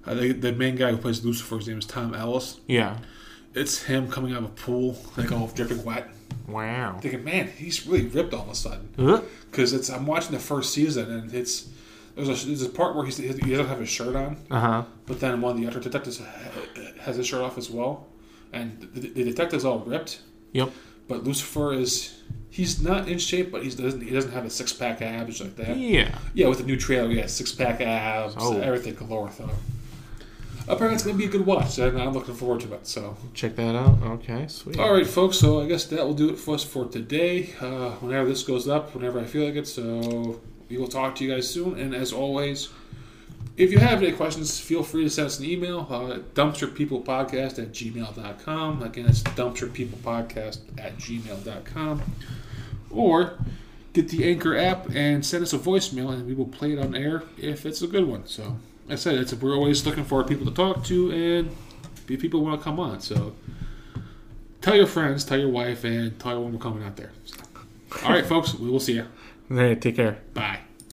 uh, 0.07 0.15
the, 0.15 0.31
the 0.31 0.51
main 0.51 0.75
guy 0.75 0.89
who 0.89 0.97
plays 0.97 1.23
Lucifer, 1.23 1.57
his 1.57 1.67
name 1.67 1.77
is 1.77 1.85
Tom 1.85 2.15
Ellis. 2.15 2.59
Yeah. 2.67 2.97
It's 3.53 3.83
him 3.83 4.09
coming 4.09 4.31
out 4.31 4.39
of 4.39 4.45
a 4.45 4.49
pool, 4.49 4.97
like 5.15 5.31
all 5.31 5.47
dripping 5.47 5.83
wet. 5.83 6.09
Wow. 6.47 6.97
Thinking, 6.99 7.23
man, 7.23 7.49
he's 7.49 7.85
really 7.85 8.07
ripped 8.07 8.33
all 8.33 8.41
of 8.41 8.49
a 8.49 8.55
sudden. 8.55 8.89
Because 9.51 9.73
it's. 9.73 9.91
I'm 9.91 10.07
watching 10.07 10.31
the 10.31 10.39
first 10.39 10.73
season, 10.73 11.11
and 11.11 11.33
it's. 11.33 11.69
There's 12.15 12.43
a, 12.43 12.47
there's 12.47 12.63
a 12.63 12.69
part 12.69 12.95
where 12.95 13.05
he's, 13.05 13.17
he 13.17 13.31
doesn't 13.31 13.67
have 13.67 13.79
his 13.79 13.87
shirt 13.89 14.15
on, 14.15 14.37
uh-huh. 14.51 14.83
but 15.05 15.21
then 15.21 15.39
one 15.39 15.55
of 15.55 15.61
the 15.61 15.67
other 15.67 15.79
detectives 15.79 16.19
has 17.01 17.15
his 17.15 17.27
shirt 17.27 17.39
off 17.39 17.57
as 17.57 17.69
well, 17.69 18.07
and 18.53 18.81
the, 18.93 19.01
the 19.09 19.23
detective's 19.23 19.65
all 19.65 19.79
ripped. 19.79 20.21
Yep. 20.53 20.71
But 21.07 21.23
Lucifer 21.23 21.73
is. 21.73 22.15
He's 22.51 22.81
not 22.81 23.07
in 23.07 23.19
shape, 23.19 23.51
but 23.51 23.63
he 23.63 23.69
doesn't. 23.69 24.01
He 24.01 24.09
doesn't 24.11 24.31
have 24.31 24.45
a 24.45 24.49
six 24.49 24.73
pack 24.73 25.01
abs 25.01 25.39
like 25.41 25.55
that. 25.57 25.77
Yeah. 25.77 26.17
Yeah, 26.33 26.47
with 26.47 26.57
the 26.59 26.63
new 26.65 26.77
trailer, 26.77 27.09
yeah, 27.11 27.27
six 27.27 27.51
pack 27.51 27.79
abs, 27.81 28.35
Oh. 28.37 28.59
everything 28.59 28.95
galore. 28.95 29.31
So 29.31 29.49
apparently, 30.67 30.95
it's 30.95 31.03
gonna 31.03 31.17
be 31.17 31.25
a 31.25 31.29
good 31.29 31.45
watch, 31.45 31.77
and 31.77 31.99
I'm 32.01 32.13
looking 32.13 32.33
forward 32.35 32.61
to 32.61 32.73
it. 32.73 32.87
So, 32.87 33.17
Check 33.33 33.55
that 33.55 33.75
out. 33.75 34.01
Okay. 34.03 34.47
Sweet. 34.47 34.79
all 34.79 34.93
right, 34.93 35.05
folks. 35.07 35.37
So 35.37 35.61
I 35.61 35.67
guess 35.67 35.85
that 35.85 36.05
will 36.05 36.13
do 36.15 36.29
it 36.29 36.37
for 36.37 36.55
us 36.55 36.63
for 36.63 36.85
today. 36.85 37.53
Uh, 37.61 37.91
whenever 38.01 38.27
this 38.27 38.43
goes 38.43 38.67
up, 38.67 38.93
whenever 38.95 39.19
I 39.19 39.25
feel 39.25 39.45
like 39.45 39.55
it. 39.55 39.67
So 39.67 40.39
we 40.69 40.77
will 40.77 40.87
talk 40.87 41.15
to 41.17 41.23
you 41.25 41.31
guys 41.33 41.49
soon. 41.49 41.79
And 41.79 41.93
as 41.95 42.11
always, 42.13 42.69
if 43.59 43.71
you 43.71 43.77
have 43.79 44.01
any 44.01 44.13
questions, 44.13 44.57
feel 44.59 44.83
free 44.83 45.03
to 45.03 45.09
send 45.09 45.27
us 45.27 45.39
an 45.39 45.45
email. 45.45 45.85
Uh, 45.89 46.19
dumpsterpeoplepodcast 46.33 47.59
at 47.59 47.71
gmail.com. 47.73 48.83
Again, 48.83 49.05
it's 49.05 49.21
dumpsterpeoplepodcast 49.21 50.59
at 50.79 50.97
gmail.com. 50.97 52.01
Or 52.89 53.37
get 53.91 54.07
the 54.09 54.29
Anchor 54.29 54.57
app 54.57 54.89
and 54.95 55.25
send 55.25 55.43
us 55.43 55.51
a 55.51 55.59
voicemail, 55.59 56.13
and 56.13 56.25
we 56.25 56.33
will 56.33 56.47
play 56.47 56.71
it 56.71 56.79
on 56.79 56.95
air 56.95 57.23
if 57.37 57.65
it's 57.65 57.81
a 57.81 57.87
good 57.87 58.07
one. 58.07 58.25
So, 58.27 58.57
I 58.89 58.95
said, 58.95 59.15
it's 59.15 59.33
we're 59.33 59.55
always 59.55 59.85
looking 59.85 60.05
for 60.05 60.23
people 60.23 60.45
to 60.45 60.53
talk 60.53 60.85
to 60.85 61.11
and 61.11 61.55
if 62.07 62.21
people 62.21 62.41
want 62.41 62.59
to 62.59 62.63
come 62.63 62.79
on. 62.79 63.01
So, 63.01 63.35
tell 64.61 64.75
your 64.75 64.87
friends, 64.87 65.25
tell 65.25 65.37
your 65.37 65.49
wife, 65.49 65.83
and 65.83 66.17
tell 66.17 66.31
everyone 66.31 66.53
we're 66.53 66.59
coming 66.59 66.83
out 66.83 66.95
there. 66.95 67.11
So, 67.25 67.35
all 68.05 68.11
right, 68.11 68.25
folks, 68.25 68.53
we 68.55 68.69
will 68.69 68.79
see 68.79 68.93
you. 68.93 69.05
Hey, 69.49 69.75
take 69.75 69.97
care. 69.97 70.19
Bye. 70.33 70.59